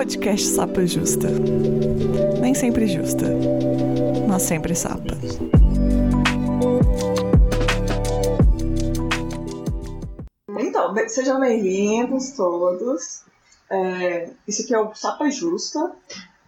podcast 0.00 0.46
Sapa 0.46 0.86
Justa. 0.86 1.28
Nem 2.40 2.54
sempre 2.54 2.86
justa, 2.86 3.26
mas 4.26 4.42
sempre 4.44 4.74
sapa. 4.74 5.14
Então, 10.58 10.94
sejam 11.06 11.38
bem-vindos 11.38 12.30
todos. 12.30 13.24
É, 13.68 14.30
esse 14.48 14.62
aqui 14.62 14.74
é 14.74 14.78
o 14.78 14.94
Sapa 14.94 15.28
Justa, 15.28 15.92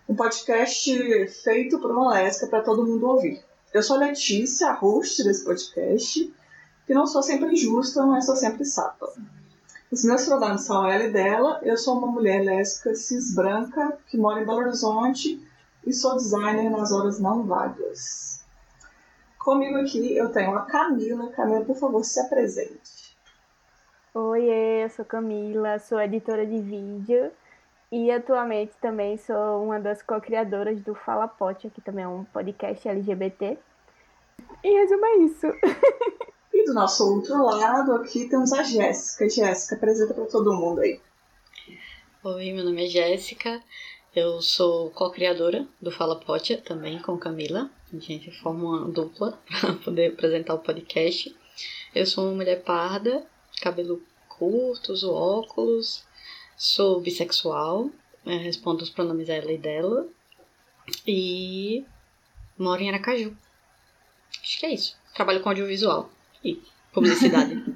um 0.08 0.14
podcast 0.14 1.28
feito 1.44 1.78
por 1.78 1.90
uma 1.90 2.14
lesca 2.14 2.46
para 2.46 2.62
todo 2.62 2.86
mundo 2.86 3.06
ouvir. 3.06 3.44
Eu 3.74 3.82
sou 3.82 3.96
a 3.96 4.06
Letícia, 4.06 4.68
a 4.68 4.72
host 4.72 5.22
desse 5.24 5.44
podcast, 5.44 6.34
que 6.86 6.94
não 6.94 7.06
sou 7.06 7.22
sempre 7.22 7.54
justa, 7.54 8.02
mas 8.06 8.24
sou 8.24 8.34
sempre 8.34 8.64
sapa. 8.64 9.12
Os 9.92 10.02
meus 10.04 10.24
pronomes 10.24 10.62
são 10.62 10.90
ela 10.90 11.04
e 11.04 11.12
dela. 11.12 11.60
Eu 11.62 11.76
sou 11.76 11.98
uma 11.98 12.06
mulher 12.06 12.42
lésbica 12.42 12.94
cis 12.94 13.34
branca 13.34 13.98
que 14.06 14.16
mora 14.16 14.40
em 14.40 14.46
Belo 14.46 14.60
Horizonte 14.60 15.38
e 15.86 15.92
sou 15.92 16.16
designer 16.16 16.70
nas 16.70 16.92
horas 16.92 17.20
não 17.20 17.42
vagas. 17.42 18.42
Comigo 19.38 19.76
aqui 19.76 20.16
eu 20.16 20.32
tenho 20.32 20.56
a 20.56 20.62
Camila. 20.62 21.30
Camila, 21.32 21.62
por 21.62 21.76
favor, 21.76 22.02
se 22.04 22.18
apresente. 22.20 23.14
Oi, 24.14 24.44
eu 24.82 24.88
sou 24.88 25.04
Camila, 25.04 25.78
sou 25.78 26.00
editora 26.00 26.46
de 26.46 26.58
vídeo 26.58 27.30
e 27.90 28.10
atualmente 28.10 28.72
também 28.80 29.18
sou 29.18 29.62
uma 29.62 29.78
das 29.78 30.00
co-criadoras 30.00 30.80
do 30.80 30.94
Fala 30.94 31.28
Pote, 31.28 31.68
que 31.68 31.82
também 31.82 32.06
é 32.06 32.08
um 32.08 32.24
podcast 32.24 32.88
LGBT. 32.88 33.58
Em 34.64 34.74
resumo 34.74 35.04
é 35.04 35.16
isso. 35.16 35.46
Do 36.66 36.74
nosso 36.74 37.04
outro 37.12 37.44
lado 37.44 37.92
aqui 37.94 38.28
temos 38.28 38.52
a 38.52 38.62
Jéssica. 38.62 39.28
Jéssica, 39.28 39.74
apresenta 39.74 40.14
para 40.14 40.26
todo 40.26 40.54
mundo 40.54 40.80
aí. 40.80 41.00
Oi, 42.22 42.52
meu 42.52 42.64
nome 42.64 42.84
é 42.84 42.88
Jéssica, 42.88 43.60
eu 44.14 44.40
sou 44.40 44.90
co-criadora 44.90 45.66
do 45.80 45.90
Fala 45.90 46.20
Potia, 46.20 46.58
também 46.58 47.02
com 47.02 47.18
Camila. 47.18 47.68
A 47.92 47.98
gente 47.98 48.30
forma 48.40 48.64
uma 48.64 48.88
dupla 48.88 49.36
para 49.60 49.72
poder 49.74 50.12
apresentar 50.12 50.54
o 50.54 50.60
podcast. 50.60 51.34
Eu 51.92 52.06
sou 52.06 52.26
uma 52.26 52.36
mulher 52.36 52.62
parda, 52.62 53.26
cabelo 53.60 54.00
curto, 54.28 54.92
uso 54.92 55.12
óculos, 55.12 56.04
sou 56.56 57.00
bissexual, 57.00 57.90
eh, 58.24 58.36
respondo 58.36 58.84
os 58.84 58.90
pronomes 58.90 59.28
ela 59.28 59.50
e 59.50 59.58
dela, 59.58 60.06
e 61.06 61.84
moro 62.56 62.80
em 62.80 62.88
Aracaju. 62.88 63.36
Acho 64.40 64.60
que 64.60 64.66
é 64.66 64.74
isso. 64.74 64.96
Trabalho 65.12 65.42
com 65.42 65.48
audiovisual 65.48 66.08
e 66.44 66.60
publicidade. 66.92 67.62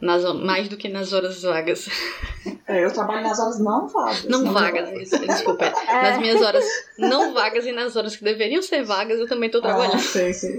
Nas, 0.00 0.22
mais 0.34 0.68
do 0.68 0.76
que 0.76 0.86
nas 0.86 1.14
horas 1.14 1.40
vagas. 1.40 1.88
É, 2.66 2.84
eu 2.84 2.92
trabalho 2.92 3.22
nas 3.22 3.38
horas 3.38 3.58
não 3.58 3.88
vagas. 3.88 4.24
Não 4.24 4.52
vagas, 4.52 4.92
isso, 5.00 5.18
desculpa. 5.18 5.70
Nas 5.70 6.18
minhas 6.18 6.42
horas 6.42 6.64
não 6.98 7.32
vagas 7.32 7.64
e 7.64 7.72
nas 7.72 7.96
horas 7.96 8.14
que 8.14 8.22
deveriam 8.22 8.60
ser 8.60 8.82
vagas, 8.84 9.18
eu 9.18 9.26
também 9.26 9.48
tô 9.48 9.58
Ah, 9.58 9.62
trabalhando. 9.62 10.00
sei, 10.00 10.34
sei. 10.34 10.58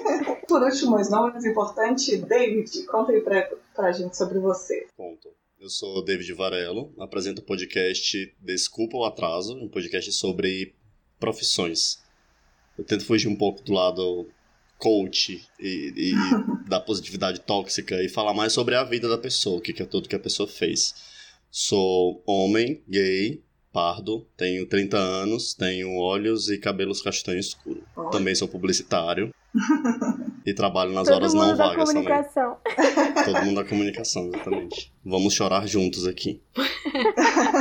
Por 0.48 0.62
último, 0.62 0.92
mas 0.92 1.10
não 1.10 1.26
menos 1.26 1.44
importante, 1.44 2.16
David, 2.16 2.84
conta 2.84 3.12
aí 3.12 3.20
pra, 3.20 3.50
pra 3.74 3.92
gente 3.92 4.16
sobre 4.16 4.38
você. 4.38 4.86
Ponto. 4.96 5.28
Eu 5.60 5.68
sou 5.68 6.02
David 6.02 6.32
Varelo, 6.32 6.94
apresento 6.98 7.42
o 7.42 7.44
podcast 7.44 8.34
Desculpa 8.40 8.96
o 8.96 9.04
Atraso, 9.04 9.58
um 9.58 9.68
podcast 9.68 10.10
sobre 10.12 10.74
profissões. 11.20 11.98
Eu 12.78 12.84
tento 12.84 13.04
fugir 13.04 13.28
um 13.28 13.36
pouco 13.36 13.62
do 13.62 13.74
lado 13.74 14.26
coach 14.78 15.42
e, 15.58 15.92
e 15.96 16.14
da 16.68 16.80
positividade 16.80 17.40
tóxica 17.40 18.02
e 18.02 18.08
falar 18.08 18.34
mais 18.34 18.52
sobre 18.52 18.74
a 18.74 18.84
vida 18.84 19.08
da 19.08 19.18
pessoa, 19.18 19.58
o 19.58 19.60
que 19.60 19.72
que 19.72 19.82
é 19.82 19.86
tudo 19.86 20.08
que 20.08 20.16
a 20.16 20.20
pessoa 20.20 20.48
fez. 20.48 20.94
Sou 21.50 22.22
homem, 22.26 22.82
gay, 22.88 23.42
pardo, 23.72 24.26
tenho 24.36 24.66
30 24.66 24.96
anos, 24.96 25.54
tenho 25.54 25.96
olhos 25.98 26.48
e 26.48 26.58
cabelos 26.58 27.02
castanho 27.02 27.38
escuro. 27.38 27.82
Olha. 27.96 28.10
Também 28.10 28.34
sou 28.34 28.48
publicitário 28.48 29.30
e 30.46 30.54
trabalho 30.54 30.92
nas 30.92 31.08
Todo 31.08 31.16
horas 31.16 31.34
não 31.34 31.56
vagas 31.56 31.88
também. 31.88 32.04
comunicação. 32.04 32.56
Todo 33.24 33.44
mundo 33.44 33.56
da 33.56 33.64
comunicação, 33.68 34.28
exatamente. 34.28 34.92
Vamos 35.04 35.34
chorar 35.34 35.66
juntos 35.66 36.06
aqui. 36.06 36.40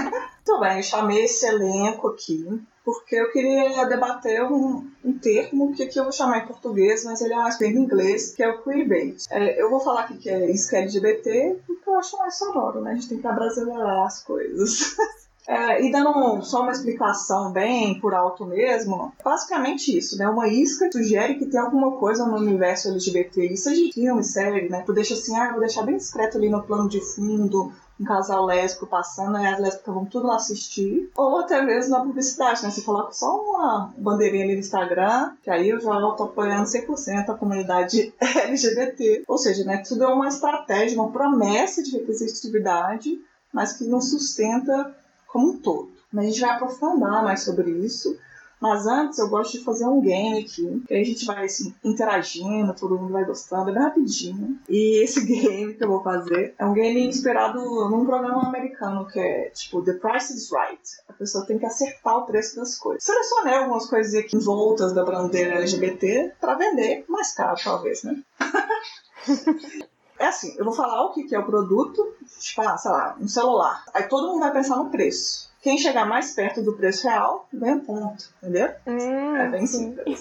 Bem, 0.68 0.82
chamei 0.82 1.26
esse 1.26 1.46
elenco 1.46 2.08
aqui 2.08 2.66
porque 2.86 3.16
eu 3.16 3.32
queria 3.32 3.84
debater 3.86 4.44
um, 4.44 4.88
um 5.04 5.18
termo 5.18 5.74
que 5.74 5.82
aqui 5.82 6.00
eu 6.00 6.04
vou 6.04 6.14
chamar 6.14 6.38
em 6.38 6.46
português, 6.46 7.04
mas 7.04 7.20
ele 7.20 7.34
é 7.34 7.38
mais 7.38 7.58
bem 7.58 7.74
em 7.74 7.80
inglês, 7.80 8.36
que 8.36 8.44
é 8.44 8.48
o 8.48 8.62
queerbait. 8.62 9.26
É, 9.32 9.60
eu 9.60 9.72
vou 9.72 9.80
falar 9.80 10.02
aqui 10.02 10.18
que 10.18 10.30
é 10.30 10.52
isso 10.52 10.70
que 10.70 10.76
é 10.76 10.84
LGBT, 10.84 11.62
porque 11.66 11.90
eu 11.90 11.96
acho 11.96 12.16
mais 12.18 12.36
sonoro, 12.36 12.82
né? 12.82 12.92
A 12.92 12.96
gente 12.96 13.10
tem 13.10 13.18
que 13.18 13.28
abrasileirar 13.28 14.06
as 14.06 14.24
coisas. 14.24 14.96
É, 15.48 15.84
e 15.86 15.92
dando 15.92 16.10
um- 16.10 16.42
só 16.42 16.62
uma 16.62 16.72
explicação 16.72 17.52
bem 17.52 18.00
por 18.00 18.14
alto 18.14 18.46
mesmo, 18.46 19.14
basicamente 19.24 19.96
isso, 19.98 20.18
né? 20.18 20.28
Uma 20.28 20.48
isca 20.48 20.90
sugere 20.92 21.36
que 21.36 21.46
tem 21.46 21.60
alguma 21.60 21.92
coisa 21.98 22.26
no 22.26 22.38
universo 22.38 22.90
LGBT, 22.90 23.46
isso 23.54 23.72
de 23.74 23.92
filme, 23.94 24.24
série, 24.24 24.70
né? 24.70 24.84
Tu 24.86 24.94
deixa 24.94 25.14
assim, 25.14 25.36
ah, 25.38 25.52
vou 25.52 25.60
deixar 25.60 25.84
bem 25.84 25.98
discreto 25.98 26.38
ali 26.38 26.50
no 26.50 26.64
plano 26.64 26.90
de 26.90 27.00
fundo, 27.00 27.72
um 28.00 28.04
casal 28.04 28.44
lésbico 28.46 28.88
passando, 28.88 29.38
aí 29.38 29.46
as 29.46 29.60
lésbicas 29.60 29.94
vão 29.94 30.06
tudo 30.06 30.28
lá 30.28 30.36
assistir. 30.36 31.10
Ou 31.16 31.40
até 31.40 31.62
mesmo 31.62 31.92
na 31.92 32.02
publicidade, 32.02 32.64
né? 32.64 32.70
Você 32.72 32.82
coloca 32.82 33.14
só 33.14 33.40
uma 33.40 33.94
bandeirinha 33.98 34.44
ali 34.46 34.54
no 34.56 34.60
Instagram, 34.60 35.32
que 35.44 35.50
aí 35.50 35.70
eu 35.70 35.80
já 35.80 35.92
tô 36.12 36.24
apoiando 36.24 36.68
100% 36.68 37.30
a 37.30 37.38
comunidade 37.38 38.14
LGBT. 38.20 39.24
Ou 39.28 39.38
seja, 39.38 39.64
né? 39.64 39.78
Tudo 39.88 40.04
é 40.04 40.08
uma 40.08 40.28
estratégia, 40.28 41.00
uma 41.00 41.12
promessa 41.12 41.82
de 41.84 41.92
representatividade, 41.92 43.18
mas 43.54 43.74
que 43.74 43.86
não 43.86 44.02
sustenta 44.02 44.94
como 45.36 45.50
um 45.50 45.58
todo. 45.58 45.92
A 46.16 46.22
gente 46.22 46.40
vai 46.40 46.52
aprofundar 46.52 47.22
mais 47.22 47.44
sobre 47.44 47.70
isso. 47.70 48.18
Mas 48.58 48.88
antes 48.88 49.20
eu 49.20 49.28
gosto 49.28 49.58
de 49.58 49.66
fazer 49.66 49.86
um 49.86 50.00
game 50.00 50.40
aqui, 50.40 50.82
que 50.88 50.94
a 50.94 51.04
gente 51.04 51.26
vai 51.26 51.44
assim, 51.44 51.76
interagindo, 51.84 52.74
todo 52.74 52.98
mundo 52.98 53.12
vai 53.12 53.26
gostando, 53.26 53.70
é 53.70 53.74
bem 53.74 53.84
rapidinho. 53.84 54.58
E 54.70 55.04
esse 55.04 55.24
game 55.28 55.74
que 55.74 55.84
eu 55.84 55.90
vou 55.90 56.02
fazer 56.02 56.56
é 56.58 56.66
um 56.66 56.74
game 56.74 57.06
inspirado 57.06 57.60
num 57.60 58.06
programa 58.06 58.48
americano 58.48 59.06
que 59.08 59.20
é 59.20 59.50
tipo 59.50 59.84
The 59.84 59.96
Price 59.96 60.34
is 60.34 60.50
Right. 60.50 60.82
A 61.10 61.14
pessoa 61.14 61.46
tem 61.46 61.60
que 61.60 61.66
acertar 61.66 62.18
o 62.18 62.26
preço 62.26 62.56
das 62.56 62.78
coisas. 62.78 63.04
Selecionei 63.04 63.56
algumas 63.56 63.88
coisas 63.88 64.16
aqui 64.16 64.38
voltas 64.38 64.94
da 64.94 65.04
bandeira 65.04 65.56
LGBT 65.56 66.32
pra 66.40 66.56
vender 66.56 67.04
mais 67.10 67.34
caro, 67.34 67.58
talvez, 67.62 68.04
né? 68.04 68.24
É 70.18 70.28
assim, 70.28 70.56
eu 70.58 70.64
vou 70.66 70.74
falar 70.74 71.04
o 71.04 71.12
que 71.14 71.24
que 71.24 71.36
é 71.36 71.40
o 71.40 71.46
produto, 71.46 72.16
tipo, 72.40 72.62
ah, 72.62 72.78
sei 72.78 72.92
lá, 72.92 73.18
um 73.20 73.28
celular. 73.28 73.84
Aí 73.94 74.04
todo 74.04 74.28
mundo 74.30 74.40
vai 74.40 74.52
pensar 74.54 74.78
no 74.78 74.90
preço. 74.90 75.50
Quem 75.62 75.78
chegar 75.78 76.06
mais 76.06 76.32
perto 76.34 76.62
do 76.62 76.74
preço 76.74 77.08
real, 77.08 77.48
ganha 77.52 77.80
ponto, 77.80 78.30
entendeu? 78.42 78.70
Hum, 78.88 79.36
É 79.36 79.50
bem 79.50 79.68
sim. 79.68 79.96
simples. 79.96 80.20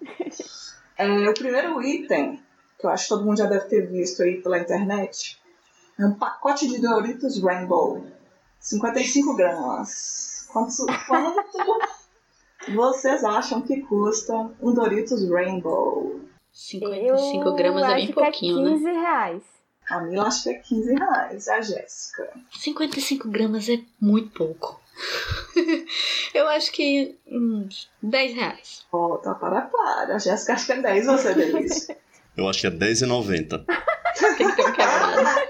É, 0.98 1.28
o 1.28 1.34
primeiro 1.34 1.82
item, 1.82 2.42
que 2.78 2.86
eu 2.86 2.90
acho 2.90 3.02
que 3.04 3.08
todo 3.10 3.24
mundo 3.24 3.36
já 3.36 3.44
deve 3.44 3.66
ter 3.66 3.86
visto 3.86 4.22
aí 4.22 4.40
pela 4.40 4.58
internet, 4.58 5.38
é 5.98 6.06
um 6.06 6.14
pacote 6.14 6.66
de 6.66 6.80
Doritos 6.80 7.42
Rainbow. 7.42 8.02
55 8.60 9.36
gramas. 9.36 10.46
Quanto, 10.50 10.72
quanto 11.06 11.44
vocês 12.74 13.24
acham 13.24 13.60
que 13.60 13.82
custa 13.82 14.32
um 14.60 14.72
Doritos 14.72 15.28
Rainbow? 15.30 16.20
55 16.60 17.44
Eu 17.48 17.54
gramas 17.54 17.82
é 17.82 17.94
bem 17.94 18.04
acho 18.04 18.12
pouquinho, 18.14 18.58
é 18.60 18.62
né? 18.62 18.70
15 18.70 18.84
reais. 18.92 19.42
A 19.90 20.00
Mila 20.00 20.26
acha 20.26 20.42
que 20.44 20.48
é 20.48 20.58
15 20.60 20.94
reais. 20.94 21.48
A 21.48 21.60
Jéssica. 21.60 22.32
55 22.58 23.28
gramas 23.28 23.68
é 23.68 23.78
muito 24.00 24.30
pouco. 24.30 24.80
Eu 26.32 26.48
acho 26.48 26.72
que 26.72 27.14
uns 27.30 27.90
10 28.02 28.34
reais. 28.34 28.86
Volta 28.90 29.34
para 29.34 29.60
para. 29.62 30.14
A 30.14 30.18
Jéssica 30.18 30.54
acha 30.54 30.64
que 30.64 30.72
é 30.72 30.82
10, 30.82 31.06
você, 31.06 31.34
Denise. 31.34 31.94
Eu 32.34 32.48
acho 32.48 32.60
que 32.62 32.66
é 32.66 32.70
R$10,90. 32.70 33.64
Tem 34.38 34.48
que 34.48 34.56
ter 34.56 34.62
um 34.66 34.72
quebrado. 34.72 35.40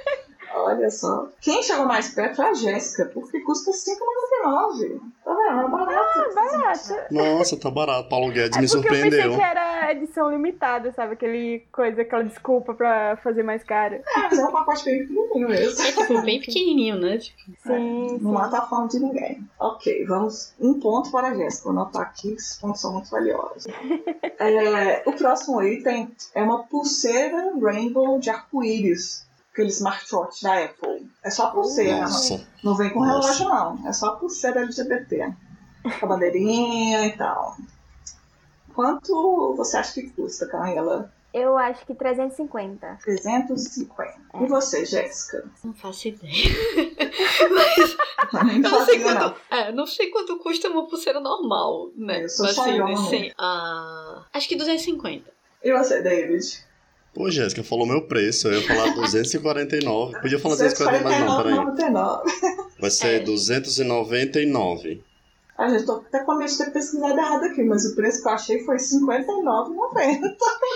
Olha 0.55 0.91
só. 0.91 1.29
Quem 1.41 1.63
chegou 1.63 1.87
mais 1.87 2.09
perto 2.09 2.37
foi 2.37 2.47
a 2.47 2.55
Jéssica, 2.55 3.05
porque 3.15 3.41
custa 3.41 3.71
5,99. 3.71 5.01
Tá 5.25 5.35
vendo? 5.35 5.61
É 5.61 5.69
barato. 5.69 6.21
Ah, 6.21 6.35
barato. 6.35 7.15
Nossa, 7.15 7.57
tá 7.57 7.71
barato. 7.71 8.09
Paulo 8.09 8.33
Guedes 8.33 8.57
É 8.57 8.61
me 8.61 8.69
porque 8.69 8.89
eu 8.89 8.91
pensei 8.91 9.11
surpreendeu. 9.11 9.37
que 9.37 9.43
era 9.45 9.66
edição 9.93 10.31
limitada, 10.31 10.93
sabe? 10.93 11.15
Aquele 11.15 11.61
coisa, 11.73 12.03
aquela 12.03 12.25
desculpa 12.25 12.75
pra 12.75 13.17
fazer 13.19 13.43
mais 13.43 13.63
caro. 13.65 13.95
É, 13.97 14.03
mas 14.23 14.39
é 14.39 14.45
um 14.45 14.53
pacote 14.53 14.85
bem 14.85 15.07
pequenininho 15.07 15.49
mesmo. 15.49 15.83
É 15.83 15.93
tipo 15.93 16.23
bem 16.23 16.41
pequenininho, 16.41 16.97
né? 17.01 17.19
Tipo, 17.19 17.39
Sim, 17.67 18.09
Não 18.13 18.19
sim. 18.19 18.25
mata 18.33 18.59
a 18.59 18.63
fome 18.63 18.89
de 18.89 18.99
ninguém. 19.01 19.49
Ok, 19.59 20.05
vamos. 20.07 20.55
Um 20.61 20.79
ponto 20.81 21.11
para 21.11 21.29
a 21.29 21.35
Jéssica. 21.35 21.65
Vou 21.65 21.73
anotar 21.73 22.03
aqui 22.03 22.29
que 22.31 22.35
esses 22.37 22.57
pontos 22.59 22.81
são 22.81 22.93
muito 22.93 23.11
valiosos. 23.11 23.67
É, 24.39 25.03
o 25.07 25.13
próximo 25.13 25.63
item 25.63 26.11
é 26.35 26.43
uma 26.43 26.65
pulseira 26.65 27.53
Rainbow 27.59 28.19
de 28.19 28.29
arco-íris. 28.29 29.27
Aquele 29.51 29.69
smartwatch 29.71 30.43
da 30.43 30.63
Apple. 30.65 31.09
É 31.25 31.31
só 31.31 31.47
a 31.47 31.51
pulseira, 31.53 32.01
Nossa. 32.03 32.47
não 32.63 32.75
vem 32.77 32.91
com 32.91 33.01
Nossa. 33.01 33.43
relógio, 33.45 33.49
não. 33.81 33.89
É 33.89 33.93
só 33.95 34.09
a 34.09 34.17
pulseira 34.17 34.61
LGBT. 34.61 35.33
Com 35.99 36.05
a 36.05 36.09
bandeirinha 36.11 37.07
e 37.07 37.17
tal. 37.17 37.57
Quanto 38.77 39.55
você 39.57 39.79
acha 39.79 39.95
que 39.95 40.11
custa, 40.11 40.47
Camila? 40.47 41.11
Eu 41.33 41.57
acho 41.57 41.87
que 41.87 41.95
350. 41.95 42.99
350. 43.03 44.03
É. 44.35 44.43
E 44.43 44.47
você, 44.47 44.85
Jéssica? 44.85 45.45
Não 45.65 45.73
faço 45.73 46.09
ideia. 46.09 46.33
Mas... 48.33 48.59
não, 48.59 48.85
sei 48.85 49.01
quanto, 49.01 49.41
é, 49.51 49.73
não 49.73 49.87
sei 49.87 50.11
quanto 50.11 50.39
custa 50.39 50.69
uma 50.69 50.87
pulseira 50.87 51.21
normal, 51.21 51.91
né? 51.97 52.25
Eu 52.25 52.29
sou 52.29 52.45
assim, 52.45 52.79
assim, 52.83 53.29
uh, 53.31 54.25
Acho 54.31 54.47
que 54.47 54.57
250. 54.57 55.25
E 55.65 55.73
você, 55.73 56.03
David? 56.03 56.67
Pô, 57.15 57.31
Jéssica, 57.31 57.65
falou 57.65 57.87
meu 57.87 58.03
preço. 58.07 58.49
Eu 58.49 58.61
ia 58.61 58.69
falar 58.69 58.95
249. 58.95 60.21
Podia 60.21 60.39
falar 60.39 60.57
249, 60.57 61.05
mas 61.05 61.21
não, 61.25 61.37
peraí. 61.39 61.55
99. 61.55 62.31
Vai 62.79 62.91
ser 62.91 63.15
é. 63.15 63.21
299. 63.21 65.03
Ah, 65.59 65.69
gente, 65.69 65.87
tô 65.87 65.95
até 65.95 66.19
com 66.23 66.35
medo 66.35 66.51
de 66.51 66.59
ter 66.59 66.71
pesquisado 66.71 67.19
errado 67.19 67.45
aqui, 67.45 67.63
mas 67.65 67.87
o 67.87 67.95
preço 67.95 68.23
que 68.23 68.29
eu 68.29 68.33
achei 68.33 68.63
foi 68.65 68.77
R$59,90. 68.77 70.21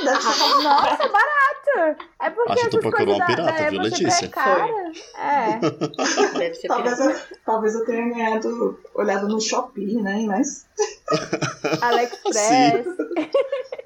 Deve 0.05 0.23
ser 0.23 0.62
Nossa, 0.62 1.09
barato! 1.09 2.00
É 2.19 2.31
porque 2.31 2.53
Acho 2.53 2.62
que 2.62 2.71
tu 2.71 2.81
procurou 2.81 3.15
uma 3.15 3.27
pirata, 3.27 3.71
viu, 3.71 3.82
Letícia? 3.82 4.25
É 4.25 4.29
cara. 4.29 4.93
É. 5.19 5.59
Deve 6.38 6.55
ser 6.55 6.69
talvez 6.69 6.99
eu, 6.99 7.17
talvez 7.44 7.75
eu 7.75 7.85
tenha 7.85 8.09
ganhado, 8.09 8.79
olhado 8.94 9.29
no 9.29 9.38
Shopping, 9.38 10.00
né? 10.00 10.25
Mas... 10.27 10.67
AliExpress. 11.82 12.87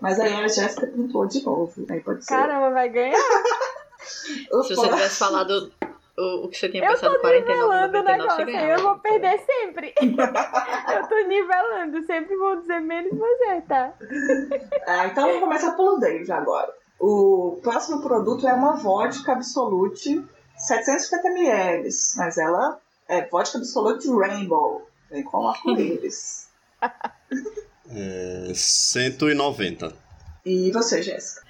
Mas 0.00 0.20
aí 0.20 0.32
a 0.32 0.46
Jéssica 0.46 0.87
pintou 0.87 1.26
de 1.26 1.44
novo. 1.44 1.73
Aí 1.91 2.00
pode 2.00 2.25
ser. 2.25 2.35
Caramba, 2.35 2.70
vai 2.70 2.88
ganhar. 2.88 3.19
Se 3.99 4.46
você 4.50 4.88
tivesse 4.88 5.19
falado 5.19 5.73
o, 6.16 6.44
o 6.44 6.49
que 6.49 6.58
você 6.58 6.69
tinha 6.69 6.87
pensado 6.87 7.19
49, 7.20 7.87
99, 7.88 8.22
você 8.22 8.44
ganhava. 8.44 8.72
Eu 8.72 8.82
vou 8.82 8.99
perder 8.99 9.40
sempre. 9.40 9.94
eu 10.00 11.08
tô 11.08 11.19
nivelando, 11.26 12.06
sempre 12.06 12.37
vou 12.37 12.61
dizer 12.61 12.81
menos 12.81 13.19
você, 13.19 13.61
tá? 13.62 13.93
Ah, 14.87 15.06
então 15.06 15.26
vamos 15.26 15.40
começar 15.40 15.72
pelo 15.72 15.99
Dave 15.99 16.31
agora. 16.31 16.72
O 17.00 17.58
próximo 17.62 18.00
produto 18.00 18.46
é 18.46 18.52
uma 18.52 18.76
vodka 18.76 19.32
Absolute 19.32 20.25
750ml, 20.56 21.88
mas 22.17 22.38
ela 22.38 22.78
é 23.08 23.26
vodka 23.26 23.58
Absolute 23.58 24.08
Rainbow. 24.08 24.87
Vem 25.10 25.25
com 25.25 25.49
arco-íris. 25.49 26.49
é, 27.90 28.52
190. 28.55 29.96
E 30.44 30.70
você, 30.70 31.02
Jéssica? 31.02 31.44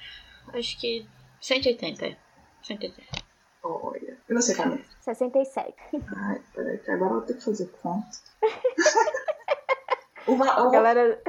Acho 0.52 0.80
que 0.80 1.06
180. 1.40 2.16
180. 2.62 3.23
Olha. 3.64 4.16
E 4.28 4.34
você, 4.34 4.54
Camila? 4.54 4.80
67. 5.00 5.74
Ai, 6.16 6.40
peraí, 6.54 6.78
que 6.78 6.90
agora 6.90 7.10
eu 7.12 7.16
vou 7.16 7.22
ter 7.26 7.34
que 7.34 7.44
fazer 7.44 7.66
conta. 7.82 8.06
o 10.28 10.36
va- 10.36 10.70
galera, 10.70 11.20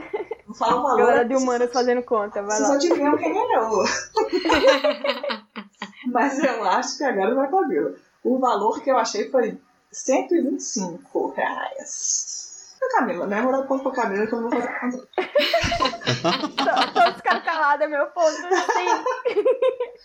fala 0.57 0.79
o 0.79 0.83
valor. 0.83 0.97
galera 0.97 1.25
de 1.25 1.35
humanas 1.35 1.71
fazendo 1.71 2.03
conta, 2.03 2.41
vai 2.43 2.57
Vocês 2.57 2.69
lá. 2.69 2.75
adivinham 2.75 3.17
quem 3.17 3.33
ganhou. 3.33 3.83
Mas 6.11 6.43
eu 6.43 6.63
acho 6.65 6.97
que 6.97 7.03
agora 7.03 7.33
vai 7.35 7.49
Camila. 7.49 7.95
O 8.23 8.37
valor 8.39 8.81
que 8.81 8.89
eu 8.91 8.97
achei 8.97 9.29
foi 9.29 9.57
125 9.91 11.27
reais. 11.35 12.44
Camila, 12.95 13.27
né? 13.27 13.41
Vou 13.41 13.51
dar 13.51 13.63
ponto 13.63 13.83
pra 13.83 14.03
Camila 14.03 14.27
que 14.27 14.33
eu 14.33 14.41
não 14.41 14.49
vou 14.49 14.61
fazer 14.61 14.79
conta. 14.79 15.07
tô, 16.57 16.93
tô 16.93 17.11
descarcalada, 17.11 17.87
meu 17.87 18.05
ponto, 18.07 18.31
sim. 18.31 19.43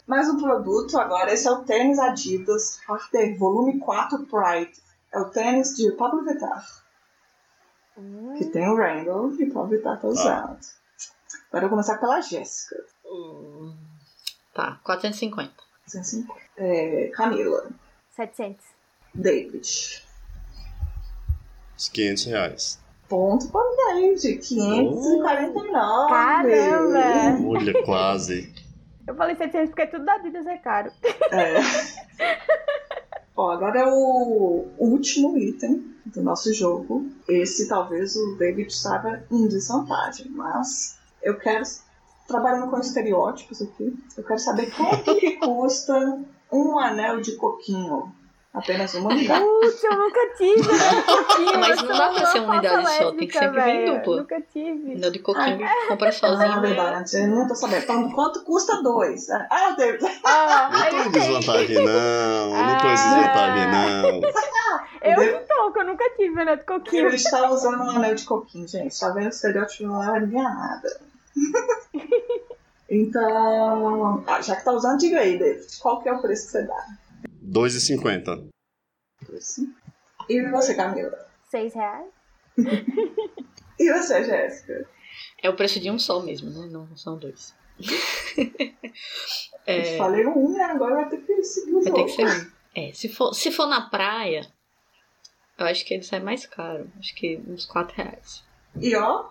Mais 0.06 0.28
um 0.28 0.38
produto 0.38 0.99
agora, 0.99 1.32
esse 1.32 1.46
é 1.46 1.50
o 1.50 1.64
tênis 1.64 1.99
Adidas 1.99 2.81
Harder 2.88 3.38
Volume 3.38 3.78
4 3.78 4.26
Pride. 4.26 4.72
É 5.12 5.19
o 5.19 5.31
tênis 5.31 5.75
de 5.75 5.90
Pablo 5.93 6.25
Vittar. 6.25 6.64
Hum. 7.96 8.34
Que 8.37 8.46
tem 8.46 8.69
o 8.69 8.76
Rainbow 8.76 9.32
e 9.38 9.44
o 9.44 9.52
Pablo 9.52 9.70
Vittar 9.70 10.00
tá 10.00 10.08
usando. 10.08 10.58
Agora 11.49 11.64
eu 11.64 11.69
vou 11.69 11.70
começar 11.70 11.99
pela 11.99 12.20
Jéssica. 12.20 12.76
Hum, 13.05 13.76
tá, 14.55 14.81
450. 14.84 15.52
450. 15.87 16.40
É, 16.56 17.11
Camila. 17.14 17.69
700. 18.11 18.64
David. 19.14 20.10
Os 21.81 21.88
500 21.88 22.25
reais. 22.27 22.79
Ponto 23.09 23.49
o 23.50 23.77
David. 23.94 24.37
549. 24.37 26.11
Caramba! 26.11 27.49
Olha, 27.49 27.82
quase. 27.85 28.53
Eu 29.06 29.15
falei 29.15 29.35
700 29.35 29.71
porque 29.71 29.87
tudo 29.87 30.05
da 30.05 30.17
Adidas 30.17 30.47
é 30.47 30.59
caro. 30.59 30.93
É. 31.32 31.55
Ó, 33.35 33.50
agora 33.50 33.81
é 33.81 33.87
o 33.87 34.67
último 34.77 35.38
item 35.38 35.94
do 36.05 36.23
nosso 36.23 36.53
jogo. 36.53 37.11
Esse 37.27 37.67
talvez 37.67 38.15
o 38.15 38.37
David 38.37 38.71
estava 38.71 39.25
em 39.31 39.49
desvantagem, 39.49 40.29
mas 40.33 40.99
eu 41.23 41.38
quero, 41.38 41.65
trabalhando 42.29 42.71
com 42.71 42.79
estereótipos 42.79 43.62
aqui, 43.62 43.97
eu 44.19 44.23
quero 44.23 44.38
saber 44.38 44.71
quanto 44.76 45.17
que 45.17 45.37
custa 45.41 46.21
um 46.53 46.79
anel 46.79 47.23
de 47.23 47.37
coquinho. 47.37 48.12
Apenas 48.52 48.93
uma 48.94 49.11
unidade. 49.11 49.44
Putz, 49.44 49.85
eu 49.85 49.97
nunca 49.97 50.20
tive 50.37 50.69
anel 50.73 50.97
de 50.97 51.02
coquinho. 51.06 51.61
Mas 51.61 51.79
eu 51.81 51.85
não 51.88 51.97
dá 51.99 52.08
pra 52.11 52.26
ser 52.26 52.38
uma 52.41 52.52
unidade 52.55 52.91
só, 52.97 53.12
tem 53.12 53.29
que 53.29 53.32
sempre 53.38 53.49
vir 53.62 53.64
velho. 53.64 53.94
dupla. 53.99 54.17
Nunca 54.17 54.41
tive. 54.52 54.93
Anel 54.97 55.11
de 55.12 55.19
coquinho, 55.20 55.69
compra 55.88 56.08
Ah, 56.11 56.12
sozinho. 56.12 56.52
é 56.52 56.61
verdade, 56.61 57.17
eu 57.17 57.29
não 57.29 57.47
tô 57.47 57.55
sabendo. 57.55 57.82
Então, 57.85 58.11
quanto 58.11 58.43
custa 58.43 58.82
dois? 58.82 59.31
Ah, 59.31 59.75
David. 59.79 60.05
Ah, 60.25 60.69
Não 60.91 60.91
tô 60.91 60.97
em 60.97 61.00
ele 61.00 61.11
tem. 61.11 61.12
desvantagem, 61.12 61.76
não. 61.76 62.50
Não 62.50 62.79
tô 62.79 62.87
em 62.87 62.91
Ah. 62.91 62.94
desvantagem, 62.94 63.67
não. 63.70 64.20
Eu 65.02 65.17
que 65.17 65.47
tô, 65.49 65.73
que 65.73 65.79
eu 65.79 65.85
nunca 65.87 66.11
tive 66.17 66.41
anel 66.43 66.56
de 66.56 66.64
coquinho. 66.64 67.06
Ele 67.06 67.17
está 67.17 67.50
usando 67.50 67.82
um 67.82 67.91
anel 67.91 68.14
de 68.14 68.25
coquinho, 68.25 68.69
gente. 68.69 68.99
Tá 69.00 69.08
vendo? 69.11 69.26
O 69.26 69.29
estereótipo 69.31 69.85
não 69.85 70.02
a 70.02 70.20
nada. 70.20 71.00
Então, 72.91 74.23
ah, 74.26 74.43
já 74.43 74.56
que 74.56 74.64
tá 74.64 74.73
usando, 74.73 74.99
diga 74.99 75.20
aí, 75.20 75.38
David. 75.38 75.67
Qual 75.81 76.02
que 76.02 76.08
é 76.08 76.12
o 76.12 76.20
preço 76.20 76.47
que 76.47 76.52
você 76.52 76.62
dá? 76.64 76.85
2,50. 77.50 78.49
E 80.29 80.50
você, 80.50 80.75
Camila? 80.75 81.26
6 81.50 81.75
reais? 81.75 82.11
E 83.79 83.93
você, 83.93 84.25
Jéssica? 84.25 84.88
É 85.43 85.49
o 85.49 85.56
preço 85.56 85.81
de 85.81 85.91
um 85.91 85.99
só 85.99 86.23
mesmo, 86.23 86.50
né? 86.50 86.69
Não 86.70 86.97
são 86.97 87.19
dois. 87.19 87.55
Eu 89.67 89.75
é, 89.75 89.97
falei 89.97 90.26
um, 90.26 90.52
né? 90.52 90.62
Agora 90.64 90.97
vai 90.97 91.08
ter 91.08 91.19
que 91.19 91.43
seguir 91.43 91.75
o 91.75 91.82
vai 91.82 91.93
ter 91.93 92.05
que 92.05 92.11
ser 92.11 92.26
um. 92.26 92.50
É, 92.75 92.93
se 92.93 93.08
for, 93.08 93.35
se 93.35 93.50
for 93.50 93.67
na 93.67 93.88
praia, 93.88 94.47
eu 95.58 95.67
acho 95.67 95.85
que 95.85 95.94
ele 95.94 96.02
sai 96.02 96.20
mais 96.20 96.47
caro. 96.47 96.91
Acho 96.99 97.14
que 97.14 97.37
uns 97.49 97.64
4 97.64 97.97
reais. 97.97 98.44
E 98.81 98.94
ó, 98.94 99.29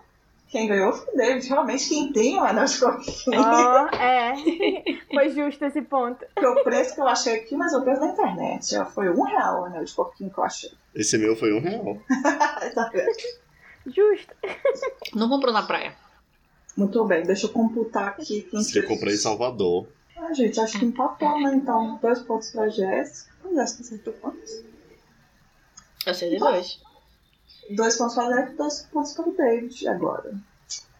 quem 0.50 0.66
ganhou 0.66 0.92
foi 0.92 1.14
o 1.14 1.16
David. 1.16 1.48
Realmente, 1.48 1.88
quem 1.88 2.12
tem 2.12 2.38
o 2.38 2.44
anel 2.44 2.64
de 2.64 2.78
coquinho. 2.80 3.40
Ó, 3.40 3.86
é. 3.96 4.34
Foi 5.14 5.30
justo 5.30 5.64
esse 5.64 5.80
ponto. 5.82 6.24
Porque 6.34 6.46
o 6.46 6.64
preço 6.64 6.94
que 6.94 7.00
eu 7.00 7.06
achei 7.08 7.36
aqui, 7.36 7.56
mas 7.56 7.72
o 7.72 7.82
preço 7.82 8.00
da 8.00 8.08
internet. 8.08 8.76
ó, 8.76 8.84
Foi 8.86 9.08
um 9.08 9.22
real 9.22 9.62
o 9.62 9.64
anel 9.66 9.84
de 9.84 9.94
coquinho 9.94 10.30
que 10.30 10.38
eu 10.38 10.44
achei. 10.44 10.72
Esse 10.94 11.16
meu 11.18 11.36
foi 11.36 11.52
um 11.52 11.60
real. 11.60 11.96
Tá 12.74 12.90
vendo? 12.92 13.10
Justo. 13.86 14.34
Não 15.14 15.28
comprou 15.28 15.52
na 15.52 15.62
praia. 15.62 15.94
Muito 16.76 17.04
bem, 17.04 17.24
deixa 17.24 17.46
eu 17.46 17.50
computar 17.50 18.08
aqui. 18.08 18.46
fez. 18.50 18.84
comprei 18.86 19.14
em 19.14 19.18
Salvador. 19.18 19.86
Ah, 20.16 20.32
gente, 20.34 20.60
acho 20.60 20.78
que 20.78 20.84
empatou, 20.84 21.40
né? 21.40 21.54
Então, 21.54 21.98
dois 22.02 22.20
pontos 22.20 22.50
pra 22.50 22.68
Jéssica. 22.68 23.30
A 23.44 23.54
Jéssica 23.54 23.82
acertou 23.82 24.12
quantos? 24.14 24.62
Eu 26.06 26.14
sei 26.14 26.30
de 26.30 26.38
dois. 26.38 26.80
Dois 27.70 27.96
pontos 27.96 28.14
pra 28.14 28.24
Jéssica 28.30 28.52
e 28.52 28.56
dois 28.56 28.82
pontos 28.92 29.12
para 29.14 29.28
o 29.28 29.36
David. 29.36 29.88
Agora. 29.88 30.34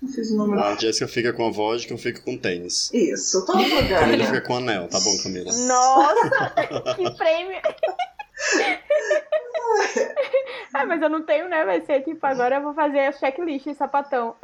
Não 0.02 0.08
fiz 0.12 0.30
o 0.30 0.36
número. 0.36 0.62
A 0.62 0.74
Jéssica 0.76 1.06
fica 1.06 1.32
com 1.32 1.46
a 1.46 1.50
vodka, 1.50 1.92
eu 1.92 1.98
fico 1.98 2.22
com 2.22 2.36
tênis. 2.36 2.90
Isso, 2.92 3.44
todo 3.44 3.58
Camila 3.58 3.80
lugar. 3.82 4.26
fica 4.26 4.40
com 4.40 4.54
o 4.54 4.56
anel, 4.56 4.88
tá 4.88 4.98
bom, 5.00 5.16
Camila? 5.22 5.52
Nossa, 5.52 6.50
que 6.96 7.10
prêmio. 7.16 7.60
Ah, 10.72 10.86
mas 10.86 11.02
eu 11.02 11.08
não 11.08 11.22
tenho, 11.22 11.48
né? 11.48 11.64
Vai 11.64 11.80
ser 11.84 12.00
tipo, 12.02 12.24
agora 12.24 12.56
eu 12.56 12.62
vou 12.62 12.74
fazer 12.74 13.00
a 13.00 13.12
checklist 13.12 13.66
sapatão. 13.76 14.34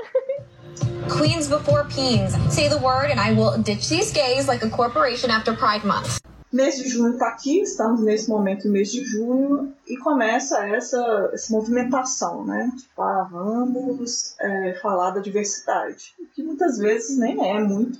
Queens 1.16 1.48
before 1.48 1.84
peens. 1.94 2.32
Say 2.52 2.68
the 2.68 2.76
word 2.76 3.10
and 3.12 3.20
I 3.20 3.32
will 3.32 3.56
ditch 3.62 3.88
these 3.88 4.12
gays 4.12 4.46
like 4.46 4.64
a 4.64 4.68
corporation 4.68 5.30
after 5.30 5.54
Pride 5.56 5.86
Month. 5.86 6.18
Mês 6.56 6.78
de 6.78 6.88
junho 6.88 7.18
tá 7.18 7.28
aqui, 7.28 7.60
estamos 7.60 8.00
nesse 8.00 8.30
momento, 8.30 8.66
mês 8.66 8.90
de 8.90 9.04
junho, 9.04 9.74
e 9.86 9.94
começa 9.98 10.66
essa, 10.66 11.30
essa 11.30 11.52
movimentação, 11.52 12.46
né? 12.46 12.72
Tipo, 12.74 13.02
ah, 13.02 13.28
vamos 13.30 14.34
é, 14.40 14.72
falar 14.80 15.10
da 15.10 15.20
diversidade. 15.20 16.14
Que 16.34 16.42
muitas 16.42 16.78
vezes 16.78 17.18
nem 17.18 17.46
é 17.46 17.62
muito 17.62 17.98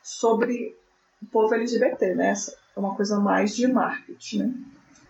sobre 0.00 0.78
o 1.20 1.26
povo 1.26 1.56
LGBT, 1.56 2.14
né? 2.14 2.28
Essa 2.28 2.56
é 2.76 2.78
uma 2.78 2.94
coisa 2.94 3.18
mais 3.18 3.56
de 3.56 3.66
marketing, 3.66 4.38
né? 4.38 4.54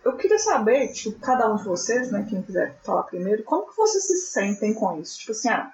Eu 0.03 0.17
queria 0.17 0.39
saber, 0.39 0.87
tipo, 0.93 1.19
cada 1.19 1.53
um 1.53 1.57
de 1.57 1.65
vocês, 1.65 2.11
né, 2.11 2.25
quem 2.27 2.41
quiser 2.41 2.75
falar 2.81 3.03
primeiro, 3.03 3.43
como 3.43 3.69
que 3.69 3.77
vocês 3.77 4.03
se 4.03 4.17
sentem 4.17 4.73
com 4.73 4.99
isso? 4.99 5.19
Tipo 5.19 5.31
assim, 5.31 5.49
ah, 5.49 5.71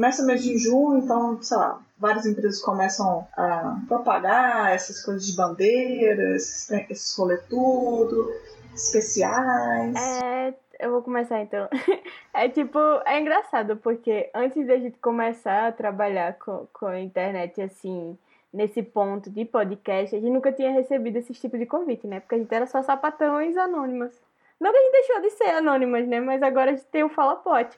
começa 0.00 0.24
mês 0.24 0.42
de 0.42 0.56
junho, 0.56 0.96
então, 0.96 1.42
sei 1.42 1.58
lá, 1.58 1.78
várias 1.98 2.24
empresas 2.24 2.62
começam 2.62 3.28
a 3.36 3.78
propagar 3.86 4.72
essas 4.72 5.04
coisas 5.04 5.26
de 5.26 5.36
bandeiras, 5.36 6.42
esses, 6.42 6.70
esses 6.88 7.14
rolê 7.14 7.36
tudo, 7.50 8.32
especiais. 8.74 9.94
É, 9.94 10.54
eu 10.78 10.90
vou 10.90 11.02
começar 11.02 11.42
então. 11.42 11.68
É 12.32 12.48
tipo, 12.48 12.78
é 13.04 13.20
engraçado, 13.20 13.76
porque 13.76 14.30
antes 14.32 14.66
da 14.66 14.78
gente 14.78 14.96
começar 14.98 15.66
a 15.66 15.72
trabalhar 15.72 16.38
com, 16.38 16.66
com 16.72 16.86
a 16.86 17.00
internet 17.00 17.60
assim, 17.60 18.16
nesse 18.54 18.82
ponto 18.82 19.28
de 19.28 19.44
podcast, 19.44 20.14
a 20.14 20.20
gente 20.20 20.32
nunca 20.32 20.52
tinha 20.52 20.70
recebido 20.70 21.16
esse 21.16 21.34
tipo 21.34 21.58
de 21.58 21.66
convite, 21.66 22.06
né? 22.06 22.20
Porque 22.20 22.36
a 22.36 22.38
gente 22.38 22.54
era 22.54 22.66
só 22.66 22.80
sapatões 22.82 23.56
anônimas. 23.56 24.12
Não 24.60 24.70
que 24.70 24.78
a 24.78 24.80
gente 24.80 24.92
deixou 24.92 25.20
de 25.22 25.30
ser 25.30 25.50
anônimas, 25.56 26.06
né? 26.06 26.20
Mas 26.20 26.40
agora 26.40 26.70
a 26.70 26.74
gente 26.74 26.86
tem 26.86 27.02
o 27.02 27.08
Fala 27.10 27.36
Pote. 27.36 27.76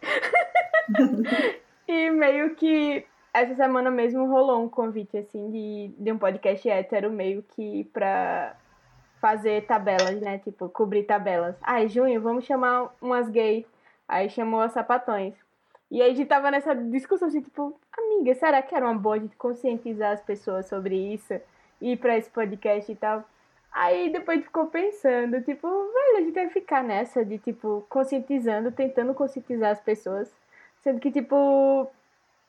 e 1.93 2.11
meio 2.11 2.55
que 2.55 3.05
essa 3.33 3.55
semana 3.55 3.91
mesmo 3.91 4.27
rolou 4.27 4.63
um 4.63 4.69
convite, 4.69 5.17
assim, 5.17 5.51
de, 5.51 5.95
de 5.97 6.13
um 6.13 6.19
podcast 6.19 6.69
hétero, 6.69 7.11
meio 7.11 7.43
que 7.43 7.85
pra 7.93 8.57
fazer 9.21 9.65
tabelas, 9.67 10.21
né? 10.21 10.39
Tipo, 10.39 10.69
cobrir 10.69 11.05
tabelas. 11.05 11.57
Ai, 11.63 11.89
junho, 11.89 12.21
vamos 12.21 12.45
chamar 12.45 12.95
umas 13.01 13.29
gays. 13.29 13.65
Aí 14.09 14.29
chamou 14.29 14.61
as 14.61 14.73
sapatões. 14.73 15.35
E 15.91 16.03
aí 16.03 16.11
a 16.11 16.15
gente 16.15 16.27
tava 16.27 16.51
nessa 16.51 16.75
discussão 16.75 17.29
assim, 17.29 17.41
tipo, 17.41 17.79
amiga, 17.97 18.35
será 18.35 18.61
que 18.63 18.75
era 18.75 18.85
uma 18.85 18.99
boa 18.99 19.19
gente 19.19 19.37
conscientizar 19.37 20.13
as 20.13 20.23
pessoas 20.23 20.67
sobre 20.67 20.97
isso? 20.97 21.35
Ir 21.81 21.99
pra 21.99 22.17
esse 22.17 22.31
podcast 22.31 22.91
e 22.91 22.97
tal? 22.97 23.25
Aí 23.71 24.11
depois 24.11 24.43
ficou 24.43 24.67
pensando, 24.67 25.41
tipo, 25.43 25.67
velho, 25.69 26.19
a 26.19 26.21
gente 26.21 26.35
vai 26.35 26.49
ficar 26.51 26.83
nessa 26.83 27.25
de, 27.25 27.39
tipo, 27.39 27.87
conscientizando, 27.89 28.71
tentando 28.73 29.15
conscientizar 29.15 29.71
as 29.71 29.81
pessoas. 29.81 30.35
Sendo 30.83 31.01
que, 31.01 31.11
tipo, 31.11 31.91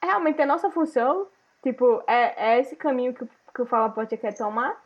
realmente 0.02 0.42
é 0.42 0.46
nossa 0.46 0.70
função. 0.70 1.28
Tipo, 1.62 2.04
é, 2.08 2.54
é 2.56 2.60
esse 2.60 2.76
caminho 2.76 3.14
que, 3.14 3.26
que 3.54 3.62
o 3.62 3.66
Fala 3.66 3.90
Porte 3.90 4.18
quer 4.18 4.36
tomar. 4.36 4.82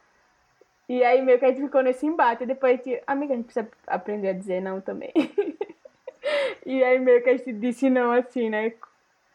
E 0.89 1.03
aí 1.03 1.21
meio 1.21 1.37
que 1.39 1.45
a 1.45 1.49
gente 1.49 1.61
ficou 1.61 1.81
nesse 1.81 2.05
embate. 2.05 2.43
E 2.43 2.47
depois 2.47 2.77
gente, 2.77 3.01
amiga, 3.07 3.33
a 3.33 3.37
gente 3.37 3.45
precisa 3.45 3.69
aprender 3.87 4.29
a 4.29 4.33
dizer 4.33 4.61
não 4.61 4.79
também. 4.79 5.11
e 6.65 6.83
aí 6.83 6.99
meio 6.99 7.21
que 7.23 7.29
a 7.29 7.37
gente 7.37 7.51
disse 7.53 7.89
não 7.89 8.11
assim, 8.11 8.49
né? 8.49 8.73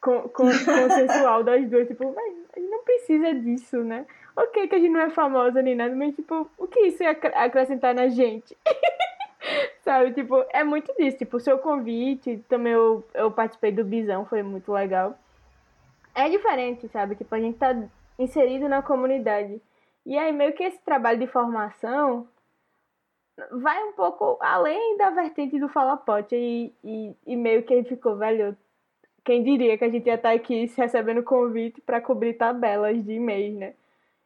Com, 0.00 0.22
com, 0.28 0.44
consensual 0.44 1.42
das 1.42 1.68
duas. 1.68 1.88
Tipo, 1.88 2.14
a 2.16 2.58
gente 2.58 2.70
não 2.70 2.82
precisa 2.84 3.34
disso, 3.34 3.82
né? 3.82 4.06
Ok 4.34 4.66
que 4.68 4.74
a 4.74 4.78
gente 4.78 4.92
não 4.92 5.00
é 5.00 5.10
famosa 5.10 5.60
nem 5.60 5.74
nada, 5.74 5.94
mas 5.94 6.14
tipo, 6.14 6.48
o 6.56 6.66
que 6.66 6.80
isso 6.80 7.02
ia 7.02 7.10
acrescentar 7.10 7.94
na 7.94 8.08
gente? 8.08 8.56
Sabe, 9.82 10.12
tipo, 10.12 10.44
é 10.50 10.62
muito 10.62 10.94
disso. 10.96 11.18
Tipo, 11.18 11.36
o 11.36 11.40
seu 11.40 11.58
convite, 11.58 12.38
também 12.48 12.72
eu, 12.72 13.04
eu 13.14 13.30
participei 13.30 13.72
do 13.72 13.84
Bisão, 13.84 14.24
foi 14.24 14.42
muito 14.42 14.72
legal. 14.72 15.18
É 16.14 16.28
diferente, 16.28 16.88
sabe? 16.88 17.16
Tipo, 17.16 17.34
a 17.34 17.40
gente 17.40 17.58
tá 17.58 17.74
inserido 18.18 18.68
na 18.68 18.82
comunidade. 18.82 19.60
E 20.06 20.16
aí, 20.16 20.32
meio 20.32 20.52
que 20.52 20.62
esse 20.62 20.78
trabalho 20.82 21.18
de 21.18 21.26
formação 21.26 22.28
vai 23.50 23.82
um 23.84 23.92
pouco 23.92 24.38
além 24.40 24.96
da 24.98 25.10
vertente 25.10 25.58
do 25.58 25.68
Falapote. 25.68 26.36
E, 26.36 26.72
e, 26.84 27.16
e 27.26 27.36
meio 27.36 27.64
que 27.64 27.74
ele 27.74 27.84
ficou, 27.88 28.16
velho. 28.16 28.56
Quem 29.24 29.42
diria 29.42 29.78
que 29.78 29.84
a 29.84 29.88
gente 29.88 30.06
ia 30.06 30.14
estar 30.14 30.32
aqui 30.32 30.66
recebendo 30.76 31.22
convite 31.24 31.80
para 31.80 32.00
cobrir 32.00 32.34
tabelas 32.34 33.04
de 33.04 33.14
e-mails, 33.14 33.56
né? 33.56 33.74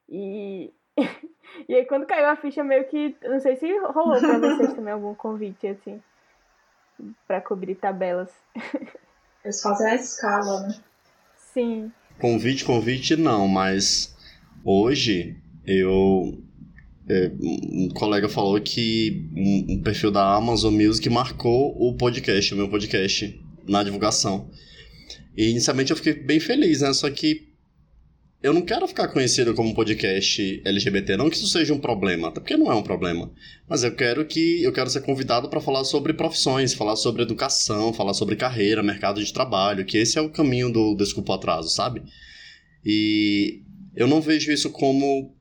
E, 0.08 0.72
e 1.68 1.74
aí, 1.74 1.84
quando 1.86 2.06
caiu 2.06 2.26
a 2.26 2.36
ficha, 2.36 2.64
meio 2.64 2.84
que. 2.84 3.16
Não 3.22 3.40
sei 3.40 3.56
se 3.56 3.66
rolou 3.78 4.18
para 4.18 4.38
vocês 4.38 4.74
também 4.74 4.92
algum 4.92 5.14
convite, 5.14 5.66
assim, 5.66 6.02
para 7.26 7.40
cobrir 7.40 7.74
tabelas. 7.74 8.30
Eles 9.44 9.62
fazem 9.62 9.86
a 9.86 9.94
escala, 9.94 10.60
né? 10.66 10.80
Sim. 11.36 11.92
Convite, 12.18 12.64
convite 12.64 13.14
não, 13.16 13.46
mas 13.46 14.16
hoje 14.64 15.36
eu 15.64 16.42
é, 17.08 17.30
um 17.40 17.88
colega 17.90 18.28
falou 18.28 18.60
que 18.60 19.28
um, 19.34 19.74
um, 19.74 19.82
perfil 19.82 20.10
da 20.10 20.34
Amazon 20.34 20.74
Music 20.74 21.08
marcou 21.08 21.76
o 21.80 21.94
podcast, 21.96 22.52
o 22.52 22.56
meu 22.56 22.68
podcast, 22.68 23.40
na 23.68 23.84
divulgação. 23.84 24.50
E 25.36 25.50
inicialmente 25.50 25.92
eu 25.92 25.96
fiquei 25.96 26.14
bem 26.14 26.40
feliz, 26.40 26.80
né? 26.80 26.92
Só 26.92 27.08
que 27.10 27.48
eu 28.42 28.52
não 28.52 28.62
quero 28.62 28.86
ficar 28.86 29.08
conhecido 29.08 29.54
como 29.54 29.74
podcast 29.74 30.62
LGBT, 30.64 31.16
não 31.16 31.30
que 31.30 31.36
isso 31.36 31.46
seja 31.46 31.72
um 31.72 31.78
problema, 31.78 32.28
até 32.28 32.40
porque 32.40 32.56
não 32.56 32.70
é 32.70 32.74
um 32.74 32.82
problema. 32.82 33.32
Mas 33.68 33.82
eu 33.82 33.94
quero 33.94 34.24
que 34.26 34.62
eu 34.62 34.72
quero 34.72 34.90
ser 34.90 35.00
convidado 35.02 35.48
para 35.48 35.60
falar 35.60 35.84
sobre 35.84 36.12
profissões, 36.12 36.74
falar 36.74 36.96
sobre 36.96 37.22
educação, 37.22 37.92
falar 37.92 38.14
sobre 38.14 38.36
carreira, 38.36 38.82
mercado 38.82 39.22
de 39.24 39.32
trabalho, 39.32 39.84
que 39.84 39.98
esse 39.98 40.18
é 40.18 40.20
o 40.20 40.30
caminho 40.30 40.70
do 40.70 40.94
Desculpa 40.94 41.34
Atraso, 41.34 41.70
sabe? 41.70 42.02
E 42.84 43.62
eu 43.96 44.06
não 44.06 44.20
vejo 44.20 44.52
isso 44.52 44.70
como 44.70 45.34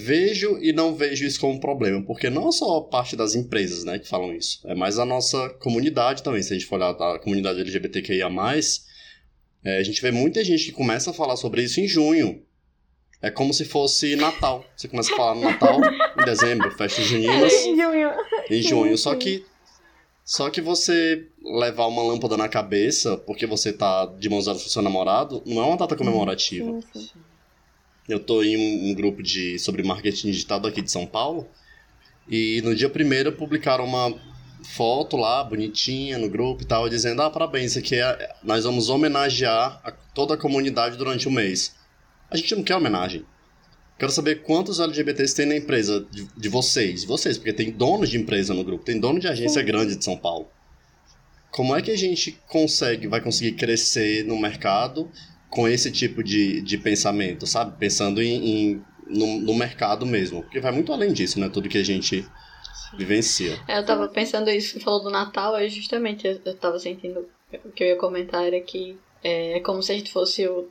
vejo 0.00 0.58
e 0.62 0.72
não 0.72 0.94
vejo 0.94 1.24
isso 1.26 1.38
como 1.38 1.54
um 1.54 1.60
problema, 1.60 2.02
porque 2.02 2.30
não 2.30 2.48
é 2.48 2.52
só 2.52 2.80
parte 2.80 3.14
das 3.14 3.34
empresas, 3.34 3.84
né, 3.84 3.98
que 3.98 4.08
falam 4.08 4.34
isso, 4.34 4.60
é 4.64 4.74
mais 4.74 4.98
a 4.98 5.04
nossa 5.04 5.50
comunidade 5.60 6.22
também. 6.22 6.42
Se 6.42 6.54
a 6.54 6.58
gente 6.58 6.66
for 6.66 6.76
olhar 6.76 6.90
a 6.90 7.18
comunidade 7.18 7.60
LGBTQIA+, 7.60 8.30
é, 9.66 9.78
a 9.78 9.82
gente 9.82 10.00
vê 10.00 10.12
muita 10.12 10.44
gente 10.44 10.66
que 10.66 10.70
começa 10.70 11.10
a 11.10 11.12
falar 11.12 11.34
sobre 11.34 11.60
isso 11.60 11.80
em 11.80 11.88
junho. 11.88 12.40
É 13.20 13.32
como 13.32 13.52
se 13.52 13.64
fosse 13.64 14.14
Natal. 14.14 14.64
Você 14.76 14.86
começa 14.86 15.12
a 15.12 15.16
falar 15.16 15.34
no 15.34 15.40
Natal, 15.40 15.80
em 16.20 16.24
dezembro, 16.24 16.70
festas 16.70 17.04
juninas. 17.04 17.52
Em 17.66 17.76
junho. 17.76 18.10
Em 18.48 18.62
junho. 18.62 18.96
Só 18.96 19.16
que 19.16 19.44
só 20.24 20.50
que 20.50 20.60
você 20.60 21.26
levar 21.42 21.86
uma 21.88 22.02
lâmpada 22.02 22.36
na 22.36 22.48
cabeça 22.48 23.16
porque 23.16 23.44
você 23.44 23.72
tá 23.72 24.06
de 24.06 24.28
mãos 24.28 24.44
dadas 24.44 24.62
com 24.62 24.68
seu 24.68 24.82
namorado 24.82 25.42
não 25.44 25.60
é 25.60 25.64
uma 25.66 25.76
data 25.76 25.96
comemorativa. 25.96 26.80
Sim, 26.92 27.00
sim. 27.00 27.20
Eu 28.08 28.20
tô 28.20 28.44
em 28.44 28.56
um, 28.56 28.90
um, 28.90 28.94
grupo 28.94 29.20
de 29.20 29.58
sobre 29.58 29.82
marketing 29.82 30.30
digital 30.30 30.64
aqui 30.64 30.80
de 30.80 30.92
São 30.92 31.06
Paulo 31.06 31.48
e 32.28 32.60
no 32.62 32.72
dia 32.72 32.88
primeiro 32.88 33.32
publicaram 33.32 33.84
uma 33.84 34.14
foto 34.62 35.16
lá, 35.16 35.42
bonitinha, 35.44 36.18
no 36.18 36.28
grupo 36.28 36.62
e 36.62 36.66
tal, 36.66 36.88
dizendo, 36.88 37.22
ah, 37.22 37.30
parabéns, 37.30 37.72
isso 37.72 37.78
aqui 37.78 37.96
é... 37.96 38.34
nós 38.42 38.64
vamos 38.64 38.88
homenagear 38.88 39.80
a 39.84 39.90
toda 39.90 40.34
a 40.34 40.36
comunidade 40.36 40.96
durante 40.96 41.28
o 41.28 41.30
mês. 41.30 41.74
A 42.30 42.36
gente 42.36 42.54
não 42.54 42.62
quer 42.62 42.76
homenagem. 42.76 43.24
Quero 43.98 44.12
saber 44.12 44.42
quantos 44.42 44.78
LGBTs 44.78 45.34
tem 45.34 45.46
na 45.46 45.56
empresa 45.56 46.06
de, 46.10 46.28
de 46.36 46.48
vocês, 46.48 47.04
vocês, 47.04 47.38
porque 47.38 47.52
tem 47.52 47.70
donos 47.70 48.10
de 48.10 48.18
empresa 48.18 48.52
no 48.52 48.62
grupo, 48.62 48.84
tem 48.84 49.00
dono 49.00 49.18
de 49.18 49.26
agência 49.26 49.62
grande 49.62 49.96
de 49.96 50.04
São 50.04 50.16
Paulo. 50.16 50.48
Como 51.50 51.74
é 51.74 51.80
que 51.80 51.90
a 51.90 51.96
gente 51.96 52.38
consegue, 52.46 53.06
vai 53.06 53.22
conseguir 53.22 53.52
crescer 53.52 54.24
no 54.24 54.38
mercado 54.38 55.10
com 55.48 55.66
esse 55.66 55.90
tipo 55.90 56.22
de, 56.22 56.60
de 56.60 56.76
pensamento, 56.76 57.46
sabe? 57.46 57.78
Pensando 57.78 58.20
em, 58.20 58.34
em 58.46 58.82
no, 59.08 59.40
no 59.40 59.54
mercado 59.54 60.04
mesmo. 60.04 60.42
Porque 60.42 60.60
vai 60.60 60.72
muito 60.72 60.92
além 60.92 61.12
disso, 61.12 61.40
né? 61.40 61.48
Tudo 61.48 61.68
que 61.68 61.78
a 61.78 61.84
gente 61.84 62.26
vivencia. 62.94 63.58
É, 63.68 63.78
eu 63.78 63.84
tava 63.84 64.08
pensando 64.08 64.50
isso, 64.50 64.74
você 64.74 64.80
falou 64.80 65.02
do 65.02 65.10
Natal, 65.10 65.54
aí 65.54 65.68
justamente 65.68 66.26
eu, 66.26 66.40
eu 66.44 66.56
tava 66.56 66.78
sentindo 66.78 67.28
o 67.64 67.70
que 67.70 67.84
eu 67.84 67.88
ia 67.88 67.96
comentar 67.96 68.44
era 68.44 68.60
que 68.60 68.98
é, 69.22 69.58
é 69.58 69.60
como 69.60 69.82
se 69.82 69.92
a 69.92 69.94
gente 69.94 70.12
fosse 70.12 70.46
o. 70.46 70.68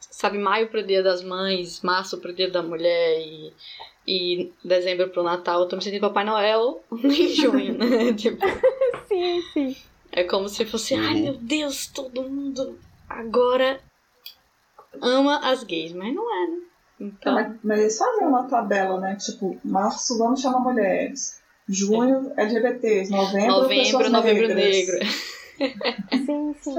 Sabe, 0.00 0.36
maio 0.36 0.68
pro 0.68 0.84
dia 0.84 1.02
das 1.02 1.22
mães, 1.22 1.80
março 1.80 2.18
pro 2.18 2.34
dia 2.34 2.50
da 2.50 2.62
mulher 2.62 3.20
e, 3.20 3.52
e 4.06 4.52
dezembro 4.64 5.08
pro 5.08 5.22
Natal. 5.22 5.60
Eu 5.60 5.68
tô 5.68 5.76
me 5.76 5.82
sentindo 5.82 6.00
Papai 6.00 6.24
Noel 6.24 6.82
em 6.92 7.28
junho, 7.28 7.78
né? 7.78 8.12
tipo, 8.14 8.44
sim, 9.08 9.42
sim. 9.52 9.76
É 10.10 10.24
como 10.24 10.48
se 10.48 10.66
fosse, 10.66 10.94
ai 10.94 11.14
meu 11.14 11.34
Deus, 11.34 11.86
todo 11.86 12.28
mundo 12.28 12.78
agora 13.08 13.80
ama 15.00 15.38
as 15.38 15.62
gays, 15.62 15.92
mas 15.92 16.14
não 16.14 16.30
é, 16.34 16.46
né? 16.48 16.62
Então... 17.00 17.34
Mas, 17.34 17.56
mas 17.64 17.80
eles 17.80 17.98
fazem 17.98 18.26
uma 18.26 18.44
tabela, 18.44 19.00
né? 19.00 19.16
Tipo, 19.16 19.58
março 19.64 20.18
vamos 20.18 20.40
chamar 20.40 20.60
mulheres. 20.60 21.41
Junho, 21.68 22.32
LGBTs. 22.36 23.10
Novembro, 23.10 23.48
Novembro, 23.48 24.10
novembro 24.10 24.48
negras. 24.48 24.58
negro. 24.58 25.32
Sim, 26.26 26.54
sim, 26.54 26.74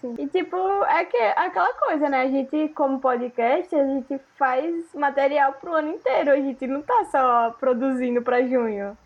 sim. 0.00 0.14
E 0.18 0.26
tipo, 0.28 0.56
é 0.84 1.04
que 1.04 1.16
aquela 1.16 1.72
coisa, 1.74 2.08
né? 2.08 2.22
A 2.22 2.28
gente, 2.28 2.68
como 2.68 3.00
podcast, 3.00 3.74
a 3.74 3.84
gente 3.84 4.20
faz 4.38 4.94
material 4.94 5.54
pro 5.54 5.74
ano 5.74 5.90
inteiro. 5.94 6.30
A 6.30 6.36
gente 6.36 6.66
não 6.66 6.82
tá 6.82 7.04
só 7.10 7.50
produzindo 7.58 8.22
pra 8.22 8.46
junho, 8.46 8.96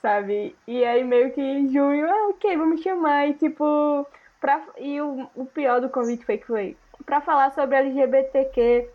sabe? 0.00 0.56
E 0.66 0.84
aí 0.84 1.04
meio 1.04 1.32
que 1.32 1.68
junho, 1.68 2.08
ah, 2.08 2.28
ok, 2.28 2.56
vamos 2.56 2.80
chamar. 2.80 3.28
E 3.28 3.34
tipo, 3.34 4.06
pra... 4.40 4.62
e 4.78 5.00
o, 5.00 5.28
o 5.34 5.44
pior 5.44 5.80
do 5.80 5.90
convite 5.90 6.24
foi 6.24 6.38
que 6.38 6.46
foi 6.46 6.76
pra 7.04 7.20
falar 7.20 7.52
sobre 7.52 7.76
LGBTQ. 7.76 8.88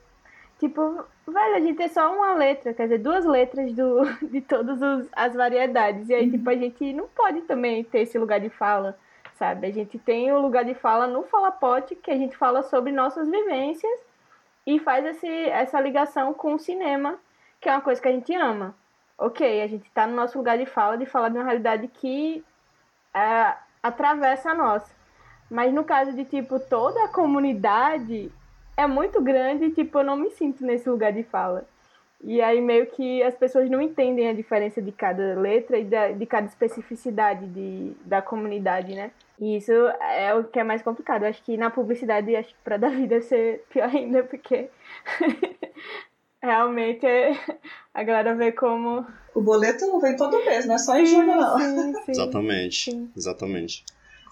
Tipo, 0.60 1.06
velho, 1.32 1.56
a 1.56 1.60
gente 1.60 1.82
é 1.82 1.88
só 1.88 2.14
uma 2.14 2.34
letra, 2.34 2.74
quer 2.74 2.84
dizer, 2.84 3.00
duas 3.00 3.26
letras 3.26 3.74
do, 3.74 4.04
de 4.28 4.42
todas 4.42 4.80
as 5.12 5.34
variedades. 5.34 6.10
E 6.10 6.14
aí, 6.14 6.30
tipo, 6.30 6.50
a 6.50 6.56
gente 6.56 6.94
não 6.94 7.08
pode 7.08 7.42
também 7.42 7.84
ter 7.84 8.02
esse 8.02 8.18
lugar 8.18 8.40
de 8.40 8.50
fala, 8.50 8.98
sabe? 9.36 9.68
A 9.68 9.72
gente 9.72 9.98
tem 10.00 10.32
o 10.32 10.40
lugar 10.40 10.66
de 10.66 10.74
fala 10.74 11.08
no 11.08 11.24
Falapote, 11.24 11.96
que 11.96 12.12
a 12.12 12.18
gente 12.18 12.36
fala 12.38 12.64
sobre 12.64 12.92
nossas 12.92 13.30
vivências 13.30 14.00
e 14.66 14.80
faz 14.80 15.06
esse, 15.06 15.28
essa 15.28 15.80
ligação 15.80 16.34
com 16.34 16.54
o 16.56 16.60
cinema, 16.60 17.18
que 17.60 17.70
é 17.70 17.72
uma 17.72 17.82
coisa 17.82 18.02
que 18.02 18.08
a 18.08 18.12
gente 18.12 18.34
ama. 18.36 18.76
Ok, 19.18 19.62
a 19.62 19.68
gente 19.68 19.90
tá 19.92 20.06
no 20.06 20.16
nosso 20.16 20.38
lugar 20.38 20.58
de 20.58 20.66
fala, 20.66 20.98
de 20.98 21.06
falar 21.06 21.30
de 21.30 21.38
uma 21.38 21.46
realidade 21.46 21.88
que 21.88 22.44
é, 23.14 23.56
atravessa 23.82 24.52
a 24.52 24.54
nossa. 24.54 24.96
Mas 25.50 25.74
no 25.74 25.84
caso 25.84 26.14
de, 26.14 26.26
tipo, 26.26 26.60
toda 26.60 27.04
a 27.06 27.08
comunidade 27.08 28.32
é 28.78 28.86
muito 28.86 29.20
grande 29.22 29.66
e, 29.66 29.72
tipo, 29.72 29.98
eu 30.00 30.04
não 30.04 30.16
me 30.16 30.30
sinto 30.30 30.64
nesse 30.64 30.88
lugar 30.88 31.12
de 31.12 31.24
fala. 31.24 31.66
E 32.24 32.42
aí 32.42 32.62
meio 32.62 32.88
que 32.88 33.22
as 33.22 33.36
pessoas 33.36 33.70
não 33.70 33.82
entendem 33.82 34.30
a 34.30 34.34
diferença 34.34 34.82
de 34.82 34.92
cada 34.92 35.40
letra 35.40 35.78
e 35.78 35.84
da, 35.84 36.12
de 36.12 36.26
cada 36.26 36.48
especificidade 36.48 37.46
de, 37.48 37.92
da 38.06 38.22
comunidade, 38.22 38.96
né? 38.96 39.12
E 39.40 39.58
isso 39.58 39.72
é 39.72 40.34
o 40.34 40.44
que 40.44 40.60
é 40.60 40.64
mais 40.64 40.82
complicado. 40.82 41.24
Eu 41.24 41.30
acho 41.30 41.44
que 41.44 41.58
na 41.58 41.70
publicidade, 41.70 42.36
acho 42.36 42.50
que 42.50 42.56
pra 42.64 42.78
Davi 42.78 43.08
deve 43.08 43.24
ser 43.24 43.64
pior 43.70 43.90
ainda, 43.90 44.24
porque 44.24 44.70
realmente 46.42 47.06
é, 47.06 47.38
a 47.94 48.04
galera 48.04 48.34
vê 48.36 48.52
como. 48.52 49.06
O 49.36 49.42
boleto 49.42 50.00
vem 50.00 50.16
todo 50.16 50.44
mês, 50.44 50.66
não 50.66 50.76
é 50.76 50.80
só 50.80 50.98
em 50.98 51.06
junho, 51.06 51.36
não. 51.36 51.60
Sim, 51.60 51.94
sim. 52.06 52.12
Exatamente. 52.12 52.92
Sim. 52.92 53.12
Exatamente. 53.16 53.86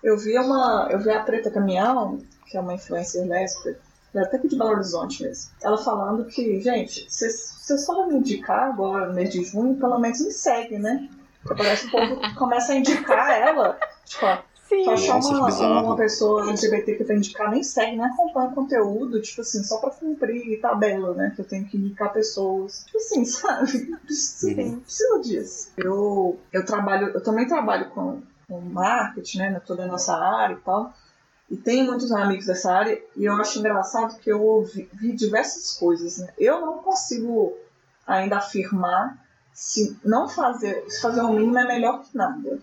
Eu 0.04 0.18
vi 0.18 0.38
uma. 0.40 0.90
Eu 0.92 1.00
vi 1.00 1.12
a 1.12 1.22
Preta 1.24 1.52
Caminhão, 1.52 2.18
que 2.48 2.58
é 2.58 2.60
uma 2.60 2.74
influencer 2.74 3.28
lésbica, 3.28 3.80
até 4.24 4.38
aqui 4.38 4.48
de 4.48 4.58
Belo 4.58 4.72
Horizonte 4.72 5.24
mesmo. 5.24 5.52
Ela 5.62 5.78
falando 5.78 6.26
que, 6.26 6.62
gente, 6.62 7.06
se 7.10 7.30
você 7.30 7.78
só 7.78 7.96
vai 7.96 8.08
me 8.08 8.16
indicar 8.16 8.70
agora 8.70 9.08
no 9.08 9.14
mês 9.14 9.30
de 9.30 9.44
junho, 9.44 9.76
pelo 9.76 9.98
menos 10.00 10.20
me 10.22 10.32
segue, 10.32 10.78
né? 10.78 11.10
Porque 11.42 11.64
parece 11.64 11.90
que 11.90 11.96
o 11.96 12.00
povo 12.00 12.22
começa 12.38 12.74
a 12.74 12.76
indicar 12.76 13.32
ela. 13.32 13.78
Tipo, 14.06 14.26
ó, 14.26 14.38
Sim. 14.68 14.84
só 14.84 14.94
achar 14.94 15.20
que 15.20 15.28
uma, 15.28 15.46
bizarro. 15.46 15.86
uma 15.86 15.96
pessoa 15.96 16.50
LGBT 16.50 16.96
que 16.96 17.04
vai 17.04 17.16
indicar, 17.18 17.52
nem 17.52 17.64
segue, 17.64 17.98
nem 17.98 18.06
acompanha 18.06 18.50
conteúdo, 18.50 19.22
tipo 19.22 19.42
assim, 19.42 19.64
só 19.64 19.78
pra 19.78 19.92
cumprir 19.92 20.60
tabela, 20.60 21.14
né? 21.14 21.32
Que 21.36 21.42
eu 21.42 21.46
tenho 21.46 21.66
que 21.66 21.78
indicar 21.78 22.12
pessoas. 22.12 22.84
Tipo 22.86 22.98
assim, 22.98 23.26
sabe? 23.26 23.90
Não 23.90 24.00
precisa, 24.00 24.56
Sim. 24.56 24.72
não 24.72 24.80
precisa 24.80 25.20
disso. 25.20 25.70
Eu, 25.78 26.40
eu 26.52 26.66
trabalho, 26.66 27.10
eu 27.10 27.24
também 27.24 27.48
trabalho 27.48 27.90
com, 27.92 28.22
com 28.48 28.60
marketing, 28.62 29.38
né? 29.38 29.62
Toda 29.66 29.84
a 29.84 29.88
nossa 29.88 30.16
área 30.16 30.54
e 30.56 30.58
tal. 30.58 30.94
E 31.50 31.56
tenho 31.56 31.86
muitos 31.86 32.12
amigos 32.12 32.48
dessa 32.48 32.74
área 32.74 33.02
e 33.16 33.25
eu 33.25 33.34
acho 33.36 33.60
engraçado 33.60 34.18
que 34.20 34.32
eu 34.32 34.42
ouvi, 34.42 34.90
vi 34.94 35.14
diversas 35.14 35.78
coisas, 35.78 36.18
né? 36.18 36.34
Eu 36.38 36.62
não 36.62 36.80
consigo 36.80 37.56
ainda 38.06 38.38
afirmar 38.38 39.18
se 39.54 39.98
não 40.04 40.28
fazer, 40.28 40.84
se 40.90 41.02
fazer 41.02 41.22
o 41.22 41.32
mínimo 41.32 41.58
é 41.58 41.66
melhor 41.66 42.04
que 42.04 42.18
nada. 42.18 42.60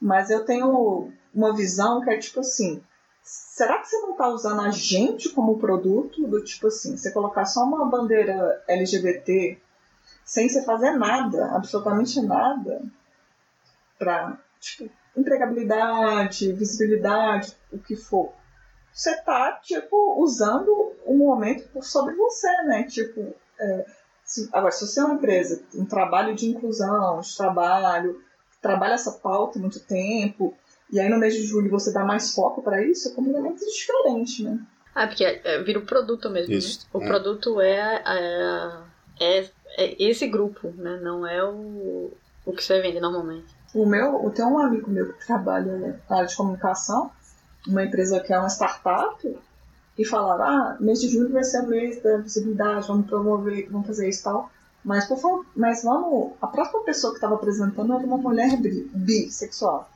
Mas 0.00 0.30
eu 0.30 0.44
tenho 0.44 1.12
uma 1.34 1.54
visão 1.54 2.00
que 2.00 2.10
é 2.10 2.18
tipo 2.18 2.40
assim, 2.40 2.82
será 3.22 3.78
que 3.78 3.88
você 3.88 3.98
não 4.00 4.14
tá 4.14 4.28
usando 4.28 4.62
a 4.62 4.70
gente 4.70 5.28
como 5.30 5.58
produto? 5.58 6.26
Do 6.26 6.42
tipo 6.42 6.68
assim, 6.68 6.96
você 6.96 7.10
colocar 7.12 7.44
só 7.44 7.62
uma 7.62 7.86
bandeira 7.86 8.62
LGBT 8.66 9.60
sem 10.24 10.48
você 10.48 10.62
fazer 10.62 10.92
nada, 10.92 11.52
absolutamente 11.54 12.20
nada, 12.20 12.82
pra, 13.98 14.38
tipo, 14.60 14.90
empregabilidade, 15.18 16.52
visibilidade, 16.52 17.52
o 17.72 17.78
que 17.78 17.96
for. 17.96 18.32
Você 18.92 19.16
tá, 19.22 19.60
tipo, 19.62 20.20
usando 20.22 20.92
o 21.04 21.14
momento 21.14 21.68
por 21.68 21.84
sobre 21.84 22.14
você, 22.14 22.50
né? 22.64 22.84
Tipo, 22.84 23.34
é, 23.58 23.86
se- 24.24 24.48
agora, 24.52 24.72
se 24.72 24.86
você 24.86 25.00
é 25.00 25.04
uma 25.04 25.14
empresa, 25.14 25.62
um 25.74 25.84
trabalho 25.84 26.34
de 26.34 26.46
inclusão, 26.48 27.20
de 27.20 27.36
trabalho, 27.36 28.20
trabalha 28.60 28.94
essa 28.94 29.12
pauta 29.12 29.58
há 29.58 29.62
muito 29.62 29.78
tempo, 29.80 30.56
e 30.90 30.98
aí 30.98 31.08
no 31.08 31.18
mês 31.18 31.34
de 31.34 31.44
julho 31.44 31.70
você 31.70 31.92
dá 31.92 32.04
mais 32.04 32.34
foco 32.34 32.62
para 32.62 32.82
isso, 32.82 33.08
é 33.08 33.12
completamente 33.12 33.64
diferente, 33.64 34.42
né? 34.42 34.58
Ah, 34.94 35.06
porque 35.06 35.24
é, 35.24 35.40
é, 35.44 35.62
vira 35.62 35.78
o 35.78 35.86
produto 35.86 36.28
mesmo, 36.28 36.52
Isso, 36.52 36.80
né? 36.80 36.90
O 36.92 37.02
é. 37.02 37.06
produto 37.06 37.60
é, 37.60 38.02
é, 38.04 38.72
é, 39.20 39.50
é 39.76 40.02
esse 40.02 40.26
grupo, 40.26 40.72
né? 40.76 40.98
Não 41.00 41.24
é 41.24 41.44
o, 41.44 42.10
o 42.44 42.52
que 42.52 42.64
você 42.64 42.80
vende 42.80 42.98
normalmente. 42.98 43.54
O 43.74 43.84
meu, 43.84 44.22
eu 44.24 44.30
tenho 44.30 44.48
um 44.48 44.58
amigo 44.58 44.90
meu 44.90 45.12
que 45.12 45.26
trabalha 45.26 46.00
na 46.08 46.16
área 46.16 46.26
de 46.26 46.36
comunicação, 46.36 47.10
uma 47.66 47.84
empresa 47.84 48.20
que 48.20 48.32
é 48.32 48.38
uma 48.38 48.48
startup, 48.48 49.38
e 49.98 50.04
falaram, 50.04 50.44
ah, 50.44 50.76
mês 50.80 51.00
de 51.00 51.08
julho 51.08 51.32
vai 51.32 51.42
ser 51.42 51.58
a 51.58 51.62
mês 51.62 52.02
da 52.02 52.18
visibilidade, 52.18 52.86
vamos 52.86 53.06
promover, 53.06 53.68
vamos 53.70 53.86
fazer 53.86 54.08
isso 54.08 54.20
e 54.20 54.24
tal. 54.24 54.50
Mas, 54.84 55.06
por 55.06 55.18
favor, 55.18 55.44
mas 55.56 55.82
vamos. 55.82 56.32
A 56.40 56.46
próxima 56.46 56.84
pessoa 56.84 57.12
que 57.12 57.18
estava 57.18 57.34
apresentando 57.34 57.92
era 57.92 58.06
uma 58.06 58.16
mulher 58.16 58.56
bi, 58.56 58.88
bissexual. 58.94 59.90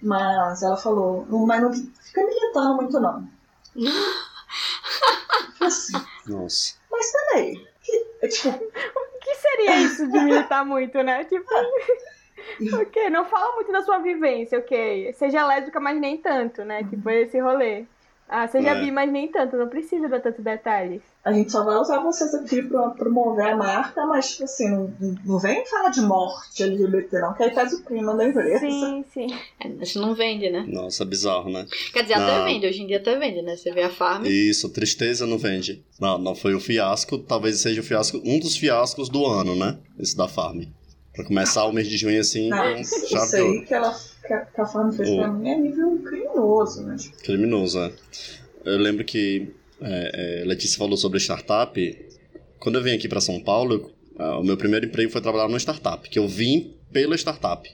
Mas 0.00 0.62
ela 0.62 0.76
falou, 0.76 1.26
mas 1.46 1.62
não 1.62 1.72
fica 1.72 2.24
militando 2.24 2.74
muito 2.76 3.00
não. 3.00 3.26
Assim, 5.60 5.92
Nossa. 6.26 6.74
mas 6.90 7.12
peraí. 7.12 7.66
Que, 7.82 8.06
é 8.22 8.28
tipo, 8.28 8.48
O 8.56 9.18
que 9.20 9.34
seria 9.36 9.80
isso 9.82 10.06
de 10.06 10.20
militar 10.20 10.64
muito, 10.64 11.02
né? 11.02 11.24
Tipo, 11.24 11.48
ok, 12.80 13.10
não 13.10 13.24
fala 13.24 13.54
muito 13.54 13.70
da 13.72 13.82
sua 13.82 13.98
vivência, 13.98 14.58
ok. 14.58 15.12
Seja 15.14 15.46
lésbica, 15.46 15.78
mas 15.80 16.00
nem 16.00 16.16
tanto, 16.16 16.64
né? 16.64 16.82
Tipo, 16.84 17.08
esse 17.10 17.38
rolê. 17.40 17.84
Ah, 18.32 18.46
seja 18.46 18.70
É. 18.70 18.80
bi, 18.80 18.92
mas 18.92 19.10
nem 19.10 19.26
tanto, 19.26 19.56
não 19.56 19.68
precisa 19.68 20.08
dar 20.08 20.20
tantos 20.20 20.44
detalhes. 20.44 21.02
a 21.24 21.32
gente 21.32 21.50
só 21.50 21.64
vai 21.64 21.74
usar 21.76 21.98
vocês 21.98 22.32
aqui 22.32 22.62
pra 22.62 22.90
promover 22.90 23.44
a 23.44 23.56
marca, 23.56 24.06
mas 24.06 24.30
tipo 24.30 24.44
assim, 24.44 24.70
não, 24.70 24.94
não 25.26 25.38
vem 25.40 25.66
falar 25.66 25.90
de 25.90 26.00
morte 26.00 26.62
LGBT 26.62 27.18
não, 27.18 27.34
que 27.34 27.42
aí 27.42 27.52
faz 27.52 27.72
o 27.72 27.84
clima 27.84 28.14
da 28.16 28.28
empresa. 28.28 28.60
Sim, 28.60 29.04
sim. 29.12 29.26
É, 29.58 29.68
isso 29.82 30.00
não 30.00 30.14
vende, 30.14 30.48
né? 30.48 30.64
Nossa, 30.68 31.04
bizarro, 31.04 31.50
né? 31.50 31.66
Quer 31.92 32.02
dizer, 32.02 32.14
até 32.14 32.38
Não. 32.38 32.44
vende, 32.44 32.66
hoje 32.68 32.82
em 32.82 32.86
dia 32.86 32.98
até 32.98 33.18
vende, 33.18 33.42
né? 33.42 33.56
Você 33.56 33.72
vê 33.72 33.82
a 33.82 33.90
farm. 33.90 34.24
Isso, 34.26 34.72
tristeza 34.72 35.26
não 35.26 35.36
vende. 35.36 35.84
Não, 36.00 36.16
não 36.16 36.36
foi 36.36 36.54
o 36.54 36.60
fiasco, 36.60 37.18
talvez 37.18 37.60
seja 37.60 37.80
o 37.80 37.84
fiasco, 37.84 38.18
um 38.24 38.38
dos 38.38 38.56
fiascos 38.56 39.08
do 39.08 39.26
ano, 39.26 39.56
né? 39.56 39.76
Esse 39.98 40.16
da 40.16 40.28
Farm. 40.28 40.62
Pra 41.20 41.28
começar 41.28 41.64
o 41.66 41.72
mês 41.72 41.88
de 41.88 41.96
junho 41.96 42.20
assim, 42.20 42.48
Não, 42.48 42.74
com 42.74 42.80
isso 42.80 43.08
chave 43.08 43.24
isso 43.24 43.36
de 43.36 43.42
ouro. 43.42 43.58
aí 43.60 43.66
que, 43.66 43.74
ela, 43.74 44.00
que, 44.26 44.32
a, 44.32 44.38
que 44.46 44.60
a 44.60 44.66
Farm 44.66 44.90
fez 44.92 45.08
Hum. 45.08 45.16
pra 45.18 45.28
mim 45.32 45.48
é 45.50 45.56
nível 45.58 45.98
criminoso, 46.02 46.82
né? 46.82 46.96
Criminoso, 47.22 47.78
é. 47.78 47.92
Eu 48.64 48.78
lembro 48.78 49.04
que 49.04 49.48
é, 49.82 50.40
é, 50.42 50.44
Letícia 50.46 50.78
falou 50.78 50.96
sobre 50.96 51.18
startup. 51.18 52.06
Quando 52.58 52.76
eu 52.76 52.82
vim 52.82 52.92
aqui 52.94 53.08
para 53.08 53.20
São 53.20 53.40
Paulo, 53.40 53.74
eu- 53.74 53.90
ah, 54.18 54.38
o 54.38 54.42
meu 54.44 54.56
primeiro 54.56 54.86
emprego 54.86 55.10
foi 55.10 55.20
trabalhar 55.20 55.48
numa 55.48 55.58
startup, 55.58 56.08
que 56.08 56.18
eu 56.18 56.28
vim 56.28 56.74
pela 56.92 57.14
startup. 57.16 57.68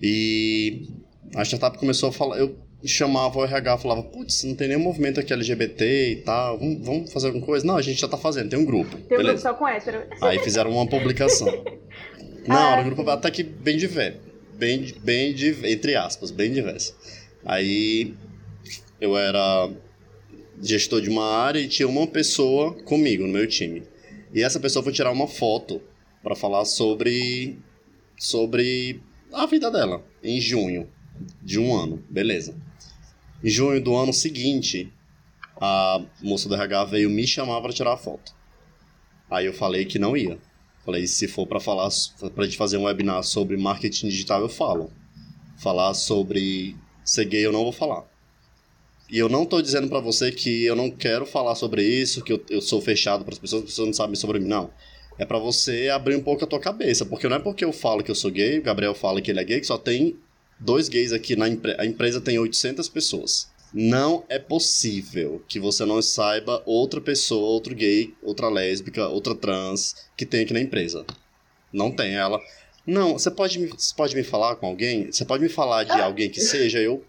E 0.00 0.88
a 1.34 1.42
startup 1.44 1.78
começou 1.78 2.08
a 2.08 2.12
falar, 2.12 2.38
eu 2.38 2.56
chamava 2.84 3.38
o 3.38 3.44
RH, 3.44 3.78
falava, 3.78 4.02
putz, 4.02 4.44
não 4.44 4.54
tem 4.54 4.68
nenhum 4.68 4.80
movimento 4.80 5.18
aqui 5.18 5.32
LGBT 5.32 6.10
e 6.12 6.16
tal, 6.16 6.58
vamos, 6.58 6.84
vamos 6.86 7.12
fazer 7.12 7.28
alguma 7.28 7.44
coisa? 7.44 7.66
Não, 7.66 7.76
a 7.76 7.82
gente 7.82 8.00
já 8.00 8.06
tá 8.08 8.16
fazendo, 8.16 8.48
tem 8.50 8.58
um 8.58 8.64
grupo. 8.64 8.96
Tem 8.96 9.18
um 9.18 9.22
grupo 9.22 9.38
só 9.38 9.54
com 9.54 9.66
hétero. 9.66 10.02
Aí 10.20 10.38
fizeram 10.38 10.70
uma 10.70 10.86
publicação. 10.88 11.48
Não, 12.48 12.56
Ah, 12.56 12.72
era 12.72 12.80
um 12.80 12.84
grupo 12.84 13.08
até 13.10 13.30
que 13.30 13.42
bem 13.42 13.76
diverso. 13.76 14.20
Bem, 14.54 14.94
bem, 15.02 15.34
entre 15.64 15.94
aspas, 15.94 16.30
bem 16.30 16.52
diverso. 16.52 16.94
Aí 17.44 18.14
eu 19.00 19.16
era 19.16 19.70
gestor 20.62 21.00
de 21.00 21.10
uma 21.10 21.24
área 21.24 21.60
e 21.60 21.68
tinha 21.68 21.86
uma 21.86 22.06
pessoa 22.06 22.72
comigo 22.84 23.26
no 23.26 23.32
meu 23.32 23.46
time. 23.46 23.82
E 24.32 24.42
essa 24.42 24.58
pessoa 24.58 24.82
foi 24.82 24.92
tirar 24.92 25.10
uma 25.12 25.28
foto 25.28 25.80
para 26.22 26.34
falar 26.34 26.64
sobre 26.64 27.58
sobre 28.18 29.00
a 29.32 29.44
vida 29.46 29.70
dela 29.70 30.02
em 30.22 30.40
junho 30.40 30.88
de 31.42 31.58
um 31.58 31.74
ano, 31.74 32.02
beleza. 32.08 32.54
Em 33.44 33.50
junho 33.50 33.80
do 33.82 33.94
ano 33.94 34.12
seguinte, 34.12 34.92
a 35.60 36.02
moça 36.22 36.48
do 36.48 36.54
RH 36.54 36.84
veio 36.86 37.10
me 37.10 37.26
chamar 37.26 37.60
para 37.60 37.72
tirar 37.72 37.92
a 37.92 37.96
foto. 37.96 38.34
Aí 39.30 39.46
eu 39.46 39.52
falei 39.52 39.84
que 39.84 39.98
não 39.98 40.16
ia. 40.16 40.38
Falei, 40.86 41.04
se 41.08 41.26
for 41.26 41.48
para 41.48 41.58
falar, 41.58 41.88
pra 42.32 42.44
gente 42.44 42.56
fazer 42.56 42.76
um 42.76 42.84
webinar 42.84 43.20
sobre 43.24 43.56
marketing 43.56 44.06
digital, 44.06 44.40
eu 44.40 44.48
falo. 44.48 44.92
Falar 45.58 45.92
sobre 45.94 46.76
ser 47.04 47.24
gay, 47.24 47.44
eu 47.44 47.50
não 47.50 47.64
vou 47.64 47.72
falar. 47.72 48.04
E 49.10 49.18
eu 49.18 49.28
não 49.28 49.44
tô 49.44 49.60
dizendo 49.60 49.88
para 49.88 49.98
você 49.98 50.30
que 50.30 50.64
eu 50.64 50.76
não 50.76 50.88
quero 50.88 51.26
falar 51.26 51.56
sobre 51.56 51.82
isso, 51.82 52.22
que 52.22 52.32
eu, 52.32 52.40
eu 52.48 52.60
sou 52.60 52.80
fechado 52.80 53.24
para 53.24 53.34
as 53.34 53.38
pessoas, 53.38 53.64
as 53.64 53.70
pessoas 53.70 53.88
não 53.88 53.94
sabem 53.94 54.14
sobre 54.14 54.38
mim, 54.38 54.46
não. 54.46 54.70
É 55.18 55.24
para 55.24 55.38
você 55.38 55.88
abrir 55.88 56.14
um 56.14 56.22
pouco 56.22 56.44
a 56.44 56.46
tua 56.46 56.60
cabeça, 56.60 57.04
porque 57.04 57.28
não 57.28 57.36
é 57.36 57.40
porque 57.40 57.64
eu 57.64 57.72
falo 57.72 58.04
que 58.04 58.10
eu 58.10 58.14
sou 58.14 58.30
gay, 58.30 58.60
o 58.60 58.62
Gabriel 58.62 58.94
fala 58.94 59.20
que 59.20 59.32
ele 59.32 59.40
é 59.40 59.44
gay, 59.44 59.60
que 59.60 59.66
só 59.66 59.76
tem 59.76 60.16
dois 60.60 60.88
gays 60.88 61.12
aqui 61.12 61.34
na 61.34 61.48
empresa. 61.48 61.80
A 61.80 61.86
empresa 61.86 62.20
tem 62.20 62.38
800 62.38 62.88
pessoas. 62.88 63.48
Não 63.78 64.24
é 64.30 64.38
possível 64.38 65.42
que 65.46 65.60
você 65.60 65.84
não 65.84 66.00
saiba 66.00 66.62
outra 66.64 66.98
pessoa, 66.98 67.46
outro 67.46 67.74
gay, 67.74 68.14
outra 68.22 68.48
lésbica, 68.48 69.06
outra 69.08 69.34
trans 69.34 69.94
que 70.16 70.24
tem 70.24 70.40
aqui 70.44 70.54
na 70.54 70.60
empresa. 70.62 71.04
Não 71.70 71.90
tem 71.94 72.14
ela. 72.14 72.40
Não, 72.86 73.12
você 73.18 73.30
pode 73.30 73.58
me, 73.58 73.66
você 73.68 73.94
pode 73.94 74.16
me 74.16 74.22
falar 74.22 74.56
com 74.56 74.66
alguém? 74.66 75.12
Você 75.12 75.24
pode 75.26 75.42
me 75.42 75.48
falar 75.50 75.84
de 75.84 75.92
alguém 75.92 76.30
que 76.30 76.40
seja? 76.40 76.78
Eu 76.80 77.04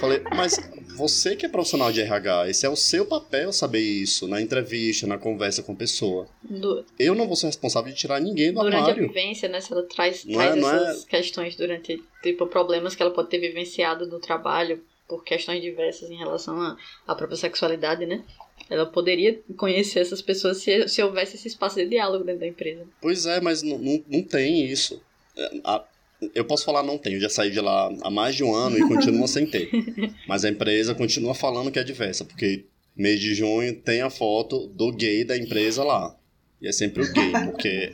falei, 0.00 0.20
mas 0.34 0.58
você 0.96 1.36
que 1.36 1.46
é 1.46 1.48
profissional 1.48 1.92
de 1.92 2.00
RH, 2.00 2.48
esse 2.48 2.66
é 2.66 2.68
o 2.68 2.74
seu 2.74 3.04
papel 3.06 3.52
saber 3.52 3.80
isso 3.80 4.26
na 4.26 4.40
entrevista, 4.40 5.06
na 5.06 5.16
conversa 5.18 5.62
com 5.62 5.72
a 5.72 5.76
pessoa. 5.76 6.26
Du- 6.42 6.84
Eu 6.98 7.14
não 7.14 7.26
vou 7.28 7.36
ser 7.36 7.46
responsável 7.46 7.92
de 7.92 7.98
tirar 7.98 8.18
ninguém 8.20 8.52
do 8.52 8.60
durante 8.60 8.74
a 8.76 8.78
armário. 8.86 9.06
vivência, 9.06 9.48
né? 9.48 9.60
Se 9.60 9.72
ela 9.72 9.82
traz, 9.84 10.24
Não 10.24 10.34
traz 10.34 10.56
é- 10.56 10.60
não 10.60 10.70
é- 10.72 10.90
essas 10.90 11.04
questões 11.04 11.54
durante, 11.54 12.02
tipo, 12.22 12.46
problemas 12.48 12.96
que 12.96 13.02
ela 13.02 13.12
pode 13.12 13.28
ter 13.28 13.38
vivenciado 13.38 14.06
no 14.06 14.18
trabalho 14.18 14.82
por 15.16 15.24
questões 15.24 15.60
diversas 15.60 16.10
em 16.10 16.16
relação 16.16 16.58
à 16.60 16.76
à 17.06 17.14
própria 17.14 17.36
sexualidade, 17.36 18.06
né? 18.06 18.24
Ela 18.70 18.86
poderia 18.86 19.38
conhecer 19.58 20.00
essas 20.00 20.22
pessoas 20.22 20.58
se, 20.58 20.88
se 20.88 21.02
houvesse 21.02 21.36
esse 21.36 21.48
espaço 21.48 21.76
de 21.76 21.86
diálogo 21.86 22.24
dentro 22.24 22.40
da 22.40 22.46
empresa. 22.46 22.86
Pois 23.00 23.26
é, 23.26 23.40
mas 23.40 23.62
não, 23.62 23.76
não, 23.78 24.02
não 24.08 24.22
tem 24.22 24.64
isso. 24.64 25.02
É, 25.36 25.50
a- 25.64 25.84
eu 26.34 26.44
posso 26.44 26.64
falar 26.64 26.82
não 26.84 26.96
tem, 26.96 27.14
eu 27.14 27.20
já 27.20 27.28
saí 27.28 27.50
de 27.50 27.60
lá 27.60 27.90
há 28.02 28.10
mais 28.10 28.34
de 28.36 28.44
um 28.44 28.54
ano 28.54 28.78
e 28.78 28.88
continua 28.88 29.26
sem 29.26 29.44
ter. 29.44 29.68
Mas 30.28 30.44
a 30.44 30.48
empresa 30.48 30.94
continua 30.94 31.34
falando 31.34 31.68
que 31.70 31.80
é 31.80 31.84
diversa, 31.84 32.24
porque 32.24 32.64
mês 32.96 33.18
de 33.18 33.34
junho 33.34 33.74
tem 33.80 34.02
a 34.02 34.08
foto 34.08 34.68
do 34.68 34.92
gay 34.92 35.24
da 35.24 35.36
empresa 35.36 35.82
lá. 35.82 36.16
E 36.60 36.68
é 36.68 36.72
sempre 36.72 37.02
o 37.02 37.12
gay, 37.12 37.32
porque 37.44 37.92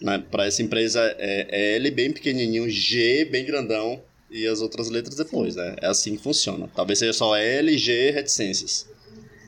né, 0.00 0.18
para 0.30 0.46
essa 0.46 0.62
empresa 0.62 1.00
é, 1.16 1.46
é 1.48 1.76
L 1.76 1.90
bem 1.92 2.10
pequenininho, 2.12 2.68
G 2.68 3.24
bem 3.26 3.44
grandão 3.46 4.02
e 4.34 4.48
as 4.48 4.60
outras 4.60 4.90
letras 4.90 5.16
depois, 5.16 5.54
né? 5.54 5.76
É 5.80 5.86
assim 5.86 6.16
que 6.16 6.22
funciona. 6.22 6.68
Talvez 6.74 6.98
seja 6.98 7.12
só 7.12 7.36
L, 7.36 7.78
G, 7.78 8.10
reticências. 8.10 8.88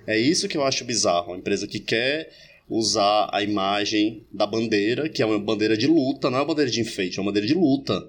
É 0.06 0.16
isso 0.16 0.46
que 0.46 0.56
eu 0.56 0.62
acho 0.62 0.84
bizarro. 0.84 1.32
Uma 1.32 1.38
empresa 1.38 1.66
que 1.66 1.80
quer 1.80 2.30
usar 2.70 3.28
a 3.32 3.42
imagem 3.42 4.24
da 4.32 4.46
bandeira, 4.46 5.08
que 5.08 5.20
é 5.20 5.26
uma 5.26 5.40
bandeira 5.40 5.76
de 5.76 5.88
luta, 5.88 6.30
não 6.30 6.38
é 6.38 6.40
uma 6.40 6.46
bandeira 6.46 6.70
de 6.70 6.80
enfeite, 6.80 7.18
é 7.18 7.20
uma 7.20 7.30
bandeira 7.30 7.48
de 7.48 7.54
luta 7.54 8.08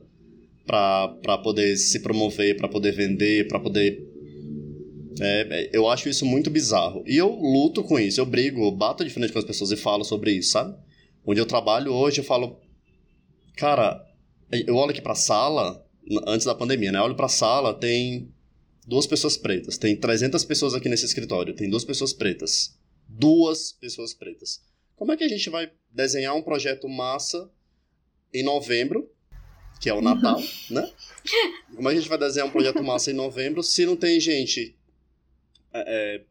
para 0.68 1.38
poder 1.44 1.78
se 1.78 2.00
promover, 2.02 2.56
para 2.56 2.68
poder 2.68 2.92
vender, 2.92 3.48
para 3.48 3.60
poder 3.60 4.06
é, 5.20 5.72
eu 5.74 5.90
acho 5.90 6.08
isso 6.08 6.28
muito 6.28 6.52
bizarro. 6.52 7.04
E 7.08 7.18
eu 7.18 7.28
luto 7.28 7.84
com 7.84 8.00
isso, 8.00 8.22
eu 8.22 8.26
brigo, 8.26 8.63
eu 8.63 8.72
bato 8.72 9.04
de 9.04 9.10
frente 9.10 9.34
com 9.34 9.40
as 9.40 9.46
pessoas 9.46 9.72
e 9.72 9.76
falo 9.76 10.04
sobre 10.04 10.32
isso, 10.32 10.52
sabe? 10.52 10.76
Onde 11.26 11.42
eu 11.42 11.46
trabalho 11.46 11.92
hoje, 11.92 12.20
eu 12.20 12.24
falo, 12.24 12.60
cara, 13.56 14.06
eu 14.52 14.76
olho 14.76 14.92
aqui 14.92 15.02
pra 15.02 15.16
sala, 15.16 15.87
antes 16.28 16.46
da 16.46 16.56
pandemia, 16.56 16.91
né? 16.91 17.00
Eu 17.00 17.04
olho 17.04 17.15
pra 17.15 17.28
sala, 17.28 17.74
tem 17.74 18.32
duas 18.86 19.06
pessoas 19.06 19.38
pretas. 19.38 19.78
Tem 19.78 19.96
300 19.96 20.43
pessoas 20.46 20.74
aqui 20.74 20.88
nesse 20.88 21.06
escritório, 21.06 21.54
tem 21.54 21.70
duas 21.70 21.84
pessoas 21.84 22.13
pretas. 22.13 22.78
Duas 23.08 23.72
pessoas 23.74 24.13
pretas. 24.13 24.62
Como 24.96 25.12
é 25.12 25.17
que 25.17 25.24
a 25.24 25.28
gente 25.28 25.50
vai 25.50 25.72
desenhar 25.91 26.36
um 26.36 26.41
projeto 26.41 26.88
massa 26.88 27.50
em 28.34 28.43
novembro, 28.43 29.10
que 29.80 29.89
é 29.89 29.93
o 29.93 30.02
Natal, 30.02 30.39
uhum. 30.39 30.46
né? 30.72 30.91
Como 31.76 31.88
é 31.88 31.91
que 31.91 31.98
a 31.98 32.02
gente 32.02 32.10
vai 32.10 32.17
desenhar 32.17 32.48
um 32.48 32.52
projeto 32.52 32.84
massa 32.84 33.12
em 33.12 33.13
novembro 33.13 33.62
se 33.62 33.86
não 33.86 33.96
tem 33.96 34.20
gente. 34.20 34.76
É, 35.74 36.15
é, 36.15 36.24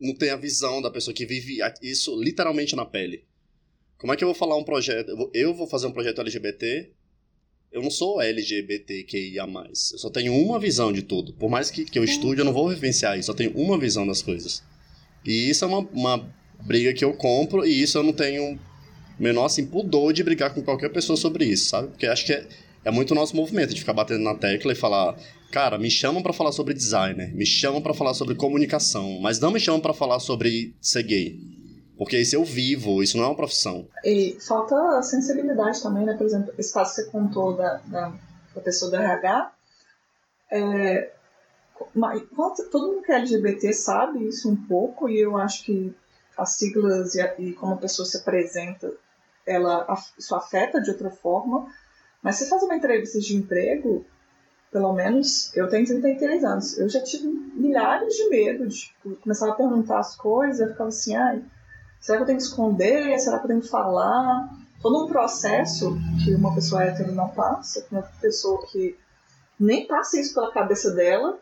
não 0.00 0.14
tem 0.14 0.30
a 0.30 0.36
visão 0.36 0.80
da 0.80 0.90
pessoa 0.90 1.14
que 1.14 1.26
vive 1.26 1.58
isso 1.82 2.20
literalmente 2.20 2.74
na 2.74 2.84
pele. 2.84 3.24
Como 3.98 4.12
é 4.12 4.16
que 4.16 4.24
eu 4.24 4.28
vou 4.28 4.34
falar 4.34 4.56
um 4.56 4.64
projeto? 4.64 5.30
Eu 5.32 5.54
vou 5.54 5.66
fazer 5.66 5.86
um 5.86 5.92
projeto 5.92 6.20
LGBT 6.20 6.92
eu 7.72 7.82
não 7.82 7.90
sou 7.90 8.20
LGBTQIA+. 8.20 9.46
Eu 9.46 9.98
só 9.98 10.10
tenho 10.10 10.34
uma 10.34 10.58
visão 10.58 10.92
de 10.92 11.02
tudo. 11.02 11.32
Por 11.32 11.50
mais 11.50 11.70
que, 11.70 11.84
que 11.84 11.98
eu 11.98 12.04
estude, 12.04 12.40
eu 12.40 12.44
não 12.44 12.52
vou 12.52 12.68
vivenciar 12.68 13.18
isso. 13.18 13.30
Eu 13.30 13.34
tenho 13.34 13.52
uma 13.52 13.78
visão 13.78 14.06
das 14.06 14.20
coisas. 14.20 14.62
E 15.24 15.48
isso 15.48 15.64
é 15.64 15.68
uma, 15.68 15.78
uma 15.78 16.34
briga 16.60 16.92
que 16.92 17.04
eu 17.04 17.12
compro 17.14 17.64
e 17.64 17.82
isso 17.82 17.98
eu 17.98 18.02
não 18.02 18.12
tenho 18.12 18.58
menor 19.18 19.46
assim, 19.46 19.66
pudor 19.66 20.12
de 20.12 20.22
brigar 20.22 20.52
com 20.52 20.62
qualquer 20.62 20.90
pessoa 20.90 21.16
sobre 21.16 21.44
isso, 21.44 21.68
sabe? 21.68 21.88
Porque 21.88 22.06
acho 22.06 22.26
que 22.26 22.32
é, 22.32 22.46
é 22.84 22.90
muito 22.90 23.14
nosso 23.14 23.36
movimento 23.36 23.74
de 23.74 23.80
ficar 23.80 23.92
batendo 23.92 24.22
na 24.22 24.34
tecla 24.34 24.72
e 24.72 24.74
falar, 24.76 25.16
cara, 25.50 25.78
me 25.78 25.90
chamam 25.90 26.22
para 26.22 26.32
falar 26.32 26.52
sobre 26.52 26.74
designer, 26.74 27.32
me 27.34 27.46
chamam 27.46 27.80
para 27.80 27.94
falar 27.94 28.14
sobre 28.14 28.34
comunicação, 28.34 29.20
mas 29.20 29.38
não 29.38 29.52
me 29.52 29.60
chamam 29.60 29.80
para 29.80 29.94
falar 29.94 30.18
sobre 30.18 30.74
ser 30.80 31.04
gay. 31.04 31.38
Porque 31.96 32.18
isso 32.18 32.34
eu 32.34 32.44
vivo, 32.44 33.02
isso 33.02 33.16
não 33.16 33.24
é 33.24 33.28
uma 33.28 33.36
profissão. 33.36 33.86
E 34.04 34.36
falta 34.40 35.02
sensibilidade 35.02 35.82
também, 35.82 36.04
né? 36.04 36.14
Por 36.14 36.26
exemplo, 36.26 36.52
esse 36.58 36.72
caso 36.72 36.94
que 36.94 37.02
você 37.02 37.10
contou 37.10 37.56
da, 37.56 37.80
da, 37.86 38.12
da 38.54 38.60
pessoa 38.60 38.90
do 38.90 38.96
RH. 38.96 39.52
É, 40.50 41.12
todo 42.70 42.88
mundo 42.88 43.02
que 43.02 43.12
é 43.12 43.16
LGBT 43.16 43.72
sabe 43.72 44.26
isso 44.26 44.50
um 44.50 44.56
pouco, 44.56 45.08
e 45.08 45.18
eu 45.18 45.36
acho 45.36 45.64
que 45.64 45.94
as 46.36 46.56
siglas 46.56 47.14
e, 47.14 47.20
a, 47.20 47.34
e 47.38 47.52
como 47.52 47.74
a 47.74 47.78
pessoa 47.78 48.06
se 48.06 48.16
apresenta, 48.16 48.92
ela, 49.46 49.86
isso 50.18 50.34
afeta 50.34 50.80
de 50.80 50.90
outra 50.90 51.10
forma. 51.10 51.66
Mas 52.22 52.36
se 52.36 52.48
faz 52.48 52.62
uma 52.62 52.76
entrevista 52.76 53.18
de 53.18 53.36
emprego, 53.36 54.06
pelo 54.70 54.92
menos 54.92 55.54
eu 55.54 55.68
tenho 55.68 55.84
33 55.84 56.44
anos, 56.44 56.78
eu 56.78 56.88
já 56.88 57.02
tive 57.02 57.26
milhares 57.26 58.14
de 58.14 58.28
medo 58.28 58.66
de 58.66 58.76
tipo, 58.76 59.16
começar 59.16 59.48
a 59.48 59.54
perguntar 59.54 59.98
as 59.98 60.16
coisas, 60.16 60.60
eu 60.60 60.68
ficava 60.68 60.88
assim, 60.88 61.14
ai. 61.14 61.42
Será 62.02 62.18
que 62.18 62.22
eu 62.24 62.26
tenho 62.26 62.38
que 62.38 62.44
esconder? 62.44 63.18
Será 63.20 63.38
que 63.38 63.44
eu 63.44 63.48
tenho 63.48 63.60
que 63.60 63.68
falar? 63.68 64.52
Todo 64.82 65.04
um 65.04 65.06
processo 65.06 65.96
que 66.22 66.34
uma 66.34 66.52
pessoa 66.52 66.82
hétero 66.82 67.12
não 67.12 67.28
passa, 67.28 67.80
que 67.80 67.94
uma 67.94 68.02
pessoa 68.20 68.66
que 68.66 68.98
nem 69.58 69.86
passa 69.86 70.18
isso 70.18 70.34
pela 70.34 70.50
cabeça 70.50 70.90
dela. 70.90 71.38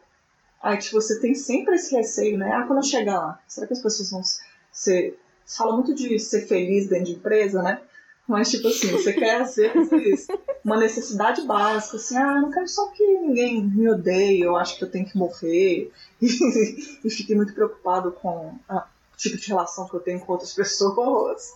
Aí 0.62 0.76
tipo, 0.76 1.00
você 1.00 1.18
tem 1.18 1.34
sempre 1.34 1.76
esse 1.76 1.96
receio, 1.96 2.36
né? 2.36 2.52
Ah, 2.52 2.66
quando 2.66 2.80
eu 2.80 2.82
chegar 2.82 3.18
lá, 3.18 3.40
será 3.48 3.66
que 3.66 3.72
as 3.72 3.80
pessoas 3.80 4.10
vão 4.10 4.22
ser. 4.70 5.18
Fala 5.46 5.72
muito 5.72 5.94
de 5.94 6.18
ser 6.18 6.46
feliz 6.46 6.88
dentro 6.88 7.06
de 7.06 7.12
empresa, 7.12 7.62
né? 7.62 7.80
Mas, 8.28 8.50
tipo 8.50 8.68
assim, 8.68 8.92
você 8.92 9.12
quer, 9.12 9.40
às 9.40 9.56
vezes, 9.56 10.28
uma 10.64 10.76
necessidade 10.76 11.42
básica, 11.42 11.96
assim, 11.96 12.16
ah, 12.16 12.40
não 12.40 12.50
quero 12.50 12.68
só 12.68 12.86
que 12.90 13.02
ninguém 13.02 13.66
me 13.66 13.90
odeie, 13.90 14.42
eu 14.42 14.56
acho 14.56 14.78
que 14.78 14.84
eu 14.84 14.90
tenho 14.90 15.04
que 15.04 15.18
morrer. 15.18 15.90
e 16.22 17.10
fiquei 17.10 17.34
muito 17.34 17.52
preocupado 17.54 18.12
com 18.12 18.54
a, 18.68 18.86
tipo 19.20 19.36
de 19.36 19.48
relação 19.48 19.88
que 19.88 19.94
eu 19.94 20.00
tenho 20.00 20.20
com 20.20 20.32
outras 20.32 20.52
pessoas. 20.54 21.54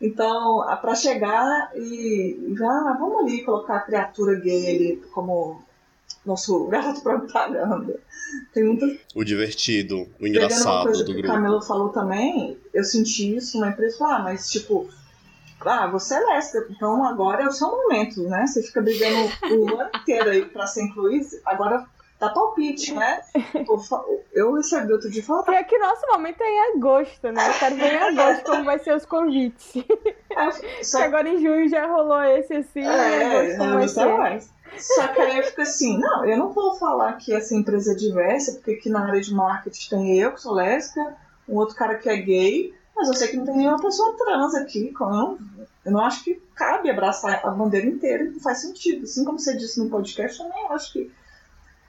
Então, 0.00 0.64
para 0.80 0.94
chegar 0.94 1.72
e 1.76 2.54
já 2.56 2.66
ah, 2.66 2.96
vamos 2.98 3.18
ali 3.24 3.42
colocar 3.44 3.76
a 3.76 3.80
criatura 3.80 4.40
gay 4.40 4.74
ali 4.74 4.96
como 5.12 5.62
nosso 6.24 6.66
garoto 6.68 7.02
propaganda. 7.02 8.00
Tem 8.54 8.64
muita... 8.64 8.86
O 9.14 9.24
divertido, 9.24 10.08
o 10.18 10.26
engraçado 10.26 10.84
coisa 10.84 11.04
do 11.04 11.14
que 11.14 11.20
grupo. 11.20 11.28
O 11.28 11.36
Camilo 11.36 11.62
falou 11.62 11.88
também, 11.90 12.56
eu 12.72 12.84
senti 12.84 13.36
isso 13.36 13.58
na 13.58 13.68
empresa, 13.68 14.06
ah, 14.06 14.20
mas 14.20 14.50
tipo, 14.50 14.88
ah, 15.60 15.86
você 15.88 16.14
é 16.14 16.20
lésbica, 16.20 16.66
então 16.70 17.04
agora 17.04 17.42
é 17.42 17.46
o 17.46 17.52
seu 17.52 17.68
momento, 17.68 18.22
né? 18.22 18.46
Você 18.46 18.62
fica 18.62 18.80
brigando 18.80 19.30
o 19.52 19.76
ano 19.78 19.90
inteiro 19.94 20.30
aí 20.30 20.44
pra 20.46 20.66
ser 20.66 20.84
incluído, 20.84 21.26
agora 21.44 21.86
dá 22.20 22.28
palpite, 22.28 22.92
né? 22.92 23.22
Eu 24.32 24.52
recebi 24.52 24.92
outro 24.92 25.10
dia 25.10 25.24
falar. 25.24 25.54
É 25.54 25.64
que 25.64 25.78
nosso 25.78 26.06
momento 26.06 26.40
é 26.42 26.48
em 26.48 26.76
agosto, 26.76 27.32
né? 27.32 27.48
Eu 27.48 27.54
quero 27.54 27.76
ver 27.76 27.94
em 27.94 28.18
agosto 28.18 28.44
como 28.44 28.64
vai 28.64 28.78
ser 28.78 28.94
os 28.94 29.06
convites. 29.06 29.82
É, 30.30 30.84
só... 30.84 31.02
agora 31.02 31.28
em 31.28 31.38
junho 31.38 31.68
já 31.68 31.86
rolou 31.86 32.22
esse 32.22 32.54
assim, 32.54 32.82
é, 32.82 33.56
agosto 33.56 33.96
vai 33.96 34.18
Mais. 34.18 34.52
Só 34.78 35.08
que 35.08 35.20
aí 35.20 35.38
eu 35.38 35.44
fico 35.44 35.62
assim, 35.62 35.98
não, 35.98 36.24
eu 36.24 36.36
não 36.36 36.52
vou 36.52 36.74
falar 36.76 37.14
que 37.14 37.34
essa 37.34 37.54
empresa 37.56 37.92
é 37.92 37.96
diversa, 37.96 38.52
porque 38.52 38.72
aqui 38.72 38.88
na 38.88 39.04
área 39.04 39.20
de 39.20 39.34
marketing 39.34 39.90
tem 39.90 40.20
eu, 40.20 40.32
que 40.32 40.40
sou 40.40 40.52
lésbica, 40.52 41.16
um 41.48 41.56
outro 41.56 41.74
cara 41.74 41.96
que 41.96 42.08
é 42.08 42.16
gay, 42.16 42.72
mas 42.94 43.08
eu 43.08 43.14
sei 43.14 43.28
que 43.28 43.36
não 43.36 43.46
tem 43.46 43.56
nenhuma 43.56 43.80
pessoa 43.80 44.16
trans 44.16 44.54
aqui. 44.54 44.92
Como 44.92 45.38
eu 45.84 45.90
não 45.90 46.00
acho 46.00 46.22
que 46.22 46.40
cabe 46.54 46.90
abraçar 46.90 47.44
a 47.44 47.50
bandeira 47.50 47.86
inteira, 47.86 48.24
não 48.24 48.38
faz 48.38 48.58
sentido. 48.58 49.04
Assim 49.04 49.24
como 49.24 49.38
você 49.38 49.56
disse 49.56 49.82
no 49.82 49.90
podcast, 49.90 50.40
eu 50.40 50.48
nem 50.48 50.68
acho 50.68 50.92
que 50.92 51.10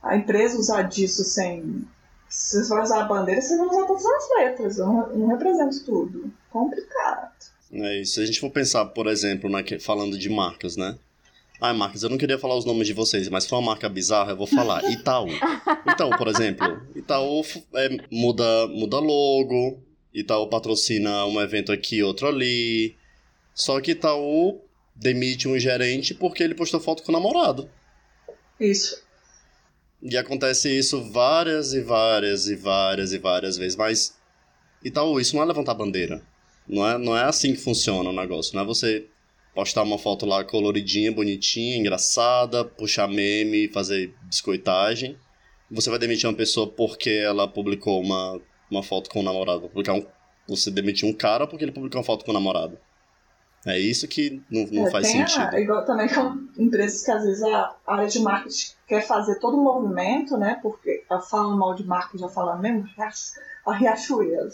a 0.01 0.15
empresa 0.15 0.57
usar 0.57 0.83
disso 0.83 1.23
sem. 1.23 1.85
Se 2.27 2.63
você 2.63 2.69
vai 2.69 2.83
usar 2.83 3.01
a 3.01 3.05
bandeira, 3.05 3.41
você 3.41 3.57
vai 3.57 3.67
usar 3.67 3.85
todas 3.85 4.05
as 4.05 4.29
letras. 4.37 4.77
Eu 4.77 4.87
não, 4.87 5.15
não 5.15 5.27
represento 5.27 5.83
tudo. 5.85 6.31
Complicado. 6.49 7.31
É 7.73 8.01
isso. 8.01 8.15
Se 8.15 8.21
a 8.21 8.25
gente 8.25 8.39
for 8.39 8.49
pensar, 8.49 8.85
por 8.85 9.07
exemplo, 9.07 9.49
na, 9.49 9.59
falando 9.79 10.17
de 10.17 10.29
marcas, 10.29 10.75
né? 10.75 10.97
Ah, 11.59 11.73
marcas, 11.73 12.01
eu 12.01 12.09
não 12.09 12.17
queria 12.17 12.39
falar 12.39 12.55
os 12.55 12.65
nomes 12.65 12.87
de 12.87 12.93
vocês, 12.93 13.29
mas 13.29 13.45
foi 13.45 13.59
uma 13.59 13.67
marca 13.67 13.87
bizarra, 13.87 14.31
eu 14.31 14.37
vou 14.37 14.47
falar. 14.47 14.83
Itaú. 14.91 15.27
Itaú, 15.87 16.09
por 16.17 16.27
exemplo. 16.27 16.81
Itaú 16.95 17.43
é, 17.75 17.89
muda, 18.09 18.67
muda 18.67 18.97
logo. 18.97 19.79
Itaú 20.11 20.47
patrocina 20.47 21.25
um 21.27 21.39
evento 21.39 21.71
aqui, 21.71 22.01
outro 22.01 22.27
ali. 22.27 22.95
Só 23.53 23.79
que 23.79 23.91
Itaú 23.91 24.59
demite 24.95 25.47
um 25.47 25.57
gerente 25.59 26.15
porque 26.15 26.41
ele 26.41 26.55
postou 26.55 26.79
foto 26.79 27.03
com 27.03 27.11
o 27.11 27.13
namorado. 27.13 27.69
Isso. 28.59 29.03
E 30.01 30.17
acontece 30.17 30.69
isso 30.75 31.11
várias 31.11 31.73
e 31.73 31.81
várias 31.81 32.47
e 32.47 32.55
várias 32.55 33.13
e 33.13 33.19
várias 33.19 33.57
vezes. 33.57 33.75
Mas, 33.75 34.17
Itaú, 34.83 35.19
isso 35.19 35.35
não 35.35 35.43
é 35.43 35.45
levantar 35.45 35.75
bandeira. 35.75 36.21
Não 36.67 36.87
é, 36.87 36.97
não 36.97 37.17
é 37.17 37.23
assim 37.23 37.53
que 37.53 37.59
funciona 37.59 38.09
o 38.09 38.13
negócio. 38.13 38.55
Não 38.55 38.63
é 38.63 38.65
você 38.65 39.05
postar 39.53 39.83
uma 39.83 39.99
foto 39.99 40.25
lá 40.25 40.43
coloridinha, 40.43 41.11
bonitinha, 41.11 41.77
engraçada, 41.77 42.65
puxar 42.65 43.07
meme, 43.07 43.67
fazer 43.67 44.13
biscoitagem. 44.23 45.17
Você 45.69 45.89
vai 45.89 45.99
demitir 45.99 46.27
uma 46.27 46.35
pessoa 46.35 46.67
porque 46.67 47.09
ela 47.09 47.47
publicou 47.47 48.01
uma, 48.01 48.41
uma 48.69 48.81
foto 48.81 49.09
com 49.09 49.19
o 49.19 49.23
namorado. 49.23 49.69
Publicar 49.69 49.93
um, 49.93 50.05
você 50.47 50.71
demitir 50.71 51.07
um 51.07 51.13
cara 51.13 51.45
porque 51.45 51.63
ele 51.63 51.71
publicou 51.71 51.99
uma 51.99 52.05
foto 52.05 52.25
com 52.25 52.31
o 52.31 52.33
namorado. 52.33 52.77
É 53.65 53.78
isso 53.78 54.08
que 54.08 54.41
não, 54.50 54.65
não 54.71 54.88
é, 54.88 54.91
faz 54.91 55.08
sentido. 55.08 55.56
A, 55.56 55.60
igual 55.60 55.86
também 55.86 56.08
com 56.10 56.47
empresas 56.58 57.04
que 57.04 57.12
às 57.12 57.24
vezes 57.24 57.43
a 57.43 57.76
área 57.86 58.08
de 58.08 58.19
marketing 58.19 58.71
quer 58.88 59.06
fazer 59.06 59.36
todo 59.36 59.56
o 59.56 59.63
movimento, 59.63 60.36
né? 60.36 60.60
Porque 60.62 61.04
ela 61.10 61.21
fala 61.21 61.56
mal 61.56 61.76
de 61.76 61.86
marca 61.86 62.17
já 62.17 62.28
fala 62.28 62.56
mesmo, 62.58 62.89
a 63.65 63.74
Riachuelo. 63.74 64.50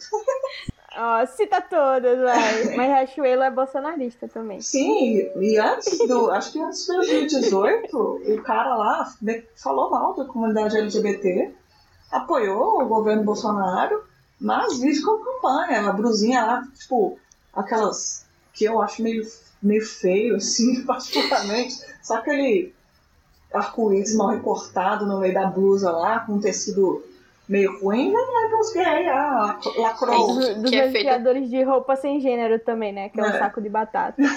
Ó, 0.98 1.22
oh, 1.22 1.28
cita 1.28 1.62
todas, 1.62 2.20
vai. 2.20 2.64
Mas 2.76 2.88
Riachuelo 2.88 3.44
é 3.44 3.52
bolsonarista 3.52 4.28
também. 4.28 4.60
Sim, 4.60 5.30
e 5.40 5.58
antes 5.58 5.98
do. 6.06 6.30
Acho 6.32 6.52
que 6.52 6.60
antes 6.60 6.86
de 6.86 6.94
2018, 6.94 7.98
o 7.98 8.42
cara 8.44 8.76
lá 8.76 9.14
falou 9.56 9.90
mal 9.90 10.16
da 10.16 10.26
comunidade 10.26 10.78
LGBT, 10.78 11.54
apoiou 12.12 12.82
o 12.82 12.88
governo 12.88 13.24
Bolsonaro, 13.24 14.04
mas 14.42 14.80
vive 14.80 15.02
com 15.02 15.24
campanha. 15.24 15.88
A 15.88 15.94
brusinha 15.94 16.46
lá, 16.46 16.68
tipo, 16.76 17.18
aquelas 17.54 18.27
que 18.58 18.66
eu 18.66 18.82
acho 18.82 19.02
meio, 19.04 19.26
meio 19.62 19.86
feio, 19.86 20.36
assim, 20.38 20.84
particularmente. 20.86 21.76
Só 22.02 22.16
aquele 22.16 22.74
arco-íris 23.54 24.16
mal 24.16 24.30
recortado 24.30 25.06
no 25.06 25.20
meio 25.20 25.34
da 25.34 25.46
blusa 25.48 25.92
lá, 25.92 26.20
com 26.22 26.34
um 26.34 26.40
tecido 26.42 27.04
meio 27.48 27.80
ruim, 27.80 28.12
né? 28.12 28.20
Dos 28.52 28.74
gays, 28.74 29.08
ah, 29.08 29.60
lacrou. 29.78 30.34
Dos, 30.36 30.56
dos 30.56 30.70
Que 30.70 30.76
é 30.76 30.80
meus 30.82 30.92
feita- 30.92 31.10
criadores 31.10 31.50
de 31.50 31.64
roupa 31.64 31.96
sem 31.96 32.20
gênero 32.20 32.60
também, 32.60 32.92
né? 32.92 33.10
Que 33.10 33.20
é 33.20 33.24
um 33.24 33.28
É. 33.28 33.40
saco 33.40 33.62
de 33.62 33.70
batata. 33.70 34.22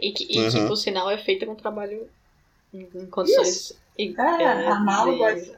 E 0.00 0.12
que, 0.12 0.24
e 0.24 0.50
que, 0.50 0.58
Uhum. 0.58 0.66
por 0.68 0.76
sinal, 0.76 1.10
é 1.10 1.18
feita 1.18 1.46
com 1.46 1.54
trabalho 1.54 2.08
em, 2.74 2.84
condições 3.10 3.72
i- 3.96 4.14
É, 4.18 4.56
de- 4.56 4.64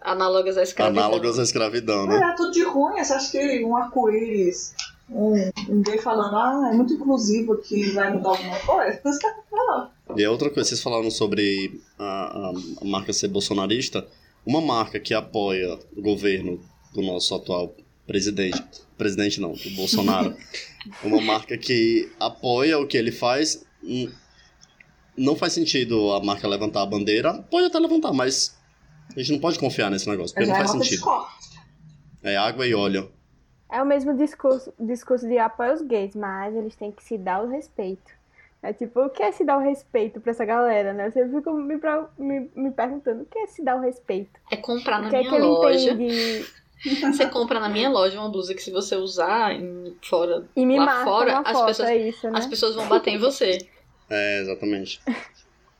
análogas 0.05 0.59
à 0.59 0.63
escravidão. 0.63 1.05
Análogas 1.05 1.39
à 1.39 1.43
escravidão, 1.43 2.07
né? 2.07 2.17
É, 2.17 2.35
tudo 2.37 2.51
de 2.53 2.63
ruim. 2.65 3.03
Você 3.03 3.13
acha 3.15 3.31
que 3.31 3.65
um 3.65 3.75
arco-íris, 3.77 4.75
um, 5.11 5.51
um 5.69 5.83
gay 5.83 5.99
falando, 5.99 6.37
ah, 6.37 6.71
é 6.73 6.77
muito 6.77 6.93
inclusivo 6.95 7.55
aqui, 7.55 7.91
vai 7.91 8.13
mudar 8.13 8.31
alguma 8.31 8.59
coisa? 8.61 9.01
Não. 9.53 9.91
E 10.17 10.23
é 10.23 10.31
outra 10.31 10.51
coisa, 10.51 10.69
vocês 10.69 10.83
falaram 10.83 11.11
sobre 11.11 11.81
a, 11.99 12.51
a- 12.51 12.85
marca 12.85 13.13
ser 13.13 13.29
bolsonarista. 13.29 14.07
Uma 14.45 14.61
marca 14.61 14.99
que 14.99 15.13
apoia 15.15 15.79
o 15.97 16.01
governo 16.03 16.61
do 16.95 17.03
nosso 17.03 17.35
atual 17.35 17.75
presidente, 18.07 18.61
presidente 18.99 19.41
não, 19.41 19.53
do 19.53 19.71
Bolsonaro, 19.71 20.35
uma 21.05 21.21
marca 21.21 21.57
que 21.57 22.11
apoia 22.19 22.79
o 22.79 22.87
que 22.87 22.97
ele 22.97 23.13
faz, 23.13 23.65
hum, 23.85 24.11
não 25.17 25.37
faz 25.37 25.53
sentido 25.53 26.11
a 26.13 26.21
marca 26.25 26.49
levantar 26.49 26.83
a 26.83 26.87
bandeira, 26.87 27.35
pode 27.51 27.67
até 27.67 27.79
levantar, 27.79 28.13
mas 28.13 28.57
a 29.15 29.21
gente 29.21 29.33
não 29.33 29.39
pode 29.39 29.59
confiar 29.59 29.91
nesse 29.91 30.09
negócio, 30.09 30.35
porque 30.35 30.47
Já 30.47 30.53
não 30.55 30.61
é 30.61 30.67
faz 30.67 30.71
sentido. 30.73 31.05
É 32.23 32.37
água 32.37 32.67
e 32.67 32.75
óleo. 32.75 33.13
É 33.71 33.81
o 33.83 33.87
mesmo 33.87 34.17
discurso, 34.17 34.73
discurso 34.79 35.27
de 35.29 35.39
apoio 35.39 35.71
aos 35.71 35.83
gays, 35.83 36.15
mas 36.17 36.55
eles 36.57 36.75
têm 36.75 36.91
que 36.91 37.03
se 37.05 37.17
dar 37.17 37.43
o 37.45 37.49
respeito. 37.49 38.11
É 38.63 38.73
tipo, 38.73 39.01
o 39.01 39.09
que 39.09 39.23
é 39.23 39.33
se 39.33 39.43
dar 39.45 39.57
o 39.57 39.61
respeito 39.63 40.21
pra 40.21 40.33
essa 40.33 40.45
galera, 40.45 40.93
né? 40.93 41.07
Eu 41.07 41.13
sempre 41.13 41.37
fico 41.39 41.53
me, 41.55 41.77
me, 42.19 42.51
me 42.55 42.71
perguntando, 42.73 43.23
o 43.23 43.27
que 43.27 43.39
é 43.39 43.47
se 43.47 43.63
dar 43.63 43.77
o 43.77 43.81
respeito? 43.81 44.39
É 44.51 44.57
comprar 44.57 45.01
na 45.01 45.07
O 45.07 45.11
que 45.11 45.17
é 45.17 45.21
minha 45.21 45.31
que 45.31 45.37
ele 45.37 45.47
loja. 45.47 45.93
entende? 45.93 46.47
Você 47.13 47.27
compra 47.29 47.61
na 47.61 47.69
minha 47.69 47.89
loja 47.91 48.19
uma 48.19 48.31
blusa 48.31 48.55
que 48.55 48.63
se 48.63 48.71
você 48.71 48.97
usar 48.97 49.53
em- 49.55 49.95
fora, 50.03 50.47
E 50.57 50.65
me 50.65 50.79
Lá 50.79 50.87
marca 50.87 51.05
fora, 51.05 51.39
as 51.41 51.53
foto, 51.53 51.67
pessoas- 51.67 51.89
é 51.91 51.97
isso, 51.97 52.31
né? 52.31 52.39
as 52.39 52.47
pessoas 52.47 52.75
vão 52.75 52.89
bater 52.89 53.11
em 53.11 53.19
você. 53.19 53.59
É, 54.09 54.41
exatamente. 54.41 55.01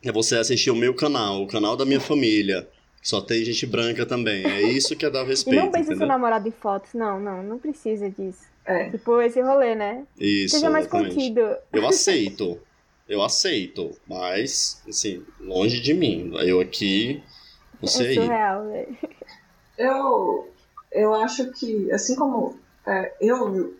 É 0.03 0.11
você 0.11 0.37
assistir 0.37 0.69
o 0.71 0.75
meu 0.75 0.93
canal, 0.95 1.41
o 1.41 1.47
canal 1.47 1.75
da 1.75 1.85
minha 1.85 1.99
família. 1.99 2.67
Só 3.01 3.21
tem 3.21 3.43
gente 3.43 3.65
branca 3.65 4.05
também. 4.05 4.45
É 4.45 4.61
isso 4.61 4.95
que 4.95 5.05
é 5.05 5.09
dar 5.09 5.23
o 5.23 5.25
E 5.25 5.29
respeito, 5.29 5.59
não 5.59 5.71
pense 5.71 5.95
seu 5.95 6.07
namorado 6.07 6.47
em 6.47 6.51
fotos, 6.51 6.93
não, 6.93 7.19
não, 7.19 7.41
não 7.41 7.57
precisa 7.57 8.09
disso. 8.09 8.45
É. 8.63 8.89
Tipo, 8.89 9.19
esse 9.21 9.41
rolê, 9.41 9.73
né? 9.73 10.05
Isso, 10.19 10.55
Seja 10.55 10.69
mais 10.69 10.85
exatamente. 10.85 11.15
contido. 11.15 11.57
Eu 11.73 11.87
aceito. 11.87 12.59
Eu 13.09 13.21
aceito. 13.23 13.91
Mas, 14.07 14.81
assim, 14.87 15.25
longe 15.39 15.79
de 15.79 15.93
mim. 15.93 16.31
Eu 16.45 16.59
aqui, 16.61 17.23
você 17.81 18.03
é 18.03 18.07
aí. 18.09 18.15
surreal, 18.15 18.67
velho. 18.67 18.97
Eu, 19.77 20.53
eu 20.91 21.13
acho 21.15 21.51
que, 21.53 21.91
assim 21.91 22.15
como 22.15 22.55
é, 22.85 23.13
eu, 23.19 23.75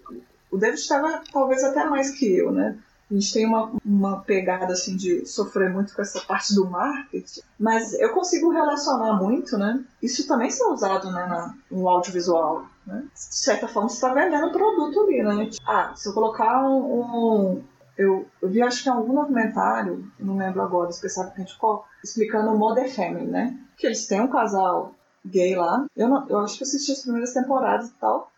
o 0.49 0.57
David 0.57 0.79
estava 0.79 1.21
talvez 1.31 1.63
até 1.63 1.83
mais 1.85 2.11
que 2.11 2.25
eu, 2.37 2.51
né? 2.51 2.77
A 3.11 3.13
gente 3.13 3.33
tem 3.33 3.45
uma, 3.45 3.73
uma 3.85 4.21
pegada 4.21 4.71
assim 4.71 4.95
de 4.95 5.25
sofrer 5.25 5.69
muito 5.69 5.93
com 5.93 6.01
essa 6.01 6.21
parte 6.21 6.55
do 6.55 6.65
marketing, 6.69 7.41
mas 7.59 7.93
eu 7.99 8.13
consigo 8.13 8.49
relacionar 8.51 9.13
muito, 9.21 9.57
né? 9.57 9.83
Isso 10.01 10.25
também 10.25 10.49
ser 10.49 10.63
usado 10.65 11.11
né, 11.11 11.25
na, 11.25 11.53
no 11.69 11.89
audiovisual, 11.89 12.65
né? 12.87 13.03
De 13.13 13.35
certa 13.35 13.67
forma 13.67 13.89
você 13.89 13.95
está 13.95 14.13
vendendo 14.13 14.49
produto 14.51 15.01
ali, 15.01 15.21
né? 15.21 15.49
Ah, 15.65 15.91
se 15.93 16.07
eu 16.07 16.13
colocar 16.13 16.63
um... 16.63 17.01
um- 17.01 17.63
eu, 17.97 18.25
eu 18.41 18.49
vi 18.49 18.61
acho 18.63 18.81
que 18.81 18.89
em 18.89 18.91
algum 18.93 19.13
documentário, 19.13 20.09
não 20.17 20.37
lembro 20.37 20.61
agora 20.61 20.89
especificamente 20.89 21.55
qual, 21.57 21.85
explicando 22.03 22.49
o 22.49 22.57
Mother 22.57 22.89
Family, 22.95 23.27
né? 23.27 23.59
Que 23.77 23.85
eles 23.85 24.07
têm 24.07 24.21
um 24.21 24.29
casal 24.29 24.95
gay 25.25 25.53
lá. 25.55 25.85
Eu, 25.95 26.07
não, 26.07 26.27
eu 26.29 26.39
acho 26.39 26.57
que 26.57 26.63
assisti 26.63 26.93
as 26.93 27.01
primeiras 27.01 27.33
temporadas 27.33 27.89
e 27.89 27.93
tal. 27.95 28.31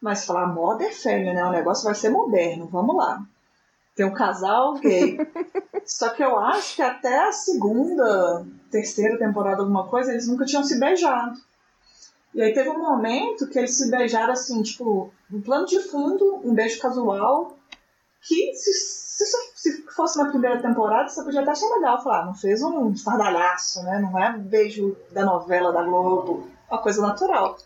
Mas 0.00 0.24
falar 0.24 0.52
é 0.80 0.90
fêmea, 0.90 1.34
né? 1.34 1.44
O 1.44 1.50
negócio 1.52 1.84
vai 1.84 1.94
ser 1.94 2.08
moderno, 2.08 2.66
vamos 2.66 2.96
lá. 2.96 3.22
Tem 3.98 4.06
um 4.06 4.14
casal 4.14 4.74
gay. 4.74 5.18
Só 5.84 6.10
que 6.10 6.22
eu 6.22 6.38
acho 6.38 6.76
que 6.76 6.82
até 6.82 7.18
a 7.18 7.32
segunda, 7.32 8.46
terceira 8.70 9.18
temporada, 9.18 9.60
alguma 9.60 9.88
coisa, 9.88 10.12
eles 10.12 10.28
nunca 10.28 10.44
tinham 10.44 10.62
se 10.62 10.78
beijado. 10.78 11.36
E 12.32 12.40
aí 12.40 12.54
teve 12.54 12.68
um 12.68 12.78
momento 12.78 13.48
que 13.48 13.58
eles 13.58 13.76
se 13.76 13.90
beijaram 13.90 14.32
assim, 14.32 14.62
tipo, 14.62 15.12
no 15.28 15.42
plano 15.42 15.66
de 15.66 15.80
fundo, 15.80 16.40
um 16.44 16.54
beijo 16.54 16.80
casual, 16.80 17.58
que 18.22 18.54
se, 18.54 18.72
se, 18.72 19.24
se 19.56 19.82
fosse 19.88 20.16
na 20.16 20.28
primeira 20.28 20.62
temporada, 20.62 21.08
você 21.08 21.24
podia 21.24 21.40
até 21.40 21.50
achar 21.50 21.66
legal, 21.66 22.00
falar, 22.00 22.26
não 22.26 22.34
fez 22.34 22.62
um 22.62 22.92
estardalhaço, 22.92 23.82
né? 23.82 23.98
Não 23.98 24.16
é 24.16 24.30
um 24.30 24.42
beijo 24.42 24.96
da 25.10 25.24
novela 25.24 25.72
da 25.72 25.82
Globo, 25.82 26.48
uma 26.70 26.80
coisa 26.80 27.02
natural. 27.02 27.58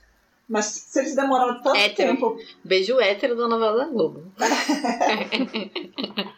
Mas 0.53 0.67
se 0.67 0.99
eles 0.99 1.15
demoraram 1.17 1.63
tanto 1.63 1.77
Hétero. 1.79 2.11
tempo 2.15 2.37
Beijo 2.63 3.01
hétero 3.01 3.35
da 3.35 3.49
novela 3.49 3.79
da 3.79 3.85
Globo. 3.87 4.31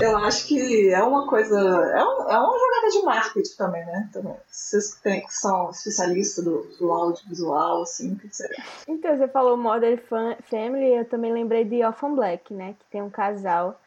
Eu 0.00 0.16
acho 0.18 0.46
que 0.46 0.90
é 0.90 1.02
uma 1.02 1.26
coisa. 1.28 1.58
É, 1.58 2.04
um- 2.04 2.30
é 2.30 2.38
uma 2.38 2.56
jogada 2.58 2.88
de 2.92 3.02
marketing 3.02 3.56
também, 3.56 3.84
né? 3.84 4.08
Também. 4.12 4.34
Vocês 4.50 4.94
que, 4.94 5.02
tem, 5.02 5.20
que 5.22 5.34
são 5.34 5.70
especialistas 5.70 6.44
do, 6.44 6.62
do 6.78 6.92
audiovisual, 6.92 7.82
assim, 7.82 8.12
o 8.12 8.16
que 8.16 8.28
você. 8.32 8.48
Então, 8.86 9.16
você 9.16 9.26
falou 9.28 9.56
Modern 9.56 9.98
Fa- 10.08 10.36
Family, 10.48 10.96
eu 10.98 11.04
também 11.04 11.32
lembrei 11.32 11.64
de 11.64 11.84
Orphan 11.84 12.14
Black, 12.14 12.54
né? 12.54 12.74
Que 12.78 12.84
tem 12.92 13.02
um 13.02 13.10
casal 13.10 13.78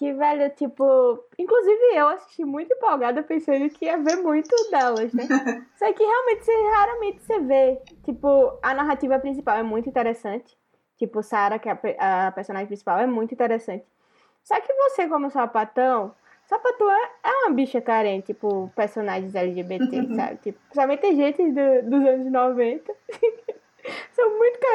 que, 0.00 0.14
velho, 0.14 0.48
tipo... 0.56 1.22
Inclusive 1.38 1.94
eu 1.94 2.08
assisti 2.08 2.42
muito 2.42 2.72
empolgada 2.72 3.22
pensando 3.22 3.68
que 3.68 3.84
ia 3.84 3.98
ver 3.98 4.16
muito 4.16 4.48
delas, 4.70 5.12
né? 5.12 5.24
Só 5.76 5.92
que 5.92 6.02
realmente, 6.02 6.42
você, 6.42 6.52
raramente 6.74 7.22
você 7.22 7.38
vê. 7.40 7.78
Tipo, 8.02 8.58
a 8.62 8.72
narrativa 8.72 9.18
principal 9.18 9.58
é 9.58 9.62
muito 9.62 9.90
interessante. 9.90 10.56
Tipo, 10.96 11.22
Sarah, 11.22 11.58
que 11.58 11.68
é 11.68 11.78
a 11.98 12.28
a 12.28 12.32
personagem 12.32 12.66
principal, 12.66 12.98
é 12.98 13.06
muito 13.06 13.34
interessante. 13.34 13.84
Só 14.42 14.58
que 14.58 14.72
você, 14.72 15.06
como 15.06 15.30
sapatão... 15.30 16.14
Sapatão 16.46 16.90
é, 16.90 17.10
é 17.22 17.32
uma 17.44 17.50
bicha 17.50 17.82
carente, 17.82 18.28
tipo, 18.32 18.72
personagens 18.74 19.34
LGBT, 19.34 19.84
sabe? 20.16 20.36
Tipo, 20.38 20.58
principalmente 20.60 21.14
gente 21.14 21.42
do- 21.52 21.90
dos 21.90 22.08
anos 22.08 22.32
90 22.32 22.90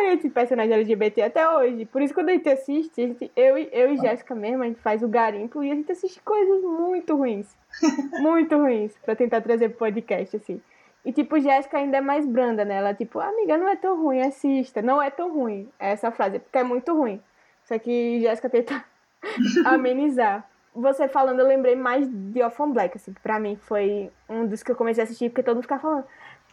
carentes 0.05 0.23
de 0.23 0.29
personagem 0.29 0.73
LGBT 0.73 1.21
até 1.23 1.49
hoje. 1.49 1.85
Por 1.85 2.01
isso, 2.01 2.13
quando 2.13 2.29
a 2.29 2.33
gente 2.33 2.47
assiste, 2.49 3.01
a 3.01 3.07
gente- 3.07 3.31
eu, 3.35 3.57
e- 3.57 3.69
eu 3.71 3.91
e 3.93 3.97
Jéssica 3.97 4.35
mesmo, 4.35 4.63
a 4.63 4.67
gente 4.67 4.79
faz 4.79 5.01
o 5.03 5.07
garimpo 5.07 5.63
e 5.63 5.71
a 5.71 5.75
gente 5.75 5.91
assiste 5.91 6.21
coisas 6.21 6.61
muito 6.63 7.15
ruins. 7.15 7.55
muito 8.21 8.55
ruins, 8.57 8.95
pra 9.03 9.15
tentar 9.15 9.41
trazer 9.41 9.69
pro 9.69 9.79
podcast, 9.79 10.35
assim. 10.37 10.61
E, 11.03 11.11
tipo, 11.11 11.39
Jéssica 11.39 11.77
ainda 11.77 11.97
é 11.97 12.01
mais 12.01 12.25
branda, 12.25 12.65
né? 12.65 12.75
Ela, 12.77 12.93
tipo, 12.93 13.19
amiga, 13.19 13.57
não 13.57 13.67
é 13.69 13.75
tão 13.75 13.95
ruim, 14.01 14.21
assista. 14.21 14.81
Não 14.81 14.99
é 15.01 15.09
tão 15.11 15.31
ruim. 15.31 15.69
É 15.79 15.91
essa 15.91 16.11
frase, 16.11 16.39
porque 16.39 16.57
é 16.57 16.63
muito 16.63 16.93
ruim. 16.95 17.21
Só 17.63 17.77
que 17.77 18.21
Jéssica 18.21 18.49
tenta 18.49 18.83
amenizar. 19.65 20.47
Você 20.73 21.07
falando, 21.07 21.39
eu 21.39 21.47
lembrei 21.47 21.75
mais 21.75 22.05
de 22.09 22.41
Orphan 22.43 22.69
Black, 22.71 22.97
assim, 22.97 23.13
que 23.13 23.21
pra 23.21 23.39
mim 23.39 23.55
foi 23.55 24.11
um 24.27 24.45
dos 24.45 24.61
que 24.61 24.71
eu 24.71 24.75
comecei 24.75 25.03
a 25.03 25.05
assistir, 25.05 25.29
porque 25.29 25.41
todo 25.43 25.55
mundo 25.55 25.63
ficava 25.63 25.81
falando, 25.81 26.05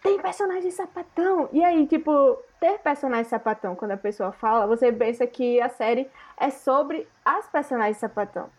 tem 0.03 0.19
personagem 0.21 0.71
sapatão. 0.71 1.49
E 1.53 1.62
aí, 1.62 1.87
tipo, 1.87 2.37
ter 2.59 2.79
personagem 2.81 3.25
sapatão, 3.25 3.77
quando 3.77 3.93
a 3.93 3.97
pessoa 3.97 4.33
fala, 4.33 4.67
você 4.67 4.93
pensa 4.93 5.27
que 5.27 5.61
a 5.61 5.69
série 5.69 6.11
é 6.37 6.51
sobre 6.51 7.07
as 7.25 7.47
personagens 7.47 7.99
sapatão. 7.99 8.51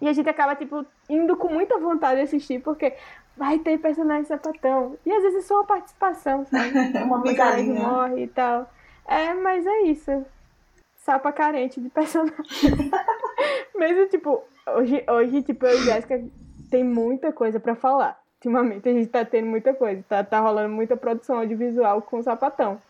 E 0.00 0.08
a 0.08 0.12
gente 0.12 0.28
acaba, 0.28 0.54
tipo, 0.54 0.84
indo 1.08 1.36
com 1.36 1.48
muita 1.48 1.78
vontade 1.78 2.16
de 2.16 2.22
assistir, 2.22 2.60
porque 2.60 2.94
vai 3.36 3.58
ter 3.58 3.78
personagem 3.78 4.24
sapatão. 4.24 4.98
E 5.04 5.10
às 5.10 5.22
vezes 5.22 5.44
é 5.44 5.46
só 5.48 5.54
uma 5.56 5.64
participação, 5.64 6.44
sabe? 6.46 6.72
É 6.96 7.02
uma 7.02 7.20
migalhinha. 7.20 7.80
morre 7.80 8.24
e 8.24 8.28
tal. 8.28 8.70
É, 9.06 9.32
mas 9.34 9.66
é 9.66 9.82
isso. 9.82 10.24
Sapa 10.96 11.32
carente 11.32 11.80
de 11.80 11.88
personagem. 11.88 12.36
Mesmo, 13.74 14.06
tipo, 14.08 14.42
hoje, 14.76 15.02
hoje 15.08 15.42
tipo, 15.42 15.64
eu 15.64 15.78
e 15.78 15.84
Jéssica 15.84 16.22
tem 16.70 16.84
muita 16.84 17.32
coisa 17.32 17.58
pra 17.58 17.74
falar. 17.74 18.19
Ultimamente 18.40 18.88
a 18.88 18.92
gente 18.92 19.08
tá 19.08 19.22
tendo 19.22 19.48
muita 19.48 19.74
coisa. 19.74 20.02
Tá, 20.08 20.24
tá 20.24 20.40
rolando 20.40 20.74
muita 20.74 20.96
produção 20.96 21.36
audiovisual 21.36 22.00
com 22.00 22.20
o 22.20 22.22
sapatão. 22.22 22.80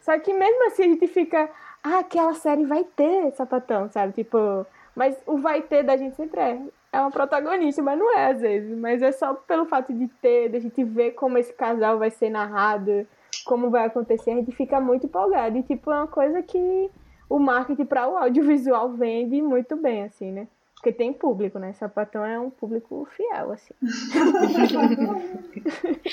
Só 0.00 0.18
que 0.18 0.32
mesmo 0.32 0.66
assim 0.66 0.84
a 0.84 0.88
gente 0.88 1.06
fica. 1.06 1.50
Ah, 1.82 1.98
aquela 1.98 2.32
série 2.32 2.64
vai 2.64 2.84
ter 2.84 3.30
sapatão, 3.32 3.90
sabe? 3.90 4.14
Tipo. 4.14 4.66
Mas 4.96 5.14
o 5.26 5.36
vai 5.36 5.60
ter 5.60 5.82
da 5.82 5.96
gente 5.96 6.16
sempre 6.16 6.40
é. 6.40 6.58
É 6.90 7.00
uma 7.00 7.10
protagonista, 7.10 7.82
mas 7.82 7.98
não 7.98 8.16
é 8.16 8.30
às 8.30 8.40
vezes. 8.40 8.78
Mas 8.78 9.02
é 9.02 9.12
só 9.12 9.34
pelo 9.34 9.66
fato 9.66 9.92
de 9.92 10.08
ter, 10.22 10.48
da 10.48 10.58
gente 10.58 10.82
ver 10.84 11.10
como 11.10 11.36
esse 11.36 11.52
casal 11.52 11.98
vai 11.98 12.10
ser 12.10 12.30
narrado, 12.30 13.06
como 13.44 13.68
vai 13.68 13.86
acontecer, 13.86 14.30
a 14.30 14.36
gente 14.36 14.52
fica 14.52 14.80
muito 14.80 15.06
empolgado. 15.06 15.58
E, 15.58 15.62
tipo, 15.62 15.90
é 15.90 15.96
uma 15.96 16.06
coisa 16.06 16.40
que 16.42 16.90
o 17.28 17.38
marketing 17.38 17.84
para 17.84 18.08
o 18.08 18.16
audiovisual 18.16 18.90
vende 18.90 19.42
muito 19.42 19.76
bem, 19.76 20.04
assim, 20.04 20.32
né? 20.32 20.48
Porque 20.84 20.98
tem 20.98 21.14
público, 21.14 21.58
né? 21.58 21.72
Sapatão 21.72 22.26
é 22.26 22.38
um 22.38 22.50
público 22.50 23.08
fiel, 23.16 23.52
assim. 23.52 23.72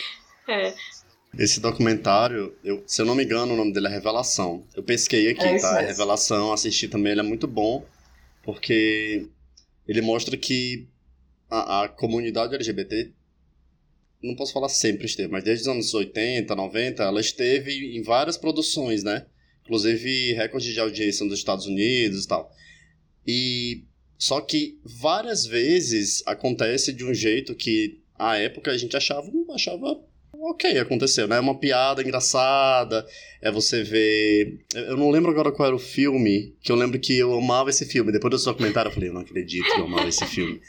É, 0.47 0.73
Esse 1.37 1.61
documentário, 1.61 2.55
eu, 2.63 2.83
se 2.87 3.01
eu 3.01 3.05
não 3.05 3.13
me 3.13 3.23
engano, 3.23 3.53
o 3.53 3.55
nome 3.55 3.71
dele 3.71 3.87
é 3.87 3.89
Revelação. 3.89 4.65
Eu 4.75 4.81
pesquei 4.81 5.29
aqui, 5.29 5.43
É 5.43 5.59
tá? 5.59 5.73
mesmo. 5.73 5.87
Revelação, 5.87 6.51
assisti 6.51 6.87
também, 6.87 7.11
ele 7.11 7.21
é 7.21 7.23
muito 7.23 7.47
bom, 7.47 7.85
porque 8.43 9.27
ele 9.87 10.01
mostra 10.01 10.35
que 10.35 10.87
a, 11.49 11.83
a 11.83 11.89
comunidade 11.89 12.55
LGBT 12.55 13.11
não 14.23 14.35
posso 14.35 14.51
falar 14.51 14.69
sempre 14.69 15.05
esteve, 15.05 15.31
mas 15.31 15.43
desde 15.43 15.63
os 15.63 15.67
anos 15.67 15.93
80, 15.93 16.55
90, 16.55 17.03
ela 17.03 17.21
esteve 17.21 17.95
em 17.95 18.01
várias 18.01 18.35
produções, 18.35 19.03
né? 19.03 19.27
Inclusive 19.63 20.33
recorde 20.33 20.73
de 20.73 20.79
audiência 20.79 21.23
nos 21.25 21.37
Estados 21.37 21.67
Unidos 21.67 22.25
e 22.25 22.27
tal. 22.27 22.51
E 23.27 23.83
só 24.21 24.39
que 24.39 24.77
várias 24.85 25.47
vezes 25.47 26.21
acontece 26.27 26.93
de 26.93 27.03
um 27.03 27.11
jeito 27.11 27.55
que 27.55 27.99
à 28.19 28.37
época 28.37 28.69
a 28.69 28.77
gente 28.77 28.95
achava, 28.95 29.27
achava 29.49 29.99
ok, 30.31 30.77
aconteceu, 30.77 31.27
né? 31.27 31.37
É 31.37 31.39
uma 31.39 31.57
piada 31.57 32.03
engraçada, 32.03 33.03
é 33.41 33.51
você 33.51 33.81
ver... 33.81 34.59
Eu 34.75 34.95
não 34.95 35.09
lembro 35.09 35.31
agora 35.31 35.51
qual 35.51 35.65
era 35.65 35.75
o 35.75 35.79
filme, 35.79 36.53
que 36.61 36.71
eu 36.71 36.75
lembro 36.75 36.99
que 36.99 37.17
eu 37.17 37.33
amava 37.33 37.71
esse 37.71 37.83
filme. 37.83 38.11
Depois 38.11 38.29
do 38.29 38.37
seu 38.37 38.53
comentário 38.53 38.89
eu 38.89 38.93
falei, 38.93 39.09
eu 39.09 39.13
não 39.15 39.21
acredito 39.21 39.65
que 39.65 39.79
eu 39.79 39.85
amava 39.85 40.07
esse 40.07 40.25
filme. 40.27 40.61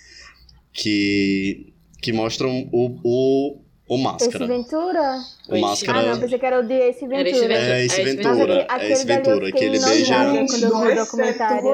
Que, 0.72 1.74
que 2.00 2.10
mostram 2.10 2.70
o, 2.72 2.98
o, 3.04 3.61
o 3.88 3.98
Máscara. 3.98 4.44
Esse 4.44 4.46
Ventura? 4.46 5.20
O 5.48 5.58
Máscara... 5.60 5.98
Ah, 5.98 6.02
não, 6.14 6.20
pensei 6.20 6.38
que 6.38 6.46
era 6.46 6.60
o 6.60 6.62
de 6.62 6.72
Ace 6.74 7.06
Ventura. 7.06 7.28
Ace 7.28 7.40
Ventura. 7.40 7.54
É, 7.54 7.84
esse 7.84 8.00
É 8.00 8.04
Ventura. 8.04 8.32
É 8.32 8.66
dali 8.66 8.92
eu 8.92 9.04
Ventura. 9.04 9.52
Que 9.52 9.64
ele 9.64 9.78
beija... 9.80 10.16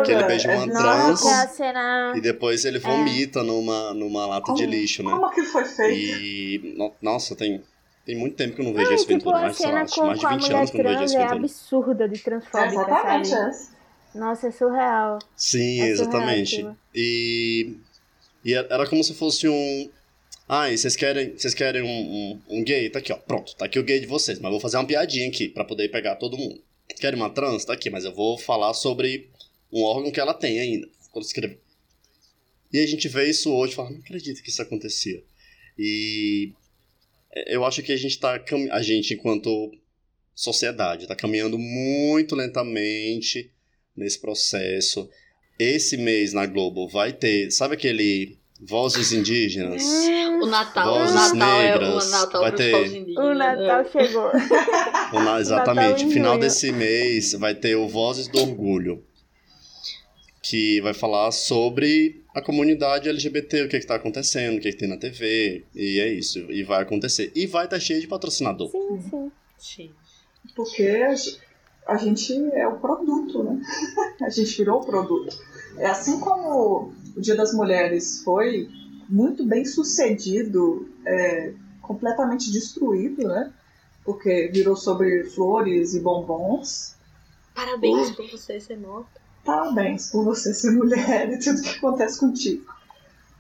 Que 0.04 0.12
ele 0.12 0.24
beija 0.24 0.50
uma 0.56 0.66
trans. 0.72 1.20
Que 1.22 1.28
é 1.28 1.34
a 1.34 1.48
cena... 1.48 2.12
E 2.16 2.20
depois 2.20 2.64
ele 2.64 2.78
vomita 2.78 3.42
numa, 3.42 3.94
numa 3.94 4.26
lata 4.26 4.52
de 4.54 4.62
Como- 4.64 4.74
lixo, 4.74 5.02
né? 5.02 5.10
Como 5.10 5.26
aquilo 5.26 5.46
foi 5.46 5.64
feito? 5.64 5.94
E. 6.20 6.74
no- 6.76 6.92
Nossa, 7.02 7.36
tem, 7.36 7.62
tem 8.04 8.16
muito 8.16 8.36
tempo 8.36 8.54
que 8.56 8.60
eu 8.62 8.64
não 8.64 8.72
vejo 8.72 8.86
Não, 8.88 8.94
esse 8.94 9.06
tipo, 9.06 9.18
Ventura. 9.18 9.36
a 9.36 9.40
Mais, 9.42 9.56
sei 9.56 9.66
lá, 9.72 9.86
com, 9.86 10.06
mais 10.06 10.18
de 10.18 10.24
com 10.26 10.26
a 10.26 10.36
20 10.36 10.42
mulher 10.42 10.56
anos 10.58 10.70
que 10.70 10.78
eu 10.78 10.84
não 10.84 10.90
vejo 10.90 10.98
trans 10.98 11.10
esse 11.10 11.16
é 11.16 11.20
Ventura. 11.20 11.40
absurda 11.40 12.08
de 12.08 12.14
É, 12.16 12.22
transfóbica, 12.22 12.66
exatamente, 12.82 13.28
sabe? 13.28 13.50
é. 14.14 14.18
Nossa, 14.18 14.46
é 14.46 14.50
surreal. 14.50 15.18
Sim, 15.36 15.82
É 15.82 15.88
exatamente. 15.88 16.56
surreal 16.56 16.76
E. 16.94 17.76
E 18.44 18.54
era 18.54 18.86
como 18.88 19.04
se 19.04 19.14
fosse 19.14 19.48
um. 19.48 19.90
Ah, 20.48 20.72
e 20.72 20.78
vocês 20.78 20.96
querem, 20.96 21.36
vocês 21.36 21.52
querem 21.52 21.82
um, 21.82 21.86
um, 21.86 22.40
um 22.48 22.64
gay? 22.64 22.88
Tá 22.88 23.00
aqui, 23.00 23.12
ó. 23.12 23.16
Pronto, 23.16 23.54
tá 23.54 23.66
aqui 23.66 23.78
o 23.78 23.84
gay 23.84 24.00
de 24.00 24.06
vocês. 24.06 24.38
Mas 24.38 24.50
vou 24.50 24.60
fazer 24.60 24.78
uma 24.78 24.86
piadinha 24.86 25.28
aqui 25.28 25.48
pra 25.48 25.64
poder 25.64 25.90
pegar 25.90 26.16
todo 26.16 26.38
mundo. 26.38 26.62
Querem 26.98 27.18
uma 27.18 27.28
trans? 27.28 27.66
Tá 27.66 27.74
aqui, 27.74 27.90
mas 27.90 28.04
eu 28.04 28.14
vou 28.14 28.38
falar 28.38 28.72
sobre 28.72 29.28
um 29.70 29.82
órgão 29.82 30.10
que 30.10 30.18
ela 30.18 30.32
tem 30.32 30.58
ainda. 30.58 30.88
Quando 31.12 31.26
escrever. 31.26 31.60
E 32.72 32.78
a 32.78 32.86
gente 32.86 33.08
vê 33.08 33.28
isso 33.28 33.52
hoje 33.52 33.72
e 33.72 33.76
fala, 33.76 33.90
não 33.90 33.98
acredito 33.98 34.42
que 34.42 34.48
isso 34.48 34.62
acontecia. 34.62 35.22
E 35.78 36.52
eu 37.46 37.64
acho 37.64 37.82
que 37.82 37.92
a 37.92 37.96
gente 37.96 38.18
tá. 38.18 38.42
A 38.70 38.82
gente, 38.82 39.14
enquanto 39.14 39.70
sociedade, 40.34 41.06
tá 41.06 41.14
caminhando 41.14 41.58
muito 41.58 42.34
lentamente 42.34 43.50
nesse 43.94 44.18
processo. 44.18 45.08
Esse 45.58 45.96
mês 45.96 46.32
na 46.32 46.46
Globo 46.46 46.88
vai 46.88 47.12
ter. 47.12 47.50
Sabe 47.50 47.74
aquele 47.74 48.38
Vozes 48.60 49.12
Indígenas? 49.12 49.82
O 50.42 50.46
Natal, 50.46 50.94
o 50.94 51.10
Natal 51.12 51.60
é 51.60 51.70
negras, 51.72 52.06
o 52.06 52.10
Natal 52.10 52.40
vai 52.42 52.52
ter-. 52.52 53.18
O 53.18 53.34
Natal 53.34 53.82
né? 53.82 53.88
chegou. 53.90 54.30
O 55.12 55.20
na- 55.20 55.40
exatamente. 55.40 56.04
em 56.04 56.10
Final 56.10 56.32
junho. 56.32 56.40
desse 56.40 56.72
mês 56.72 57.32
vai 57.32 57.54
ter 57.54 57.74
o 57.76 57.88
Vozes 57.88 58.28
do 58.28 58.38
Orgulho. 58.40 59.02
Que 60.42 60.80
vai 60.80 60.94
falar 60.94 61.30
sobre 61.32 62.22
a 62.34 62.40
comunidade 62.40 63.08
LGBT, 63.08 63.62
o 63.62 63.68
que 63.68 63.76
está 63.76 63.96
acontecendo, 63.96 64.56
o 64.56 64.60
que, 64.60 64.70
que 64.70 64.78
tem 64.78 64.88
na 64.88 64.96
TV. 64.96 65.64
E 65.74 66.00
é 66.00 66.12
isso. 66.12 66.38
E 66.50 66.62
vai 66.62 66.82
acontecer. 66.82 67.30
E 67.34 67.46
vai 67.46 67.64
estar 67.64 67.78
cheio 67.80 68.00
de 68.00 68.06
patrocinador. 68.06 68.70
Sim, 68.70 69.00
sim. 69.10 69.32
Sim. 69.58 69.90
Porque 70.54 71.04
a 71.86 71.96
gente 71.96 72.32
é 72.54 72.66
o 72.66 72.78
produto, 72.78 73.42
né? 73.42 73.60
A 74.22 74.30
gente 74.30 74.56
virou 74.56 74.80
o 74.80 74.84
produto. 74.84 75.36
É 75.78 75.86
assim 75.86 76.18
como 76.20 76.92
o 77.16 77.20
Dia 77.20 77.34
das 77.36 77.52
Mulheres 77.52 78.22
foi 78.24 78.68
muito 79.08 79.44
bem 79.44 79.64
sucedido, 79.64 80.88
é, 81.06 81.52
completamente 81.80 82.52
destruído, 82.52 83.26
né? 83.26 83.52
Porque 84.04 84.50
virou 84.52 84.76
sobre 84.76 85.24
flores 85.24 85.94
e 85.94 86.00
bombons. 86.00 86.94
Parabéns 87.54 88.10
por 88.10 88.30
você 88.30 88.60
ser 88.60 88.78
morta. 88.78 89.20
Parabéns 89.44 90.10
por 90.10 90.24
você 90.24 90.52
ser 90.52 90.70
mulher 90.72 91.32
e 91.32 91.38
tudo 91.38 91.62
que 91.62 91.78
acontece 91.78 92.20
contigo. 92.20 92.64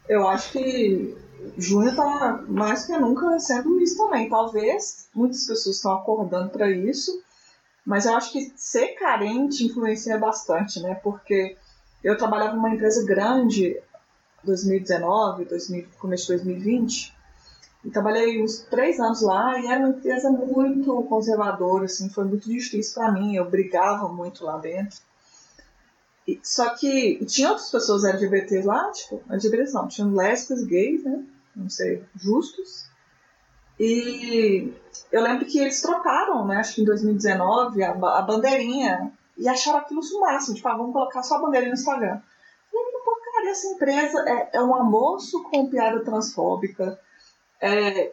Eu 0.08 0.26
acho 0.26 0.52
que 0.52 1.16
junho 1.56 1.94
tá 1.94 2.42
mais 2.48 2.86
que 2.86 2.96
nunca 2.96 3.38
sendo 3.38 3.80
isso 3.80 3.96
também. 3.96 4.28
Talvez 4.28 5.08
muitas 5.14 5.44
pessoas 5.44 5.76
estão 5.76 5.92
acordando 5.92 6.50
para 6.50 6.70
isso, 6.70 7.22
mas 7.84 8.06
eu 8.06 8.14
acho 8.14 8.32
que 8.32 8.52
ser 8.56 8.88
carente 8.94 9.64
influencia 9.64 10.18
bastante, 10.18 10.80
né? 10.80 10.94
Porque 10.96 11.56
eu 12.02 12.16
trabalhava 12.16 12.56
numa 12.56 12.74
empresa 12.74 13.04
grande 13.04 13.76
2019, 14.48 15.44
2000, 15.44 15.86
começo 15.98 16.24
de 16.24 16.42
2020, 16.44 17.14
e 17.84 17.90
trabalhei 17.90 18.42
uns 18.42 18.58
três 18.70 18.98
anos 18.98 19.22
lá 19.22 19.58
e 19.60 19.66
era 19.66 19.80
uma 19.80 19.90
empresa 19.90 20.30
muito 20.30 21.02
conservadora, 21.04 21.84
assim, 21.84 22.08
foi 22.10 22.24
muito 22.24 22.48
difícil 22.48 22.94
para 22.94 23.12
mim, 23.12 23.34
eu 23.36 23.48
brigava 23.48 24.08
muito 24.08 24.44
lá 24.44 24.58
dentro. 24.58 24.98
E- 26.26 26.40
Só 26.42 26.70
que 26.70 27.24
tinha 27.24 27.48
outras 27.50 27.70
pessoas 27.70 28.04
LGBTs 28.04 28.66
lá, 28.66 28.90
tipo, 28.90 29.22
LGBTs 29.30 29.72
não, 29.72 29.88
tinham 29.88 30.12
lésbicas, 30.14 30.64
gays, 30.64 31.04
né? 31.04 31.24
Não 31.56 31.70
sei, 31.70 32.04
justos. 32.16 32.88
E 33.80 34.72
eu 35.12 35.22
lembro 35.22 35.46
que 35.46 35.58
eles 35.58 35.80
trocaram, 35.80 36.46
né? 36.46 36.56
Acho 36.56 36.74
que 36.74 36.82
em 36.82 36.84
2019, 36.84 37.82
a, 37.82 37.92
a 37.92 38.22
bandeirinha. 38.22 39.12
E 39.36 39.48
acharam 39.48 39.78
aquilo 39.78 40.00
o 40.00 40.20
máximo. 40.20 40.56
Tipo, 40.56 40.68
ah, 40.68 40.76
vamos 40.76 40.92
colocar 40.92 41.22
só 41.22 41.36
a 41.36 41.40
bandeirinha 41.40 41.72
no 41.72 41.78
Instagram. 41.78 42.20
Porcaria, 43.38 43.50
essa 43.50 43.66
empresa 43.68 44.24
é, 44.26 44.56
é 44.56 44.62
um 44.62 44.74
almoço 44.74 45.42
com 45.44 45.68
piada 45.68 46.04
transfóbica. 46.04 46.98
É 47.60 48.12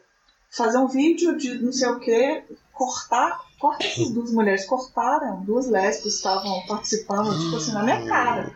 fazer 0.50 0.78
um 0.78 0.88
vídeo 0.88 1.36
de 1.38 1.62
não 1.62 1.72
sei 1.72 1.88
o 1.90 2.00
que, 2.00 2.44
cortar. 2.72 3.44
Corta 3.60 3.86
essas 3.86 4.10
duas 4.12 4.32
mulheres, 4.32 4.66
cortaram, 4.66 5.42
duas 5.44 5.68
lésbicas 5.68 6.16
estavam 6.16 6.66
participando, 6.68 7.38
tipo 7.40 7.56
assim, 7.56 7.72
na 7.72 7.84
minha 7.84 8.06
cara. 8.06 8.52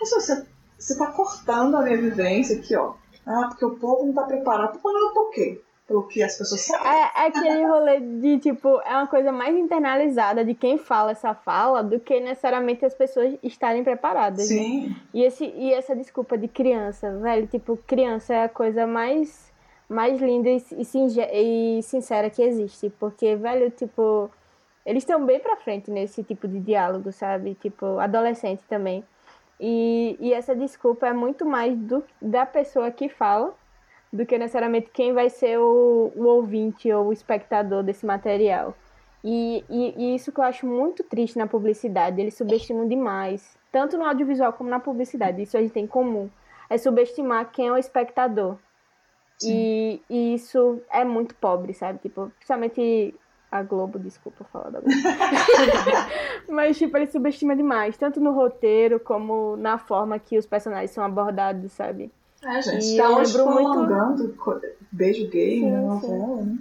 Assim, 0.00 0.14
você, 0.14 0.46
você 0.78 0.98
tá 0.98 1.12
cortando 1.12 1.76
a 1.76 1.82
minha 1.82 2.00
vivência 2.00 2.58
aqui, 2.58 2.74
ó. 2.74 2.94
Ah, 3.26 3.46
porque 3.48 3.64
o 3.64 3.76
povo 3.76 4.06
não 4.06 4.12
tá 4.12 4.24
preparado. 4.24 4.72
Preparado 4.72 5.14
por 5.14 5.30
quê? 5.30 5.62
Pelo 5.92 6.08
que 6.08 6.22
as 6.22 6.38
pessoas 6.38 6.62
sabem. 6.62 6.90
É, 6.90 7.00
é 7.02 7.26
aquele 7.26 7.66
rolê 7.66 8.00
de, 8.00 8.38
tipo, 8.38 8.80
é 8.80 8.96
uma 8.96 9.06
coisa 9.06 9.30
mais 9.30 9.54
internalizada 9.54 10.42
de 10.42 10.54
quem 10.54 10.78
fala 10.78 11.10
essa 11.10 11.34
fala 11.34 11.82
do 11.82 12.00
que 12.00 12.18
necessariamente 12.18 12.82
as 12.82 12.94
pessoas 12.94 13.34
estarem 13.42 13.84
preparadas. 13.84 14.48
né? 14.48 14.56
Sim. 14.56 14.96
E, 15.12 15.22
esse, 15.22 15.44
e 15.44 15.70
essa 15.70 15.94
desculpa 15.94 16.38
de 16.38 16.48
criança, 16.48 17.14
velho, 17.18 17.46
tipo, 17.46 17.76
criança 17.86 18.32
é 18.32 18.44
a 18.44 18.48
coisa 18.48 18.86
mais, 18.86 19.52
mais 19.86 20.18
linda 20.18 20.48
e, 20.48 20.64
e, 20.78 21.78
e 21.78 21.82
sincera 21.82 22.30
que 22.30 22.42
existe. 22.42 22.88
Porque, 22.98 23.36
velho, 23.36 23.70
tipo, 23.70 24.30
eles 24.86 25.02
estão 25.02 25.26
bem 25.26 25.40
pra 25.40 25.56
frente 25.56 25.90
nesse 25.90 26.22
tipo 26.22 26.48
de 26.48 26.58
diálogo, 26.58 27.12
sabe? 27.12 27.54
Tipo, 27.60 27.98
adolescente 27.98 28.62
também. 28.66 29.04
E, 29.60 30.16
e 30.18 30.32
essa 30.32 30.56
desculpa 30.56 31.06
é 31.06 31.12
muito 31.12 31.44
mais 31.44 31.76
do, 31.76 32.02
da 32.20 32.46
pessoa 32.46 32.90
que 32.90 33.10
fala 33.10 33.54
do 34.12 34.26
que 34.26 34.36
necessariamente 34.36 34.90
quem 34.90 35.12
vai 35.12 35.30
ser 35.30 35.58
o, 35.58 36.12
o 36.14 36.24
ouvinte 36.24 36.92
ou 36.92 37.06
o 37.06 37.12
espectador 37.12 37.82
desse 37.82 38.04
material. 38.04 38.76
E, 39.24 39.64
e, 39.70 39.94
e 39.96 40.14
isso 40.14 40.32
que 40.32 40.40
eu 40.40 40.44
acho 40.44 40.66
muito 40.66 41.02
triste 41.04 41.38
na 41.38 41.46
publicidade, 41.46 42.20
eles 42.20 42.34
subestimam 42.34 42.86
demais, 42.86 43.56
tanto 43.70 43.96
no 43.96 44.04
audiovisual 44.04 44.52
como 44.52 44.68
na 44.68 44.80
publicidade, 44.80 45.42
isso 45.42 45.56
a 45.56 45.60
gente 45.60 45.72
tem 45.72 45.84
em 45.84 45.88
comum, 45.88 46.28
é 46.68 46.76
subestimar 46.76 47.50
quem 47.52 47.68
é 47.68 47.72
o 47.72 47.78
espectador. 47.78 48.58
E, 49.44 50.00
e 50.08 50.34
isso 50.34 50.80
é 50.90 51.04
muito 51.04 51.34
pobre, 51.34 51.74
sabe? 51.74 51.98
Tipo, 51.98 52.30
principalmente 52.36 53.14
a 53.50 53.62
Globo, 53.62 53.98
desculpa 53.98 54.44
falar 54.44 54.70
da 54.70 54.80
Globo. 54.80 54.94
Mas, 56.48 56.78
tipo, 56.78 56.96
ele 56.96 57.06
subestima 57.06 57.56
demais, 57.56 57.96
tanto 57.96 58.20
no 58.20 58.32
roteiro 58.32 59.00
como 59.00 59.56
na 59.56 59.78
forma 59.78 60.18
que 60.18 60.38
os 60.38 60.46
personagens 60.46 60.92
são 60.92 61.04
abordados, 61.04 61.72
sabe? 61.72 62.10
É, 62.44 62.62
gente, 62.62 62.94
E 62.94 62.96
tá 62.96 63.04
eu 63.04 63.16
lembro 63.18 63.50
muito- 63.50 64.72
beijo 64.90 65.28
gay 65.28 65.60
Sim, 65.60 65.70
novela, 65.86 66.42
né? 66.42 66.56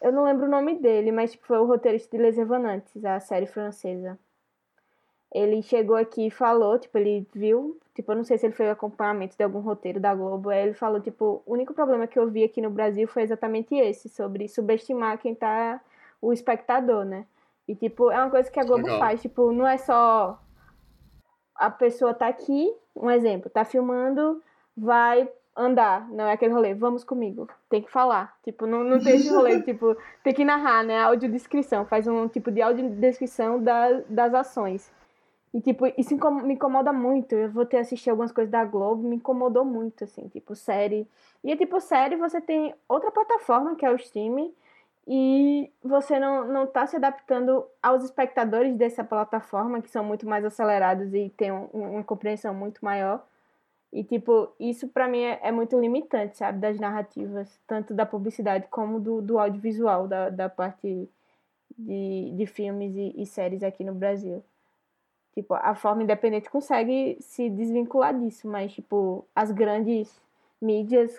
Eu 0.00 0.12
não 0.12 0.24
lembro 0.24 0.46
o 0.46 0.50
nome 0.50 0.74
dele, 0.78 1.10
mas 1.10 1.32
tipo, 1.32 1.46
foi 1.46 1.58
o 1.58 1.64
roteirista 1.64 2.16
de 2.16 2.22
Les 2.22 2.38
Evanantes, 2.38 3.04
a 3.04 3.18
série 3.18 3.46
francesa. 3.46 4.18
Ele 5.32 5.60
chegou 5.62 5.96
aqui 5.96 6.28
e 6.28 6.30
falou, 6.30 6.78
tipo, 6.78 6.96
ele 6.96 7.26
viu, 7.34 7.78
tipo, 7.94 8.12
eu 8.12 8.16
não 8.16 8.24
sei 8.24 8.38
se 8.38 8.46
ele 8.46 8.54
foi 8.54 8.70
acompanhamento 8.70 9.36
de 9.36 9.42
algum 9.42 9.58
roteiro 9.60 9.98
da 9.98 10.14
Globo, 10.14 10.50
aí 10.50 10.62
ele 10.62 10.74
falou, 10.74 11.00
tipo, 11.00 11.42
o 11.44 11.52
único 11.52 11.74
problema 11.74 12.06
que 12.06 12.18
eu 12.18 12.28
vi 12.30 12.44
aqui 12.44 12.60
no 12.62 12.70
Brasil 12.70 13.08
foi 13.08 13.22
exatamente 13.22 13.74
esse, 13.74 14.08
sobre 14.08 14.48
subestimar 14.48 15.18
quem 15.18 15.34
tá 15.34 15.80
o 16.22 16.32
espectador, 16.32 17.04
né? 17.04 17.26
E, 17.66 17.74
tipo, 17.74 18.10
é 18.10 18.16
uma 18.18 18.30
coisa 18.30 18.50
que 18.50 18.60
a 18.60 18.64
Globo 18.64 18.84
Legal. 18.84 18.98
faz, 19.00 19.20
tipo, 19.20 19.50
não 19.52 19.66
é 19.66 19.76
só 19.76 20.40
a 21.54 21.70
pessoa 21.70 22.14
tá 22.14 22.28
aqui, 22.28 22.72
um 22.94 23.10
exemplo, 23.10 23.50
tá 23.50 23.64
filmando, 23.64 24.40
vai 24.76 25.28
andar, 25.56 26.08
não 26.10 26.26
é 26.26 26.32
aquele 26.32 26.52
rolê, 26.52 26.74
vamos 26.74 27.02
comigo, 27.02 27.48
tem 27.68 27.80
que 27.80 27.90
falar, 27.90 28.36
tipo, 28.44 28.66
não, 28.66 28.84
não 28.84 28.98
tem 29.02 29.16
esse 29.16 29.30
rolê, 29.30 29.60
tipo, 29.64 29.96
tem 30.22 30.34
que 30.34 30.44
narrar, 30.44 30.84
né, 30.84 31.00
audiodescrição, 31.00 31.86
faz 31.86 32.06
um 32.06 32.28
tipo 32.28 32.50
de 32.50 32.60
audiodescrição 32.60 33.62
da, 33.62 34.02
das 34.08 34.34
ações. 34.34 34.92
E, 35.54 35.60
tipo, 35.62 35.86
isso 35.96 36.14
me 36.42 36.52
incomoda 36.52 36.92
muito. 36.92 37.34
Eu 37.34 37.50
vou 37.50 37.64
ter 37.64 37.78
assistido 37.78 38.10
algumas 38.10 38.30
coisas 38.30 38.50
da 38.50 38.62
Globo, 38.62 39.08
me 39.08 39.16
incomodou 39.16 39.64
muito, 39.64 40.04
assim, 40.04 40.28
tipo, 40.28 40.54
série. 40.54 41.08
E, 41.42 41.56
tipo, 41.56 41.80
série, 41.80 42.14
você 42.14 42.42
tem 42.42 42.74
outra 42.86 43.10
plataforma, 43.10 43.74
que 43.74 43.86
é 43.86 43.90
o 43.90 43.96
streaming, 43.96 44.52
e 45.08 45.70
você 45.82 46.18
não, 46.18 46.46
não 46.46 46.66
tá 46.66 46.86
se 46.86 46.96
adaptando 46.96 47.64
aos 47.82 48.04
espectadores 48.04 48.76
dessa 48.76 49.02
plataforma, 49.02 49.80
que 49.80 49.88
são 49.88 50.04
muito 50.04 50.28
mais 50.28 50.44
acelerados 50.44 51.14
e 51.14 51.32
têm 51.36 51.52
um, 51.52 51.68
uma 51.72 52.04
compreensão 52.04 52.52
muito 52.52 52.84
maior. 52.84 53.24
E, 53.96 54.04
tipo, 54.04 54.52
isso 54.60 54.88
para 54.88 55.08
mim 55.08 55.22
é, 55.22 55.40
é, 55.42 55.50
muito 55.50 55.80
limitante, 55.80 56.36
sabe? 56.36 56.58
Das 56.58 56.78
narrativas, 56.78 57.58
tanto 57.66 57.94
da 57.94 58.04
publicidade 58.04 58.66
como 58.70 59.00
do, 59.00 59.22
do 59.22 59.38
audiovisual, 59.38 60.06
da, 60.06 60.28
da 60.28 60.50
parte 60.50 61.08
de, 61.78 62.30
de 62.36 62.44
filmes 62.44 62.94
e, 62.94 63.14
e 63.16 63.24
séries 63.24 63.62
aqui 63.62 63.82
no 63.82 63.94
Brasil. 63.94 64.44
Tipo, 65.34 65.54
a 65.54 65.74
forma 65.74 66.02
independente 66.02 66.50
consegue 66.50 67.16
se 67.20 67.48
desvincular 67.48 68.12
disso, 68.20 68.46
mas, 68.46 68.74
tipo, 68.74 69.26
as 69.34 69.50
grandes 69.50 70.20
mídias 70.60 71.18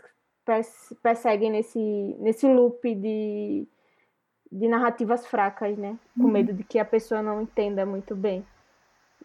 perseguem 1.02 1.50
nesse, 1.50 1.80
nesse 2.20 2.48
loop 2.48 2.94
de, 2.94 3.68
de 4.52 4.68
narrativas 4.68 5.26
fracas, 5.26 5.76
né? 5.80 5.98
Com 6.16 6.26
uhum. 6.26 6.32
medo 6.32 6.54
de 6.54 6.64
que 6.64 6.78
a 6.78 6.86
pessoa 6.86 7.24
não 7.24 7.42
entenda 7.42 7.88
muito 7.88 8.16
bem. 8.16 8.46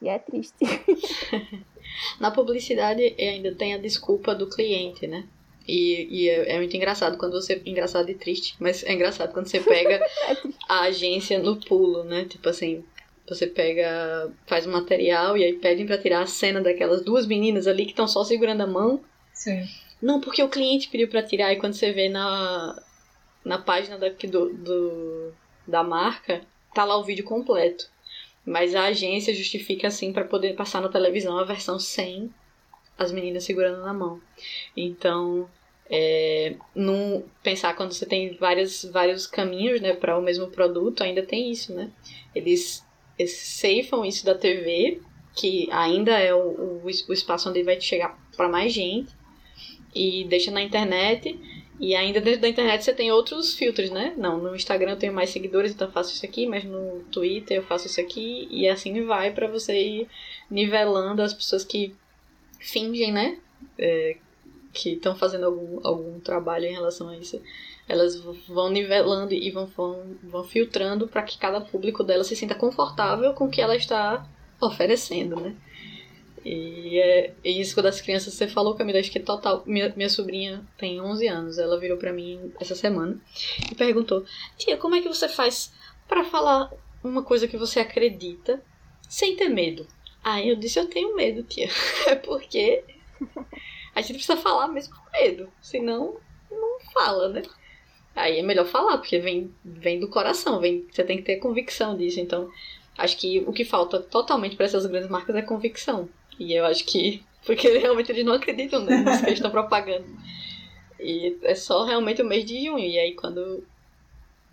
E 0.03 0.09
é 0.09 0.19
triste. 0.19 0.57
Na 2.19 2.31
publicidade 2.33 3.15
ainda 3.19 3.55
tem 3.55 3.75
a 3.75 3.79
desculpa 3.79 4.35
do 4.35 4.49
cliente, 4.49 5.07
né? 5.07 5.25
E, 5.67 6.09
e 6.11 6.29
é, 6.29 6.55
é, 6.55 6.59
muito 6.59 6.77
engraçado 6.77 7.17
quando 7.17 7.41
você. 7.41 7.63
Engraçado 7.65 8.11
e 8.11 8.15
triste, 8.15 8.57
mas 8.59 8.83
é 8.83 8.93
engraçado 8.93 9.33
quando 9.33 9.47
você 9.47 9.61
pega 9.61 9.95
é 10.29 10.37
a 10.69 10.81
agência 10.83 11.39
no 11.39 11.57
pulo, 11.57 12.03
né? 12.03 12.25
Tipo 12.25 12.49
assim, 12.49 12.85
você 13.29 13.47
pega. 13.47 14.33
faz 14.47 14.67
um 14.67 14.73
material 14.73 15.39
e 15.39 15.45
aí 15.45 15.53
pedem 15.53 15.87
para 15.87 15.99
tirar 15.99 16.23
a 16.23 16.27
cena 16.27 16.61
daquelas 16.61 17.05
duas 17.05 17.25
meninas 17.25 17.69
ali 17.69 17.85
que 17.85 17.93
estão 17.93 18.09
só 18.09 18.25
segurando 18.25 18.63
a 18.63 18.67
mão. 18.67 19.01
Sim. 19.33 19.65
Não, 20.01 20.21
porque 20.21 20.43
o 20.43 20.49
cliente 20.49 20.89
pediu 20.89 21.07
para 21.07 21.23
tirar, 21.23 21.53
e 21.53 21.61
quando 21.61 21.75
você 21.75 21.93
vê 21.93 22.09
na, 22.09 22.83
na 23.45 23.59
página 23.59 23.97
daqui 23.97 24.27
do, 24.27 24.53
do, 24.53 25.33
da 25.65 25.85
marca, 25.85 26.43
tá 26.75 26.85
lá 26.85 26.97
o 26.99 27.05
vídeo 27.05 27.25
completo. 27.25 27.89
Mas 28.45 28.75
a 28.75 28.87
agência 28.87 29.35
justifica 29.35 29.89
assim 29.89 30.13
para 30.13 30.25
poder 30.25 30.55
passar 30.55 30.81
na 30.81 30.89
televisão 30.89 31.39
a 31.39 31.45
versão 31.45 31.79
sem 31.79 32.33
as 32.99 33.13
meninas 33.13 33.45
segurando 33.45 33.83
na 33.83 33.95
mão. 33.95 34.21
Então, 34.77 35.49
é, 35.89 36.57
não 36.75 37.25
pensar 37.43 37.75
quando 37.77 37.93
você 37.93 38.07
tem 38.07 38.35
vários, 38.35 38.85
vários 38.85 39.27
caminhos 39.27 39.81
né, 39.81 39.95
para 39.95 40.19
o 40.19 40.23
mesmo 40.23 40.49
produto, 40.49 41.03
ainda 41.03 41.23
tem 41.23 41.51
isso, 41.51 41.75
né? 41.75 41.91
Eles, 42.35 42.85
eles 43.19 43.33
ceifam 43.33 44.05
isso 44.05 44.25
da 44.25 44.35
TV, 44.35 45.01
que 45.35 45.69
ainda 45.71 46.19
é 46.19 46.35
o, 46.35 46.49
o, 46.49 46.83
o 46.85 47.13
espaço 47.13 47.49
onde 47.49 47.63
vai 47.63 47.81
chegar 47.81 48.19
para 48.37 48.49
mais 48.49 48.73
gente, 48.73 49.13
e 49.95 50.25
deixa 50.25 50.51
na 50.51 50.63
internet 50.63 51.39
e 51.83 51.97
ainda 51.97 52.21
dentro 52.21 52.43
da 52.43 52.49
internet 52.49 52.85
você 52.85 52.95
tem 52.95 53.11
outros 53.11 53.55
filtros, 53.55 53.91
né? 53.91 54.15
Não, 54.17 54.39
no 54.39 54.55
Instagram 54.55 54.93
eu 54.93 54.97
tenho 54.97 55.13
mais 55.13 55.31
seguidores, 55.31 55.73
então 55.73 55.89
eu 55.89 55.93
faço 55.93 56.15
isso 56.15 56.25
aqui, 56.25 56.47
mas 56.47 56.63
no 56.63 57.01
Twitter 57.11 57.57
eu 57.57 57.65
faço 57.65 57.89
isso 57.89 58.01
aqui, 58.01 58.47
e 58.53 58.69
assim 58.69 59.05
vai 59.05 59.33
para 59.33 59.49
você 59.49 59.77
ir 59.77 60.09
nivelando 60.49 61.21
as 61.21 61.35
pessoas 61.35 61.65
que 61.65 61.93
fingem, 62.61 63.11
né? 63.11 63.37
É, 63.77 64.17
que 64.73 64.91
estão 64.91 65.17
fazendo 65.17 65.47
algum, 65.47 65.81
algum 65.85 66.21
trabalho 66.21 66.67
em 66.67 66.73
relação 66.73 67.09
a 67.09 67.17
isso. 67.17 67.43
Elas 67.89 68.15
vão 68.47 68.71
nivelando 68.71 69.35
e 69.35 69.51
vão, 69.51 69.67
vão, 69.67 70.17
vão 70.23 70.45
filtrando 70.45 71.09
para 71.09 71.25
que 71.25 71.37
cada 71.37 71.61
público 71.61 72.05
dela 72.05 72.23
se 72.23 72.37
sinta 72.37 72.55
confortável 72.55 73.35
com 73.35 73.47
o 73.47 73.51
que 73.51 73.61
ela 73.61 73.75
está 73.75 74.25
oferecendo, 74.61 75.35
né? 75.35 75.57
E 76.45 76.99
é 76.99 77.33
isso 77.45 77.81
das 77.81 78.01
crianças 78.01 78.35
você 78.35 78.49
falou, 78.49 78.75
Camila, 78.75 78.99
acho 78.99 79.11
que 79.11 79.19
é 79.19 79.23
total. 79.23 79.63
Minha, 79.65 79.93
minha 79.97 80.09
sobrinha 80.09 80.67
tem 80.77 81.01
11 81.01 81.27
anos, 81.29 81.59
ela 81.59 81.79
virou 81.79 81.97
para 81.97 82.13
mim 82.13 82.53
essa 82.61 82.75
semana 82.75 83.21
e 83.71 83.75
perguntou: 83.75 84.25
Tia, 84.57 84.77
como 84.77 84.97
é 84.97 85.01
que 85.01 85.09
você 85.09 85.29
faz 85.29 85.73
para 86.09 86.25
falar 86.25 86.71
uma 87.03 87.23
coisa 87.23 87.47
que 87.47 87.57
você 87.57 87.81
acredita 87.81 88.63
sem 89.09 89.37
ter 89.37 89.49
medo? 89.49 89.87
Aí 90.25 90.49
eu 90.49 90.57
disse: 90.57 90.81
Eu 90.81 90.89
tenho 90.89 91.15
medo, 91.15 91.43
tia. 91.45 91.69
É 92.07 92.17
porque 92.17 92.83
a 93.95 94.01
gente 94.01 94.15
precisa 94.15 94.37
falar 94.37 94.67
mesmo 94.67 94.97
com 94.97 95.11
medo, 95.13 95.53
senão 95.61 96.17
não 96.51 96.81
fala, 96.93 97.29
né? 97.29 97.43
Aí 98.15 98.39
é 98.39 98.43
melhor 98.43 98.67
falar, 98.67 98.99
porque 98.99 99.19
vem, 99.19 99.55
vem 99.65 99.99
do 100.01 100.09
coração, 100.09 100.61
vem, 100.61 100.87
você 100.91 101.05
tem 101.05 101.17
que 101.17 101.23
ter 101.23 101.37
convicção 101.37 101.97
disso. 101.97 102.21
Então, 102.21 102.51
acho 102.99 103.17
que 103.17 103.39
o 103.47 103.53
que 103.53 103.65
falta 103.65 104.01
totalmente 104.01 104.57
para 104.57 104.67
essas 104.67 104.85
grandes 104.87 105.09
marcas 105.09 105.35
é 105.37 105.43
convicção. 105.43 106.09
E 106.43 106.55
eu 106.55 106.65
acho 106.65 106.85
que. 106.85 107.23
Porque 107.45 107.69
realmente 107.79 108.11
eles 108.11 108.25
não 108.25 108.35
acreditam 108.35 108.83
né, 108.85 108.99
nisso 108.99 109.21
que 109.23 109.27
eles 109.27 109.39
estão 109.39 109.51
propagando. 109.51 110.07
E 110.99 111.37
é 111.43 111.55
só 111.55 111.85
realmente 111.85 112.23
o 112.23 112.27
mês 112.27 112.45
de 112.45 112.65
junho. 112.65 112.85
E 112.85 112.99
aí 112.99 113.15
quando. 113.15 113.65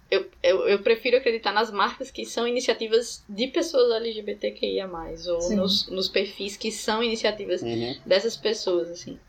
Eu, 0.10 0.28
eu, 0.42 0.68
eu 0.68 0.80
prefiro 0.80 1.18
acreditar 1.18 1.52
nas 1.52 1.70
marcas 1.70 2.10
que 2.10 2.26
são 2.26 2.48
iniciativas 2.48 3.24
de 3.30 3.46
pessoas 3.48 3.92
LGBTQIA, 3.92 4.90
ou 5.28 5.56
nos, 5.56 5.88
nos 5.88 6.08
perfis 6.08 6.58
que 6.58 6.72
são 6.72 7.04
iniciativas 7.04 7.62
uhum. 7.62 7.96
dessas 8.04 8.36
pessoas, 8.36 8.90
assim. 8.90 9.20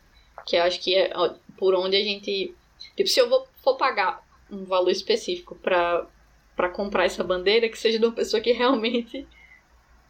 Que 0.43 0.55
eu 0.55 0.63
acho 0.63 0.79
que 0.79 0.95
é 0.95 1.11
ó, 1.13 1.35
por 1.57 1.75
onde 1.75 1.95
a 1.95 2.03
gente. 2.03 2.55
Tipo, 2.97 3.07
se 3.07 3.19
eu 3.19 3.29
vou, 3.29 3.47
for 3.63 3.77
pagar 3.77 4.25
um 4.49 4.63
valor 4.65 4.89
específico 4.89 5.55
para 5.55 6.07
para 6.55 6.69
comprar 6.69 7.05
essa 7.05 7.23
bandeira, 7.23 7.69
que 7.69 7.77
seja 7.77 7.97
de 7.97 8.05
uma 8.05 8.13
pessoa 8.13 8.41
que 8.41 8.51
realmente 8.51 9.25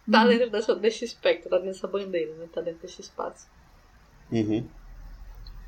tá 0.10 0.24
uhum. 0.24 0.30
dentro 0.30 0.50
dessa, 0.50 0.76
desse 0.76 1.06
espectro, 1.06 1.50
tá 1.50 1.58
dentro 1.58 1.74
dessa 1.74 1.88
bandeira, 1.88 2.34
né? 2.36 2.48
Tá 2.54 2.62
dentro 2.62 2.82
desse 2.82 3.02
espaço. 3.02 3.48
Uhum. 4.32 4.66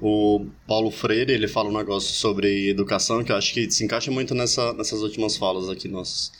O 0.01 0.47
Paulo 0.67 0.91
Freire, 0.91 1.31
ele 1.31 1.47
fala 1.47 1.69
um 1.69 1.77
negócio 1.77 2.13
sobre 2.13 2.69
educação 2.69 3.23
que 3.23 3.31
eu 3.31 3.36
acho 3.36 3.53
que 3.53 3.69
se 3.69 3.84
encaixa 3.84 4.11
muito 4.11 4.34
nessa, 4.34 4.73
nessas 4.73 5.01
últimas 5.01 5.38
falas 5.38 5.69
aqui 5.69 5.88
nossas. 5.88 6.31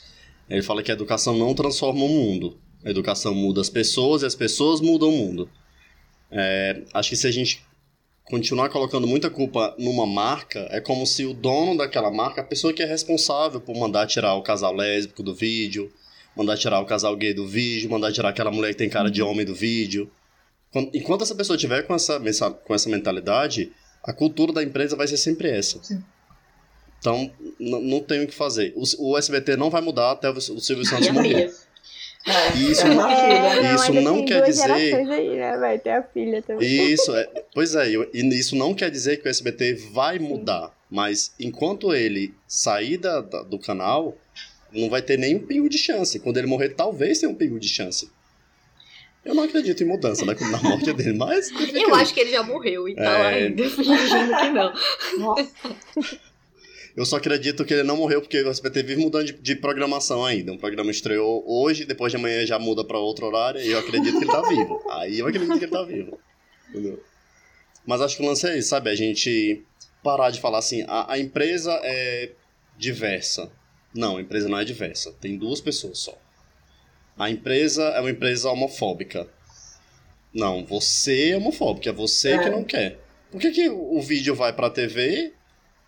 Ele 0.48 0.62
fala 0.62 0.82
que 0.82 0.90
a 0.90 0.94
educação 0.94 1.36
não 1.36 1.54
transforma 1.54 2.04
o 2.04 2.08
mundo. 2.08 2.58
A 2.84 2.90
educação 2.90 3.34
muda 3.34 3.60
as 3.60 3.70
pessoas 3.70 4.22
e 4.22 4.26
as 4.26 4.34
pessoas 4.34 4.80
mudam 4.80 5.08
o 5.08 5.12
mundo. 5.12 5.48
É, 6.30 6.82
acho 6.92 7.10
que 7.10 7.16
se 7.16 7.26
a 7.26 7.30
gente 7.30 7.64
continuar 8.24 8.68
colocando 8.68 9.06
muita 9.06 9.30
culpa 9.30 9.74
numa 9.78 10.06
marca, 10.06 10.66
é 10.70 10.80
como 10.80 11.06
se 11.06 11.24
o 11.24 11.32
dono 11.32 11.76
daquela 11.76 12.10
marca, 12.10 12.40
a 12.40 12.44
pessoa 12.44 12.72
que 12.72 12.82
é 12.82 12.86
responsável 12.86 13.60
por 13.60 13.76
mandar 13.76 14.06
tirar 14.06 14.34
o 14.34 14.42
casal 14.42 14.74
lésbico 14.74 15.22
do 15.22 15.34
vídeo, 15.34 15.92
mandar 16.36 16.56
tirar 16.56 16.80
o 16.80 16.86
casal 16.86 17.16
gay 17.16 17.32
do 17.32 17.46
vídeo, 17.46 17.90
mandar 17.90 18.12
tirar 18.12 18.30
aquela 18.30 18.50
mulher 18.50 18.70
que 18.72 18.78
tem 18.78 18.88
cara 18.88 19.10
de 19.10 19.22
homem 19.22 19.44
do 19.44 19.54
vídeo. 19.54 20.10
Enquanto 20.92 21.22
essa 21.22 21.34
pessoa 21.34 21.56
tiver 21.56 21.82
com 21.82 21.94
essa, 21.94 22.18
com 22.50 22.74
essa 22.74 22.88
mentalidade, 22.88 23.72
a 24.02 24.12
cultura 24.12 24.52
da 24.52 24.62
empresa 24.62 24.96
vai 24.96 25.06
ser 25.06 25.16
sempre 25.16 25.48
essa. 25.48 25.82
Sim. 25.82 26.02
Então, 26.98 27.30
não 27.60 28.00
tem 28.00 28.24
o 28.24 28.26
que 28.26 28.34
fazer. 28.34 28.72
O, 28.74 29.10
o, 29.10 29.18
SBT 29.18 29.56
não 29.56 29.68
vai 29.68 29.82
mudar 29.82 30.12
até 30.12 30.30
o, 30.30 30.40
Silvio 30.40 30.86
Santos 30.86 31.10
morrer. 31.10 31.52
É, 32.26 32.56
isso, 32.56 32.86
é 32.86 32.94
não, 32.94 33.74
isso 33.74 33.92
não 33.92 34.24
quer 34.24 34.42
dizer. 34.44 34.70
Aí, 34.70 35.36
né? 35.36 35.58
Vai 35.58 35.78
ter 35.78 35.90
a 35.90 36.02
filha 36.02 36.40
também. 36.40 36.66
Isso, 36.66 37.14
é, 37.14 37.28
pois 37.52 37.74
é, 37.74 37.90
isso 38.14 38.56
não 38.56 38.72
quer 38.72 38.90
dizer 38.90 39.18
que 39.18 39.28
o 39.28 39.30
SBT 39.30 39.74
vai 39.92 40.18
mudar. 40.18 40.72
Mas 40.90 41.34
enquanto 41.38 41.92
ele 41.92 42.34
sair 42.48 42.96
da, 42.96 43.20
da, 43.20 43.42
do 43.42 43.58
canal, 43.58 44.16
não 44.74 44.90
vai 44.90 45.02
ter 45.02 45.18
nenhum 45.18 45.40
pingo 45.40 45.68
de 45.68 45.78
chance. 45.78 46.18
Quando 46.18 46.36
ele 46.36 46.46
morrer, 46.46 46.70
talvez 46.70 47.18
tenha 47.18 47.30
um 47.30 47.34
pingo 47.34 47.58
de 47.58 47.68
chance. 47.68 48.10
Eu 49.24 49.34
não 49.34 49.44
acredito 49.44 49.82
em 49.82 49.86
mudança 49.86 50.24
né, 50.26 50.36
na 50.50 50.62
morte 50.62 50.92
dele, 50.92 51.14
mas. 51.14 51.50
Eu 51.72 51.94
acho 51.94 52.12
que 52.12 52.20
ele 52.20 52.30
já 52.30 52.42
morreu 52.42 52.86
e 52.88 52.94
tá 52.94 53.32
é... 53.32 53.44
ainda 53.44 53.70
fingindo 53.70 54.36
que 54.36 54.48
não. 54.50 54.72
Eu 56.96 57.04
só 57.04 57.16
acredito 57.16 57.64
que 57.64 57.74
ele 57.74 57.82
não 57.82 57.96
morreu 57.96 58.20
porque 58.20 58.40
o 58.40 58.50
SBT 58.50 58.82
vive 58.82 59.00
mudando 59.00 59.26
de, 59.26 59.32
de, 59.32 59.56
programação 59.56 60.24
ainda. 60.24 60.52
Um 60.52 60.58
programa 60.58 60.90
estreou 60.90 61.42
hoje, 61.46 61.84
depois 61.84 62.12
de 62.12 62.16
amanhã 62.16 62.46
já 62.46 62.58
muda 62.58 62.84
para 62.84 62.98
outro 62.98 63.26
horário 63.26 63.60
e 63.60 63.70
eu 63.70 63.78
acredito 63.78 64.16
que 64.18 64.24
ele 64.24 64.30
tá 64.30 64.42
vivo. 64.42 64.80
Aí 64.90 65.18
eu 65.18 65.26
acredito 65.26 65.58
que 65.58 65.64
ele 65.64 65.72
tá 65.72 65.82
vivo. 65.82 66.20
Entendeu? 66.68 67.02
Mas 67.84 68.00
acho 68.00 68.16
que 68.16 68.22
o 68.22 68.26
lance 68.26 68.46
é 68.46 68.58
isso, 68.58 68.68
sabe? 68.68 68.90
A 68.90 68.94
gente 68.94 69.64
parar 70.04 70.30
de 70.30 70.40
falar 70.40 70.58
assim, 70.58 70.84
a, 70.86 71.14
a 71.14 71.18
empresa 71.18 71.72
é 71.82 72.30
diversa. 72.78 73.50
Não, 73.94 74.16
a 74.16 74.20
empresa 74.20 74.48
não 74.48 74.58
é 74.58 74.64
diversa. 74.64 75.12
Tem 75.20 75.38
duas 75.38 75.60
pessoas 75.60 75.98
só. 75.98 76.18
A 77.16 77.30
empresa 77.30 77.82
é 77.84 78.00
uma 78.00 78.10
empresa 78.10 78.50
homofóbica. 78.50 79.28
Não, 80.32 80.64
você 80.66 81.30
é 81.30 81.36
homofóbico, 81.36 81.88
é 81.88 81.92
você 81.92 82.32
é. 82.32 82.38
que 82.38 82.50
não 82.50 82.64
quer. 82.64 82.98
Por 83.30 83.40
que, 83.40 83.52
que 83.52 83.68
o 83.68 84.00
vídeo 84.02 84.34
vai 84.34 84.52
pra 84.52 84.68
TV, 84.68 85.32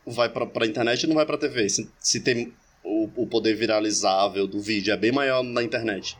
vai 0.06 0.28
pra, 0.28 0.46
pra 0.46 0.66
internet 0.66 1.02
e 1.02 1.06
não 1.08 1.16
vai 1.16 1.26
pra 1.26 1.36
TV? 1.36 1.68
Se, 1.68 1.90
se 1.98 2.20
tem 2.20 2.52
o, 2.84 3.10
o 3.16 3.26
poder 3.26 3.56
viralizável 3.56 4.46
do 4.46 4.60
vídeo 4.60 4.92
é 4.92 4.96
bem 4.96 5.10
maior 5.10 5.42
na 5.42 5.62
internet 5.62 6.16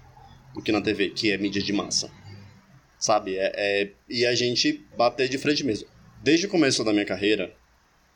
do 0.53 0.61
que 0.61 0.73
na 0.73 0.81
TV, 0.81 1.11
que 1.11 1.31
é 1.31 1.39
mídia 1.39 1.63
de 1.63 1.73
massa. 1.73 2.11
Sabe? 2.99 3.37
É, 3.37 3.53
é, 3.55 3.91
e 4.09 4.27
a 4.27 4.35
gente 4.35 4.85
bater 4.97 5.29
de 5.29 5.39
frente 5.39 5.63
mesmo. 5.63 5.87
Desde 6.23 6.47
o 6.47 6.49
começo 6.49 6.83
da 6.83 6.93
minha 6.93 7.05
carreira, 7.05 7.55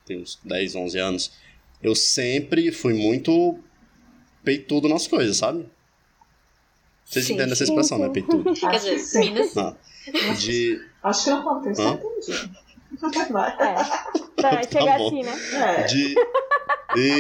tem 0.04 0.18
uns 0.18 0.40
10, 0.42 0.74
11 0.74 0.98
anos, 0.98 1.32
eu 1.83 1.95
sempre 1.95 2.70
fui 2.72 2.95
muito 2.95 3.59
peitudo 4.45 4.89
nas 4.89 5.07
coisas, 5.07 5.37
sabe? 5.37 5.66
Vocês 7.05 7.26
Sim, 7.26 7.35
entendem 7.35 7.53
essa 7.53 7.64
sim, 7.64 7.72
expressão, 7.72 7.99
né? 7.99 8.09
Peitudo. 8.09 8.55
Quer 8.55 8.66
Acho 8.66 8.85
que 8.87 8.95
dizer, 8.95 8.99
sim. 8.99 9.31
Minas. 9.33 9.57
Ah, 9.57 9.76
de. 10.39 10.81
Acho 11.03 11.24
que 11.24 11.31
eu 11.31 11.37
Hã? 11.37 11.95
entendi. 11.95 12.51
Vai. 13.33 13.51
É. 13.53 13.74
Pra 14.37 14.62
chegar 14.70 14.99
bom. 14.99 15.07
assim, 15.07 15.22
né? 15.22 15.35
É. 15.78 15.83
de 15.85 16.14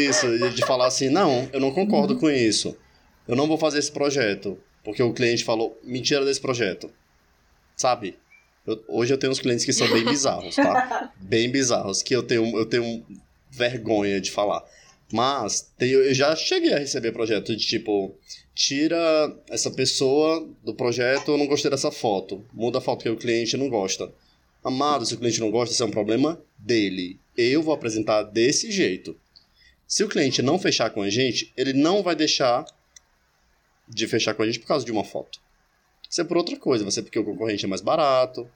isso, 0.08 0.26
de 0.38 0.50
de 0.50 0.62
falar 0.66 0.86
assim, 0.86 1.08
não, 1.08 1.48
eu 1.52 1.60
não 1.60 1.72
concordo 1.72 2.16
com 2.18 2.28
isso. 2.30 2.76
Eu 3.26 3.36
não 3.36 3.46
vou 3.46 3.56
fazer 3.58 3.78
esse 3.78 3.90
projeto, 3.92 4.58
porque 4.84 5.02
o 5.02 5.12
cliente 5.12 5.44
falou, 5.44 5.78
mentira 5.84 6.24
desse 6.24 6.40
projeto. 6.40 6.90
Sabe? 7.76 8.16
Eu- 8.66 8.82
hoje 8.88 9.12
eu 9.14 9.18
tenho 9.18 9.32
uns 9.32 9.38
clientes 9.40 9.64
que 9.64 9.72
são 9.72 9.88
bem 9.90 10.04
bizarros, 10.04 10.54
tá? 10.56 11.12
Bem 11.20 11.50
bizarros, 11.50 12.02
que 12.02 12.14
eu 12.14 12.22
tenho, 12.22 12.44
eu 12.58 12.66
tenho 12.66 13.04
vergonha 13.50 14.20
de 14.20 14.30
falar. 14.30 14.64
Mas 15.12 15.72
tem- 15.76 15.90
eu 15.90 16.14
já 16.14 16.34
cheguei 16.36 16.72
a 16.72 16.78
receber 16.78 17.12
projeto 17.12 17.54
de 17.56 17.66
tipo, 17.66 18.14
tira 18.54 19.36
essa 19.48 19.70
pessoa 19.70 20.48
do 20.62 20.74
projeto, 20.74 21.32
eu 21.32 21.38
não 21.38 21.46
gostei 21.46 21.70
dessa 21.70 21.90
foto. 21.90 22.44
Muda 22.52 22.78
a 22.78 22.80
foto 22.80 23.02
que 23.02 23.08
o 23.10 23.16
cliente 23.16 23.56
não 23.56 23.68
gosta. 23.68 24.12
Amado, 24.62 25.04
se 25.04 25.14
o 25.14 25.18
cliente 25.18 25.40
não 25.40 25.50
gosta, 25.50 25.72
isso 25.72 25.82
é 25.82 25.86
um 25.86 25.90
problema 25.90 26.40
dele. 26.58 27.18
Eu 27.36 27.62
vou 27.62 27.74
apresentar 27.74 28.22
desse 28.22 28.70
jeito. 28.70 29.18
Se 29.86 30.04
o 30.04 30.08
cliente 30.08 30.42
não 30.42 30.58
fechar 30.58 30.90
com 30.90 31.02
a 31.02 31.10
gente, 31.10 31.52
ele 31.56 31.72
não 31.72 32.02
vai 32.02 32.14
deixar 32.14 32.64
de 33.88 34.06
fechar 34.06 34.34
com 34.34 34.42
a 34.42 34.46
gente 34.46 34.60
por 34.60 34.68
causa 34.68 34.84
de 34.86 34.92
uma 34.92 35.02
foto. 35.02 35.40
Isso 36.08 36.20
é 36.20 36.24
por 36.24 36.36
outra 36.36 36.56
coisa, 36.56 36.84
vai 36.84 36.92
ser 36.92 37.02
porque 37.02 37.18
o 37.18 37.24
concorrente 37.24 37.64
é 37.64 37.68
mais 37.68 37.80
barato, 37.80 38.48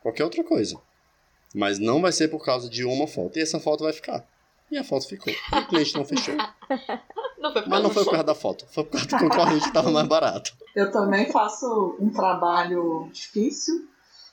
qualquer 0.00 0.22
outra 0.24 0.44
coisa. 0.44 0.80
Mas 1.54 1.78
não 1.78 2.00
vai 2.00 2.12
ser 2.12 2.28
por 2.28 2.44
causa 2.44 2.68
de 2.68 2.84
uma 2.84 3.06
foto. 3.06 3.38
E 3.38 3.42
essa 3.42 3.58
foto 3.58 3.82
vai 3.84 3.92
ficar. 3.92 4.28
E 4.70 4.78
a 4.78 4.84
foto 4.84 5.06
ficou. 5.06 5.32
E 5.32 5.58
o 5.58 5.68
cliente 5.68 5.94
não 5.94 6.04
fechou. 6.04 6.34
Não 7.38 7.52
foi 7.52 7.62
por 7.62 7.68
Mas 7.68 7.82
não 7.82 7.90
causa 7.90 7.94
foi 7.94 8.04
por 8.04 8.10
causa 8.10 8.24
da 8.24 8.34
foto, 8.34 8.66
foi 8.70 8.84
por 8.84 8.92
causa 8.92 9.06
do 9.06 9.18
concorrente 9.18 9.60
que 9.60 9.68
estava 9.68 9.90
mais 9.90 10.08
barato. 10.08 10.56
Eu 10.74 10.90
também 10.90 11.30
faço 11.30 11.94
um 12.00 12.10
trabalho 12.10 13.10
difícil, 13.12 13.86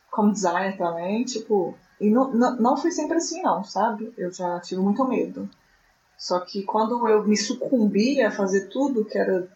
como 0.10 0.32
designer 0.32 0.78
também, 0.78 1.26
tipo, 1.26 1.78
e 2.00 2.10
não, 2.10 2.34
não, 2.34 2.56
não 2.56 2.78
foi 2.78 2.92
sempre 2.92 3.18
assim 3.18 3.42
não, 3.42 3.62
sabe? 3.64 4.14
Eu 4.18 4.32
já 4.32 4.60
tive 4.62 4.82
muito 4.82 5.06
medo. 5.06 5.50
Só 6.18 6.40
que 6.40 6.64
quando 6.64 7.08
eu 7.08 7.24
me 7.26 7.36
sucumbi 7.36 8.22
a 8.22 8.32
fazer 8.32 8.70
tudo 8.70 9.04
que 9.06 9.18
era 9.18 9.50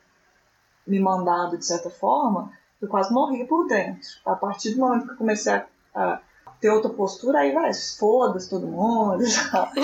me 0.85 0.99
mandado 0.99 1.57
de 1.57 1.65
certa 1.65 1.89
forma, 1.89 2.51
eu 2.81 2.87
quase 2.87 3.13
morri 3.13 3.45
por 3.45 3.65
dentro. 3.67 4.07
A 4.25 4.35
partir 4.35 4.71
do 4.71 4.79
momento 4.79 5.05
que 5.05 5.13
eu 5.13 5.17
comecei 5.17 5.53
a, 5.53 5.65
a 5.95 6.21
ter 6.59 6.69
outra 6.69 6.89
postura, 6.89 7.39
aí 7.39 7.51
vai, 7.51 7.71
foda-se 7.73 8.49
todo 8.49 8.67
mundo. 8.67 9.23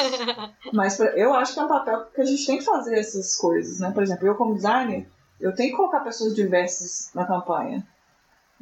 Mas 0.74 1.00
eu 1.00 1.34
acho 1.34 1.54
que 1.54 1.60
é 1.60 1.64
um 1.64 1.68
papel 1.68 2.06
que 2.06 2.22
a 2.22 2.26
gente 2.26 2.46
tem 2.46 2.58
que 2.58 2.66
fazer 2.66 2.98
essas 2.98 3.36
coisas, 3.36 3.80
né? 3.80 3.92
Por 3.92 4.02
exemplo, 4.02 4.26
eu 4.26 4.36
como 4.36 4.56
designer, 4.56 5.08
eu 5.40 5.54
tenho 5.54 5.72
que 5.72 5.78
colocar 5.78 6.00
pessoas 6.00 6.36
diversas 6.36 7.12
na 7.14 7.26
campanha. 7.26 7.86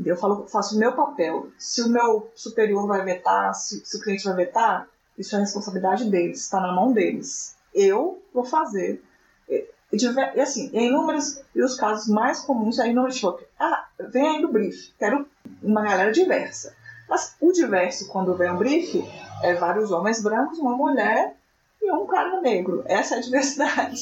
Eu 0.03 0.18
falo, 0.18 0.47
faço 0.47 0.76
o 0.76 0.80
meu 0.80 0.93
papel. 0.93 1.49
Se 1.57 1.82
o 1.82 1.89
meu 1.89 2.32
superior 2.36 2.88
vai 2.88 3.03
vetar, 3.05 3.53
se, 3.53 3.86
se 3.86 3.97
o 3.97 4.01
cliente 4.01 4.26
vai 4.26 4.36
vetar, 4.36 4.88
isso 5.18 5.36
é 5.36 5.39
responsabilidade 5.39 6.09
deles, 6.09 6.41
está 6.41 6.59
na 6.59 6.72
mão 6.72 6.91
deles. 6.91 7.55
Eu 7.74 8.22
vou 8.34 8.43
fazer. 8.43 9.03
E, 9.47 9.68
e 9.93 10.39
assim, 10.39 10.70
em 10.74 10.88
inúmeros, 10.88 11.41
e 11.53 11.62
os 11.62 11.76
casos 11.76 12.07
mais 12.07 12.39
comuns 12.39 12.80
é 12.80 12.89
inúmeros, 12.89 13.16
tipo, 13.16 13.39
ah, 13.59 13.88
vem 14.09 14.28
aí 14.28 14.41
no 14.41 14.51
brief, 14.51 14.93
quero 14.97 15.28
uma 15.62 15.84
galera 15.84 16.12
diversa. 16.12 16.76
Mas 17.12 17.36
o 17.41 17.51
diverso, 17.51 18.07
quando 18.07 18.34
vem 18.36 18.49
um 18.49 18.55
brief, 18.57 19.03
é 19.43 19.53
vários 19.53 19.91
homens 19.91 20.24
brancos, 20.24 20.57
uma 20.59 20.76
mulher 20.76 21.36
e 21.82 21.91
um 21.91 22.07
cara 22.07 22.39
negro. 22.39 22.84
Essa 22.88 23.16
é 23.16 23.18
a 23.18 23.22
diversidade. 23.22 24.01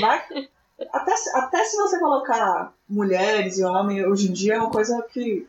Vai, 0.00 0.22
até, 0.92 1.16
se- 1.16 1.36
até 1.36 1.64
se 1.66 1.76
você 1.76 1.98
colocar 1.98 2.72
mulheres 2.88 3.58
e 3.58 3.64
homens, 3.64 4.06
hoje 4.06 4.30
em 4.30 4.32
dia 4.32 4.54
é 4.54 4.58
uma 4.58 4.70
coisa 4.70 5.02
que 5.12 5.46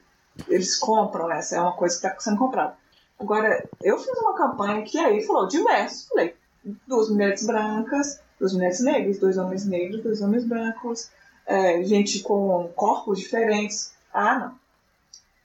eles 0.49 0.76
compram, 0.78 1.32
essa 1.32 1.55
é 1.55 1.61
uma 1.61 1.71
coisa 1.73 1.97
que 1.97 2.05
está 2.05 2.19
sendo 2.19 2.38
comprada. 2.38 2.76
Agora, 3.17 3.63
eu 3.82 3.97
fiz 3.97 4.17
uma 4.19 4.36
campanha 4.36 4.82
que 4.84 4.97
aí 4.99 5.23
falou 5.23 5.47
diverso. 5.47 6.09
Falei, 6.09 6.36
duas 6.86 7.09
mulheres 7.09 7.45
brancas, 7.45 8.19
duas 8.38 8.51
mulheres 8.51 8.82
negras, 8.82 9.17
dois 9.17 9.38
homens 9.38 9.65
negros, 9.65 10.03
dois 10.03 10.21
homens 10.21 10.43
brancos, 10.43 11.09
é, 11.45 11.82
gente 11.84 12.19
com 12.19 12.69
corpos 12.76 13.19
diferentes. 13.19 13.93
Ah, 14.13 14.39
não. 14.39 14.64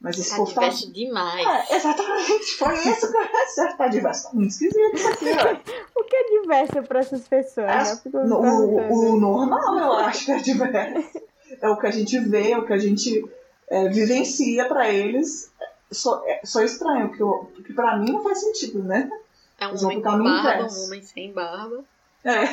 Mas 0.00 0.18
esse 0.18 0.30
Tá 0.30 0.36
povo 0.36 0.52
tá 0.54 0.60
diverso 0.62 0.92
demais. 0.92 1.46
é, 1.70 1.76
exatamente, 1.76 2.56
foi 2.56 2.74
isso 2.78 3.12
que 3.12 3.16
eu 3.18 3.28
certo, 3.48 3.76
tá 3.76 3.88
diverso. 3.88 4.24
Tá 4.24 4.30
muito 4.32 4.50
esquisito 4.50 4.94
isso 4.96 5.08
aqui, 5.08 5.26
ó. 5.30 5.80
O 6.00 6.04
que 6.04 6.16
é 6.16 6.40
diverso 6.40 6.82
para 6.84 7.00
essas 7.00 7.28
pessoas? 7.28 7.66
né? 7.66 8.00
É, 8.14 8.18
No- 8.26 8.40
o, 8.40 9.10
o 9.12 9.20
normal, 9.20 9.78
eu 9.78 9.92
acho 9.92 10.24
que 10.24 10.32
é 10.32 10.38
diverso. 10.38 11.20
É 11.60 11.68
o 11.68 11.76
que 11.76 11.86
a 11.86 11.90
gente 11.90 12.18
vê, 12.18 12.52
é 12.52 12.58
o 12.58 12.64
que 12.64 12.72
a 12.72 12.78
gente 12.78 13.24
é, 13.68 13.88
vivencia 13.88 14.64
pra 14.66 14.88
eles. 14.88 15.52
Só, 15.92 16.22
é, 16.24 16.40
só 16.44 16.62
estranho, 16.62 17.12
que, 17.12 17.20
eu, 17.22 17.52
que 17.66 17.72
pra 17.74 17.96
mim 17.98 18.12
não 18.12 18.22
faz 18.22 18.40
sentido, 18.40 18.82
né? 18.82 19.10
É 19.58 19.66
um 19.68 19.74
vão 19.74 19.84
homem 19.86 19.98
com 20.02 20.10
caminho 20.10 20.42
barba, 20.42 20.68
um 20.72 20.84
homem 20.84 21.02
sem 21.02 21.32
barba. 21.32 21.84
É. 22.24 22.44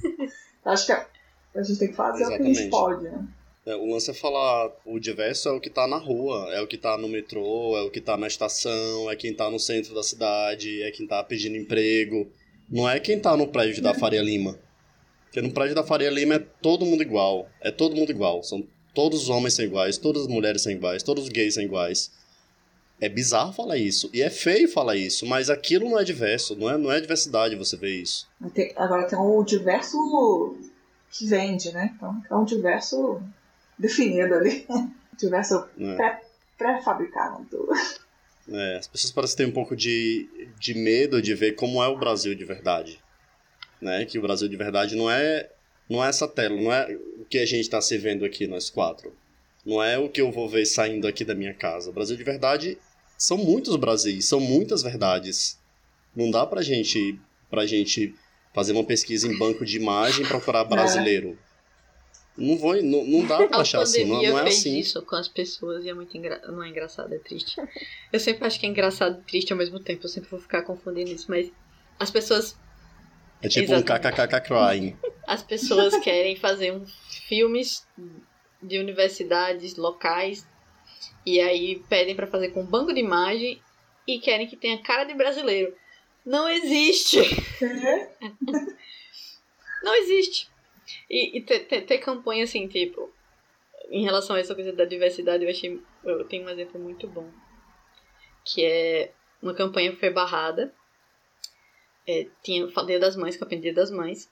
Acho 0.64 0.86
que 0.86 0.92
a, 0.92 1.06
a 1.56 1.62
gente 1.62 1.78
tem 1.78 1.88
que 1.88 1.94
fazer 1.94 2.24
o 2.24 2.28
que 2.28 2.34
a 2.34 2.36
gente 2.38 2.50
Exatamente. 2.62 2.70
pode, 2.70 3.04
né? 3.04 3.24
É, 3.68 3.76
o 3.76 3.84
lance 3.84 4.10
é 4.10 4.14
falar, 4.14 4.72
o 4.86 4.98
diverso 4.98 5.46
é 5.50 5.52
o 5.52 5.60
que 5.60 5.68
tá 5.68 5.86
na 5.86 5.98
rua, 5.98 6.48
é 6.54 6.62
o 6.62 6.66
que 6.66 6.78
tá 6.78 6.96
no 6.96 7.06
metrô, 7.06 7.76
é 7.76 7.82
o 7.82 7.90
que 7.90 8.00
tá 8.00 8.16
na 8.16 8.26
estação, 8.26 9.10
é 9.10 9.14
quem 9.14 9.34
tá 9.34 9.50
no 9.50 9.58
centro 9.58 9.94
da 9.94 10.02
cidade, 10.02 10.82
é 10.82 10.90
quem 10.90 11.06
tá 11.06 11.22
pedindo 11.22 11.54
emprego. 11.54 12.32
Não 12.66 12.88
é 12.88 12.98
quem 12.98 13.20
tá 13.20 13.36
no 13.36 13.46
prédio 13.46 13.82
da 13.82 13.92
Faria 13.92 14.22
Lima. 14.22 14.58
Porque 15.24 15.42
no 15.42 15.52
prédio 15.52 15.74
da 15.74 15.84
Faria 15.84 16.08
Lima 16.08 16.36
é 16.36 16.38
todo 16.38 16.86
mundo 16.86 17.02
igual. 17.02 17.46
É 17.60 17.70
todo 17.70 17.94
mundo 17.94 18.10
igual. 18.10 18.42
São 18.42 18.66
todos 18.94 19.24
os 19.24 19.28
homens 19.28 19.52
são 19.52 19.66
iguais, 19.66 19.98
todas 19.98 20.22
as 20.22 20.28
mulheres 20.28 20.62
são 20.62 20.72
iguais, 20.72 21.02
todos 21.02 21.24
os 21.24 21.28
gays 21.28 21.52
são 21.52 21.62
iguais. 21.62 22.10
É 22.98 23.06
bizarro 23.06 23.52
falar 23.52 23.76
isso. 23.76 24.08
E 24.14 24.22
é 24.22 24.30
feio 24.30 24.66
falar 24.66 24.96
isso, 24.96 25.26
mas 25.26 25.50
aquilo 25.50 25.90
não 25.90 26.00
é 26.00 26.04
diverso, 26.04 26.56
não 26.56 26.70
é, 26.70 26.78
não 26.78 26.90
é 26.90 27.02
diversidade 27.02 27.54
você 27.54 27.76
ver 27.76 28.00
isso. 28.00 28.26
Agora 28.76 29.06
tem 29.06 29.18
o 29.18 29.44
diverso 29.44 30.56
que 31.10 31.26
vende, 31.26 31.70
né? 31.70 31.92
Então 31.94 32.22
é 32.30 32.34
um 32.34 32.46
diverso 32.46 33.20
definido 33.78 34.34
ali. 34.34 34.66
Né? 35.76 35.96
pré- 35.96 36.22
pré-fabricado. 36.56 37.46
É, 38.50 38.76
as 38.78 38.86
pessoas 38.86 39.12
parecem 39.12 39.36
ter 39.38 39.46
um 39.46 39.52
pouco 39.52 39.74
de, 39.76 40.28
de 40.58 40.74
medo 40.74 41.20
de 41.20 41.34
ver 41.34 41.52
como 41.56 41.82
é 41.82 41.88
o 41.88 41.98
Brasil 41.98 42.34
de 42.34 42.44
verdade. 42.44 43.00
Né? 43.80 44.04
Que 44.04 44.18
o 44.18 44.22
Brasil 44.22 44.48
de 44.48 44.56
verdade 44.56 44.94
não 44.96 45.10
é, 45.10 45.50
não 45.88 46.04
é 46.04 46.08
essa 46.08 46.26
tela, 46.28 46.54
não 46.60 46.72
é 46.72 46.96
o 47.18 47.24
que 47.24 47.38
a 47.38 47.44
gente 47.46 47.62
está 47.62 47.80
se 47.80 47.98
vendo 47.98 48.24
aqui, 48.24 48.46
nós 48.46 48.70
quatro. 48.70 49.12
Não 49.66 49.82
é 49.82 49.98
o 49.98 50.08
que 50.08 50.20
eu 50.20 50.30
vou 50.30 50.48
ver 50.48 50.64
saindo 50.66 51.06
aqui 51.06 51.24
da 51.24 51.34
minha 51.34 51.52
casa. 51.52 51.90
O 51.90 51.92
Brasil 51.92 52.16
de 52.16 52.24
verdade 52.24 52.78
são 53.16 53.36
muitos 53.36 53.74
Brasis, 53.76 54.24
são 54.26 54.40
muitas 54.40 54.82
verdades. 54.82 55.58
Não 56.16 56.30
dá 56.30 56.46
pra 56.46 56.62
gente, 56.62 57.18
pra 57.50 57.66
gente 57.66 58.14
fazer 58.54 58.72
uma 58.72 58.84
pesquisa 58.84 59.28
em 59.28 59.36
banco 59.36 59.64
de 59.64 59.76
imagem 59.76 60.24
e 60.24 60.28
procurar 60.28 60.64
brasileiro. 60.64 61.38
Não, 62.38 62.56
vou, 62.56 62.80
não, 62.82 63.04
não 63.04 63.26
dá 63.26 63.46
pra 63.48 63.58
achar 63.58 63.82
assim, 63.82 64.04
não, 64.04 64.16
pandemia 64.16 64.30
não 64.30 64.38
é 64.38 64.42
fez 64.44 64.58
assim. 64.58 64.78
isso 64.78 65.02
com 65.02 65.16
as 65.16 65.26
pessoas 65.26 65.84
e 65.84 65.88
é 65.88 65.94
muito 65.94 66.16
engra... 66.16 66.40
não 66.46 66.62
é 66.62 66.68
engraçado, 66.68 67.12
é 67.12 67.18
triste. 67.18 67.56
Eu 68.12 68.20
sempre 68.20 68.46
acho 68.46 68.60
que 68.60 68.66
é 68.66 68.68
engraçado 68.68 69.20
e 69.20 69.24
triste 69.24 69.52
ao 69.52 69.58
mesmo 69.58 69.80
tempo, 69.80 70.04
eu 70.04 70.08
sempre 70.08 70.30
vou 70.30 70.38
ficar 70.38 70.62
confundindo 70.62 71.10
isso, 71.10 71.26
mas 71.28 71.50
as 71.98 72.10
pessoas 72.10 72.56
É 73.42 73.48
tipo 73.48 73.72
um 73.72 73.76
Exatamente. 73.76 74.16
kkkk 74.16 74.40
crying. 74.46 74.96
as 75.26 75.42
pessoas 75.42 75.96
querem 75.98 76.36
fazer 76.36 76.72
um 76.72 76.86
filmes 77.26 77.86
de 78.62 78.78
universidades 78.78 79.76
locais 79.76 80.46
e 81.26 81.40
aí 81.40 81.82
pedem 81.88 82.14
pra 82.14 82.26
fazer 82.26 82.50
com 82.50 82.64
banco 82.64 82.94
de 82.94 83.00
imagem 83.00 83.60
e 84.06 84.18
querem 84.20 84.46
que 84.46 84.56
tenha 84.56 84.80
cara 84.82 85.04
de 85.04 85.14
brasileiro. 85.14 85.74
Não 86.24 86.48
existe. 86.48 87.18
Não 89.82 89.94
existe. 89.94 90.48
E, 91.08 91.38
e 91.38 91.42
ter, 91.42 91.60
ter, 91.60 91.82
ter 91.82 91.98
campanha 91.98 92.44
assim, 92.44 92.68
tipo, 92.68 93.10
em 93.90 94.04
relação 94.04 94.36
a 94.36 94.40
essa 94.40 94.54
coisa 94.54 94.72
da 94.72 94.84
diversidade, 94.84 95.44
eu 95.44 95.50
achei. 95.50 95.82
Eu 96.04 96.24
tenho 96.24 96.44
um 96.44 96.50
exemplo 96.50 96.80
muito 96.80 97.06
bom. 97.08 97.30
Que 98.44 98.64
é 98.64 99.12
uma 99.42 99.54
campanha 99.54 99.90
que 99.92 100.00
foi 100.00 100.10
barrada. 100.10 100.72
É, 102.06 102.26
tinha 102.42 102.66
Dia 102.66 102.98
das 102.98 103.16
Mães, 103.16 103.36
campanha 103.36 103.60
Dia 103.60 103.74
das 103.74 103.90
Mães. 103.90 104.30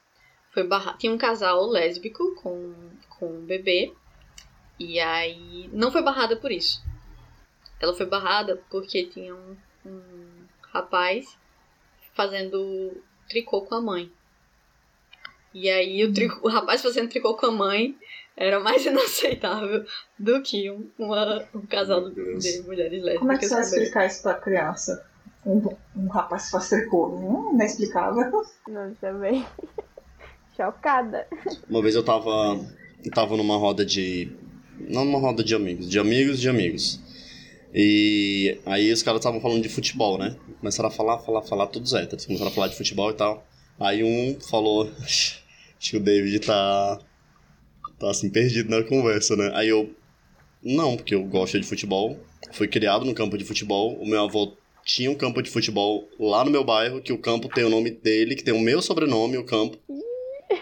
Foi 0.51 0.63
barra, 0.63 0.93
tinha 0.93 1.11
um 1.11 1.17
casal 1.17 1.65
lésbico 1.67 2.35
com, 2.35 2.73
com 3.09 3.27
um 3.27 3.45
bebê. 3.45 3.93
E 4.79 4.99
aí. 4.99 5.69
Não 5.73 5.91
foi 5.91 6.03
barrada 6.03 6.35
por 6.35 6.51
isso. 6.51 6.83
Ela 7.79 7.93
foi 7.93 8.05
barrada 8.05 8.63
porque 8.69 9.05
tinha 9.05 9.35
um, 9.35 9.57
um 9.85 10.47
rapaz 10.71 11.37
fazendo 12.13 13.01
tricô 13.27 13.61
com 13.61 13.75
a 13.75 13.81
mãe. 13.81 14.11
E 15.59 15.69
aí 15.69 16.03
o, 16.03 16.13
tricô, 16.13 16.47
o 16.47 16.51
rapaz 16.51 16.81
fazendo 16.81 17.09
tricô 17.09 17.35
com 17.35 17.47
a 17.47 17.51
mãe 17.51 17.95
era 18.35 18.59
mais 18.59 18.85
inaceitável 18.85 19.83
do 20.19 20.41
que 20.43 20.69
um, 20.69 20.87
uma- 20.99 21.43
um 21.55 21.61
casal 21.65 22.09
de 22.11 22.61
mulheres 22.65 23.01
lésbicas. 23.03 23.19
Como 23.19 23.31
é 23.31 23.37
que 23.37 23.47
você 23.47 23.53
vai 23.55 23.63
explicar 23.63 24.05
isso 24.05 24.21
pra 24.21 24.33
criança? 24.35 25.03
Um, 25.45 25.61
um 25.95 26.07
rapaz 26.07 26.45
que 26.45 26.51
faz 26.51 26.69
tricô. 26.69 27.07
Hum, 27.07 27.53
inexplicável. 27.53 28.43
Não, 28.67 28.93
também. 28.95 29.45
Chocada. 30.55 31.27
Uma 31.69 31.81
vez 31.81 31.95
eu 31.95 32.03
tava, 32.03 32.59
eu 33.03 33.11
tava 33.11 33.37
numa 33.37 33.57
roda 33.57 33.85
de, 33.85 34.31
Não 34.79 35.05
numa 35.05 35.19
roda 35.19 35.43
de 35.43 35.53
amigos, 35.55 35.89
de 35.89 35.99
amigos 35.99 36.39
de 36.39 36.49
amigos. 36.49 36.99
E 37.73 38.57
aí 38.65 38.91
os 38.91 39.03
caras 39.03 39.19
estavam 39.19 39.39
falando 39.41 39.61
de 39.61 39.69
futebol, 39.69 40.17
né? 40.17 40.35
Começaram 40.59 40.89
a 40.89 40.91
falar, 40.91 41.19
falar, 41.19 41.41
falar, 41.43 41.67
todos 41.67 41.93
héteros. 41.93 42.25
Começaram 42.25 42.51
a 42.51 42.53
falar 42.53 42.67
de 42.69 42.75
futebol 42.75 43.11
e 43.11 43.13
tal. 43.13 43.45
Aí 43.79 44.03
um 44.03 44.39
falou, 44.39 44.89
acho 45.79 45.91
que 45.91 45.97
o 45.97 45.99
David 45.99 46.39
tá. 46.39 46.99
tá 47.99 48.09
assim, 48.09 48.29
perdido 48.29 48.69
na 48.69 48.83
conversa, 48.83 49.35
né? 49.35 49.51
Aí 49.53 49.69
eu. 49.69 49.93
Não, 50.63 50.97
porque 50.97 51.15
eu 51.15 51.23
gosto 51.23 51.59
de 51.59 51.67
futebol. 51.67 52.19
Fui 52.51 52.67
criado 52.67 53.05
no 53.05 53.13
campo 53.13 53.37
de 53.37 53.45
futebol. 53.45 53.95
O 53.95 54.05
meu 54.05 54.23
avô 54.23 54.53
tinha 54.83 55.11
um 55.11 55.15
campo 55.15 55.41
de 55.41 55.49
futebol 55.49 56.07
lá 56.19 56.43
no 56.43 56.51
meu 56.51 56.63
bairro, 56.63 57.01
que 57.01 57.11
o 57.13 57.17
campo 57.17 57.49
tem 57.49 57.63
o 57.63 57.69
nome 57.69 57.91
dele, 57.91 58.35
que 58.35 58.43
tem 58.43 58.53
o 58.53 58.59
meu 58.59 58.81
sobrenome, 58.81 59.37
o 59.37 59.43
campo. 59.43 59.77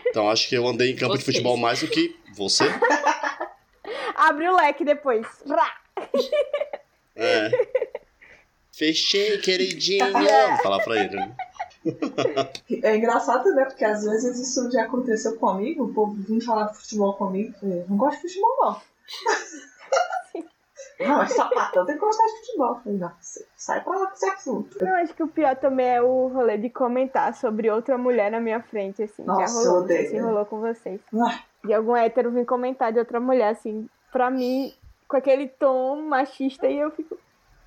Então 0.08 0.30
acho 0.30 0.50
que 0.50 0.56
eu 0.56 0.68
andei 0.68 0.92
em 0.92 0.96
campo 0.96 1.14
Vocês. 1.14 1.26
de 1.26 1.32
futebol 1.32 1.58
mais 1.58 1.80
do 1.80 1.88
que 1.88 2.16
você. 2.36 2.64
Abre 4.16 4.48
o 4.48 4.56
leque 4.56 4.84
depois. 4.84 5.28
É. 7.16 7.50
Fechei, 8.72 9.38
queridinho. 9.38 10.12
Vou 10.12 10.58
falar 10.64 10.84
pra 10.84 11.04
ele. 11.04 11.16
Né? 11.16 11.36
É 12.84 12.96
engraçado, 12.96 13.54
né? 13.54 13.66
Porque 13.66 13.86
às 13.86 14.04
vezes 14.04 14.40
isso 14.40 14.72
já 14.72 14.84
aconteceu 14.84 15.38
comigo, 15.38 15.86
o 15.86 15.94
povo 15.94 16.14
vinha 16.14 16.42
falar 16.42 16.72
de 16.72 16.78
futebol 16.78 17.14
comigo, 17.14 17.54
eu 17.62 17.86
não 17.88 17.98
gosto 17.98 18.22
de 18.22 18.28
futebol, 18.28 18.56
não. 18.60 18.82
Não, 21.00 21.22
é 21.22 21.28
sapatão, 21.28 21.86
tem 21.86 21.96
que 21.96 22.02
gostar 22.02 22.26
de 22.26 22.40
futebol. 22.40 22.80
Falei, 22.82 22.98
não, 22.98 23.12
sai 23.58 23.84
pra 23.84 23.98
lá 23.98 24.08
com 24.08 24.14
esse 24.14 24.26
assunto. 24.30 24.78
Eu 24.82 24.96
acho 24.96 25.14
que 25.14 25.24
o 25.24 25.28
pior 25.28 25.56
também 25.58 25.88
é 25.88 26.02
o 26.02 26.28
rolê 26.28 26.58
de 26.58 26.70
comentar 26.70 27.34
sobre 27.36 27.70
outra 27.70 27.98
mulher 27.98 28.32
na 28.32 28.40
minha 28.40 28.62
frente, 28.62 29.04
assim. 29.04 29.24
Nossa, 29.24 29.48
já 29.48 29.54
rolou, 29.54 29.84
odeio. 29.84 30.08
Assim, 30.08 30.20
rolou 30.20 30.46
com 30.46 30.62
vocês. 30.62 31.02
Ah. 31.14 31.40
De 31.64 31.74
algum 31.74 31.96
hétero 31.96 32.32
vir 32.32 32.46
comentar 32.46 32.94
de 32.94 33.00
outra 33.00 33.20
mulher, 33.20 33.50
assim, 33.50 33.90
pra 34.12 34.30
mim, 34.30 34.74
com 35.08 35.18
aquele 35.18 35.48
tom 35.48 36.02
machista, 36.04 36.68
e 36.68 36.80
eu 36.80 36.92
fico. 36.92 37.18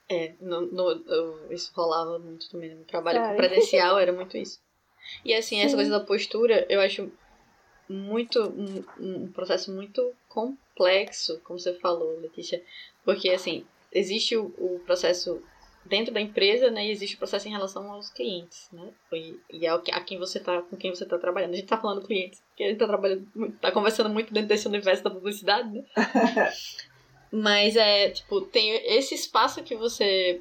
É, 0.08 0.32
no, 0.40 0.62
no, 0.62 0.90
eu, 1.06 1.52
isso 1.52 1.70
rolava 1.74 2.18
muito 2.18 2.48
também 2.50 2.74
no 2.74 2.84
trabalho 2.84 3.18
Sabe? 3.18 3.36
presencial, 3.36 3.98
era 3.98 4.12
muito 4.12 4.36
isso. 4.36 4.60
E 5.24 5.34
assim, 5.34 5.56
Sim. 5.56 5.62
essa 5.62 5.76
coisa 5.76 5.90
da 5.90 6.00
postura, 6.00 6.66
eu 6.68 6.80
acho 6.80 7.10
muito 7.88 8.42
um, 8.42 8.84
um 8.98 9.32
processo 9.32 9.72
muito 9.72 10.14
complexo, 10.28 11.40
como 11.44 11.58
você 11.58 11.74
falou, 11.74 12.20
Letícia, 12.20 12.62
porque, 13.04 13.30
assim, 13.30 13.66
existe 13.92 14.36
o, 14.36 14.46
o 14.58 14.80
processo 14.84 15.42
dentro 15.84 16.12
da 16.12 16.20
empresa, 16.20 16.70
né? 16.70 16.86
E 16.86 16.90
existe 16.90 17.16
o 17.16 17.18
processo 17.18 17.48
em 17.48 17.52
relação 17.52 17.90
aos 17.90 18.10
clientes, 18.10 18.68
né? 18.72 18.92
E, 19.12 19.40
e 19.50 19.66
é 19.66 19.70
a 19.70 20.00
quem 20.00 20.18
você 20.18 20.38
tá, 20.38 20.60
com 20.62 20.76
quem 20.76 20.94
você 20.94 21.04
está 21.04 21.18
trabalhando. 21.18 21.52
A 21.52 21.56
gente 21.56 21.64
está 21.64 21.78
falando 21.78 22.06
clientes, 22.06 22.42
porque 22.48 22.64
a 22.64 22.66
gente 22.66 22.74
está 22.74 22.86
trabalhando, 22.86 23.26
tá 23.60 23.72
conversando 23.72 24.10
muito 24.10 24.32
dentro 24.32 24.48
desse 24.48 24.68
universo 24.68 25.02
da 25.02 25.10
publicidade, 25.10 25.70
né? 25.70 25.84
Mas 27.30 27.76
é, 27.76 28.10
tipo, 28.10 28.40
tem 28.42 28.70
esse 28.86 29.14
espaço 29.14 29.62
que 29.62 29.76
você 29.76 30.40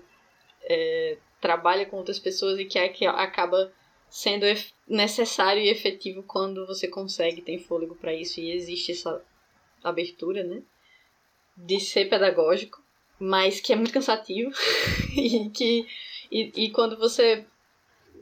é, 0.63 1.17
trabalha 1.41 1.85
com 1.85 1.97
outras 1.97 2.19
pessoas 2.19 2.59
e 2.59 2.65
que 2.65 2.79
é 2.79 2.87
que 2.89 3.05
acaba 3.05 3.71
sendo 4.09 4.45
necessário 4.87 5.61
e 5.61 5.69
efetivo 5.69 6.23
quando 6.23 6.65
você 6.65 6.87
consegue, 6.87 7.41
tem 7.41 7.59
fôlego 7.59 7.95
para 7.95 8.13
isso 8.13 8.39
e 8.39 8.51
existe 8.51 8.93
essa 8.93 9.21
abertura, 9.83 10.43
né? 10.43 10.63
de 11.57 11.79
ser 11.79 12.07
pedagógico, 12.07 12.83
mas 13.19 13.59
que 13.59 13.73
é 13.73 13.75
muito 13.75 13.91
cansativo 13.91 14.51
e 15.17 15.49
que 15.49 15.87
e, 16.31 16.65
e 16.65 16.69
quando 16.71 16.97
você 16.97 17.45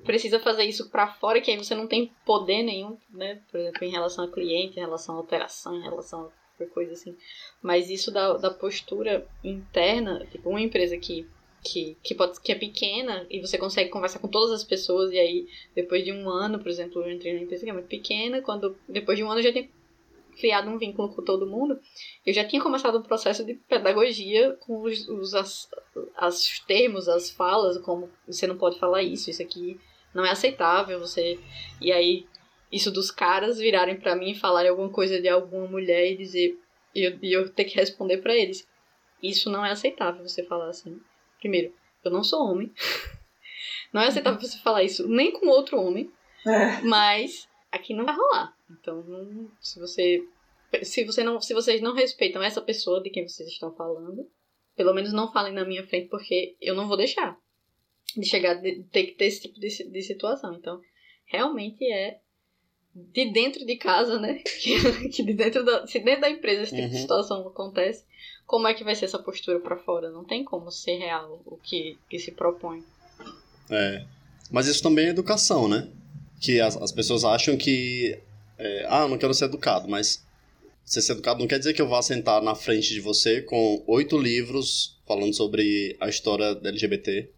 precisa 0.05 0.39
fazer 0.39 0.63
isso 0.63 0.89
para 0.89 1.07
fora, 1.07 1.41
que 1.41 1.51
aí 1.51 1.57
você 1.57 1.75
não 1.75 1.87
tem 1.87 2.13
poder 2.23 2.61
nenhum, 2.61 2.97
né? 3.09 3.41
Por 3.49 3.59
exemplo, 3.59 3.83
em 3.83 3.91
relação 3.91 4.23
a 4.23 4.31
cliente, 4.31 4.77
em 4.77 4.81
relação 4.81 5.15
a 5.15 5.17
alteração, 5.17 5.75
em 5.75 5.81
relação 5.81 6.25
a 6.25 6.44
coisa 6.73 6.93
assim. 6.93 7.15
Mas 7.61 7.89
isso 7.89 8.11
da, 8.11 8.33
da 8.37 8.49
postura 8.49 9.27
interna, 9.43 10.25
tipo, 10.31 10.49
uma 10.49 10.61
empresa 10.61 10.97
que, 10.97 11.27
que, 11.63 11.97
que, 12.01 12.15
pode, 12.15 12.39
que 12.39 12.51
é 12.51 12.55
pequena 12.55 13.25
e 13.29 13.41
você 13.41 13.57
consegue 13.57 13.89
conversar 13.89 14.19
com 14.19 14.27
todas 14.27 14.51
as 14.51 14.63
pessoas, 14.63 15.11
e 15.11 15.19
aí, 15.19 15.47
depois 15.75 16.03
de 16.03 16.11
um 16.11 16.29
ano, 16.29 16.59
por 16.59 16.69
exemplo, 16.69 17.01
eu 17.01 17.11
entrei 17.11 17.33
numa 17.33 17.43
empresa 17.43 17.63
que 17.63 17.69
é 17.69 17.73
muito 17.73 17.87
pequena, 17.87 18.41
quando 18.41 18.77
depois 18.87 19.17
de 19.17 19.23
um 19.23 19.29
ano 19.29 19.39
eu 19.39 19.43
já 19.43 19.51
tinha 19.51 19.67
criado 20.37 20.69
um 20.69 20.77
vínculo 20.77 21.09
com 21.09 21.23
todo 21.23 21.47
mundo, 21.47 21.79
eu 22.25 22.33
já 22.33 22.45
tinha 22.45 22.61
começado 22.61 22.97
um 22.97 23.03
processo 23.03 23.43
de 23.43 23.53
pedagogia 23.53 24.53
com 24.61 24.81
os, 24.81 25.07
os 25.07 25.33
as, 25.33 25.69
as 26.15 26.59
termos, 26.59 27.07
as 27.07 27.29
falas, 27.29 27.77
como 27.79 28.09
você 28.27 28.45
não 28.45 28.57
pode 28.57 28.77
falar 28.77 29.01
isso, 29.01 29.29
isso 29.29 29.41
aqui 29.41 29.79
não 30.13 30.25
é 30.25 30.31
aceitável, 30.31 30.99
você 30.99 31.39
e 31.81 31.91
aí 31.91 32.25
isso 32.71 32.91
dos 32.91 33.11
caras 33.11 33.57
virarem 33.57 33.99
para 33.99 34.15
mim 34.15 34.31
e 34.31 34.39
falarem 34.39 34.69
alguma 34.69 34.89
coisa 34.89 35.21
de 35.21 35.27
alguma 35.27 35.67
mulher 35.67 36.11
e 36.11 36.17
dizer 36.17 36.57
e 36.93 37.03
eu, 37.03 37.19
e 37.21 37.33
eu 37.33 37.49
ter 37.49 37.65
que 37.65 37.75
responder 37.75 38.17
para 38.17 38.35
eles. 38.35 38.67
Isso 39.21 39.49
não 39.49 39.65
é 39.65 39.71
aceitável 39.71 40.27
você 40.27 40.43
falar 40.43 40.69
assim. 40.69 40.99
Primeiro, 41.39 41.73
eu 42.03 42.11
não 42.11 42.23
sou 42.23 42.41
homem. 42.41 42.71
Não 43.93 44.01
é 44.01 44.07
aceitável 44.07 44.41
você 44.41 44.57
falar 44.57 44.83
isso 44.83 45.07
nem 45.07 45.31
com 45.31 45.47
outro 45.47 45.79
homem. 45.79 46.11
É. 46.45 46.81
Mas 46.81 47.47
aqui 47.71 47.93
não 47.93 48.03
vai 48.03 48.13
rolar. 48.13 48.53
Então, 48.69 49.01
não, 49.03 49.49
se 49.61 49.79
você 49.79 50.21
se 50.83 51.05
você 51.05 51.23
não 51.23 51.39
se 51.39 51.53
vocês 51.53 51.79
não 51.81 51.93
respeitam 51.93 52.43
essa 52.43 52.61
pessoa 52.61 53.01
de 53.01 53.09
quem 53.09 53.25
vocês 53.25 53.47
estão 53.47 53.73
falando, 53.73 54.29
pelo 54.75 54.93
menos 54.93 55.13
não 55.13 55.31
falem 55.31 55.53
na 55.53 55.63
minha 55.63 55.87
frente 55.87 56.09
porque 56.09 56.57
eu 56.59 56.75
não 56.75 56.89
vou 56.89 56.97
deixar 56.97 57.37
de 58.17 58.25
chegar 58.25 58.55
de 58.55 58.83
ter 58.91 59.05
que 59.05 59.11
ter 59.13 59.25
esse 59.25 59.43
tipo 59.43 59.59
de, 59.59 59.69
de 59.69 60.01
situação. 60.01 60.53
Então, 60.55 60.81
realmente 61.25 61.89
é 61.89 62.19
de 62.95 63.31
dentro 63.31 63.65
de 63.65 63.75
casa, 63.75 64.19
né? 64.19 64.41
Que, 64.61 65.09
que 65.09 65.23
de 65.23 65.33
dentro 65.33 65.65
da, 65.65 65.85
se 65.85 65.99
dentro 65.99 66.21
da 66.21 66.29
empresa 66.29 66.63
esse 66.63 66.75
tipo 66.75 66.87
uhum. 66.87 66.93
de 66.93 67.01
situação 67.01 67.47
acontece, 67.47 68.03
como 68.47 68.67
é 68.67 68.73
que 68.73 68.83
vai 68.83 68.95
ser 68.95 69.05
essa 69.05 69.19
postura 69.19 69.59
para 69.59 69.77
fora? 69.77 70.09
Não 70.09 70.23
tem 70.23 70.43
como 70.43 70.71
ser 70.71 70.97
real 70.97 71.41
o 71.45 71.57
que, 71.57 71.97
que 72.09 72.17
se 72.17 72.31
propõe. 72.31 72.83
É. 73.69 74.05
Mas 74.51 74.67
isso 74.67 74.81
também 74.81 75.07
é 75.07 75.09
educação, 75.09 75.67
né? 75.67 75.89
Que 76.39 76.61
as, 76.61 76.77
as 76.77 76.91
pessoas 76.91 77.23
acham 77.23 77.57
que 77.57 78.17
é, 78.57 78.85
ah, 78.87 79.01
eu 79.01 79.09
não 79.09 79.17
quero 79.17 79.33
ser 79.33 79.45
educado, 79.45 79.87
mas 79.89 80.23
ser 80.85 81.11
educado 81.11 81.39
não 81.39 81.47
quer 81.47 81.57
dizer 81.57 81.73
que 81.73 81.81
eu 81.81 81.87
vá 81.87 82.01
sentar 82.01 82.41
na 82.41 82.55
frente 82.55 82.93
de 82.93 83.01
você 83.01 83.41
com 83.41 83.83
oito 83.87 84.17
livros 84.17 84.97
falando 85.07 85.33
sobre 85.33 85.97
a 85.99 86.07
história 86.07 86.55
da 86.55 86.69
LGBT. 86.69 87.29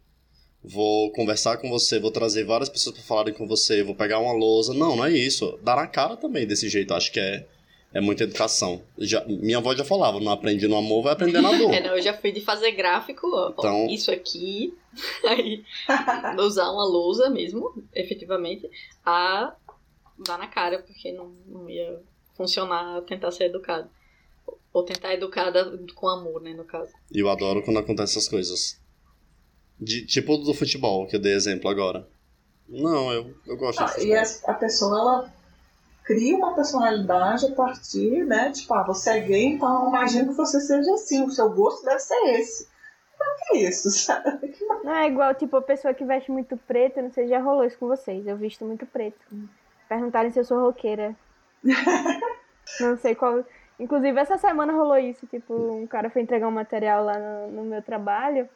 Vou 0.63 1.11
conversar 1.11 1.57
com 1.57 1.69
você, 1.69 1.99
vou 1.99 2.11
trazer 2.11 2.43
várias 2.43 2.67
pessoas 2.67 2.95
para 2.95 3.05
falarem 3.05 3.33
com 3.33 3.47
você, 3.47 3.83
vou 3.83 3.95
pegar 3.95 4.19
uma 4.19 4.33
lousa. 4.33 4.73
Não, 4.73 4.95
não 4.95 5.05
é 5.05 5.11
isso. 5.11 5.57
Dar 5.63 5.75
na 5.75 5.87
cara 5.87 6.17
também 6.17 6.45
desse 6.45 6.67
jeito, 6.67 6.93
acho 6.93 7.11
que 7.11 7.19
é, 7.19 7.47
é 7.93 8.01
muita 8.01 8.23
educação. 8.23 8.81
Já, 8.97 9.23
minha 9.25 9.59
avó 9.59 9.73
já 9.75 9.85
falava, 9.85 10.19
não 10.19 10.31
aprendi 10.31 10.67
no 10.67 10.75
amor, 10.75 11.03
vai 11.03 11.13
aprender 11.13 11.41
na 11.41 11.51
dor. 11.51 11.71
é, 11.73 11.81
não, 11.81 11.95
eu 11.95 12.01
já 12.01 12.13
fui 12.13 12.31
de 12.31 12.41
fazer 12.41 12.71
gráfico, 12.71 13.27
ó, 13.27 13.51
então... 13.51 13.87
isso 13.87 14.11
aqui, 14.11 14.73
aí 15.25 15.63
usar 16.39 16.69
uma 16.71 16.85
lousa 16.85 17.29
mesmo, 17.29 17.83
efetivamente, 17.93 18.69
a 19.05 19.55
dar 20.25 20.37
na 20.37 20.47
cara, 20.47 20.79
porque 20.79 21.11
não, 21.11 21.33
não 21.45 21.69
ia 21.69 22.01
funcionar 22.35 23.01
tentar 23.01 23.31
ser 23.31 23.45
educado. 23.45 23.89
Ou 24.73 24.83
tentar 24.83 25.13
educar 25.13 25.51
com 25.95 26.07
amor, 26.07 26.41
né, 26.41 26.53
no 26.53 26.63
caso. 26.63 26.91
E 27.11 27.19
eu 27.19 27.29
adoro 27.29 27.63
quando 27.63 27.79
acontecem 27.79 28.17
essas 28.17 28.29
coisas. 28.29 28.79
De, 29.80 30.05
tipo 30.05 30.38
do 30.38 30.53
futebol, 30.53 31.05
que 31.07 31.15
eu 31.15 31.19
dei 31.19 31.34
exemplo 31.34 31.69
agora. 31.69 32.07
Não, 32.67 33.11
eu, 33.13 33.34
eu 33.45 33.57
gosto 33.57 33.82
ah, 33.82 33.86
de 33.86 33.91
futebol. 33.93 34.15
E 34.15 34.17
a, 34.17 34.23
a 34.47 34.53
pessoa, 34.53 34.99
ela 34.99 35.34
cria 36.03 36.38
uma 36.38 36.55
personalidade 36.55 37.45
a 37.45 37.51
partir, 37.51 38.25
né? 38.25 38.51
Tipo, 38.51 38.73
ah, 38.73 38.84
você 38.84 39.11
é 39.11 39.19
gay, 39.19 39.45
então 39.45 39.89
imagino 39.89 40.30
que 40.30 40.38
você 40.38 40.59
seja 40.61 40.93
assim, 40.93 41.21
o 41.23 41.32
seu 41.32 41.49
gosto 41.51 41.84
deve 41.84 41.99
ser 41.99 42.39
esse. 42.39 42.67
Mas 43.19 43.49
que 43.49 43.57
isso, 43.57 43.89
sabe? 43.91 44.55
Não 44.84 44.93
é 44.93 45.07
igual, 45.07 45.36
tipo, 45.36 45.57
a 45.57 45.61
pessoa 45.61 45.93
que 45.93 46.05
veste 46.05 46.32
muito 46.32 46.55
preto, 46.57 47.01
não 47.01 47.11
sei, 47.11 47.28
já 47.28 47.39
rolou 47.39 47.65
isso 47.65 47.78
com 47.78 47.88
vocês. 47.88 48.25
Eu 48.25 48.38
visto 48.38 48.63
muito 48.63 48.86
preto. 48.86 49.19
Perguntarem 49.89 50.32
se 50.32 50.39
eu 50.39 50.45
sou 50.45 50.61
roqueira. 50.61 51.15
não 52.80 52.97
sei 52.97 53.13
qual. 53.13 53.43
Inclusive, 53.80 54.19
essa 54.19 54.38
semana 54.38 54.73
rolou 54.73 54.97
isso. 54.97 55.28
Tipo, 55.28 55.53
um 55.53 55.88
cara 55.88 56.09
foi 56.09 56.21
entregar 56.21 56.47
um 56.47 56.51
material 56.51 57.03
lá 57.03 57.17
no, 57.17 57.51
no 57.51 57.63
meu 57.63 57.82
trabalho. 57.82 58.47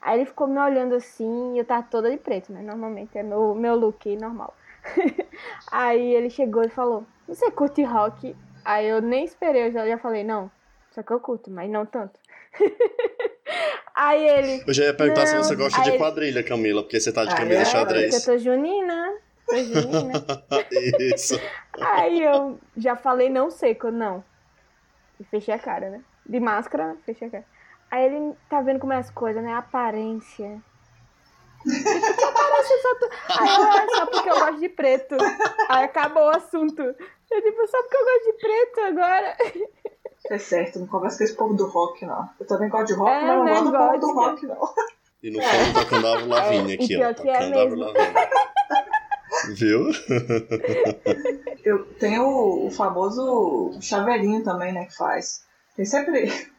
Aí 0.00 0.18
ele 0.18 0.26
ficou 0.26 0.46
me 0.46 0.58
olhando 0.58 0.94
assim, 0.94 1.54
e 1.54 1.58
eu 1.58 1.64
tava 1.64 1.82
toda 1.90 2.10
de 2.10 2.16
preto, 2.16 2.52
né? 2.52 2.62
Normalmente 2.62 3.16
é 3.16 3.22
meu, 3.22 3.54
meu 3.54 3.74
look 3.74 4.14
normal. 4.16 4.54
Aí 5.70 6.14
ele 6.14 6.30
chegou 6.30 6.62
e 6.62 6.68
falou: 6.68 7.04
Você 7.26 7.50
curte 7.50 7.82
rock? 7.82 8.36
Aí 8.64 8.86
eu 8.86 9.00
nem 9.02 9.24
esperei, 9.24 9.66
eu 9.66 9.72
já, 9.72 9.86
já 9.86 9.98
falei: 9.98 10.22
Não, 10.22 10.50
só 10.92 11.02
que 11.02 11.12
eu 11.12 11.20
curto, 11.20 11.50
mas 11.50 11.70
não 11.70 11.84
tanto. 11.84 12.18
Aí 13.94 14.28
ele. 14.28 14.64
Eu 14.66 14.74
já 14.74 14.84
ia 14.84 14.94
perguntar 14.94 15.26
se 15.26 15.36
você 15.36 15.56
gosta 15.56 15.82
de 15.82 15.96
quadrilha, 15.96 16.42
Camila, 16.42 16.82
porque 16.82 17.00
você 17.00 17.12
tá 17.12 17.24
de 17.24 17.34
camisa 17.34 17.62
é, 17.62 17.64
xadrez. 17.64 18.14
Porque 18.14 18.30
eu 18.30 18.34
tô 18.34 18.38
junina. 18.38 19.14
Isso. 21.14 21.40
Aí 21.80 22.22
eu 22.22 22.58
já 22.76 22.96
falei 22.96 23.30
não 23.30 23.50
seco, 23.50 23.90
não. 23.90 24.22
E 25.20 25.24
fechei 25.24 25.54
a 25.54 25.58
cara, 25.58 25.88
né? 25.88 26.00
De 26.26 26.40
máscara, 26.40 26.96
fechei 27.06 27.28
a 27.28 27.30
cara. 27.30 27.44
Aí 27.96 28.04
ele 28.04 28.34
tá 28.50 28.60
vendo 28.60 28.78
como 28.78 28.92
é 28.92 28.98
as 28.98 29.10
coisas, 29.10 29.42
né? 29.42 29.54
Aparência. 29.54 30.60
aparência 31.64 32.76
só 32.82 32.94
tu... 32.98 33.08
Aí 33.40 33.48
eu, 33.48 33.64
é 33.64 33.88
só 33.88 34.06
porque 34.06 34.28
eu 34.28 34.38
gosto 34.38 34.60
de 34.60 34.68
preto. 34.68 35.16
Aí 35.70 35.84
acabou 35.84 36.24
o 36.24 36.28
assunto. 36.28 36.82
Eu 36.82 37.42
tipo, 37.42 37.66
só 37.66 37.82
porque 37.82 37.96
eu 37.96 38.04
gosto 38.04 38.24
de 38.24 38.32
preto 38.34 38.80
agora. 38.80 39.36
É 40.28 40.38
certo, 40.38 40.78
não 40.78 40.86
conversa 40.86 41.16
com 41.16 41.24
esse 41.24 41.34
povo 41.34 41.54
do 41.54 41.66
rock, 41.68 42.04
não. 42.04 42.28
Eu 42.38 42.46
também 42.46 42.68
gosto 42.68 42.88
de 42.88 42.92
rock, 42.92 43.10
É, 43.10 43.22
mas 43.22 43.62
não 43.62 43.70
gosto 43.70 43.70
do 43.70 43.72
povo 43.72 43.98
do 43.98 44.12
rock, 44.12 44.46
não. 44.46 44.74
E 45.22 45.30
no 45.30 45.42
fundo 45.42 45.80
tocando 45.80 46.06
Avril 46.06 46.28
Lavigne 46.28 46.72
É, 46.72 46.74
aqui, 46.74 46.92
e 46.92 47.02
ó. 47.02 47.14
que 47.14 47.28
é. 47.30 47.48
Lavigne. 47.48 47.94
Viu? 49.54 49.90
Eu 51.64 51.84
tenho 51.94 52.24
o, 52.24 52.66
o 52.66 52.70
famoso 52.70 53.78
chaveirinho 53.80 54.44
também, 54.44 54.70
né, 54.74 54.84
que 54.84 54.94
faz. 54.94 55.46
Tem 55.74 55.86
sempre. 55.86 56.54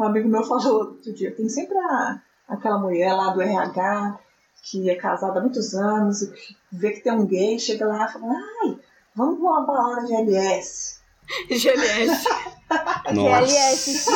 Um 0.00 0.04
amigo 0.04 0.30
meu 0.30 0.42
falou 0.42 0.78
outro 0.78 1.12
dia, 1.12 1.30
tem 1.36 1.46
sempre 1.46 1.76
a, 1.76 2.22
aquela 2.48 2.78
mulher 2.78 3.12
lá 3.12 3.34
do 3.34 3.42
RH 3.42 4.18
que 4.62 4.88
é 4.88 4.94
casada 4.94 5.38
há 5.38 5.42
muitos 5.42 5.74
anos 5.74 6.22
e 6.22 6.32
que 6.32 6.56
vê 6.72 6.90
que 6.92 7.00
tem 7.00 7.12
um 7.12 7.26
gay, 7.26 7.58
chega 7.58 7.86
lá 7.86 8.06
e 8.06 8.12
fala, 8.12 8.32
ai, 8.32 8.78
vamos 9.14 9.38
pra 9.38 9.50
uma 9.50 9.66
balada 9.66 10.06
de 10.06 10.14
LS. 10.14 11.00
GLS. 11.48 12.24
GLS. 13.12 14.06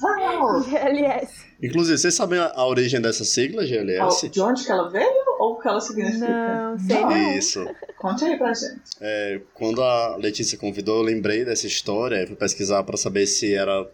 Vamos! 0.00 0.66
GLS. 0.66 1.44
Inclusive, 1.60 1.98
vocês 1.98 2.14
sabem 2.14 2.38
a, 2.38 2.52
a 2.54 2.66
origem 2.66 3.00
dessa 3.00 3.24
sigla, 3.24 3.64
GLS? 3.64 4.28
De 4.28 4.40
onde 4.40 4.64
que 4.64 4.70
ela 4.70 4.88
veio 4.88 5.24
ou 5.38 5.54
o 5.54 5.60
que 5.60 5.66
ela 5.66 5.80
significa? 5.80 6.28
Não, 6.28 6.78
sei 6.78 7.00
Não. 7.00 7.32
Isso. 7.36 7.64
Conte 7.98 8.24
aí 8.24 8.36
pra 8.36 8.52
gente. 8.52 8.82
É, 9.00 9.40
quando 9.52 9.82
a 9.82 10.16
Letícia 10.16 10.58
convidou, 10.58 10.98
eu 10.98 11.02
lembrei 11.02 11.44
dessa 11.44 11.66
história 11.66 12.22
e 12.22 12.26
fui 12.26 12.36
pesquisar 12.36 12.82
para 12.84 12.96
saber 12.96 13.26
se 13.26 13.54
era 13.54 13.88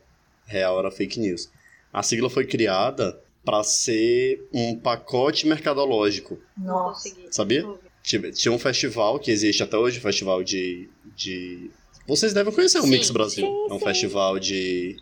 real 0.50 0.78
era 0.78 0.90
fake 0.90 1.18
news. 1.20 1.48
A 1.92 2.02
sigla 2.02 2.28
foi 2.28 2.44
criada 2.46 3.18
para 3.44 3.62
ser 3.64 4.46
um 4.52 4.76
pacote 4.78 5.46
mercadológico, 5.46 6.38
Nossa. 6.58 7.08
sabia? 7.30 7.66
Tive- 8.02 8.32
Tinha 8.32 8.52
um 8.52 8.58
festival 8.58 9.18
que 9.18 9.30
existe 9.30 9.62
até 9.62 9.76
hoje, 9.76 9.98
um 9.98 10.02
festival 10.02 10.42
de. 10.42 10.88
de... 11.16 11.70
Vocês 12.06 12.32
devem 12.32 12.52
conhecer 12.52 12.78
o 12.78 12.82
Sim, 12.82 12.88
Mix 12.90 13.10
Brasil. 13.10 13.46
sim, 13.46 13.70
é 13.70 13.74
um 13.74 13.78
sim. 13.78 13.84
festival 13.84 14.38
de. 14.38 14.96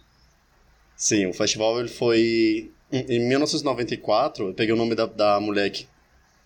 Sim, 0.96 1.26
o 1.26 1.32
festival 1.32 1.78
ele 1.80 1.88
foi. 1.88 2.70
Em 2.90 3.16
em 3.16 3.28
1994, 3.28 4.48
eu 4.48 4.54
peguei 4.54 4.74
o 4.74 4.76
nome 4.76 4.94
da, 4.94 5.06
da 5.06 5.38
mulher 5.40 5.70
que 5.70 5.86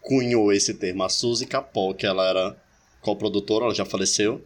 cunhou 0.00 0.53
esse 0.53 0.74
termo, 0.74 1.03
a 1.05 1.09
Suzy 1.09 1.46
Capó, 1.46 1.94
que 1.94 2.05
ela 2.05 2.28
era 2.28 2.57
coprodutora, 3.00 3.66
ela 3.66 3.74
já 3.74 3.84
faleceu. 3.84 4.44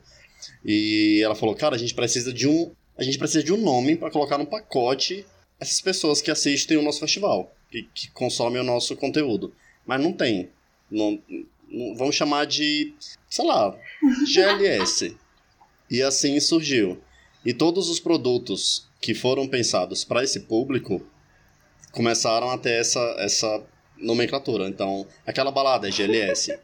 E 0.65 1.21
ela 1.25 1.35
falou: 1.35 1.55
Cara, 1.55 1.75
a 1.75 1.79
gente 1.79 1.95
precisa 1.95 2.33
de 2.33 2.47
um. 2.49 2.73
A 2.99 3.03
gente 3.03 3.19
precisa 3.19 3.43
de 3.45 3.53
um 3.53 3.57
nome 3.59 3.97
para 3.97 4.11
colocar 4.11 4.39
no 4.39 4.47
pacote 4.47 5.27
essas 5.61 5.81
pessoas 5.81 6.21
que 6.21 6.31
assistem 6.31 6.77
o 6.77 6.83
nosso 6.83 7.01
festival, 7.01 7.55
que, 7.71 7.83
que 7.95 8.11
consomem 8.11 8.61
o 8.61 8.65
nosso 8.65 8.97
conteúdo. 8.97 9.53
Mas 9.87 10.01
não 10.03 10.13
tem. 10.13 10.51
Não, 10.91 11.19
não- 11.69 11.95
vamos 11.97 12.15
chamar 12.15 12.47
de, 12.47 12.95
sei 13.29 13.45
lá, 13.45 13.77
GLS. 14.27 15.17
e 15.91 16.03
assim 16.03 16.39
surgiu. 16.41 17.01
E 17.45 17.53
todos 17.55 17.89
os 17.89 18.01
produtos 18.01 18.87
que 19.01 19.15
foram 19.15 19.47
pensados 19.47 20.05
para 20.05 20.25
esse 20.25 20.41
público 20.41 21.01
começaram 21.93 22.51
a 22.51 22.59
ter 22.59 22.81
essa, 22.81 23.01
essa 23.19 23.63
nomenclatura. 23.97 24.69
Então, 24.69 25.07
aquela 25.27 25.51
balada 25.51 25.89
é 25.89 25.91
GLS. 25.91 26.59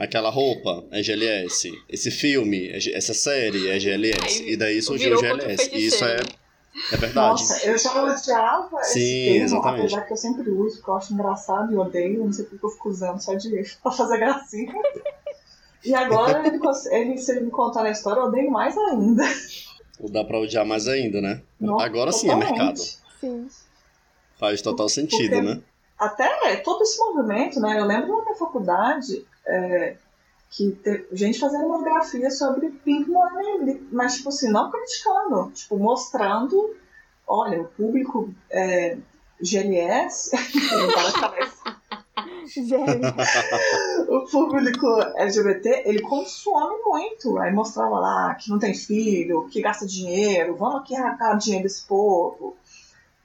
Aquela 0.00 0.30
roupa 0.30 0.84
é 0.92 1.02
GLS. 1.02 1.72
Esse 1.88 2.10
filme, 2.12 2.68
é 2.68 2.78
essa 2.96 3.12
série 3.12 3.68
é 3.68 3.78
GLS. 3.80 4.42
Aí 4.44 4.52
E 4.52 4.56
daí 4.56 4.80
surgiu 4.80 5.16
o 5.16 5.20
GLS. 5.20 5.70
E 5.74 5.86
isso 5.86 6.04
é, 6.04 6.16
é 6.92 6.96
verdade. 6.96 7.14
Nossa, 7.42 7.66
eu 7.66 7.76
já 7.76 8.04
odiava 8.04 8.82
Sim, 8.84 9.00
esse 9.00 9.24
termo, 9.32 9.44
exatamente. 9.44 9.80
apesar 9.80 10.00
que 10.06 10.12
eu 10.12 10.16
sempre 10.16 10.50
uso, 10.50 10.76
porque 10.76 10.90
eu 10.90 10.94
acho 10.94 11.12
engraçado 11.14 11.72
e 11.72 11.76
odeio, 11.76 12.24
não 12.24 12.32
sei 12.32 12.44
porque 12.44 12.64
eu 12.64 12.70
fico 12.70 12.88
usando 12.90 13.20
só 13.20 13.34
de 13.34 13.50
pra 13.82 13.90
fazer 13.90 14.18
gracinha. 14.18 14.72
E 15.84 15.92
agora, 15.94 16.46
ele, 16.46 16.58
ele, 16.92 17.18
se 17.18 17.32
ele 17.32 17.40
me 17.46 17.50
contar 17.50 17.84
a 17.84 17.90
história, 17.90 18.20
eu 18.20 18.26
odeio 18.26 18.50
mais 18.52 18.78
ainda. 18.78 19.24
Dá 20.10 20.22
pra 20.24 20.38
odiar 20.38 20.64
mais 20.64 20.86
ainda, 20.86 21.20
né? 21.20 21.42
Nossa, 21.60 21.84
Agora 21.84 22.12
sim 22.12 22.28
é 22.28 22.34
totalmente. 22.34 22.56
mercado. 22.56 22.80
Sim. 23.20 23.48
Faz 24.38 24.62
total 24.62 24.88
sentido, 24.88 25.30
Porque- 25.34 25.40
né? 25.42 25.60
Até 25.98 26.54
todo 26.58 26.82
esse 26.82 26.96
movimento, 26.96 27.58
né? 27.58 27.80
Eu 27.80 27.84
lembro 27.84 28.18
na 28.18 28.22
minha 28.22 28.36
faculdade 28.36 29.26
é, 29.48 29.96
que 30.50 30.72
teve 30.72 31.08
gente 31.12 31.38
fazendo 31.38 31.68
monografia 31.68 32.30
sobre 32.30 32.70
Pink 32.70 33.10
Money, 33.10 33.86
mas, 33.92 34.16
tipo 34.16 34.28
assim, 34.28 34.50
não 34.50 34.70
criticando, 34.70 35.50
tipo, 35.52 35.76
mostrando, 35.78 36.76
olha, 37.26 37.60
o 37.62 37.68
público 37.68 38.32
é, 38.50 38.96
GLS, 39.40 40.30
o 44.08 44.24
público 44.30 44.86
LGBT, 45.16 45.82
ele 45.84 46.00
consome 46.00 46.76
muito. 46.84 47.38
Aí 47.38 47.52
mostrava 47.52 47.98
lá 47.98 48.34
que 48.34 48.50
não 48.50 48.58
tem 48.58 48.74
filho, 48.74 49.48
que 49.48 49.60
gasta 49.60 49.86
dinheiro, 49.86 50.56
vamos 50.56 50.80
aqui 50.80 50.96
arrancar 50.96 51.36
dinheiro 51.36 51.64
desse 51.64 51.86
povo. 51.86 52.56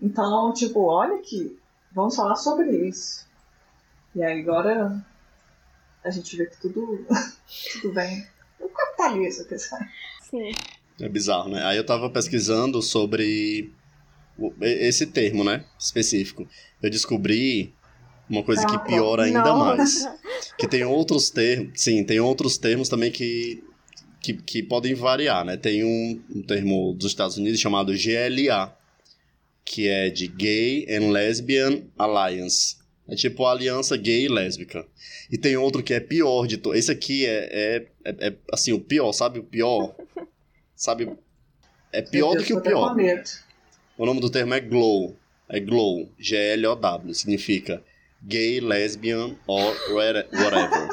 Então, 0.02 0.52
tipo, 0.54 0.82
olha 0.86 1.16
aqui, 1.16 1.58
vamos 1.94 2.16
falar 2.16 2.36
sobre 2.36 2.70
isso. 2.88 3.26
E 4.16 4.24
aí 4.24 4.42
agora 4.42 5.04
a 6.04 6.12
gente 6.12 6.36
vê 6.36 6.46
que 6.46 6.60
tudo, 6.60 7.06
tudo 7.82 7.94
vem. 7.94 8.26
O 8.60 8.70
capitalismo, 8.70 9.46
pessoal. 9.46 9.82
Sim. 10.30 10.52
É 11.00 11.10
bizarro, 11.10 11.50
né? 11.50 11.64
Aí 11.64 11.78
eu 11.78 11.86
tava 11.86 12.10
pesquisando 12.10 12.82
sobre 12.82 13.72
esse 14.62 15.06
termo, 15.08 15.44
né? 15.44 15.66
Específico. 15.80 16.48
Eu 16.82 16.90
descobri 16.90 17.74
uma 18.30 18.44
coisa 18.44 18.66
que 18.66 18.76
Ah, 18.76 18.80
piora 18.80 19.24
ainda 19.24 19.42
Nossa. 19.44 20.10
mais. 20.18 20.56
Que 20.58 20.68
tem 20.68 20.84
outros 20.84 21.30
termos. 21.30 21.82
Sim, 21.82 22.04
tem 22.04 22.20
outros 22.20 22.58
termos 22.58 22.90
também 22.90 23.12
que, 23.12 23.64
que, 24.22 24.34
que 24.34 24.64
podem 24.64 24.94
variar, 24.94 25.44
né? 25.46 25.58
Tem 25.58 25.84
um, 25.84 26.24
um 26.36 26.42
termo 26.42 26.94
dos 26.94 27.08
Estados 27.08 27.38
Unidos 27.38 27.60
chamado 27.60 27.92
GLA, 27.94 28.76
que 29.66 29.88
é 29.88 30.10
de 30.10 30.28
Gay 30.28 30.86
and 30.90 31.12
Lesbian 31.12 31.84
Alliance. 31.98 32.78
É 33.08 33.16
tipo 33.16 33.46
a 33.46 33.52
aliança 33.52 33.98
gay 33.98 34.26
e 34.26 34.28
lésbica. 34.30 34.86
E 35.30 35.38
tem 35.38 35.58
outro 35.58 35.84
que 35.84 35.94
é 35.94 36.00
pior 36.00 36.48
de 36.48 36.58
todos. 36.58 36.80
Esse 36.80 36.92
aqui 36.92 37.26
é, 37.26 37.50
é, 37.52 37.86
é, 38.06 38.28
é, 38.28 38.34
assim, 38.52 38.72
o 38.72 38.80
pior, 38.80 39.12
sabe? 39.12 39.40
O 39.40 39.44
pior. 39.44 39.94
Sabe? 40.76 41.12
É 41.92 42.02
pior 42.02 42.36
do 42.36 42.44
que 42.44 42.54
o 42.54 42.62
pior. 42.62 42.96
O 43.98 44.06
nome 44.06 44.20
do 44.22 44.30
termo 44.30 44.54
é 44.54 44.60
GLOW. 44.60 45.16
É 45.50 45.60
GLOW. 45.60 46.10
G-L-O-W. 46.18 47.14
Significa 47.14 47.84
gay, 48.24 48.60
lesbian 48.62 49.36
or 49.46 49.76
whate- 49.92 50.30
whatever. 50.34 50.88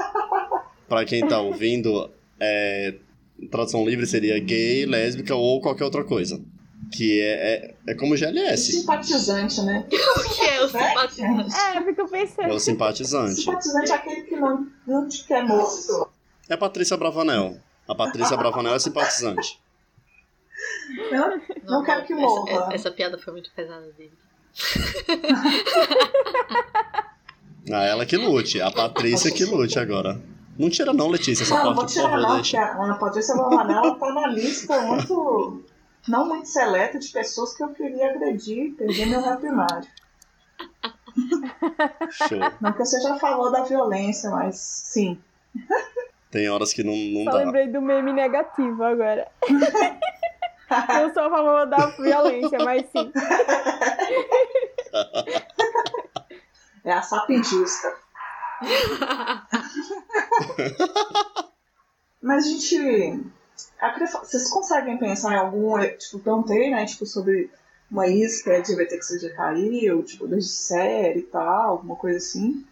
pra 0.88 1.04
quem 1.04 1.26
tá 1.26 1.40
ouvindo, 1.40 2.10
é, 2.40 2.94
tradução 3.52 3.86
livre 3.88 4.04
seria 4.06 4.38
gay, 4.40 4.84
lésbica 4.84 5.34
ou 5.36 5.60
qualquer 5.60 5.84
outra 5.84 6.02
coisa. 6.04 6.42
Que 6.92 7.20
é, 7.20 7.32
é, 7.32 7.74
é 7.88 7.94
como 7.94 8.16
GLS. 8.16 8.72
Simpatizante, 8.72 9.60
né? 9.62 9.86
O 9.90 10.34
que 10.34 10.42
é 10.42 10.60
o 10.62 10.68
simpatizante? 10.68 11.54
É, 11.56 11.82
fica 11.84 12.02
É 12.02 12.06
pensando. 12.06 12.54
o 12.54 12.60
simpatizante. 12.60 13.34
Simpatizante 13.42 13.92
é 13.92 13.94
aquele 13.94 14.22
que 14.22 14.36
não, 14.36 14.66
não 14.86 15.08
te 15.08 15.24
quer 15.24 15.44
morto. 15.44 16.08
É 16.48 16.54
a 16.54 16.58
Patrícia 16.58 16.96
Bravanel. 16.96 17.56
A 17.86 17.94
Patrícia 17.94 18.36
Bravanel 18.36 18.74
é 18.74 18.78
simpatizante. 18.78 19.60
Não, 21.12 21.40
não 21.64 21.84
quero 21.84 22.04
que 22.04 22.14
morra. 22.14 22.50
Essa, 22.50 22.74
essa 22.74 22.90
piada 22.90 23.18
foi 23.18 23.32
muito 23.32 23.50
pesada 23.54 23.86
dele. 23.92 24.12
Ah, 27.72 27.84
ela 27.84 28.06
que 28.06 28.16
lute. 28.16 28.60
A 28.60 28.70
Patrícia 28.70 29.30
que 29.30 29.44
lute 29.44 29.78
agora. 29.78 30.20
Não 30.58 30.68
tira 30.68 30.92
não, 30.92 31.08
Letícia, 31.08 31.44
essa 31.44 31.54
Não, 31.54 31.64
não 31.64 31.74
vou 31.74 31.84
parte, 31.84 31.94
por 31.94 32.00
tirar 32.00 32.10
favor, 32.10 32.28
não, 32.28 32.34
deixa. 32.36 32.60
a 32.60 32.94
Patrícia 32.94 33.34
Bravanel 33.34 33.94
tá 33.94 34.12
na 34.12 34.26
lista 34.28 34.80
muito, 34.80 35.62
não 36.08 36.26
muito 36.28 36.48
seleta 36.48 36.98
de 36.98 37.08
pessoas 37.10 37.54
que 37.56 37.62
eu 37.62 37.72
queria 37.74 38.10
agredir 38.10 38.66
e 38.66 38.70
perder 38.72 39.06
meu 39.06 39.20
rap 39.20 39.40
primário. 39.40 39.88
Show. 42.10 42.38
Não 42.60 42.72
que 42.72 42.82
eu 42.82 42.86
seja 42.86 43.14
a 43.14 43.18
favor 43.18 43.50
da 43.50 43.62
violência, 43.64 44.30
mas 44.30 44.56
sim. 44.58 45.20
Tem 46.30 46.48
horas 46.48 46.72
que 46.72 46.84
não, 46.84 46.94
não 46.94 47.24
Só 47.24 47.32
dá. 47.38 47.44
lembrei 47.44 47.66
do 47.68 47.82
meme 47.82 48.12
negativo 48.12 48.82
agora. 48.84 49.28
Eu 51.02 51.12
sou 51.12 51.24
a 51.24 51.30
favor 51.30 51.66
da 51.66 51.86
violência, 51.86 52.58
mas 52.64 52.86
sim. 52.92 53.12
É 56.84 56.92
a 56.92 57.02
sapindista. 57.02 57.92
Mas 62.22 62.44
a 62.44 62.48
gente. 62.50 63.24
Vocês 64.22 64.50
conseguem 64.50 64.98
pensar 64.98 65.32
em 65.32 65.38
algum. 65.38 65.78
Tipo, 65.96 66.18
perguntei, 66.18 66.70
né? 66.70 66.84
Tipo, 66.86 67.06
sobre 67.06 67.50
uma 67.90 68.06
isca 68.06 68.52
LGBT 68.52 68.96
que 68.98 69.04
você 69.04 69.18
já 69.18 69.34
caiu, 69.34 70.02
tipo, 70.02 70.26
desde 70.28 70.50
série 70.50 71.20
e 71.20 71.24
tal, 71.24 71.70
alguma 71.72 71.96
coisa 71.96 72.18
assim. 72.18 72.64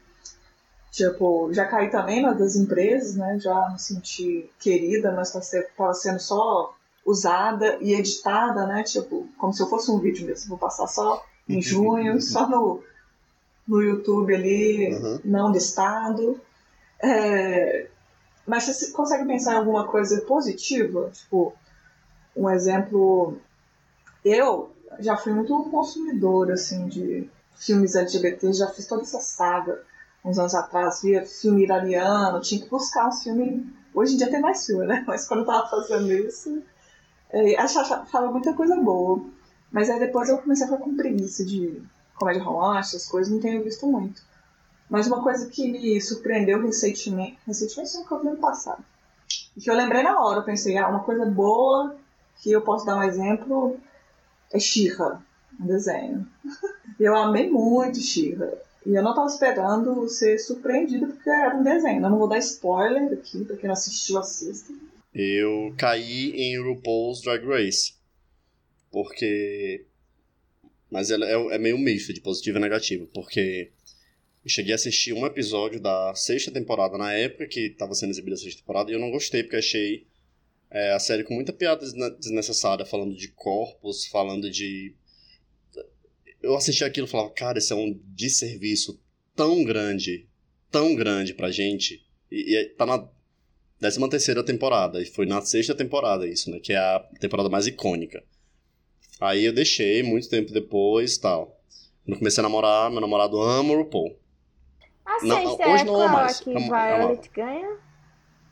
Tipo, 0.90 1.52
já 1.52 1.66
caí 1.66 1.90
também 1.90 2.22
nas 2.22 2.38
das 2.38 2.56
empresas, 2.56 3.14
né? 3.14 3.38
Já 3.38 3.68
me 3.70 3.78
senti 3.78 4.50
querida, 4.58 5.12
mas 5.12 5.32
tá 5.32 5.40
se- 5.40 5.62
tava 5.76 5.92
sendo 5.94 6.18
só 6.20 6.74
usada 7.04 7.78
e 7.80 7.94
editada, 7.94 8.66
né? 8.66 8.82
Tipo, 8.82 9.26
como 9.38 9.52
se 9.52 9.62
eu 9.62 9.68
fosse 9.68 9.90
um 9.90 9.98
vídeo 9.98 10.26
mesmo. 10.26 10.48
Vou 10.50 10.58
passar 10.58 10.86
só 10.86 11.24
em 11.48 11.60
junho, 11.62 12.20
só 12.22 12.48
no, 12.48 12.82
no 13.66 13.82
YouTube 13.82 14.34
ali, 14.34 14.92
Uhum. 14.94 15.20
não 15.24 15.52
listado. 15.52 16.40
É, 17.00 17.86
mas 18.48 18.64
você 18.64 18.90
consegue 18.92 19.26
pensar 19.26 19.54
em 19.54 19.58
alguma 19.58 19.86
coisa 19.86 20.22
positiva? 20.22 21.10
Tipo, 21.12 21.52
um 22.34 22.48
exemplo. 22.48 23.36
Eu 24.24 24.74
já 24.98 25.16
fui 25.16 25.34
muito 25.34 25.54
consumidora 25.64 26.54
assim, 26.54 26.88
de 26.88 27.28
filmes 27.54 27.94
LGBT, 27.94 28.52
já 28.54 28.68
fiz 28.68 28.86
toda 28.86 29.02
essa 29.02 29.20
saga. 29.20 29.82
Uns 30.24 30.38
anos 30.38 30.54
atrás, 30.54 31.02
via 31.02 31.24
filme 31.24 31.62
iraniano, 31.62 32.40
tinha 32.40 32.60
que 32.60 32.68
buscar 32.68 33.08
um 33.08 33.12
filme. 33.12 33.70
Hoje 33.94 34.14
em 34.14 34.16
dia 34.16 34.30
tem 34.30 34.40
mais 34.40 34.64
filme, 34.64 34.86
né? 34.86 35.04
Mas 35.06 35.28
quando 35.28 35.40
eu 35.40 35.46
tava 35.46 35.68
fazendo 35.68 36.10
isso, 36.10 36.62
é, 37.30 37.54
achava 37.56 38.30
muita 38.30 38.54
coisa 38.54 38.76
boa. 38.76 39.22
Mas 39.70 39.90
aí 39.90 39.98
depois 39.98 40.28
eu 40.28 40.38
comecei 40.38 40.64
a 40.64 40.70
ficar 40.70 40.82
com 40.82 40.96
preguiça 40.96 41.44
de 41.44 41.82
comédia 42.14 42.42
romântica, 42.42 42.96
essas 42.96 43.06
coisas, 43.06 43.32
não 43.32 43.40
tenho 43.40 43.62
visto 43.62 43.86
muito. 43.86 44.22
Mas 44.88 45.06
uma 45.06 45.22
coisa 45.22 45.48
que 45.48 45.70
me 45.70 46.00
surpreendeu 46.00 46.62
recentemente, 46.62 47.38
recentemente 47.46 47.94
não, 47.94 48.06
que 48.06 48.12
eu 48.12 48.20
vi 48.20 48.28
ano 48.28 48.38
passado, 48.38 48.84
e 49.56 49.60
que 49.60 49.70
eu 49.70 49.74
lembrei 49.74 50.02
na 50.02 50.20
hora, 50.20 50.40
eu 50.40 50.44
pensei, 50.44 50.76
ah, 50.78 50.88
uma 50.88 51.04
coisa 51.04 51.26
boa 51.26 51.94
que 52.40 52.50
eu 52.50 52.62
posso 52.62 52.86
dar 52.86 52.96
um 52.96 53.02
exemplo 53.02 53.78
é 54.52 54.58
Shira, 54.58 55.20
um 55.60 55.66
desenho. 55.66 56.26
eu 56.98 57.16
amei 57.16 57.50
muito 57.50 58.00
Shira. 58.00 58.62
E 58.86 58.94
eu 58.94 59.02
não 59.02 59.10
estava 59.10 59.28
esperando 59.28 60.08
ser 60.08 60.38
surpreendida 60.38 61.06
porque 61.06 61.28
era 61.28 61.56
um 61.56 61.62
desenho. 61.62 61.98
Eu 61.98 62.10
não 62.10 62.18
vou 62.18 62.28
dar 62.28 62.38
spoiler 62.38 63.12
aqui, 63.12 63.44
pra 63.44 63.56
quem 63.56 63.66
não 63.66 63.74
assistiu, 63.74 64.18
assista. 64.18 64.72
Eu 65.14 65.74
caí 65.76 66.30
em 66.30 66.58
RuPaul's 66.58 67.20
Drag 67.20 67.44
Race. 67.44 67.94
Porque. 68.90 69.84
Mas 70.90 71.10
é, 71.10 71.16
é 71.16 71.58
meio 71.58 71.76
misto 71.76 72.14
de 72.14 72.20
positivo 72.20 72.56
e 72.56 72.60
negativo. 72.60 73.06
Porque 73.12 73.70
cheguei 74.48 74.72
a 74.72 74.76
assistir 74.76 75.12
um 75.12 75.26
episódio 75.26 75.80
da 75.80 76.14
sexta 76.14 76.50
temporada 76.50 76.96
na 76.96 77.12
época 77.12 77.46
que 77.46 77.66
estava 77.66 77.94
sendo 77.94 78.10
exibida 78.10 78.34
a 78.34 78.38
sexta 78.38 78.60
temporada 78.60 78.90
e 78.90 78.94
eu 78.94 79.00
não 79.00 79.10
gostei 79.10 79.42
porque 79.42 79.56
achei 79.56 80.06
é, 80.70 80.92
a 80.92 80.98
série 80.98 81.24
com 81.24 81.34
muita 81.34 81.52
piada 81.52 81.84
desnecessária, 82.18 82.84
falando 82.84 83.14
de 83.14 83.28
corpos, 83.28 84.06
falando 84.06 84.50
de. 84.50 84.94
Eu 86.42 86.54
assisti 86.54 86.84
aquilo 86.84 87.06
e 87.06 87.10
falava, 87.10 87.30
cara, 87.30 87.58
isso 87.58 87.72
é 87.72 87.76
um 87.76 87.98
desserviço 88.06 89.00
tão 89.34 89.64
grande, 89.64 90.28
tão 90.70 90.94
grande 90.94 91.34
pra 91.34 91.50
gente. 91.50 92.04
E, 92.30 92.54
e 92.54 92.64
tá 92.70 92.84
na 92.84 93.08
décima 93.80 94.10
terceira 94.10 94.44
temporada, 94.44 95.00
e 95.00 95.06
foi 95.06 95.24
na 95.24 95.40
sexta 95.40 95.74
temporada 95.74 96.26
isso, 96.26 96.50
né? 96.50 96.60
Que 96.60 96.72
é 96.72 96.78
a 96.78 96.98
temporada 97.20 97.48
mais 97.48 97.66
icônica. 97.66 98.22
Aí 99.20 99.44
eu 99.44 99.52
deixei 99.52 100.02
muito 100.02 100.28
tempo 100.28 100.52
depois 100.52 101.18
tal. 101.18 101.58
Quando 102.04 102.18
comecei 102.18 102.40
a 102.40 102.42
namorar, 102.42 102.90
meu 102.90 103.00
namorado 103.00 103.40
ama 103.40 103.72
o 103.72 103.78
RuPaul. 103.78 104.16
A 105.08 105.24
não, 105.24 105.36
sexta 105.36 105.68
hoje 105.68 105.82
é 105.82 105.84
não 105.84 106.02
é 106.02 106.08
mais. 106.08 106.40
que 106.40 106.52
Violet 106.52 107.30
ganha? 107.34 107.76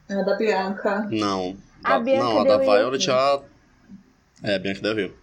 É 0.08 0.14
a 0.14 0.22
da 0.22 0.36
Bianca. 0.36 1.06
Não. 1.10 1.54
A 1.84 1.98
da, 1.98 2.00
Bianca 2.00 2.24
não, 2.24 2.40
a 2.40 2.44
da 2.44 2.56
Violet 2.56 3.10
a... 3.10 3.42
É, 4.42 4.54
a 4.54 4.58
Bianca 4.58 4.80
deu 4.80 5.14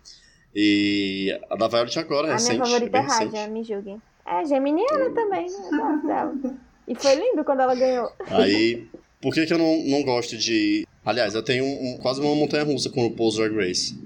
E 0.56 1.40
a 1.50 1.56
da 1.56 1.68
Violet 1.68 1.98
agora, 1.98 2.30
a 2.30 2.34
recente. 2.34 2.62
A 2.62 2.66
minha 2.66 2.66
favorita 2.68 2.98
é 2.98 3.02
Raja, 3.02 3.48
me 3.48 3.64
julguem. 3.64 4.02
É, 4.28 4.46
geminiana 4.46 5.10
também, 5.10 5.50
né? 5.50 5.70
Eu 5.72 5.78
gosto 5.78 6.08
dela. 6.08 6.34
E 6.86 6.96
foi 6.96 7.16
lindo 7.16 7.46
quando 7.46 7.62
ela 7.62 7.74
ganhou. 7.76 8.12
Aí, 8.30 8.90
por 9.22 9.34
que 9.34 9.46
que 9.46 9.54
eu 9.54 9.58
não, 9.58 9.84
não 9.86 10.04
gosto 10.04 10.38
de... 10.38 10.86
Aliás, 11.06 11.34
eu 11.34 11.42
tenho 11.42 11.64
um, 11.64 11.98
quase 12.02 12.20
uma 12.20 12.36
montanha-russa 12.36 12.90
com 12.90 13.00
o 13.00 13.08
RuPaul's 13.08 13.38
Drag 13.38 13.56
Race. 13.56 13.98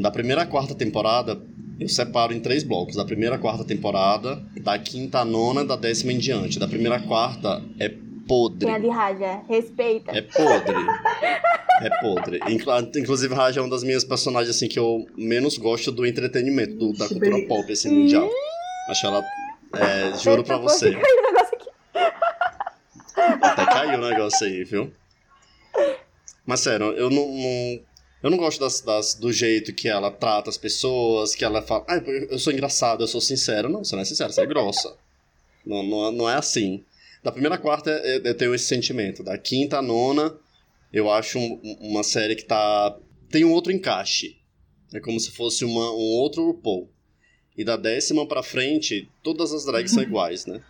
Da 0.00 0.10
primeira 0.10 0.40
à 0.40 0.46
quarta 0.46 0.74
temporada, 0.74 1.38
eu 1.82 1.88
separo 1.88 2.32
em 2.32 2.40
três 2.40 2.62
blocos. 2.62 2.96
Da 2.96 3.04
primeira 3.04 3.36
à 3.36 3.38
quarta 3.38 3.64
temporada, 3.64 4.42
da 4.60 4.78
quinta 4.78 5.20
à 5.20 5.24
nona, 5.24 5.64
da 5.64 5.76
décima 5.76 6.12
em 6.12 6.18
diante. 6.18 6.58
Da 6.58 6.68
primeira 6.68 6.96
à 6.96 7.00
quarta 7.00 7.62
é 7.78 7.92
podre. 8.26 8.66
Quem 8.66 8.74
é 8.74 8.80
de 8.80 8.88
Raja, 8.88 9.42
respeita. 9.48 10.12
É 10.12 10.22
podre. 10.22 10.86
é 11.80 11.90
podre. 12.00 12.40
Inclusive, 12.96 13.34
Raja 13.34 13.60
é 13.60 13.62
uma 13.62 13.70
das 13.70 13.82
minhas 13.82 14.04
personagens 14.04 14.54
assim, 14.54 14.68
que 14.68 14.78
eu 14.78 15.06
menos 15.16 15.58
gosto 15.58 15.90
do 15.90 16.06
entretenimento, 16.06 16.74
do, 16.76 16.92
da 16.92 17.08
cultura 17.08 17.46
pop 17.46 17.70
assim, 17.72 17.90
mundial. 17.90 18.30
Acho 18.88 19.06
ela. 19.06 19.24
É, 19.74 20.18
juro 20.18 20.44
pra 20.44 20.58
você. 20.58 20.96
Até 23.14 23.64
caiu 23.66 23.98
o 23.98 24.08
negócio 24.08 24.46
aí, 24.46 24.64
viu? 24.64 24.92
Mas 26.44 26.60
sério, 26.60 26.92
eu 26.92 27.08
não, 27.08 27.26
não 27.26 27.80
eu 28.22 28.30
não 28.30 28.38
gosto 28.38 28.60
das, 28.60 28.80
das, 28.80 29.14
do 29.14 29.32
jeito 29.32 29.74
que 29.74 29.88
ela 29.88 30.10
trata 30.10 30.48
as 30.48 30.56
pessoas, 30.56 31.34
que 31.34 31.44
ela 31.44 31.60
fala, 31.60 31.84
ah, 31.88 31.96
eu 31.96 32.38
sou 32.38 32.52
engraçado, 32.52 33.02
eu 33.02 33.08
sou 33.08 33.20
sincero. 33.20 33.68
Não, 33.68 33.84
você 33.84 33.96
não 33.96 34.02
é 34.02 34.04
sincero, 34.04 34.32
você 34.32 34.42
é 34.42 34.46
grossa. 34.46 34.96
não, 35.66 35.82
não, 35.82 36.12
não 36.12 36.30
é 36.30 36.34
assim. 36.34 36.84
Da 37.22 37.32
primeira 37.32 37.54
à 37.56 37.58
quarta 37.58 37.90
eu 37.90 38.36
tenho 38.36 38.54
esse 38.54 38.66
sentimento. 38.66 39.22
Da 39.22 39.36
quinta 39.36 39.78
à 39.78 39.82
nona, 39.82 40.36
eu 40.92 41.10
acho 41.10 41.38
um, 41.38 41.60
uma 41.80 42.02
série 42.02 42.36
que 42.36 42.44
tá. 42.44 42.96
tem 43.30 43.44
um 43.44 43.52
outro 43.52 43.72
encaixe. 43.72 44.36
É 44.92 45.00
como 45.00 45.18
se 45.18 45.30
fosse 45.30 45.64
uma, 45.64 45.90
um 45.90 46.18
outro 46.20 46.44
RuPaul. 46.44 46.88
E 47.56 47.64
da 47.64 47.76
décima 47.76 48.26
pra 48.26 48.42
frente, 48.42 49.08
todas 49.22 49.52
as 49.52 49.64
drags 49.64 49.92
são 49.92 50.02
iguais, 50.04 50.46
né? 50.46 50.62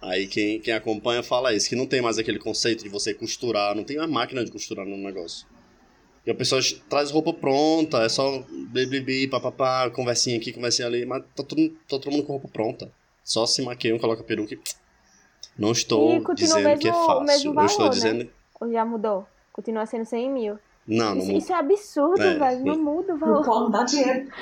Aí 0.00 0.26
quem, 0.26 0.60
quem 0.60 0.74
acompanha 0.74 1.22
fala 1.22 1.54
isso, 1.54 1.68
que 1.68 1.76
não 1.76 1.86
tem 1.86 2.00
mais 2.00 2.18
aquele 2.18 2.38
conceito 2.38 2.84
de 2.84 2.88
você 2.88 3.14
costurar, 3.14 3.74
não 3.74 3.84
tem 3.84 3.98
uma 3.98 4.06
máquina 4.06 4.44
de 4.44 4.50
costurar 4.50 4.86
no 4.86 4.96
negócio. 4.96 5.46
E 6.26 6.30
a 6.30 6.34
pessoa 6.34 6.60
traz 6.88 7.12
roupa 7.12 7.32
pronta, 7.32 8.02
é 8.02 8.08
só 8.08 8.42
bibi, 8.50 9.28
papapá, 9.28 9.88
conversinha 9.90 10.36
aqui, 10.36 10.52
conversinha 10.52 10.88
ali, 10.88 11.06
mas 11.06 11.22
tá 11.36 11.44
todo, 11.44 11.68
tá 11.68 11.98
todo 12.00 12.10
mundo 12.10 12.24
com 12.24 12.32
roupa 12.32 12.48
pronta. 12.48 12.90
Só 13.22 13.46
se 13.46 13.62
maquiam, 13.62 13.98
coloca 13.98 14.24
peruca 14.24 14.54
e... 14.54 14.58
Não 15.58 15.72
estou 15.72 16.22
dizendo 16.34 16.64
mesmo, 16.64 16.80
que 16.80 16.88
é 16.88 16.92
fácil. 16.92 17.54
Valor, 17.54 17.66
estou 17.66 17.84
né? 17.86 17.90
dizendo. 17.90 18.30
Ou 18.60 18.70
já 18.70 18.84
mudou? 18.84 19.26
Continua 19.52 19.86
sendo 19.86 20.04
100 20.04 20.30
mil. 20.30 20.58
Não, 20.86 21.14
não 21.14 21.18
isso, 21.18 21.26
muda. 21.26 21.38
Isso 21.38 21.52
é 21.52 21.56
absurdo, 21.56 22.22
é, 22.22 22.38
velho. 22.38 22.64
Não 22.64 22.78
muda 22.78 23.14
o 23.14 23.18
valor. 23.18 23.46
Não 23.46 23.70
dá 23.70 23.84
dinheiro. 23.84 24.28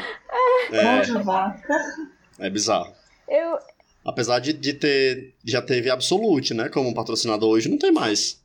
É. 0.73 2.47
é 2.47 2.51
bizarro. 2.51 2.93
Eu... 3.29 3.59
Apesar 4.05 4.39
de, 4.41 4.53
de 4.53 4.73
ter. 4.73 5.35
Já 5.45 5.63
teve 5.63 5.91
Absolute, 5.91 6.53
né? 6.53 6.69
Como 6.69 6.95
patrocinador 6.95 7.51
hoje, 7.51 7.69
não 7.69 7.79
tem 7.79 7.93
mais 7.93 8.43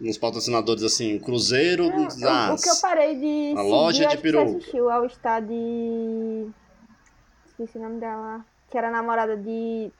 uns 0.00 0.16
patrocinadores 0.16 0.82
assim, 0.82 1.18
Cruzeiro, 1.18 1.88
não, 1.88 2.52
o, 2.52 2.54
o, 2.54 2.56
que 2.56 2.68
eu 2.68 2.76
parei 2.80 3.16
de 3.16 3.54
a 3.56 3.62
loja 3.62 4.08
de 4.08 4.16
peru. 4.16 4.42
Assistiu 4.42 4.90
ao 4.90 5.04
estar 5.04 5.40
de 5.40 6.48
esqueci 7.46 7.78
o 7.78 7.82
nome 7.82 8.00
dela, 8.00 8.44
que 8.70 8.78
era 8.78 8.90
namorada 8.90 9.36
de 9.36 9.90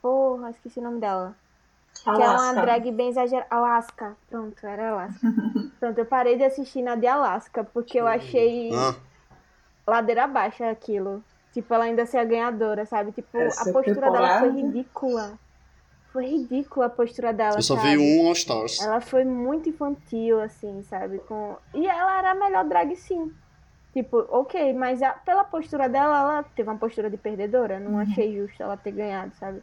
porra, 0.00 0.50
esqueci 0.50 0.78
o 0.78 0.82
nome 0.82 1.00
dela. 1.00 1.36
Alaska. 2.06 2.16
Que 2.16 2.22
é 2.22 2.28
uma 2.28 2.62
drag 2.62 2.92
bem 2.92 3.08
exagerada. 3.08 3.48
Alaska. 3.50 4.16
Pronto, 4.30 4.66
era 4.66 4.92
Alaska. 4.92 5.34
Pronto, 5.80 5.98
eu 5.98 6.06
parei 6.06 6.36
de 6.36 6.44
assistir 6.44 6.82
na 6.82 6.94
de 6.94 7.06
Alaska, 7.06 7.64
porque 7.64 8.00
eu 8.00 8.06
achei 8.06 8.70
ah. 8.72 8.94
ladeira 9.86 10.24
abaixo 10.24 10.64
aquilo. 10.64 11.22
Tipo, 11.52 11.74
ela 11.74 11.84
ainda 11.84 12.06
ser 12.06 12.18
a 12.18 12.24
ganhadora, 12.24 12.86
sabe? 12.86 13.12
Tipo, 13.12 13.36
Essa 13.38 13.68
a 13.68 13.72
postura 13.72 13.94
temporada... 13.94 14.18
dela 14.18 14.40
foi 14.40 14.50
ridícula. 14.50 15.38
Foi 16.18 16.26
ridícula 16.26 16.86
a 16.86 16.90
postura 16.90 17.32
dela. 17.32 17.58
Eu 17.58 17.62
só 17.62 17.76
sabe? 17.76 17.90
vi 17.90 17.98
um 17.98 18.26
All 18.26 18.32
Stars. 18.32 18.82
Ela 18.82 19.00
foi 19.00 19.24
muito 19.24 19.68
infantil, 19.68 20.40
assim, 20.40 20.82
sabe? 20.82 21.20
Com... 21.20 21.54
E 21.72 21.86
ela 21.86 22.18
era 22.18 22.32
a 22.32 22.34
melhor 22.34 22.64
drag, 22.64 22.96
sim. 22.96 23.32
Tipo, 23.92 24.26
ok, 24.28 24.72
mas 24.72 25.00
a... 25.00 25.12
pela 25.12 25.44
postura 25.44 25.88
dela, 25.88 26.18
ela 26.18 26.42
teve 26.42 26.68
uma 26.68 26.76
postura 26.76 27.08
de 27.08 27.16
perdedora. 27.16 27.78
Não 27.78 27.92
uhum. 27.92 27.98
achei 28.00 28.36
justo 28.36 28.60
ela 28.60 28.76
ter 28.76 28.90
ganhado, 28.90 29.32
sabe? 29.36 29.62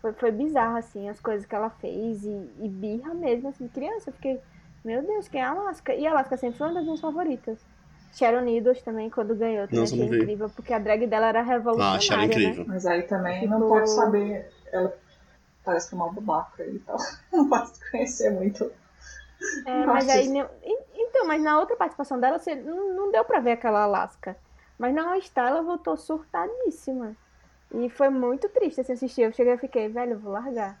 Foi, 0.00 0.14
foi 0.14 0.30
bizarro, 0.30 0.78
assim, 0.78 1.06
as 1.10 1.20
coisas 1.20 1.44
que 1.44 1.54
ela 1.54 1.68
fez. 1.68 2.24
E, 2.24 2.50
e 2.62 2.66
birra 2.66 3.12
mesmo, 3.12 3.50
assim, 3.50 3.68
criança. 3.68 4.08
Eu 4.08 4.14
fiquei, 4.14 4.40
meu 4.82 5.02
Deus, 5.02 5.28
quem 5.28 5.42
é 5.42 5.44
a 5.44 5.50
Alaska? 5.50 5.94
E 5.94 6.06
a 6.06 6.12
Alaska 6.12 6.38
sempre 6.38 6.56
foi 6.56 6.66
uma 6.68 6.74
das 6.76 6.84
minhas 6.84 7.00
favoritas. 7.00 7.58
Sharon 8.14 8.40
Needles 8.40 8.80
também, 8.80 9.10
quando 9.10 9.34
ganhou, 9.34 9.68
também 9.68 9.82
achei 9.84 10.02
incrível, 10.02 10.48
porque 10.48 10.72
a 10.72 10.78
drag 10.78 11.06
dela 11.06 11.26
era 11.26 11.42
revolucionária, 11.42 11.98
ah, 11.98 12.00
Sharon 12.00 12.20
né? 12.22 12.26
incrível. 12.28 12.64
Né? 12.64 12.70
Mas 12.72 12.86
aí 12.86 13.02
também 13.02 13.40
tipo... 13.40 13.50
não 13.50 13.68
pode 13.68 13.90
saber... 13.90 14.50
Ela 14.72 15.03
parece 15.64 15.88
que 15.88 15.94
é 15.94 15.98
uma 15.98 16.12
babaca 16.12 16.64
e 16.64 16.78
tal. 16.80 16.96
Não 17.32 17.48
posso 17.48 17.80
conhecer 17.90 18.30
muito. 18.30 18.70
É, 19.66 19.86
mas 19.86 20.08
aí. 20.08 20.28
Então, 20.94 21.26
mas 21.26 21.42
na 21.42 21.58
outra 21.58 21.76
participação 21.76 22.18
dela, 22.18 22.38
você 22.38 22.54
não, 22.54 23.10
deu 23.10 23.24
pra 23.24 23.40
ver 23.40 23.52
aquela 23.52 23.82
Alaska. 23.82 24.36
Mas 24.78 24.94
na 24.94 25.12
All-Star 25.12 25.48
ela 25.48 25.62
voltou 25.62 25.96
surtadíssima. 25.96 27.16
E 27.72 27.88
foi 27.88 28.08
muito 28.08 28.48
triste 28.48 28.80
assim, 28.80 28.92
assistir. 28.92 29.22
Eu 29.22 29.32
cheguei 29.32 29.52
e 29.52 29.58
fiquei, 29.58 29.88
velho, 29.88 30.12
eu 30.12 30.18
vou 30.18 30.32
largar. 30.32 30.78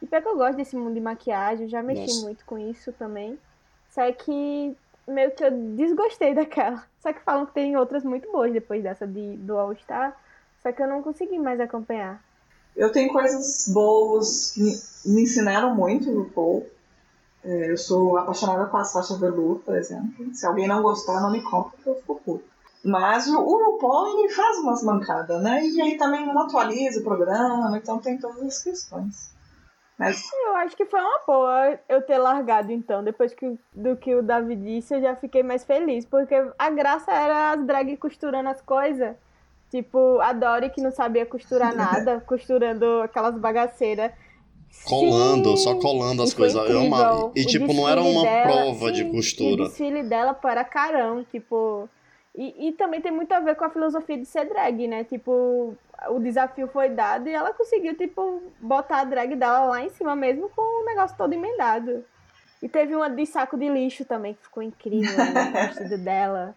E 0.00 0.06
pior 0.06 0.22
que 0.22 0.28
eu 0.28 0.36
gosto 0.36 0.56
desse 0.56 0.76
mundo 0.76 0.94
de 0.94 1.00
maquiagem, 1.00 1.64
eu 1.64 1.70
já 1.70 1.82
mexi 1.82 2.06
Nossa. 2.06 2.26
muito 2.26 2.44
com 2.44 2.58
isso 2.58 2.92
também. 2.92 3.38
Só 3.90 4.10
que 4.12 4.76
meio 5.06 5.30
que 5.30 5.44
eu 5.44 5.50
desgostei 5.50 6.34
daquela. 6.34 6.84
Só 7.00 7.12
que 7.12 7.20
falam 7.20 7.46
que 7.46 7.52
tem 7.52 7.76
outras 7.76 8.04
muito 8.04 8.30
boas 8.30 8.52
depois 8.52 8.82
dessa 8.82 9.06
de, 9.06 9.36
do 9.36 9.56
All-Star. 9.56 10.16
Só 10.62 10.72
que 10.72 10.82
eu 10.82 10.88
não 10.88 11.02
consegui 11.02 11.38
mais 11.38 11.60
acompanhar. 11.60 12.22
Eu 12.76 12.92
tenho 12.92 13.12
coisas 13.12 13.68
boas 13.72 14.52
que 14.52 14.60
me 15.06 15.22
ensinaram 15.22 15.74
muito 15.74 16.10
no 16.10 16.26
Paul. 16.26 16.66
É, 17.42 17.70
eu 17.70 17.76
sou 17.78 18.18
apaixonada 18.18 18.66
com 18.66 18.76
a 18.76 18.84
Sasha 18.84 19.16
Velour, 19.16 19.60
por 19.60 19.76
exemplo. 19.76 20.34
Se 20.34 20.46
alguém 20.46 20.68
não 20.68 20.82
gostar, 20.82 21.20
não 21.20 21.30
me 21.30 21.40
compra, 21.40 21.70
porque 21.70 21.88
eu 21.88 21.94
fico 21.96 22.20
puto. 22.24 22.44
Mas 22.84 23.26
o 23.26 23.40
RuPaul, 23.40 24.20
ele 24.20 24.28
faz 24.28 24.58
umas 24.58 24.82
mancadas, 24.82 25.42
né? 25.42 25.64
E 25.64 25.80
aí 25.80 25.96
também 25.96 26.24
não 26.24 26.38
atualiza 26.38 27.00
o 27.00 27.04
programa, 27.04 27.76
então 27.76 27.98
tem 27.98 28.18
todas 28.18 28.42
as 28.42 28.62
questões. 28.62 29.34
Mas 29.98 30.30
Eu 30.44 30.56
acho 30.56 30.76
que 30.76 30.84
foi 30.84 31.00
uma 31.00 31.20
boa 31.26 31.78
eu 31.88 32.02
ter 32.02 32.18
largado, 32.18 32.70
então. 32.70 33.02
Depois 33.02 33.34
que, 33.34 33.58
do 33.72 33.96
que 33.96 34.14
o 34.14 34.22
Davi 34.22 34.54
disse, 34.54 34.94
eu 34.94 35.00
já 35.00 35.16
fiquei 35.16 35.42
mais 35.42 35.64
feliz. 35.64 36.04
Porque 36.04 36.34
a 36.58 36.70
graça 36.70 37.10
era 37.10 37.52
as 37.52 37.64
drag 37.64 37.96
costurando 37.96 38.50
as 38.50 38.60
coisas. 38.60 39.16
Tipo, 39.70 40.20
a 40.20 40.32
Dory 40.32 40.70
que 40.70 40.80
não 40.80 40.90
sabia 40.90 41.26
costurar 41.26 41.74
nada, 41.76 42.20
costurando 42.26 43.02
aquelas 43.02 43.36
bagaceiras. 43.38 44.12
Colando, 44.84 45.56
Sim, 45.56 45.64
só 45.64 45.74
colando 45.76 46.22
as 46.22 46.32
foi 46.32 46.42
coisas. 46.50 46.70
Eu 46.70 46.80
amava. 46.80 47.04
incrível. 47.14 47.32
E, 47.34 47.42
O 47.42 47.46
tipo, 47.46 47.72
não 47.72 47.88
era 47.88 48.02
uma 48.02 48.22
dela- 48.22 48.42
prova 48.46 48.92
de 48.92 48.98
sim, 49.02 49.06
E 49.06 49.10
o 49.10 49.12
costura. 49.14 49.64
desfile 49.64 50.02
dela 50.02 50.34
para 50.34 50.64
carão, 50.64 51.24
tipo. 51.24 51.88
E, 52.34 52.68
e 52.68 52.72
também 52.72 53.00
tem 53.00 53.10
muito 53.10 53.32
a 53.32 53.40
ver 53.40 53.54
com 53.56 53.64
a 53.64 53.70
filosofia 53.70 54.18
de 54.18 54.26
ser 54.26 54.44
drag, 54.44 54.86
né? 54.86 55.04
Tipo, 55.04 55.74
o 56.10 56.18
desafio 56.20 56.68
foi 56.68 56.90
dado 56.90 57.28
e 57.28 57.32
ela 57.32 57.52
conseguiu, 57.54 57.96
tipo, 57.96 58.42
botar 58.60 59.00
a 59.00 59.04
drag 59.04 59.34
dela 59.34 59.60
lá 59.66 59.82
em 59.82 59.88
cima 59.88 60.14
mesmo 60.14 60.50
com 60.54 60.82
o 60.82 60.84
negócio 60.84 61.16
todo 61.16 61.32
emendado. 61.32 62.04
E 62.62 62.68
teve 62.68 62.94
uma 62.94 63.08
de 63.08 63.24
saco 63.24 63.56
de 63.56 63.68
lixo 63.68 64.04
também, 64.04 64.34
que 64.34 64.42
ficou 64.42 64.62
incrível, 64.62 65.16
né? 65.16 65.50
o 65.64 65.66
vestido 65.68 65.96
dela. 65.98 66.54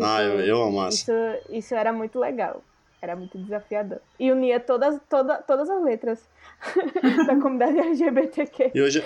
Tipo, 0.00 0.10
Ah, 0.12 0.22
eu, 0.22 0.40
eu 0.40 0.62
amo 0.62 0.88
isso, 0.88 1.12
isso 1.50 1.74
era 1.74 1.92
muito 1.92 2.18
legal. 2.18 2.62
Era 3.02 3.16
muito 3.16 3.38
desafiador. 3.38 3.98
E 4.18 4.30
unia 4.30 4.60
todas, 4.60 5.00
toda, 5.08 5.36
todas 5.38 5.70
as 5.70 5.82
letras 5.82 6.18
da 7.26 7.34
comunidade 7.36 7.78
LGBTQ. 7.80 8.72
E 8.74 8.80
hoje 8.82 9.02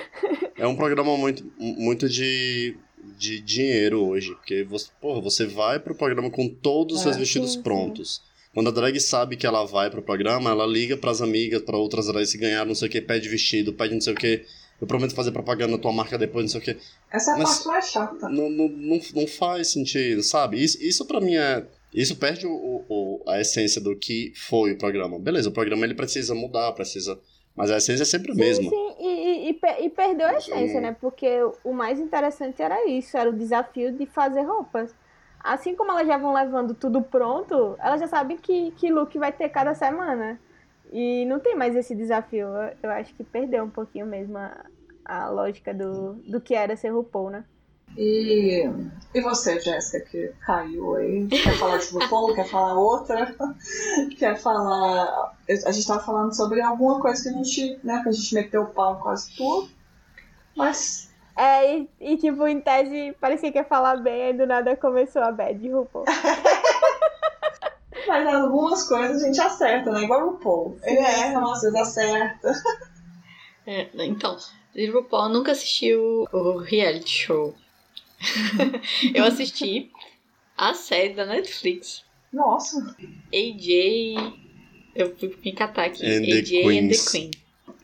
é 0.59 0.67
um 0.67 0.75
programa 0.75 1.17
muito, 1.17 1.45
muito 1.59 2.09
de, 2.09 2.77
de 3.17 3.41
dinheiro 3.41 4.05
hoje. 4.05 4.35
Porque 4.35 4.65
você, 4.65 4.89
porra, 5.01 5.21
você 5.21 5.47
vai 5.47 5.79
pro 5.79 5.95
programa 5.95 6.29
com 6.31 6.49
todos 6.49 6.97
os 6.97 7.03
seus 7.03 7.15
É, 7.17 7.19
vestidos 7.21 7.51
sim, 7.51 7.57
sim. 7.59 7.63
prontos. 7.63 8.23
Quando 8.53 8.69
a 8.69 8.73
drag 8.73 8.99
sabe 9.01 9.37
que 9.37 9.47
ela 9.47 9.65
vai 9.65 9.91
pro 9.91 10.03
programa, 10.03 10.51
ela 10.51 10.65
liga 10.67 10.97
pras 10.97 11.21
amigas, 11.21 11.61
pra 11.63 11.77
outras 11.77 12.07
drags 12.07 12.33
que 12.33 12.39
ganharam 12.39 12.67
não 12.69 12.75
sei 12.75 12.89
o 12.89 12.91
que, 12.91 13.01
pede 13.01 13.29
vestido, 13.29 13.73
pede 13.73 13.95
não 13.95 14.01
sei 14.01 14.13
o 14.13 14.17
que. 14.17 14.45
Eu 14.81 14.87
prometo 14.87 15.15
fazer 15.15 15.31
propaganda 15.33 15.73
na 15.73 15.79
tua 15.79 15.93
marca 15.93 16.19
depois, 16.19 16.45
não 16.45 16.49
sei 16.49 16.61
o 16.61 16.65
que. 16.65 16.81
essa 17.11 17.31
é 17.31 17.35
a 17.35 17.45
parte 17.45 17.67
mais 17.67 17.89
chata. 17.91 18.29
Não, 18.29 18.51
não, 18.51 18.69
não, 18.69 19.01
não 19.15 19.27
faz 19.27 19.69
sentido, 19.73 20.23
sabe? 20.23 20.63
Isso, 20.63 20.83
isso 20.83 21.07
para 21.07 21.21
mim 21.21 21.37
é. 21.37 21.65
Isso 21.93 22.17
perde 22.17 22.45
o, 22.47 22.85
o- 22.89 23.23
a 23.29 23.41
essência 23.41 23.81
do 23.81 23.97
que 23.97 24.33
foi 24.35 24.73
o 24.73 24.79
programa. 24.79 25.19
Beleza, 25.19 25.49
o 25.49 25.53
programa 25.53 25.85
ele 25.85 25.95
precisa 25.95 26.35
mudar, 26.35 26.73
precisa. 26.73 27.19
Mas 27.57 27.71
a 27.71 27.77
essência 27.77 28.03
é 28.03 28.07
sempre 28.07 28.33
a 28.33 28.35
mesma. 28.35 28.69
Sim, 28.69 28.95
e, 28.99 29.07
e, 29.07 29.51
e 29.51 29.85
e 29.87 29.91
perdeu 29.91 30.27
a 30.27 30.35
essência, 30.39 30.79
Hum. 30.79 30.83
né? 30.83 30.97
Porque 31.01 31.29
o 31.63 31.73
mais 31.73 32.01
interessante 32.01 32.61
era 32.61 32.85
isso, 32.89 33.17
era 33.17 33.31
o 33.31 33.33
desafio 33.33 33.93
de 33.93 34.07
fazer 34.07 34.43
roupas. 34.43 34.93
Assim 35.39 35.77
como 35.77 35.93
elas 35.93 36.07
já 36.09 36.19
vão 36.19 36.35
levando 36.35 36.75
tudo 36.75 37.01
pronto, 37.01 37.77
elas 37.79 38.01
já 38.01 38.09
sabem 38.09 38.37
que, 38.39 38.73
que 38.73 38.91
look 38.91 39.17
vai 39.19 39.31
ter 39.31 39.49
cada 39.51 39.73
semana. 39.75 40.41
E 40.95 41.25
não 41.25 41.41
tem 41.41 41.57
mais 41.57 41.75
esse 41.75 41.93
desafio. 41.93 42.47
Eu, 42.81 42.91
acho 42.91 43.13
que 43.15 43.25
perdeu 43.25 43.65
um 43.65 43.69
pouquinho 43.69 44.07
mesmo 44.07 44.39
a, 44.39 44.65
a 45.05 45.29
lógica 45.29 45.75
do, 45.75 46.13
do 46.29 46.41
que 46.41 46.55
era 46.55 46.77
ser 46.77 46.91
RuPaul, 46.91 47.31
né? 47.31 47.45
E, 47.97 48.65
e 49.13 49.21
você, 49.21 49.59
Jéssica, 49.59 50.07
que 50.07 50.33
caiu 50.47 50.95
aí? 50.95 51.27
Quer 51.27 51.59
falar 51.59 51.79
de 51.79 51.91
RuPaul? 51.93 52.33
quer 52.37 52.49
falar 52.49 52.79
outra? 52.79 53.35
quer 54.17 54.37
falar. 54.37 55.35
A 55.67 55.73
gente 55.73 55.85
tava 55.85 56.01
falando 56.01 56.33
sobre 56.33 56.61
alguma 56.63 57.01
coisa 57.01 57.21
que 57.25 57.29
a 57.29 57.33
gente, 57.33 57.81
né, 57.83 58.01
que 58.01 58.11
a 58.11 58.13
gente 58.13 58.33
meteu 58.33 58.63
o 58.63 58.67
pau 58.67 59.01
quase 59.01 59.35
tudo. 59.37 59.69
Mas 60.57 61.11
É, 61.37 61.77
e, 61.77 61.91
e, 62.01 62.17
tipo, 62.19 62.47
em 62.47 62.61
tese, 62.61 63.17
parecia 63.21 63.51
que 63.51 63.59
ia 63.59 63.65
falar 63.65 63.97
bem, 63.97 64.27
aí 64.27 64.33
do 64.33 64.47
nada 64.47 64.77
começou 64.77 65.23
a 65.23 65.33
bad 65.33 65.59
de 65.59 65.71
RuPaul. 65.71 66.05
Mas 68.07 68.27
algumas 68.27 68.89
coisas 68.89 69.23
a 69.23 69.27
gente 69.27 69.41
acerta, 69.41 69.91
né? 69.91 70.03
Igual 70.03 70.27
o 70.27 70.31
RuPaul. 70.33 70.79
Ele 70.83 70.99
erra, 70.99 71.41
mas 71.41 71.53
às 71.53 71.63
vezes 71.63 71.81
acerta. 71.81 72.53
É, 73.67 73.89
então, 73.95 74.37
RuPaul 74.93 75.29
eu 75.29 75.29
nunca 75.31 75.53
assisti 75.53 75.95
o, 75.95 76.29
o 76.31 76.59
reality 76.59 77.09
show. 77.09 77.55
eu 79.15 79.25
assisti 79.25 79.91
a 80.55 80.75
série 80.75 81.15
da 81.15 81.25
Netflix. 81.25 82.05
Nossa. 82.31 82.95
AJ. 83.33 84.35
Eu 84.95 85.17
fui 85.17 85.35
me 85.43 85.53
catar 85.53 85.87
aqui. 85.87 86.05
And 86.05 86.27
the 86.27 86.33
AJ 86.41 86.59
and 86.59 86.69
Queens. 86.69 87.05
the 87.05 87.11
Queen. 87.11 87.31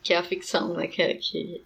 Que 0.03 0.13
é 0.13 0.17
a 0.17 0.23
ficção, 0.23 0.75
né? 0.75 0.85
Que, 0.85 1.15
que 1.15 1.63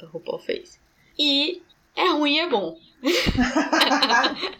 a 0.00 0.06
RuPaul 0.06 0.38
fez. 0.38 0.80
E 1.18 1.60
é 1.94 2.08
ruim 2.08 2.36
e 2.36 2.40
é 2.40 2.48
bom. 2.48 2.78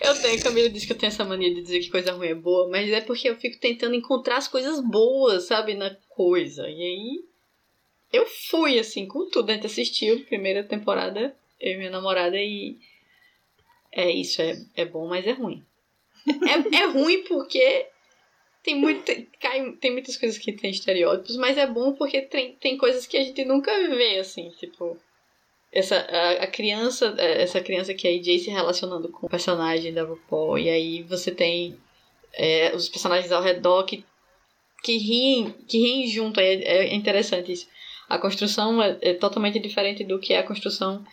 eu 0.00 0.20
tenho, 0.20 0.42
Camila 0.42 0.68
disse 0.68 0.86
que 0.86 0.92
eu 0.92 0.98
tenho 0.98 1.08
essa 1.08 1.24
mania 1.24 1.54
de 1.54 1.62
dizer 1.62 1.80
que 1.80 1.90
coisa 1.90 2.12
ruim 2.12 2.28
é 2.28 2.34
boa, 2.34 2.68
mas 2.68 2.90
é 2.90 3.00
porque 3.00 3.28
eu 3.28 3.36
fico 3.36 3.58
tentando 3.58 3.94
encontrar 3.94 4.36
as 4.36 4.48
coisas 4.48 4.80
boas, 4.80 5.44
sabe, 5.46 5.74
na 5.74 5.94
coisa. 6.08 6.68
E 6.68 6.82
aí 6.82 7.24
eu 8.12 8.26
fui, 8.26 8.78
assim, 8.78 9.06
com 9.06 9.28
tudo. 9.30 9.50
A 9.50 9.54
gente 9.54 9.66
assistiu 9.66 10.16
a 10.16 10.26
primeira 10.26 10.64
temporada, 10.64 11.36
eu 11.60 11.72
e 11.72 11.76
minha 11.76 11.90
namorada, 11.90 12.36
e 12.36 12.78
é 13.92 14.10
isso, 14.10 14.42
é, 14.42 14.56
é 14.74 14.84
bom, 14.84 15.08
mas 15.08 15.26
é 15.26 15.32
ruim. 15.32 15.64
É, 16.26 16.76
é 16.82 16.86
ruim 16.86 17.22
porque 17.22 17.86
tem, 18.62 18.74
muita, 18.74 19.14
cai, 19.40 19.72
tem 19.80 19.92
muitas 19.92 20.16
coisas 20.16 20.38
que 20.38 20.52
tem 20.52 20.70
estereótipos, 20.70 21.36
mas 21.36 21.56
é 21.56 21.66
bom 21.66 21.92
porque 21.92 22.22
tem, 22.22 22.56
tem 22.56 22.76
coisas 22.76 23.06
que 23.06 23.16
a 23.16 23.22
gente 23.22 23.44
nunca 23.44 23.72
vê, 23.88 24.18
assim, 24.18 24.50
tipo. 24.50 24.98
Essa, 25.72 25.96
a, 25.96 26.30
a 26.44 26.46
criança, 26.46 27.14
é, 27.18 27.42
essa 27.42 27.60
criança 27.60 27.92
que 27.92 28.06
é 28.06 28.12
a 28.12 28.14
AJ 28.14 28.44
se 28.44 28.50
relacionando 28.50 29.08
com 29.08 29.26
o 29.26 29.30
personagem 29.30 29.92
da 29.92 30.04
RuPaul, 30.04 30.58
e 30.58 30.70
aí 30.70 31.02
você 31.02 31.30
tem 31.30 31.76
é, 32.32 32.74
os 32.74 32.88
personagens 32.88 33.32
ao 33.32 33.42
redor 33.42 33.84
que, 33.84 34.04
que 34.82 34.96
riem, 34.96 35.54
que 35.66 35.78
riem 35.78 36.06
junto, 36.08 36.40
é, 36.40 36.54
é 36.54 36.94
interessante 36.94 37.52
isso. 37.52 37.68
A 38.08 38.18
construção 38.18 38.80
é, 38.80 38.96
é 39.02 39.14
totalmente 39.14 39.58
diferente 39.58 40.04
do 40.04 40.18
que 40.18 40.32
é 40.32 40.38
a 40.38 40.46
construção 40.46 41.04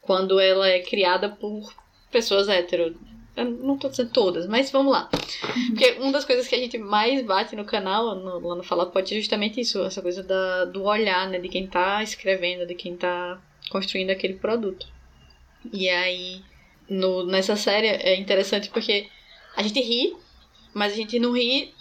quando 0.00 0.40
ela 0.40 0.68
é 0.68 0.80
criada 0.80 1.28
por 1.28 1.72
pessoas 2.10 2.48
hétero. 2.48 2.96
Eu 3.34 3.46
não 3.46 3.78
tô 3.78 3.88
dizendo 3.88 4.12
todas, 4.12 4.46
mas 4.46 4.70
vamos 4.70 4.92
lá. 4.92 5.08
Porque 5.68 5.92
uma 5.92 6.12
das 6.12 6.24
coisas 6.24 6.46
que 6.46 6.54
a 6.54 6.58
gente 6.58 6.76
mais 6.76 7.24
bate 7.24 7.56
no 7.56 7.64
canal, 7.64 8.14
no, 8.14 8.46
lá 8.46 8.54
no 8.56 8.62
Fala 8.62 8.86
Pode, 8.86 9.14
é 9.14 9.18
justamente 9.18 9.60
isso, 9.60 9.82
essa 9.82 10.02
coisa 10.02 10.22
da, 10.22 10.66
do 10.66 10.84
olhar, 10.84 11.28
né? 11.30 11.38
De 11.38 11.48
quem 11.48 11.66
tá 11.66 12.02
escrevendo, 12.02 12.66
de 12.66 12.74
quem 12.74 12.94
tá 12.94 13.40
construindo 13.72 14.10
aquele 14.10 14.34
produto. 14.34 14.86
E 15.72 15.88
aí, 15.88 16.42
no, 16.88 17.24
nessa 17.24 17.56
série 17.56 17.86
é 17.86 18.14
interessante 18.16 18.68
porque 18.68 19.08
a 19.56 19.62
gente 19.62 19.80
ri, 19.80 20.14
mas 20.74 20.92
a 20.92 20.96
gente 20.96 21.18
não 21.18 21.32
ri 21.32 21.72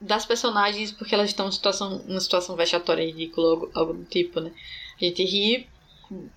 das 0.00 0.24
personagens 0.24 0.90
porque 0.92 1.14
elas 1.14 1.28
estão 1.28 1.48
em 1.48 1.52
situação, 1.52 1.98
uma 2.08 2.20
situação 2.20 2.56
vexatória, 2.56 3.04
ridícula, 3.04 3.68
algo, 3.74 3.92
do 3.92 4.04
tipo, 4.04 4.40
né? 4.40 4.52
A 5.00 5.04
gente 5.04 5.22
ri 5.24 5.68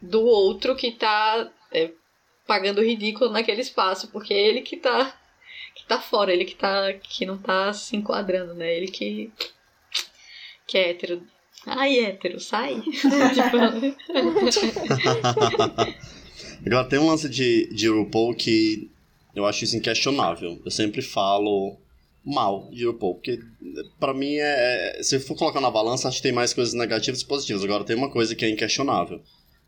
do 0.02 0.22
outro 0.26 0.76
que 0.76 0.92
tá 0.92 1.50
é, 1.72 1.92
pagando 2.46 2.84
ridículo 2.84 3.32
naquele 3.32 3.62
espaço, 3.62 4.10
porque 4.10 4.34
é 4.34 4.48
ele 4.48 4.62
que 4.62 4.76
tá 4.76 5.18
que 5.74 5.86
tá 5.86 6.02
fora, 6.02 6.34
ele 6.34 6.44
que 6.44 6.56
tá 6.56 6.92
que 6.94 7.26
não 7.26 7.38
tá 7.38 7.72
se 7.72 7.96
enquadrando, 7.96 8.54
né? 8.54 8.76
Ele 8.76 8.88
que 8.88 9.32
que 10.68 10.78
é 10.78 10.89
hétero. 10.89 11.26
Ai, 11.66 11.99
hétero, 11.99 12.39
sai. 12.39 12.82
Agora, 16.66 16.88
tem 16.88 16.99
um 16.99 17.07
lance 17.07 17.28
de, 17.30 17.68
de 17.74 17.88
RuPaul 17.88 18.36
que 18.36 18.89
eu 19.36 19.45
acho 19.45 19.64
isso 19.64 19.76
inquestionável. 19.78 20.59
Eu 20.64 20.72
sempre 20.72 21.01
falo 21.01 21.78
mal 22.26 22.70
de 22.72 22.86
RuPaul, 22.86 23.16
porque 23.16 23.39
pra 23.99 24.14
mim 24.14 24.36
é. 24.36 24.99
é- 24.99 25.03
Se 25.03 25.16
eu 25.16 25.22
for 25.22 25.36
colocar 25.36 25.62
na 25.62 25.72
balança, 25.72 26.07
acho 26.07 26.18
que 26.18 26.24
tem 26.24 26.32
mais 26.32 26.53
coisas 26.53 26.74
negativas 26.74 27.22
e 27.22 27.26
positivas. 27.26 27.64
Agora, 27.64 27.84
tem 27.84 27.95
uma 27.95 28.09
coisa 28.12 28.36
que 28.36 28.45
é 28.45 28.49
inquestionável: 28.49 29.22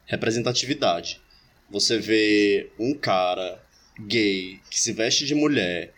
representatividade. 0.05 1.21
Você 1.69 1.97
vê 1.97 2.69
um 2.79 2.93
cara 2.93 3.61
gay 3.99 4.59
que 4.69 4.79
se 4.79 4.91
veste 4.93 5.25
de 5.25 5.33
mulher 5.35 5.93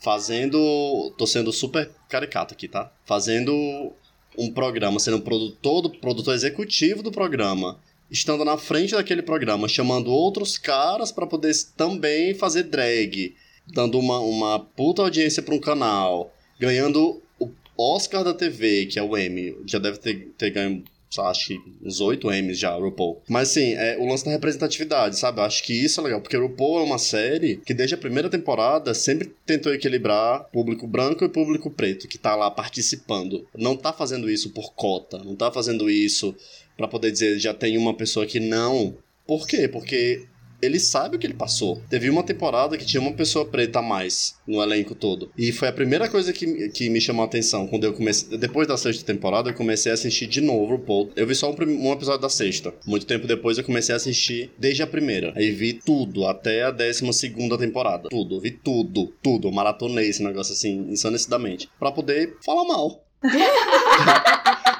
fazendo. 0.00 1.14
Tô 1.18 1.26
sendo 1.26 1.52
super 1.52 1.90
caricato 2.08 2.54
aqui, 2.54 2.66
tá? 2.68 2.92
Fazendo 3.04 3.92
um 4.40 4.52
programa, 4.52 4.98
sendo 4.98 5.20
produtor, 5.20 5.90
produtor 6.00 6.34
executivo 6.34 7.02
do 7.02 7.12
programa 7.12 7.78
estando 8.10 8.44
na 8.44 8.58
frente 8.58 8.94
daquele 8.94 9.22
programa, 9.22 9.68
chamando 9.68 10.10
outros 10.10 10.58
caras 10.58 11.12
pra 11.12 11.26
poder 11.26 11.54
também 11.76 12.34
fazer 12.34 12.64
drag, 12.64 13.34
dando 13.66 13.98
uma, 13.98 14.18
uma 14.18 14.58
puta 14.58 15.02
audiência 15.02 15.42
pra 15.42 15.54
um 15.54 15.60
canal, 15.60 16.34
ganhando 16.58 17.22
o 17.38 17.50
Oscar 17.78 18.24
da 18.24 18.34
TV, 18.34 18.86
que 18.86 18.98
é 18.98 19.02
o 19.02 19.16
Emmy, 19.16 19.56
já 19.64 19.78
deve 19.78 19.98
ter, 19.98 20.32
ter 20.36 20.50
ganho, 20.50 20.82
acho 21.18 21.48
que 21.48 21.60
uns 21.82 22.00
8 22.00 22.30
Emmys 22.30 22.58
já, 22.58 22.74
RuPaul. 22.74 23.20
Mas 23.28 23.50
assim, 23.50 23.74
é 23.74 23.96
o 23.98 24.06
lance 24.06 24.24
da 24.24 24.30
representatividade, 24.30 25.18
sabe? 25.18 25.40
Eu 25.40 25.44
acho 25.44 25.62
que 25.62 25.72
isso 25.72 26.00
é 26.00 26.04
legal, 26.04 26.20
porque 26.20 26.36
RuPaul 26.36 26.80
é 26.80 26.82
uma 26.84 26.98
série 26.98 27.56
que 27.56 27.74
desde 27.74 27.94
a 27.94 27.98
primeira 27.98 28.28
temporada 28.28 28.94
sempre 28.94 29.34
tentou 29.44 29.74
equilibrar 29.74 30.44
público 30.52 30.86
branco 30.86 31.24
e 31.24 31.28
público 31.28 31.70
preto, 31.70 32.06
que 32.06 32.18
tá 32.18 32.36
lá 32.36 32.50
participando. 32.50 33.46
Não 33.56 33.76
tá 33.76 33.92
fazendo 33.92 34.30
isso 34.30 34.50
por 34.50 34.72
cota, 34.74 35.18
não 35.18 35.34
tá 35.34 35.50
fazendo 35.50 35.90
isso 35.90 36.34
pra 36.76 36.86
poder 36.86 37.10
dizer 37.10 37.38
já 37.38 37.52
tem 37.52 37.76
uma 37.76 37.94
pessoa 37.94 38.26
que 38.26 38.38
não. 38.38 38.94
Por 39.26 39.46
quê? 39.46 39.68
Porque 39.68 40.26
ele 40.62 40.78
sabe 40.78 41.16
o 41.16 41.18
que 41.18 41.26
ele 41.26 41.34
passou. 41.34 41.82
Teve 41.88 42.10
uma 42.10 42.22
temporada 42.22 42.76
que 42.76 42.84
tinha 42.84 43.00
uma 43.00 43.12
pessoa 43.12 43.44
preta 43.44 43.78
a 43.78 43.82
mais 43.82 44.34
no 44.46 44.62
elenco 44.62 44.94
todo. 44.94 45.30
E 45.36 45.52
foi 45.52 45.68
a 45.68 45.72
primeira 45.72 46.08
coisa 46.08 46.32
que, 46.32 46.68
que 46.70 46.88
me 46.88 47.00
chamou 47.00 47.22
a 47.22 47.26
atenção 47.26 47.66
quando 47.66 47.84
eu 47.84 47.92
comecei. 47.92 48.36
Depois 48.36 48.66
da 48.66 48.76
sexta 48.76 49.04
temporada, 49.04 49.50
eu 49.50 49.54
comecei 49.54 49.90
a 49.90 49.94
assistir 49.94 50.26
de 50.26 50.40
novo 50.40 50.74
o 50.74 50.78
Paul. 50.78 51.10
Eu 51.16 51.26
vi 51.26 51.34
só 51.34 51.50
um, 51.50 51.54
um, 51.54 51.92
episódio 51.92 52.20
da 52.20 52.28
sexta. 52.28 52.74
Muito 52.86 53.06
tempo 53.06 53.26
depois, 53.26 53.58
eu 53.58 53.64
comecei 53.64 53.92
a 53.92 53.96
assistir 53.96 54.50
desde 54.58 54.82
a 54.82 54.86
primeira. 54.86 55.32
Aí 55.36 55.50
vi 55.50 55.74
tudo, 55.74 56.26
até 56.26 56.64
a 56.64 56.70
décima 56.70 57.12
segunda 57.12 57.56
temporada. 57.56 58.08
Tudo, 58.08 58.40
vi 58.40 58.50
tudo, 58.50 59.12
tudo. 59.22 59.48
Eu 59.48 59.52
maratonei 59.52 60.08
esse 60.08 60.22
negócio 60.22 60.52
assim, 60.52 60.90
ensanecidamente. 60.90 61.68
Pra 61.78 61.92
poder 61.92 62.36
falar 62.44 62.64
mal. 62.64 63.04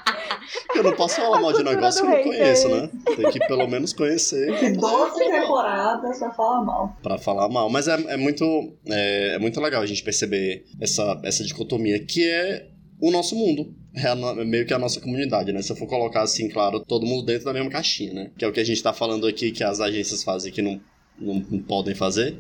Eu 0.75 0.83
não 0.83 0.93
posso 0.93 1.17
falar 1.17 1.41
mal 1.41 1.53
de 1.53 1.63
negócio 1.63 2.03
que 2.03 2.07
eu 2.07 2.17
não 2.17 2.23
conheço, 2.23 2.69
né? 2.69 2.91
Tem 3.17 3.31
que 3.31 3.39
pelo 3.47 3.67
menos 3.67 3.93
conhecer. 3.93 4.59
Que 4.59 4.71
12 4.71 5.19
temporadas 5.19 6.19
pra 6.19 6.31
falar 6.33 6.65
mal. 6.65 6.97
Pra 7.03 7.19
falar 7.19 7.49
mal. 7.49 7.71
Mas 7.71 7.89
é, 7.89 7.95
é 8.13 8.17
muito, 8.17 8.45
é, 8.87 9.35
é, 9.35 9.39
muito 9.39 9.61
legal 9.61 9.83
a 9.83 9.87
gente 9.87 10.03
perceber 10.03 10.65
essa, 10.81 11.21
essa 11.25 11.45
dicotomia 11.45 12.05
que 12.05 12.29
é 12.29 12.69
o 13.01 13.11
nosso 13.11 13.35
mundo. 13.35 13.75
É 13.95 14.07
a, 14.07 14.15
meio 14.45 14.65
que 14.67 14.73
a 14.73 14.79
nossa 14.79 15.01
comunidade, 15.01 15.53
né? 15.53 15.63
Se 15.63 15.73
eu 15.73 15.77
for 15.77 15.89
colocar 15.89 16.23
assim, 16.23 16.49
claro, 16.49 16.81
todo 16.81 17.07
mundo 17.07 17.25
dentro 17.25 17.45
da 17.45 17.53
mesma 17.53 17.71
caixinha, 17.71 18.13
né? 18.13 18.31
Que 18.39 18.45
é 18.45 18.49
o 18.49 18.53
que 18.53 18.61
a 18.61 18.65
gente 18.65 18.83
tá 18.83 18.93
falando 18.93 19.27
aqui, 19.27 19.51
que 19.51 19.65
as 19.65 19.81
agências 19.81 20.23
fazem 20.23 20.53
que 20.53 20.63
não, 20.63 20.81
não, 21.19 21.45
não 21.51 21.59
podem 21.61 21.95
fazer. 21.95 22.37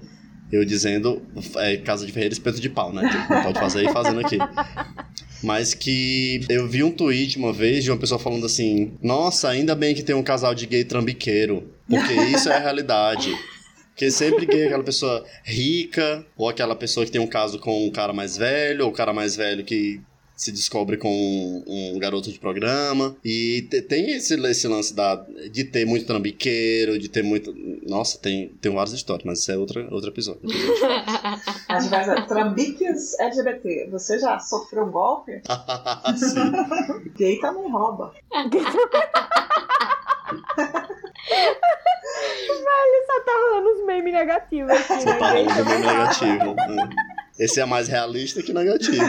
Eu 0.52 0.64
dizendo, 0.64 1.22
é, 1.58 1.76
Casa 1.76 2.04
de 2.04 2.12
Ferreira, 2.12 2.32
espeto 2.32 2.60
de 2.60 2.68
pau, 2.68 2.92
né? 2.92 3.08
Que 3.08 3.34
não 3.34 3.42
pode 3.42 3.60
fazer 3.60 3.84
e 3.84 3.92
fazendo 3.92 4.20
aqui. 4.20 4.36
Mas 5.42 5.72
que 5.74 6.44
eu 6.48 6.68
vi 6.68 6.82
um 6.82 6.90
tweet 6.90 7.38
uma 7.38 7.52
vez 7.52 7.84
de 7.84 7.90
uma 7.90 7.98
pessoa 7.98 8.18
falando 8.18 8.46
assim: 8.46 8.92
Nossa, 9.02 9.48
ainda 9.48 9.74
bem 9.74 9.94
que 9.94 10.02
tem 10.02 10.14
um 10.14 10.22
casal 10.22 10.54
de 10.54 10.66
gay 10.66 10.84
trambiqueiro, 10.84 11.72
porque 11.88 12.12
isso 12.34 12.48
é 12.48 12.56
a 12.56 12.60
realidade. 12.60 13.34
Porque 13.88 14.10
sempre 14.10 14.46
gay 14.46 14.62
é 14.62 14.66
aquela 14.66 14.84
pessoa 14.84 15.24
rica, 15.44 16.24
ou 16.36 16.48
aquela 16.48 16.74
pessoa 16.74 17.04
que 17.04 17.12
tem 17.12 17.20
um 17.20 17.26
caso 17.26 17.58
com 17.58 17.86
um 17.86 17.90
cara 17.90 18.12
mais 18.12 18.36
velho, 18.36 18.84
ou 18.84 18.90
o 18.90 18.94
cara 18.94 19.12
mais 19.12 19.36
velho 19.36 19.64
que 19.64 20.00
se 20.40 20.50
descobre 20.50 20.96
com 20.96 21.10
um, 21.10 21.94
um 21.94 21.98
garoto 21.98 22.32
de 22.32 22.38
programa. 22.38 23.14
E 23.22 23.68
te, 23.70 23.82
tem 23.82 24.10
esse, 24.12 24.34
esse 24.46 24.66
lance 24.66 24.94
da, 24.94 25.16
de 25.52 25.64
ter 25.64 25.84
muito 25.84 26.06
trambiqueiro, 26.06 26.98
de 26.98 27.10
ter 27.10 27.22
muito. 27.22 27.54
Nossa, 27.86 28.16
tem, 28.16 28.48
tem 28.58 28.72
várias 28.72 28.94
histórias, 28.94 29.26
mas 29.26 29.40
isso 29.40 29.52
é 29.52 29.58
outra, 29.58 29.86
outro 29.90 30.08
episódio. 30.08 30.40
A 31.68 31.78
gente 31.78 31.90
vai 31.90 32.00
dizer, 32.00 32.26
trambiques 32.26 33.18
LGBT. 33.20 33.88
Você 33.90 34.18
já 34.18 34.38
sofreu 34.38 34.84
um 34.84 34.90
golpe? 34.90 35.42
Sim. 36.16 37.10
Gay 37.18 37.38
também 37.38 37.70
rouba. 37.70 38.14
Velho, 42.48 43.06
só 43.06 43.20
tá 43.24 43.32
rolando 43.32 43.68
uns 43.68 43.86
memes 43.86 44.12
negativos 44.14 44.70
aqui, 44.70 45.02
Só 45.02 45.04
né? 45.04 45.18
tá 45.18 45.32
Gay 45.34 45.44
rolando 45.44 45.64
também 45.64 45.78
meme 45.80 46.44
rouba. 46.44 46.90
Esse 47.40 47.60
é 47.60 47.64
mais 47.64 47.88
realista 47.88 48.42
que 48.42 48.52
negativo. 48.52 48.98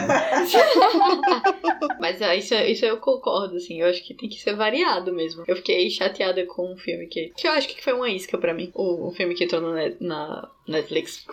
Mas 2.00 2.20
é, 2.20 2.36
isso, 2.36 2.54
isso 2.54 2.84
eu 2.84 2.96
concordo, 2.98 3.56
assim. 3.56 3.80
Eu 3.80 3.88
acho 3.88 4.02
que 4.02 4.14
tem 4.14 4.28
que 4.28 4.40
ser 4.40 4.54
variado 4.56 5.12
mesmo. 5.12 5.44
Eu 5.46 5.56
fiquei 5.56 5.88
chateada 5.90 6.44
com 6.46 6.72
um 6.72 6.76
filme 6.76 7.06
que. 7.06 7.32
Que 7.36 7.46
eu 7.46 7.52
acho 7.52 7.68
que 7.68 7.82
foi 7.82 7.92
uma 7.92 8.10
isca 8.10 8.38
pra 8.38 8.54
mim. 8.54 8.70
O, 8.74 9.08
o 9.08 9.12
filme 9.12 9.34
que 9.34 9.44
entrou 9.44 9.72
net- 9.72 9.96
na 10.00 10.48
Netflix. 10.66 11.24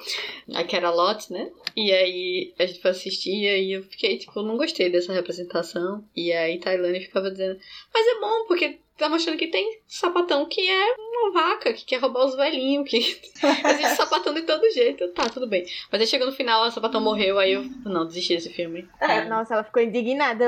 Que 0.68 0.76
era 0.76 0.92
Lot, 0.92 1.32
né? 1.32 1.50
E 1.76 1.92
aí 1.92 2.54
a 2.60 2.66
gente 2.66 2.82
foi 2.82 2.92
assistir 2.92 3.32
e 3.44 3.74
eu 3.74 3.84
fiquei, 3.84 4.18
tipo, 4.18 4.42
não 4.42 4.58
gostei 4.58 4.90
dessa 4.90 5.14
representação. 5.14 6.04
E 6.16 6.32
aí 6.34 6.60
Tailândia 6.60 7.02
ficava 7.02 7.32
dizendo. 7.32 7.60
Mas 7.94 8.08
é 8.08 8.20
bom, 8.20 8.46
porque 8.48 8.78
tá 9.00 9.10
mostrando 9.10 9.38
que 9.38 9.48
tem 9.48 9.80
sapatão 9.88 10.46
que 10.46 10.62
é 10.70 10.94
uma 10.98 11.32
vaca, 11.32 11.74
que 11.74 11.86
quer 11.86 11.98
roubar 12.00 12.26
os 12.26 12.36
velhinhos, 12.36 12.88
que 12.90 12.98
existe 13.70 13.96
sapatão 13.96 14.34
de 14.34 14.42
todo 14.44 14.70
jeito. 14.72 15.08
Tá, 15.10 15.24
tudo 15.30 15.48
bem. 15.48 15.66
Mas 15.92 16.02
aí 16.02 16.08
chegou 16.08 16.28
no 16.28 16.34
final, 16.34 16.64
a 16.64 16.72
sapatão 16.72 17.02
morreu, 17.02 17.40
aí 17.40 17.54
eu 17.54 17.64
não 17.86 18.06
desisti 18.06 18.36
desse 18.36 18.50
filme. 18.50 18.88
É, 19.00 19.26
Nossa, 19.26 19.54
ela 19.54 19.64
ficou 19.64 19.82
indignada. 19.82 20.46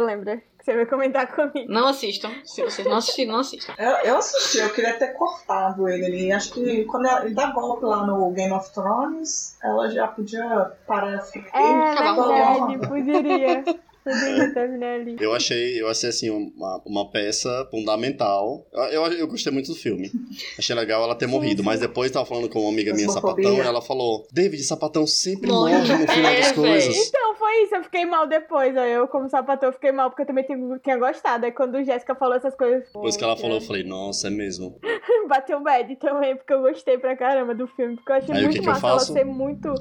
Que 0.59 0.65
você 0.65 0.73
veio 0.75 0.87
comentar 0.87 1.25
comigo. 1.33 1.71
Não 1.71 1.87
assistam. 1.87 2.29
Se 2.45 2.61
vocês 2.61 2.87
não 2.87 2.97
assistiram, 2.97 3.33
não 3.33 3.39
assistam. 3.39 3.73
Eu, 3.79 3.89
eu 4.05 4.17
assisti, 4.17 4.59
eu 4.59 4.69
queria 4.71 4.93
ter 4.93 5.07
cortado 5.13 5.89
ele 5.89 6.05
ali. 6.05 6.31
Acho 6.31 6.53
que 6.53 6.85
quando 6.85 7.07
ela- 7.07 7.25
ele 7.25 7.33
dá 7.33 7.47
golpe 7.47 7.83
lá 7.83 8.05
no 8.05 8.29
Game 8.31 8.53
of 8.53 8.71
Thrones, 8.71 9.57
ela 9.63 9.89
já 9.89 10.07
podia 10.07 10.71
parar 10.85 11.15
assim. 11.15 11.43
É 11.51 11.95
verdade, 11.95 12.87
poderia. 12.87 13.63
Poderia 14.03 14.53
terminar 14.53 14.95
ali. 14.95 15.15
Eu 15.19 15.33
achei, 15.33 15.81
eu 15.81 15.87
achei 15.87 16.09
assim, 16.09 16.29
uma, 16.29 16.81
uma 16.85 17.11
peça 17.11 17.67
fundamental. 17.69 18.65
Eu, 18.73 18.83
eu, 18.83 19.03
eu 19.13 19.27
gostei 19.27 19.51
muito 19.51 19.67
do 19.67 19.75
filme. 19.75 20.09
Achei 20.57 20.75
legal 20.75 21.03
ela 21.03 21.15
ter 21.15 21.27
morrido, 21.27 21.63
mas 21.63 21.79
depois 21.79 22.09
tava 22.11 22.25
falando 22.25 22.49
com 22.49 22.59
uma 22.61 22.69
amiga 22.71 22.93
minha 22.93 23.09
sapatão 23.09 23.55
e 23.55 23.59
ela 23.59 23.81
falou: 23.81 24.25
David, 24.31 24.63
sapatão 24.63 25.05
sempre 25.05 25.49
Morre. 25.49 25.73
morre 25.73 25.97
no 25.97 26.07
final 26.11 26.31
É, 26.31 26.39
das 26.39 26.51
coisas. 26.51 27.07
Então, 27.07 27.35
foi 27.35 27.63
isso, 27.63 27.75
eu 27.75 27.83
fiquei 27.83 28.05
mal 28.05 28.27
depois. 28.27 28.75
Aí 28.75 28.91
eu, 28.91 29.07
como 29.07 29.29
sapatão, 29.29 29.71
fiquei 29.71 29.91
mal 29.91 30.09
porque 30.09 30.23
eu 30.23 30.27
também 30.27 30.45
tinha, 30.45 30.97
gostado. 30.97 31.45
Aí 31.45 31.51
quando 31.51 31.83
Jéssica 31.83 32.15
falou 32.15 32.35
essas 32.35 32.55
coisas. 32.55 32.85
Depois 32.87 33.15
que 33.15 33.23
ela 33.23 33.37
falou, 33.37 33.57
eu 33.57 33.61
falei, 33.61 33.83
nossa, 33.83 34.27
é 34.27 34.31
mesmo. 34.31 34.79
Bateu 35.27 35.61
bad 35.61 35.95
também, 35.97 36.35
porque 36.35 36.53
eu 36.53 36.61
gostei 36.61 36.97
pra 36.97 37.15
caramba 37.15 37.53
do 37.53 37.67
filme. 37.67 37.95
Porque 37.95 38.11
eu 38.11 38.15
achei 38.15 38.35
Aí 38.35 38.41
muito 38.43 38.53
que 38.55 38.61
que 38.61 38.67
eu 38.67 38.71
massa 38.73 38.87
ela 38.87 38.99
faço? 38.99 39.13
ser 39.13 39.25
muito. 39.25 39.73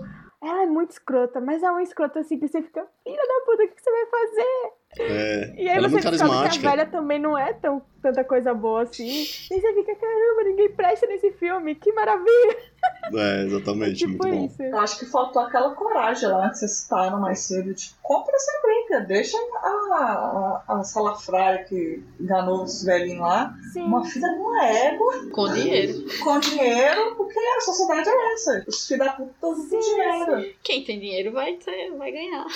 Ela 0.42 0.62
é 0.62 0.66
muito 0.66 0.90
escrota, 0.92 1.40
mas 1.40 1.62
é 1.62 1.70
uma 1.70 1.82
escrota 1.82 2.20
assim 2.20 2.38
que 2.38 2.48
você 2.48 2.62
fica, 2.62 2.86
filha 3.04 3.26
da 3.26 3.44
puta, 3.44 3.64
o 3.64 3.68
que 3.68 3.80
você 3.82 3.90
vai 3.90 4.06
fazer? 4.06 4.79
É, 4.98 5.54
E 5.56 5.68
aí 5.68 5.76
ela 5.76 5.86
é 5.86 5.88
você 5.88 5.94
muito 5.94 6.10
descobre 6.10 6.48
que 6.58 6.66
a 6.66 6.70
velha 6.70 6.86
também 6.86 7.18
não 7.20 7.38
é 7.38 7.52
tão, 7.52 7.80
tanta 8.02 8.24
coisa 8.24 8.52
boa 8.52 8.82
assim. 8.82 9.06
E 9.08 9.60
você 9.60 9.72
fica, 9.74 9.94
caramba, 9.94 10.44
ninguém 10.44 10.68
presta 10.72 11.06
nesse 11.06 11.30
filme, 11.32 11.74
que 11.76 11.92
maravilha. 11.92 12.56
É, 13.14 13.44
exatamente, 13.44 13.94
tipo 13.98 14.10
muito 14.24 14.36
bom. 14.36 14.46
isso. 14.46 14.62
Eu 14.62 14.78
acho 14.78 14.98
que 14.98 15.06
faltou 15.06 15.42
aquela 15.42 15.74
coragem 15.74 16.28
lá 16.28 16.48
que 16.48 16.58
vocês 16.58 16.72
citaram 16.72 17.20
mais 17.20 17.38
cedo. 17.40 17.72
Tipo, 17.74 17.94
compra 18.02 18.34
essa 18.34 18.52
brinca, 18.62 19.00
deixa 19.06 19.36
a, 19.36 20.62
a, 20.68 20.78
a 20.80 20.82
salafrária 20.84 21.62
que 21.64 22.02
enganou 22.18 22.62
os 22.64 22.82
velhinhos 22.82 23.20
lá, 23.20 23.54
Sim. 23.72 23.82
uma 23.82 24.04
filha 24.04 24.28
de 24.28 24.38
uma 24.40 24.64
égua, 24.66 25.12
Com 25.30 25.52
dinheiro. 25.52 26.04
com 26.24 26.40
dinheiro, 26.40 27.14
porque 27.16 27.38
a 27.38 27.60
sociedade 27.60 28.08
é 28.08 28.32
essa. 28.32 28.64
Os 28.66 28.86
filhos 28.86 29.06
da 29.06 29.12
puta 29.12 29.54
Sim, 29.56 29.78
dinheiro. 29.78 30.54
Quem 30.62 30.82
tem 30.84 30.98
dinheiro 30.98 31.32
vai, 31.32 31.54
ter, 31.54 31.90
vai 31.92 32.10
ganhar. 32.10 32.46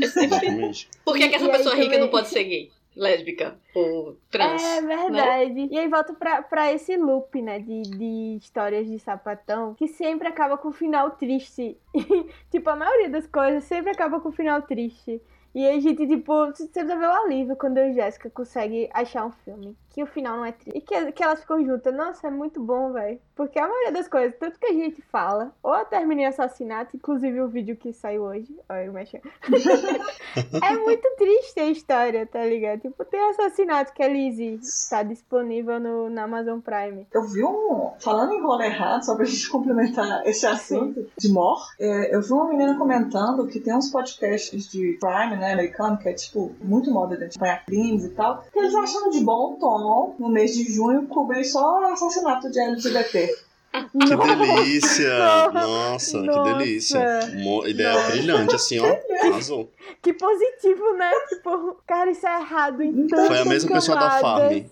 É 0.00 0.06
sempre- 0.06 0.26
Exatamente. 0.46 0.88
Por 1.04 1.16
que, 1.16 1.28
que 1.28 1.34
essa 1.36 1.46
E 1.46 1.50
pessoa 1.50 1.74
rica 1.80 1.98
não 1.98 2.08
pode 2.08 2.28
ser 2.28 2.44
gay? 2.44 2.70
Lésbica? 2.96 3.56
Ou 3.74 4.16
trans? 4.30 4.62
É 4.62 4.82
verdade. 4.82 5.68
E 5.70 5.78
aí 5.78 5.88
volta 5.88 6.12
pra, 6.12 6.42
pra 6.42 6.72
esse 6.72 6.96
loop, 6.96 7.40
né? 7.40 7.58
De, 7.58 7.82
de 7.82 8.36
histórias 8.36 8.86
de 8.86 8.98
sapatão 8.98 9.74
que 9.74 9.86
sempre 9.86 10.28
acaba 10.28 10.58
com 10.58 10.68
um 10.68 10.72
final 10.72 11.12
triste. 11.12 11.76
tipo, 12.50 12.68
a 12.68 12.76
maioria 12.76 13.08
das 13.08 13.26
coisas 13.26 13.64
sempre 13.64 13.90
acaba 13.90 14.20
com 14.20 14.30
um 14.30 14.32
final 14.32 14.62
triste. 14.62 15.22
E 15.54 15.66
aí 15.66 15.78
a 15.78 15.80
gente, 15.80 16.06
tipo, 16.06 16.46
precisa 16.48 16.96
ver 16.96 17.06
o 17.06 17.24
alívio 17.24 17.56
quando 17.56 17.78
e 17.78 17.92
Jéssica 17.92 18.30
consegue 18.30 18.88
achar 18.92 19.26
um 19.26 19.32
filme. 19.32 19.76
Que 19.90 20.02
o 20.02 20.06
final 20.06 20.36
não 20.36 20.44
é 20.44 20.52
triste. 20.52 20.78
E 20.78 20.80
que, 20.80 21.12
que 21.12 21.22
elas 21.22 21.40
ficam 21.40 21.64
juntas. 21.64 21.94
Nossa, 21.94 22.28
é 22.28 22.30
muito 22.30 22.62
bom, 22.62 22.92
velho. 22.92 23.20
Porque 23.34 23.58
a 23.58 23.66
maioria 23.66 23.92
das 23.92 24.06
coisas, 24.06 24.38
tanto 24.38 24.58
que 24.58 24.66
a 24.66 24.72
gente 24.72 25.02
fala, 25.02 25.52
ou 25.62 25.72
a 25.72 25.84
termina 25.84 26.22
em 26.22 26.26
assassinato, 26.26 26.96
inclusive 26.96 27.40
o 27.40 27.48
vídeo 27.48 27.76
que 27.76 27.92
saiu 27.92 28.22
hoje. 28.22 28.54
Olha, 28.68 28.84
eu 28.84 28.92
mexi. 28.92 29.20
é 30.62 30.76
muito 30.76 31.08
triste 31.16 31.58
a 31.58 31.66
história, 31.66 32.26
tá 32.26 32.44
ligado? 32.44 32.80
Tipo, 32.80 33.04
tem 33.04 33.20
assassinato 33.30 33.92
que 33.92 34.02
a 34.02 34.08
Lizzie 34.08 34.60
tá 34.88 35.02
disponível 35.02 35.80
no, 35.80 36.10
na 36.10 36.24
Amazon 36.24 36.60
Prime. 36.60 37.06
Eu 37.12 37.22
vi 37.24 37.44
um. 37.44 37.92
Falando 37.98 38.32
em 38.32 38.42
rolê 38.42 38.66
errado, 38.66 39.04
só 39.04 39.14
pra 39.14 39.24
gente 39.24 39.48
complementar 39.48 40.26
esse 40.26 40.46
assunto 40.46 41.06
de 41.18 41.32
mor, 41.32 41.66
é, 41.78 42.14
eu 42.14 42.22
vi 42.22 42.32
uma 42.32 42.48
menina 42.48 42.78
comentando 42.78 43.46
que 43.46 43.60
tem 43.60 43.74
uns 43.74 43.90
podcasts 43.90 44.68
de 44.68 44.98
Prime, 45.00 45.36
né, 45.36 45.52
americano, 45.52 45.98
que 45.98 46.08
é 46.08 46.12
tipo 46.12 46.52
muito 46.60 46.90
moda 46.90 47.16
de 47.16 47.24
acompanhar 47.24 47.64
crimes 47.64 48.04
e 48.04 48.10
tal, 48.10 48.44
que 48.52 48.58
eles 48.58 48.74
acham 48.74 49.10
de 49.10 49.20
bom 49.20 49.56
tom, 49.56 49.79
no 50.18 50.28
mês 50.28 50.54
de 50.54 50.64
junho, 50.72 51.06
cobrir 51.06 51.44
só 51.44 51.92
assassinato 51.92 52.50
de 52.50 52.58
LGBT. 52.60 53.28
Que 53.72 54.16
delícia! 54.36 55.18
Nossa. 55.52 55.66
Nossa, 55.66 56.22
que 56.22 56.42
delícia. 56.54 57.20
Mo- 57.34 57.66
ideia 57.66 57.92
Nossa. 57.92 58.10
brilhante, 58.10 58.54
assim, 58.56 58.78
ó. 58.80 58.96
Arrasou. 59.28 59.70
Que 60.02 60.12
positivo, 60.12 60.92
né? 60.94 61.10
Tipo, 61.28 61.76
cara, 61.86 62.10
isso 62.10 62.26
é 62.26 62.40
errado 62.40 62.82
em 62.82 63.06
tantas 63.06 63.28
Foi 63.28 63.38
a 63.38 63.44
mesma 63.44 63.70
pessoa 63.70 63.96
da 63.98 64.08
camadas. 64.08 64.22
Farm. 64.52 64.64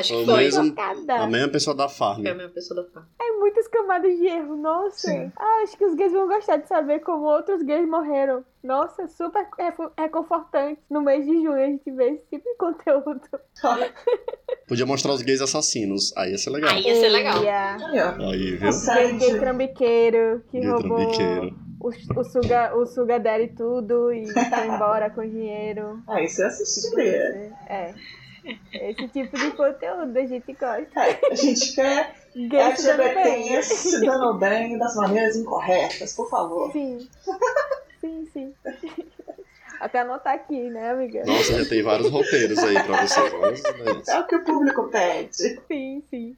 Acho 0.00 0.16
que 0.18 0.24
foi. 0.24 0.36
mesmo- 0.44 0.64
Chocada. 0.66 1.14
A 1.14 1.26
mesma 1.26 1.48
pessoa 1.48 1.76
da 1.76 1.88
Farm. 1.88 2.22
Foi 2.22 2.30
a 2.30 2.34
mesma 2.34 2.52
pessoa 2.52 2.82
da 2.82 2.90
farm. 2.90 3.04
É 3.20 3.32
muitas 3.38 3.68
camadas 3.68 4.16
de 4.16 4.26
erro, 4.26 4.56
nossa. 4.56 5.08
Sim. 5.10 5.32
Ah, 5.36 5.60
acho 5.62 5.76
que 5.76 5.84
os 5.84 5.94
gays 5.94 6.12
vão 6.12 6.26
gostar 6.28 6.56
de 6.56 6.66
saber 6.68 7.00
como 7.00 7.24
outros 7.24 7.62
gays 7.62 7.88
morreram. 7.88 8.44
Nossa, 8.62 9.06
super 9.08 9.46
reconfortante. 9.96 10.80
No 10.90 11.00
mês 11.00 11.24
de 11.24 11.32
junho 11.34 11.52
a 11.52 11.66
gente 11.66 11.88
vê 11.92 12.10
esse 12.10 12.24
tipo 12.30 12.44
de 12.48 12.56
conteúdo. 12.56 13.20
Podia 14.68 14.84
mostrar 14.86 15.12
os 15.12 15.22
gays 15.22 15.40
assassinos. 15.40 16.12
Aí 16.16 16.32
ia 16.32 16.38
ser 16.38 16.50
legal. 16.50 16.70
Aí 16.70 16.82
ia 16.82 16.94
ser 16.96 17.08
legal. 17.08 17.42
Ia. 17.44 17.76
Aí, 18.18 18.56
viu? 18.56 18.70
Gay, 18.94 19.12
gay 19.18 19.38
trambiqueiro 19.38 20.42
que 20.50 20.58
Gay 20.60 20.68
roubou 20.68 20.96
trambiqueiro. 20.96 21.56
o, 21.80 21.88
o, 22.20 22.24
suga, 22.24 22.76
o 22.76 22.86
suga 22.86 23.20
daddy 23.20 23.48
tudo 23.56 24.12
e 24.12 24.26
foi 24.26 24.66
embora 24.66 25.10
com 25.10 25.22
dinheiro. 25.22 26.02
Ah, 26.08 26.20
isso 26.22 26.42
eu 26.42 26.46
assistiria. 26.48 27.52
É. 27.68 27.94
Esse 28.72 29.08
tipo 29.08 29.36
de 29.36 29.50
conteúdo 29.52 30.16
a 30.16 30.26
gente 30.26 30.52
gosta. 30.52 31.00
É, 31.00 31.20
a 31.30 31.34
gente 31.34 31.74
quer. 31.74 32.14
LGBTs 32.34 33.64
se 33.64 34.04
dando 34.04 34.34
bem 34.34 34.76
das 34.76 34.94
maneiras 34.94 35.36
incorretas, 35.36 36.12
por 36.12 36.28
favor. 36.28 36.70
Sim. 36.70 37.08
Sim, 38.00 38.28
sim. 38.32 38.54
Até 39.80 40.00
anotar 40.00 40.34
aqui, 40.34 40.70
né, 40.70 40.90
amiga? 40.90 41.22
Nossa, 41.26 41.62
já 41.62 41.68
tem 41.68 41.82
vários 41.82 42.10
roteiros 42.10 42.58
aí 42.58 42.82
pra 42.82 43.06
vocês. 43.06 43.32
Vamos. 43.84 44.08
É 44.08 44.20
o 44.20 44.26
que 44.26 44.36
o 44.36 44.44
público 44.44 44.88
pede. 44.88 45.60
Sim, 45.68 46.02
sim. 46.10 46.36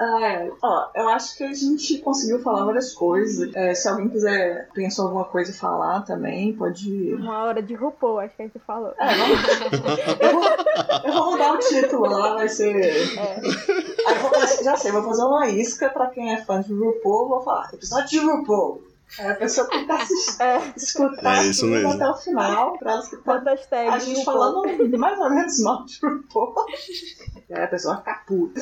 Ah, 0.00 0.26
é. 0.26 0.50
Ó, 0.62 0.90
eu 0.94 1.08
acho 1.08 1.36
que 1.36 1.44
a 1.44 1.52
gente 1.52 1.98
conseguiu 1.98 2.40
falar 2.40 2.64
várias 2.64 2.92
coisas. 2.92 3.54
É, 3.54 3.74
se 3.74 3.88
alguém 3.88 4.08
quiser 4.08 4.68
pensar 4.74 5.02
alguma 5.02 5.24
coisa 5.24 5.50
e 5.50 5.54
falar 5.54 6.02
também, 6.02 6.52
pode. 6.52 7.14
Uma 7.14 7.44
hora 7.44 7.62
de 7.62 7.74
RuPaul, 7.74 8.20
acho 8.20 8.34
que 8.36 8.42
a 8.42 8.46
gente 8.46 8.58
falou. 8.60 8.92
É, 8.98 9.14
vamos... 9.14 9.38
eu, 10.20 10.32
vou, 10.32 10.44
eu 11.04 11.12
vou 11.12 11.32
mudar 11.32 11.52
o 11.52 11.58
título 11.58 12.08
lá, 12.08 12.34
vai 12.34 12.48
ser. 12.48 12.74
É. 12.74 13.40
Aí 14.06 14.18
vou 14.18 14.30
já 14.62 14.76
sei, 14.76 14.92
vou 14.92 15.02
fazer 15.02 15.22
uma 15.22 15.48
isca 15.48 15.88
pra 15.90 16.08
quem 16.08 16.32
é 16.32 16.44
fã 16.44 16.60
de 16.60 16.72
RuPaul, 16.72 17.28
vou 17.28 17.42
falar, 17.42 17.70
episódio 17.72 18.08
de 18.08 18.18
RuPaul. 18.18 18.93
Aí 19.18 19.26
a 19.28 19.34
pessoa 19.34 19.68
tem 19.68 19.84
que 19.86 19.92
assistir, 19.92 20.42
É, 20.42 20.72
escutar 20.76 21.44
É 21.44 21.48
isso 21.48 21.66
mesmo. 21.66 21.90
até 21.92 22.08
o 22.08 22.14
final, 22.16 22.78
pra 22.78 22.92
ela 22.92 23.00
escutar 23.02 23.42
a 23.92 23.98
gente 23.98 24.18
RuPaul. 24.18 24.24
falando 24.24 24.88
mais 24.98 25.18
ou 25.20 25.30
menos 25.30 25.60
mal 25.62 25.84
de 25.84 25.98
RuPaul. 26.02 26.66
E 27.48 27.54
aí 27.54 27.62
a 27.62 27.66
pessoa 27.68 27.94
vai 27.94 28.02
ficar 28.02 28.26
puta. 28.26 28.60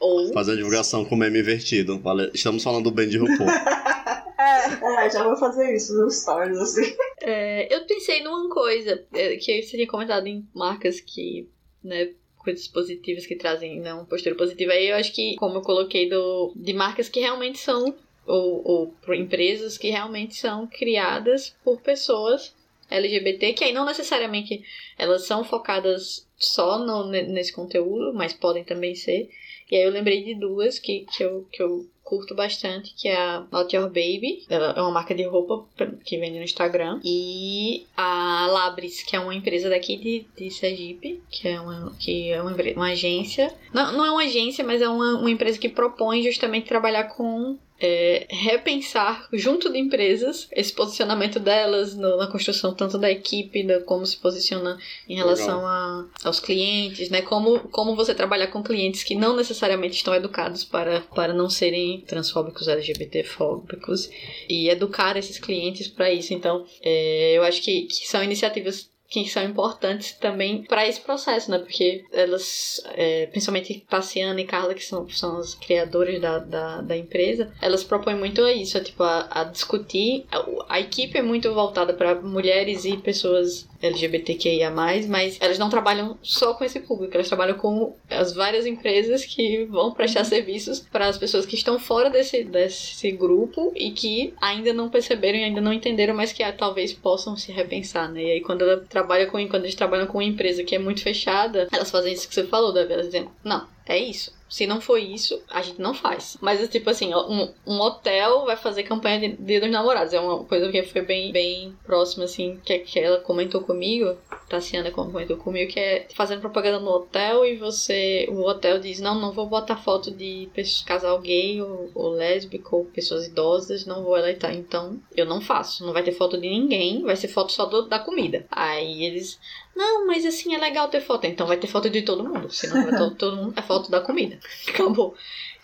Ou 0.00 0.32
Fazer 0.32 0.52
a 0.52 0.56
divulgação 0.56 1.04
com 1.04 1.16
meme 1.16 1.40
invertido. 1.40 1.98
Vale- 2.00 2.30
Estamos 2.34 2.62
falando 2.62 2.90
bem 2.90 3.08
de 3.08 3.18
RuPaul. 3.18 3.48
É, 4.38 5.06
É, 5.06 5.10
já 5.10 5.24
vou 5.24 5.34
fazer 5.36 5.74
isso 5.74 5.94
nos 5.96 6.20
stories, 6.20 6.58
assim. 6.58 6.94
É, 7.22 7.74
eu 7.74 7.84
pensei 7.86 8.22
numa 8.22 8.48
coisa 8.50 9.02
é, 9.14 9.34
que 9.36 9.62
você 9.62 9.76
tinha 9.76 9.86
comentado 9.88 10.26
em 10.26 10.46
marcas 10.54 11.00
que, 11.00 11.48
né, 11.82 12.10
coisas 12.36 12.68
positivas 12.68 13.26
que 13.26 13.34
trazem 13.34 13.80
né, 13.80 13.92
uma 13.94 14.04
postura 14.04 14.34
positiva. 14.36 14.72
Aí 14.72 14.88
eu 14.90 14.96
acho 14.96 15.12
que, 15.14 15.34
como 15.36 15.56
eu 15.56 15.62
coloquei 15.62 16.08
do, 16.08 16.52
de 16.54 16.74
marcas 16.74 17.08
que 17.08 17.18
realmente 17.20 17.58
são, 17.58 17.94
ou, 18.26 18.62
ou 18.64 18.86
por 19.04 19.14
empresas 19.14 19.78
que 19.78 19.90
realmente 19.90 20.34
são 20.36 20.66
criadas 20.66 21.54
por 21.64 21.80
pessoas 21.80 22.54
LGBT, 22.90 23.52
que 23.52 23.64
aí 23.64 23.72
não 23.72 23.84
necessariamente 23.84 24.62
elas 24.98 25.26
são 25.26 25.42
focadas 25.42 26.26
só 26.36 26.78
no, 26.78 27.08
ne- 27.08 27.24
nesse 27.24 27.52
conteúdo, 27.52 28.12
mas 28.14 28.32
podem 28.32 28.64
também 28.64 28.94
ser. 28.94 29.30
E 29.70 29.76
aí 29.76 29.82
eu 29.82 29.90
lembrei 29.90 30.22
de 30.22 30.34
duas 30.34 30.78
que, 30.78 31.06
que, 31.16 31.24
eu, 31.24 31.46
que 31.50 31.60
eu 31.60 31.84
curto 32.04 32.36
bastante, 32.36 32.94
que 32.94 33.08
é 33.08 33.16
a 33.16 33.44
Not 33.50 33.74
Your 33.74 33.88
Baby. 33.88 34.44
Ela 34.48 34.72
é 34.76 34.80
uma 34.80 34.92
marca 34.92 35.12
de 35.12 35.24
roupa 35.24 35.66
que 36.04 36.16
vende 36.18 36.38
no 36.38 36.44
Instagram. 36.44 37.00
E 37.04 37.84
a 37.96 38.46
Labris, 38.48 39.02
que 39.02 39.16
é 39.16 39.18
uma 39.18 39.34
empresa 39.34 39.68
daqui 39.68 39.96
de, 39.96 40.24
de 40.36 40.50
Sergipe, 40.52 41.20
que 41.28 41.48
é 41.48 41.60
uma, 41.60 41.92
que 41.98 42.30
é 42.30 42.40
uma, 42.40 42.54
uma 42.76 42.92
agência. 42.92 43.52
Não, 43.74 43.92
não 43.92 44.06
é 44.06 44.10
uma 44.12 44.22
agência, 44.22 44.62
mas 44.62 44.80
é 44.80 44.88
uma, 44.88 45.18
uma 45.18 45.30
empresa 45.30 45.58
que 45.58 45.68
propõe 45.68 46.22
justamente 46.22 46.68
trabalhar 46.68 47.04
com 47.16 47.58
é, 47.80 48.26
repensar 48.30 49.28
junto 49.32 49.70
de 49.70 49.78
empresas 49.78 50.48
esse 50.52 50.72
posicionamento 50.72 51.38
delas 51.38 51.94
no- 51.94 52.16
na 52.16 52.26
construção 52.26 52.74
tanto 52.74 52.96
da 52.98 53.10
equipe, 53.10 53.62
da 53.64 53.80
como 53.80 54.06
se 54.06 54.16
posiciona 54.16 54.78
em 55.08 55.14
relação 55.14 55.60
a, 55.66 56.06
aos 56.24 56.40
clientes, 56.40 57.10
né? 57.10 57.22
Como, 57.22 57.60
como 57.70 57.94
você 57.94 58.14
trabalhar 58.14 58.46
com 58.48 58.62
clientes 58.62 59.02
que 59.02 59.14
não 59.14 59.36
necessariamente 59.36 59.96
estão 59.96 60.14
educados 60.14 60.64
para, 60.64 61.02
para 61.14 61.32
não 61.34 61.50
serem 61.50 62.00
transfóbicos, 62.02 62.66
LGBTfóbicos 62.66 64.08
e 64.48 64.68
educar 64.68 65.16
esses 65.16 65.38
clientes 65.38 65.88
para 65.88 66.12
isso. 66.12 66.32
Então, 66.34 66.64
é, 66.82 67.34
eu 67.36 67.42
acho 67.42 67.62
que, 67.62 67.82
que 67.82 68.06
são 68.08 68.22
iniciativas 68.22 68.90
que 69.08 69.28
são 69.28 69.44
importantes 69.44 70.12
também 70.12 70.62
para 70.64 70.86
esse 70.86 71.00
processo, 71.00 71.50
né? 71.50 71.58
Porque 71.58 72.04
elas, 72.12 72.82
é, 72.94 73.26
principalmente 73.26 73.84
Tassiana 73.88 74.40
e 74.40 74.44
Carla, 74.44 74.74
que 74.74 74.84
são, 74.84 75.08
são 75.08 75.38
as 75.38 75.54
criadoras 75.54 76.20
da, 76.20 76.38
da, 76.38 76.80
da 76.80 76.96
empresa, 76.96 77.52
elas 77.60 77.84
propõem 77.84 78.16
muito 78.16 78.46
isso, 78.48 78.82
tipo, 78.82 79.02
a, 79.02 79.28
a 79.30 79.44
discutir. 79.44 80.26
A, 80.30 80.74
a 80.76 80.80
equipe 80.80 81.18
é 81.18 81.22
muito 81.22 81.52
voltada 81.54 81.94
para 81.94 82.20
mulheres 82.20 82.84
e 82.84 82.96
pessoas 82.96 83.68
LGBTQIA+, 83.82 84.70
mas 85.08 85.38
elas 85.40 85.58
não 85.58 85.68
trabalham 85.68 86.18
só 86.22 86.54
com 86.54 86.64
esse 86.64 86.80
público, 86.80 87.14
elas 87.14 87.28
trabalham 87.28 87.56
com 87.56 87.94
as 88.10 88.32
várias 88.32 88.66
empresas 88.66 89.24
que 89.24 89.64
vão 89.64 89.92
prestar 89.92 90.24
serviços 90.24 90.80
para 90.80 91.06
as 91.06 91.18
pessoas 91.18 91.46
que 91.46 91.56
estão 91.56 91.78
fora 91.78 92.10
desse, 92.10 92.44
desse 92.44 93.10
grupo 93.12 93.72
e 93.74 93.90
que 93.90 94.34
ainda 94.40 94.72
não 94.72 94.88
perceberam 94.88 95.38
e 95.38 95.44
ainda 95.44 95.60
não 95.60 95.72
entenderam, 95.72 96.14
mas 96.14 96.32
que 96.32 96.42
ah, 96.42 96.52
talvez 96.52 96.92
possam 96.92 97.36
se 97.36 97.52
repensar, 97.52 98.10
né? 98.10 98.22
E 98.22 98.30
aí 98.32 98.40
quando 98.40 98.62
ela 98.62 98.84
trabalha 98.88 99.26
com 99.26 99.36
quando 99.48 99.64
eles 99.64 99.74
trabalham 99.74 100.06
com 100.06 100.18
uma 100.18 100.24
empresa 100.24 100.64
que 100.64 100.74
é 100.74 100.78
muito 100.78 101.02
fechada, 101.02 101.68
elas 101.70 101.90
fazem 101.90 102.12
isso 102.12 102.28
que 102.28 102.34
você 102.34 102.44
falou, 102.44 102.72
Davi, 102.72 102.92
elas 102.92 103.06
dizem, 103.06 103.28
não, 103.44 103.66
é 103.86 103.98
isso. 103.98 104.34
Se 104.48 104.64
não 104.64 104.80
for 104.80 104.96
isso, 104.96 105.42
a 105.50 105.60
gente 105.60 105.80
não 105.80 105.92
faz. 105.92 106.36
Mas 106.40 106.66
tipo 106.68 106.88
assim, 106.88 107.12
um, 107.12 107.52
um 107.66 107.80
hotel 107.80 108.44
vai 108.44 108.56
fazer 108.56 108.84
campanha 108.84 109.18
de 109.18 109.36
Dia 109.42 109.60
dos 109.60 109.70
Namorados. 109.70 110.12
É 110.12 110.20
uma 110.20 110.44
coisa 110.44 110.70
que 110.70 110.82
foi 110.84 111.02
bem, 111.02 111.32
bem 111.32 111.76
próxima, 111.84 112.24
assim, 112.24 112.60
que, 112.64 112.78
que 112.78 113.00
ela 113.00 113.18
comentou 113.18 113.60
comigo. 113.62 114.16
Tassiana 114.48 114.92
comentou 114.92 115.36
comigo 115.36 115.72
que 115.72 115.80
é 115.80 116.06
fazendo 116.14 116.40
propaganda 116.40 116.78
no 116.78 116.90
hotel 116.90 117.44
e 117.44 117.56
você. 117.56 118.28
O 118.30 118.42
hotel 118.42 118.78
diz, 118.78 119.00
não, 119.00 119.20
não 119.20 119.32
vou 119.32 119.46
botar 119.46 119.76
foto 119.76 120.12
de 120.12 120.48
casal 120.86 121.18
gay 121.20 121.60
ou, 121.60 121.90
ou 121.92 122.10
lésbico 122.10 122.76
ou 122.76 122.84
pessoas 122.84 123.26
idosas, 123.26 123.84
não 123.84 124.04
vou 124.04 124.16
eleitar. 124.16 124.54
Então, 124.54 125.00
eu 125.16 125.26
não 125.26 125.40
faço. 125.40 125.84
Não 125.84 125.92
vai 125.92 126.04
ter 126.04 126.12
foto 126.12 126.40
de 126.40 126.48
ninguém, 126.48 127.02
vai 127.02 127.16
ser 127.16 127.28
foto 127.28 127.50
só 127.50 127.66
do- 127.66 127.88
da 127.88 127.98
comida. 127.98 128.46
Aí 128.50 129.04
eles. 129.04 129.40
Não, 129.76 130.06
mas 130.06 130.24
assim 130.24 130.54
é 130.54 130.58
legal 130.58 130.88
ter 130.88 131.02
foto. 131.02 131.26
Então 131.26 131.46
vai 131.46 131.58
ter 131.58 131.66
foto 131.66 131.90
de 131.90 132.00
todo 132.00 132.24
mundo. 132.24 132.50
Senão 132.50 132.82
vai 132.82 132.96
todo, 132.98 133.14
todo 133.16 133.36
mundo 133.36 133.54
é 133.56 133.62
foto 133.62 133.90
da 133.90 134.00
comida. 134.00 134.40
Acabou. 134.66 135.14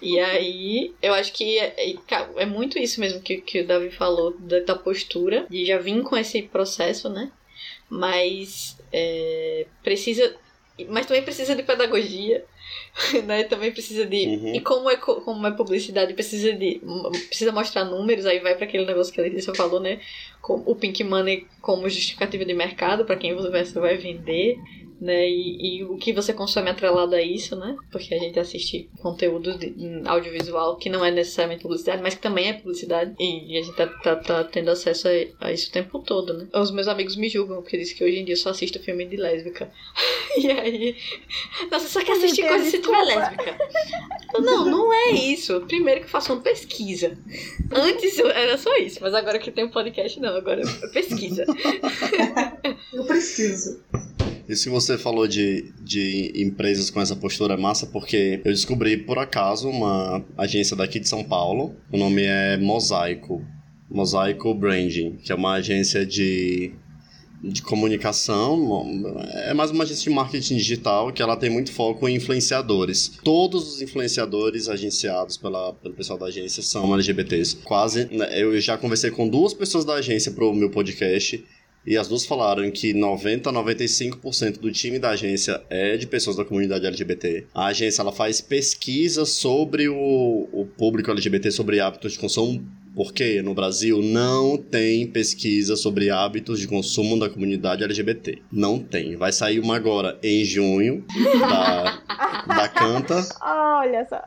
E 0.03 0.21
aí, 0.21 0.93
eu 1.01 1.15
acho 1.15 1.33
que 1.33 1.59
é, 1.59 1.95
é- 2.37 2.47
muito 2.47 2.79
isso 2.79 3.01
mesmo 3.01 3.23
que, 3.23 3.39
que 3.41 3.61
o 3.61 3.67
Davi 3.67 3.91
falou, 3.91 4.37
da, 4.39 4.61
da 4.61 4.75
postura. 4.75 5.47
E 5.51 5.65
já 5.65 5.79
vim 5.79 6.03
com 6.03 6.17
esse 6.17 6.43
processo, 6.43 7.09
né? 7.09 7.33
Mas 7.89 8.77
é, 8.93 9.67
precisa. 9.83 10.37
Mas 10.89 11.07
também 11.07 11.23
precisa 11.23 11.55
de 11.55 11.63
pedagogia, 11.63 12.45
né? 13.27 13.45
Também 13.45 13.73
precisa 13.73 14.07
de. 14.07 14.27
Uhum. 14.27 14.55
E 14.55 14.61
como 14.61 14.91
é, 14.91 14.97
co- 14.97 15.21
como 15.23 15.47
é 15.47 15.51
publicidade, 15.51 16.15
precisa 16.15 16.53
de. 16.53 16.81
Precisa 17.29 17.53
mostrar 17.53 17.85
números, 17.85 18.27
aí 18.27 18.39
vai 18.41 18.55
para 18.55 18.65
aquele 18.65 18.85
negócio 18.87 19.13
que 19.13 19.21
a 19.21 19.25
Letícia 19.25 19.55
falou, 19.55 19.81
né? 19.81 20.01
Com 20.41 20.63
o 20.67 20.75
Pink 20.75 21.03
Money 21.05 21.47
como 21.61 21.89
justificativa 21.89 22.45
de 22.45 22.55
mercado 22.55 23.05
para 23.05 23.17
quem 23.17 23.35
você 23.35 23.79
vai 23.79 23.97
vender, 23.97 24.57
né? 25.03 25.29
E, 25.29 25.79
e 25.79 25.85
o 25.85 25.97
que 25.97 26.13
você 26.13 26.33
consome 26.33 26.71
atrelado 26.71 27.17
a 27.17 27.21
isso, 27.21 27.57
né? 27.57 27.77
Porque 27.91 28.15
a 28.15 28.19
gente 28.19 28.39
assiste 28.39 28.89
conteúdo 29.01 29.59
de, 29.59 29.75
audiovisual 30.07 30.77
que 30.77 30.89
não 30.89 31.05
é 31.05 31.11
necessariamente 31.11 31.63
publicidade, 31.63 32.01
mas 32.01 32.15
que 32.15 32.23
também 32.23 32.49
é 32.49 32.53
publicidade. 32.53 33.13
E, 33.19 33.59
a 33.59 33.63
gente 33.63 33.77
tá, 33.77 33.87
tá, 33.89 34.17
tá 34.17 34.45
tendo 34.45 34.71
acesso 34.71 35.09
a, 35.09 35.49
a 35.49 35.53
isso 35.53 35.71
o 35.71 35.73
tempo 35.73 35.99
todo, 35.99 36.35
né? 36.35 36.47
Os 36.55 36.71
meus 36.71 36.87
amigos 36.87 37.17
me 37.17 37.29
julgam, 37.29 37.63
porque 37.63 37.77
dizem 37.77 37.97
que 37.97 38.05
hoje 38.05 38.19
em 38.19 38.25
dia 38.25 38.35
eu 38.35 38.39
só 38.39 38.51
assisto 38.51 38.79
filme 38.79 39.05
de 39.05 39.17
lésbica. 39.17 39.71
E 40.35 40.51
aí. 40.51 40.97
Nossa, 41.71 41.89
só 41.89 42.03
quer 42.03 42.13
assistir 42.13 42.49
coisa 42.49 42.65
se 42.65 42.79
tiver 42.79 43.05
desculpa. 43.05 43.05
lésbica. 43.05 43.59
Não, 44.41 44.65
não 44.65 44.91
é 44.91 45.11
isso. 45.11 45.61
Primeiro 45.69 46.01
que 46.01 46.07
eu 46.07 46.11
faço 46.11 46.33
uma 46.33 46.41
pesquisa. 46.41 47.19
Antes 47.71 48.19
era 48.19 48.57
só 48.57 48.75
isso, 48.79 48.99
mas 49.03 49.13
agora 49.13 49.39
que 49.39 49.51
tem 49.51 49.65
um 49.65 49.71
podcast, 49.71 50.19
não, 50.19 50.35
agora 50.35 50.63
é 50.63 50.87
pesquisa. 50.89 51.45
Eu 52.95 53.05
preciso. 53.05 53.83
Isso 54.49 54.65
que 54.65 54.71
você 54.71 54.99
falou 54.99 55.27
de, 55.27 55.73
de 55.81 56.33
empresas 56.37 56.91
com 56.91 57.01
essa 57.01 57.17
postura 57.17 57.55
é 57.55 57.57
massa, 57.57 57.87
porque 57.87 58.41
eu 58.45 58.53
descobri 58.53 58.97
por 58.97 59.19
acaso 59.19 59.69
uma 59.69 60.25
agência 60.37 60.77
daqui 60.77 60.99
de 61.01 61.09
São 61.09 61.25
Paulo. 61.25 61.75
O 61.91 61.97
nome 61.97 62.23
é 62.25 62.57
Mosaico. 62.57 63.45
Mosaico 63.91 64.55
Branding, 64.55 65.17
que 65.23 65.31
é 65.31 65.35
uma 65.35 65.53
agência 65.55 66.05
de, 66.07 66.73
de 67.43 67.61
comunicação. 67.63 68.87
É 69.45 69.53
mais 69.53 69.71
uma 69.71 69.85
agência 69.85 70.05
de 70.05 70.11
marketing 70.17 70.57
digital 70.57 71.13
que 71.13 71.21
ela 71.23 71.37
tem 71.37 71.51
muito 71.51 71.71
foco 71.73 72.09
em 72.09 72.17
influenciadores. 72.17 73.19
Todos 73.23 73.75
os 73.75 73.83
influenciadores 73.83 74.69
agenciados 74.69 75.37
pela, 75.37 75.75
pelo 75.75 75.95
pessoal 75.95 76.19
da 76.19 76.27
agência 76.27 76.63
são 76.63 76.93
LGBTs. 76.95 77.57
Quase. 77.57 78.09
né, 78.11 78.41
Eu 78.41 78.59
já 78.61 78.79
conversei 78.79 79.11
com 79.11 79.29
duas 79.29 79.53
pessoas 79.53 79.85
da 79.85 79.95
agência 79.95 80.33
pro 80.33 80.55
meu 80.55 80.71
podcast. 80.71 81.45
E 81.85 81.97
as 81.97 82.07
duas 82.07 82.25
falaram 82.25 82.71
que 82.71 82.95
90 82.95 83.51
a 83.51 83.53
95% 83.53 84.59
do 84.59 84.71
time 84.71 84.99
da 84.99 85.11
agência 85.11 85.61
é 85.69 85.97
de 85.97 86.07
pessoas 86.07 86.37
da 86.37 86.45
comunidade 86.45 86.87
LGBT. 86.87 87.47
A 87.53 87.67
agência 87.67 88.03
ela 88.03 88.13
faz 88.13 88.41
pesquisa 88.41 89.25
sobre 89.25 89.89
o, 89.89 90.49
o 90.53 90.67
público 90.79 91.11
LGBT, 91.11 91.51
sobre 91.51 91.81
hábitos 91.81 92.13
de 92.13 92.19
consumo, 92.19 92.65
porque 92.95 93.43
no 93.43 93.55
Brasil 93.55 94.01
não 94.03 94.57
tem 94.57 95.07
pesquisa 95.07 95.77
sobre 95.77 96.11
hábitos 96.11 96.61
de 96.61 96.69
consumo 96.69 97.19
da 97.19 97.29
comunidade 97.29 97.85
LGBT. 97.85 98.39
Não 98.51 98.79
tem. 98.79 99.17
Vai 99.17 99.33
sair 99.33 99.61
uma 99.61 99.77
agora 99.77 100.19
em 100.23 100.45
junho 100.45 101.05
da 101.41 102.03
da 102.47 102.69
Canta. 102.69 103.27
Olha 103.41 104.07
só. 104.09 104.21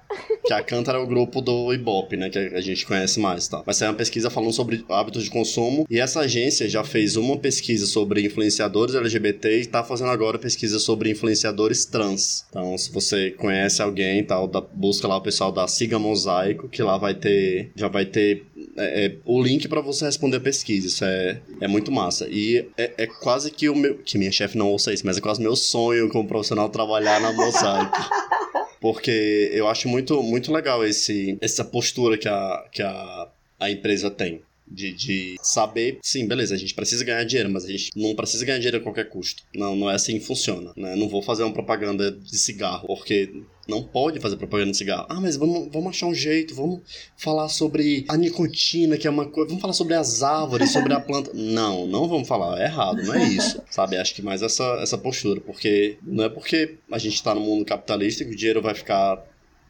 Que 0.45 0.53
a 0.53 0.63
Canta 0.63 0.91
era 0.91 1.01
o 1.01 1.07
grupo 1.07 1.41
do 1.41 1.73
Ibope, 1.73 2.17
né? 2.17 2.29
Que 2.29 2.39
a 2.39 2.61
gente 2.61 2.85
conhece 2.85 3.19
mais, 3.19 3.47
tá? 3.47 3.61
Vai 3.61 3.73
ser 3.73 3.85
uma 3.85 3.93
pesquisa 3.93 4.29
falando 4.29 4.53
sobre 4.53 4.85
hábitos 4.89 5.23
de 5.23 5.29
consumo. 5.29 5.85
E 5.89 5.99
essa 5.99 6.21
agência 6.21 6.67
já 6.67 6.83
fez 6.83 7.15
uma 7.15 7.37
pesquisa 7.37 7.85
sobre 7.85 8.25
influenciadores 8.25 8.95
LGBT 8.95 9.61
e 9.61 9.65
tá 9.65 9.83
fazendo 9.83 10.11
agora 10.11 10.37
pesquisa 10.37 10.79
sobre 10.79 11.11
influenciadores 11.11 11.85
trans. 11.85 12.45
Então, 12.49 12.77
se 12.77 12.91
você 12.91 13.31
conhece 13.31 13.81
alguém 13.81 14.23
tal, 14.23 14.47
busca 14.73 15.07
lá 15.07 15.17
o 15.17 15.21
pessoal 15.21 15.51
da 15.51 15.67
Siga 15.67 15.99
Mosaico, 15.99 16.69
que 16.69 16.81
lá 16.81 16.97
vai 16.97 17.13
ter. 17.13 17.71
Já 17.75 17.87
vai 17.87 18.05
ter 18.05 18.45
é, 18.77 19.05
é, 19.05 19.17
o 19.25 19.41
link 19.41 19.67
para 19.67 19.81
você 19.81 20.05
responder 20.05 20.37
a 20.37 20.41
pesquisa. 20.41 20.87
Isso 20.87 21.03
é, 21.03 21.41
é 21.61 21.67
muito 21.67 21.91
massa. 21.91 22.27
E 22.29 22.67
é, 22.77 22.93
é 22.97 23.07
quase 23.07 23.51
que 23.51 23.69
o 23.69 23.75
meu. 23.75 23.97
Que 23.97 24.17
minha 24.17 24.31
chefe 24.31 24.57
não 24.57 24.71
ouça 24.71 24.93
isso, 24.93 25.05
mas 25.05 25.17
é 25.17 25.21
quase 25.21 25.41
meu 25.41 25.55
sonho 25.55 26.09
como 26.09 26.27
profissional 26.27 26.69
trabalhar 26.69 27.19
na 27.19 27.33
Mosaico. 27.33 27.97
Porque 28.79 29.49
eu 29.53 29.67
acho 29.67 29.89
muito, 29.89 30.21
muito 30.21 30.53
legal 30.53 30.85
esse, 30.85 31.37
essa 31.41 31.65
postura 31.65 32.17
que 32.17 32.27
a, 32.27 32.65
que 32.71 32.81
a, 32.81 33.27
a 33.59 33.71
empresa 33.71 34.11
tem. 34.11 34.41
De, 34.67 34.93
de 34.93 35.35
saber, 35.41 35.99
sim, 36.01 36.27
beleza, 36.27 36.55
a 36.55 36.57
gente 36.57 36.73
precisa 36.73 37.03
ganhar 37.03 37.23
dinheiro, 37.23 37.51
mas 37.51 37.65
a 37.65 37.67
gente 37.67 37.91
não 37.95 38.15
precisa 38.15 38.43
ganhar 38.43 38.57
dinheiro 38.57 38.77
a 38.77 38.81
qualquer 38.81 39.09
custo. 39.09 39.43
Não, 39.53 39.75
não 39.75 39.89
é 39.89 39.95
assim 39.95 40.17
que 40.17 40.25
funciona. 40.25 40.73
Né? 40.75 40.95
Não 40.95 41.07
vou 41.07 41.21
fazer 41.21 41.43
uma 41.43 41.53
propaganda 41.53 42.11
de 42.11 42.37
cigarro, 42.37 42.87
porque 42.87 43.31
não 43.67 43.83
pode 43.83 44.19
fazer 44.19 44.37
propaganda 44.37 44.71
de 44.71 44.77
cigarro. 44.77 45.05
Ah, 45.09 45.19
mas 45.19 45.35
vamos, 45.35 45.69
vamos 45.71 45.89
achar 45.89 46.07
um 46.07 46.13
jeito, 46.13 46.53
vamos 46.53 46.81
falar 47.17 47.49
sobre 47.49 48.05
a 48.07 48.15
nicotina, 48.15 48.97
que 48.97 49.07
é 49.07 49.09
uma 49.09 49.25
coisa. 49.25 49.49
Vamos 49.49 49.61
falar 49.61 49.73
sobre 49.73 49.95
as 49.95 50.21
árvores, 50.21 50.71
sobre 50.71 50.93
a 50.93 50.99
planta. 50.99 51.31
Não, 51.35 51.87
não 51.87 52.07
vamos 52.07 52.27
falar. 52.27 52.59
É 52.59 52.65
errado, 52.65 53.01
não 53.03 53.13
é 53.13 53.23
isso. 53.23 53.61
Sabe? 53.69 53.97
Acho 53.97 54.13
que 54.13 54.21
mais 54.21 54.41
essa, 54.41 54.63
essa 54.81 54.97
postura. 54.97 55.41
Porque 55.41 55.97
não 56.01 56.23
é 56.23 56.29
porque 56.29 56.77
a 56.91 56.97
gente 56.97 57.21
tá 57.21 57.33
no 57.33 57.41
mundo 57.41 57.65
capitalista 57.65 58.23
que 58.23 58.31
o 58.31 58.35
dinheiro 58.35 58.61
vai 58.61 58.73
ficar. 58.73 59.23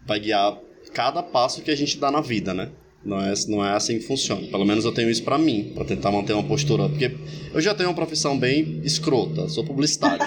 vai 0.06 0.20
guiar 0.20 0.58
cada 0.94 1.22
passo 1.22 1.62
que 1.62 1.72
a 1.72 1.76
gente 1.76 1.98
dá 1.98 2.12
na 2.12 2.22
vida, 2.22 2.54
né? 2.54 2.72
Não 3.06 3.22
é, 3.22 3.34
não 3.48 3.64
é 3.64 3.73
assim 3.73 3.99
que 3.99 4.06
funciona. 4.06 4.48
Pelo 4.48 4.65
menos 4.65 4.84
eu 4.84 4.91
tenho 4.91 5.11
isso 5.11 5.22
para 5.22 5.38
mim, 5.38 5.72
para 5.76 5.86
tentar 5.86 6.11
manter 6.11 6.34
uma 6.34 6.44
postura. 6.44 6.90
Porque 6.90 7.11
eu 7.53 7.61
já 7.61 7.76
tenho 7.76 7.90
uma 7.90 7.95
profissão 7.95 8.38
bem 8.38 8.82
escrota, 8.84 9.48
sou 9.48 9.64
publicitário. 9.64 10.26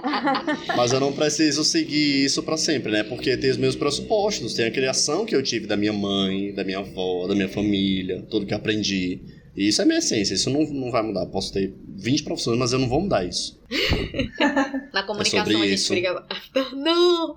Mas 0.74 0.92
eu 0.92 1.00
não 1.00 1.12
preciso 1.12 1.62
seguir 1.62 2.24
isso 2.24 2.42
para 2.42 2.56
sempre, 2.56 2.90
né? 2.90 3.02
Porque 3.02 3.36
tem 3.36 3.50
os 3.50 3.58
meus 3.58 3.76
pressupostos, 3.76 4.54
tem 4.54 4.64
a 4.64 4.70
criação 4.70 5.26
que 5.26 5.36
eu 5.36 5.42
tive 5.42 5.66
da 5.66 5.76
minha 5.76 5.92
mãe, 5.92 6.54
da 6.54 6.64
minha 6.64 6.78
avó, 6.78 7.26
da 7.26 7.34
minha 7.34 7.48
família, 7.48 8.24
tudo 8.30 8.46
que 8.46 8.54
aprendi. 8.54 9.20
E 9.54 9.68
isso 9.68 9.82
é 9.82 9.84
minha 9.84 9.98
essência, 9.98 10.32
isso 10.32 10.48
não, 10.48 10.62
não 10.62 10.90
vai 10.90 11.02
mudar. 11.02 11.26
Posso 11.26 11.52
ter 11.52 11.74
20 11.94 12.22
profissões, 12.22 12.58
mas 12.58 12.72
eu 12.72 12.78
não 12.78 12.88
vou 12.88 13.02
mudar 13.02 13.26
isso. 13.26 13.60
Na 14.94 15.02
comunicação 15.02 15.52
é 15.52 15.56
a 15.56 15.68
gente 15.68 15.74
isso. 15.74 15.92
briga. 15.92 16.24
Não! 16.74 17.34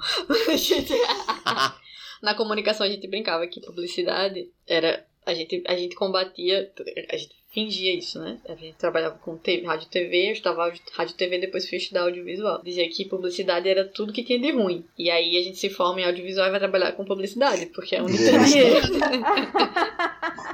Na 2.22 2.36
comunicação 2.36 2.86
a 2.86 2.90
gente 2.90 3.08
brincava 3.08 3.48
que 3.48 3.62
publicidade 3.62 4.52
era. 4.68 5.06
A 5.26 5.34
gente, 5.34 5.64
a 5.68 5.76
gente 5.76 5.96
combatia. 5.96 6.72
A 7.10 7.18
gente 7.18 7.36
fingia 7.52 7.94
isso, 7.94 8.20
né? 8.20 8.38
A 8.48 8.56
gente 8.56 8.76
trabalhava 8.78 9.18
com 9.18 9.38
TV, 9.38 9.66
rádio 9.66 9.88
TV, 9.90 10.30
eu 10.30 10.34
estava 10.34 10.72
rádio 10.94 11.16
TV, 11.16 11.38
depois 11.38 11.68
fui 11.68 11.78
estudar 11.78 12.04
audiovisual. 12.04 12.62
Dizia 12.64 12.90
que 12.90 13.06
publicidade 13.06 13.68
era 13.68 13.86
tudo 13.86 14.14
que 14.14 14.24
tinha 14.24 14.40
de 14.40 14.52
ruim. 14.52 14.86
E 14.98 15.10
aí 15.10 15.38
a 15.38 15.44
gente 15.44 15.58
se 15.58 15.70
forma 15.70 16.02
em 16.02 16.06
audiovisual 16.06 16.48
e 16.48 16.52
vai 16.52 16.60
trabalhar 16.60 16.94
com 16.94 17.06
publicidade, 17.06 17.68
porque 17.68 17.96
é 17.96 18.02
onde 18.02 18.18
tem 18.18 18.40
dinheiro. 18.44 18.88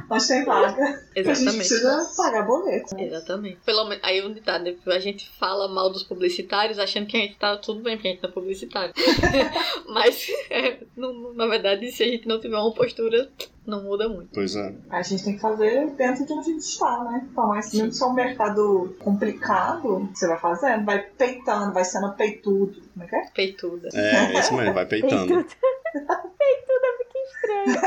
Mas 0.09 0.27
tem 0.27 0.43
vaga. 0.45 1.03
Exatamente. 1.15 1.29
A 1.29 1.35
gente 1.35 1.57
precisa 1.57 2.13
pagar 2.15 2.43
boleto. 2.43 2.97
Exatamente. 2.97 3.57
Pelo 3.65 3.85
menos, 3.85 4.03
aí 4.03 4.21
onde 4.21 4.41
tá, 4.41 4.57
né? 4.57 4.75
A 4.85 4.99
gente 4.99 5.29
fala 5.31 5.67
mal 5.67 5.89
dos 5.89 6.03
publicitários 6.03 6.79
achando 6.79 7.07
que 7.07 7.17
a 7.17 7.19
gente 7.19 7.35
tá 7.35 7.57
tudo 7.57 7.81
bem, 7.81 7.97
porque 7.97 8.07
a 8.07 8.11
gente 8.11 8.21
tá 8.21 8.29
publicitário. 8.29 8.93
Mas, 9.87 10.27
é, 10.49 10.77
no, 10.95 11.33
na 11.33 11.45
verdade, 11.47 11.91
se 11.91 12.03
a 12.03 12.07
gente 12.07 12.27
não 12.27 12.39
tiver 12.39 12.57
uma 12.57 12.73
postura 12.73 13.29
não 13.67 13.83
muda 13.83 14.07
muito. 14.07 14.29
Pois 14.33 14.55
é. 14.55 14.73
A 14.89 15.01
gente 15.01 15.25
tem 15.25 15.35
que 15.35 15.41
fazer 15.41 15.91
dentro 15.91 16.25
de 16.25 16.31
onde 16.31 16.49
a 16.49 16.53
gente 16.53 16.63
está, 16.63 16.86
né? 17.03 17.27
Então, 17.29 17.47
mas 17.47 17.73
mesmo 17.73 17.91
se 17.91 18.03
é 18.03 18.05
um 18.05 18.13
mercado 18.13 18.95
complicado, 18.99 20.09
você 20.13 20.27
vai 20.27 20.37
fazendo, 20.37 20.85
vai 20.85 20.99
peitando, 20.99 21.73
vai 21.73 21.83
sendo 21.83 22.13
peitudo. 22.13 22.81
Como 22.93 23.05
é 23.05 23.07
que 23.07 23.15
é? 23.15 23.25
Peituda. 23.33 23.89
É, 23.93 24.35
é 24.35 24.39
isso 24.39 24.53
mesmo, 24.53 24.73
vai 24.73 24.85
peitando. 24.85 25.27
Peituda 25.27 25.45
fica 26.97 27.19
estranho. 27.25 27.77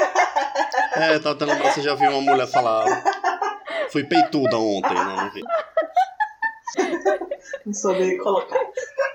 É, 0.96 1.14
eu 1.14 1.22
tava 1.22 1.38
tendo 1.38 1.48
lembrar, 1.52 1.72
você 1.72 1.82
já 1.82 1.94
viu 1.94 2.10
uma 2.10 2.20
mulher 2.20 2.46
falar. 2.46 2.84
Fui 3.90 4.04
peituda 4.04 4.56
ontem, 4.58 4.94
né? 4.94 5.16
Não 5.16 5.30
vi. 5.30 5.42
Não 7.66 7.74
soube 7.74 8.16
colocar. 8.18 8.60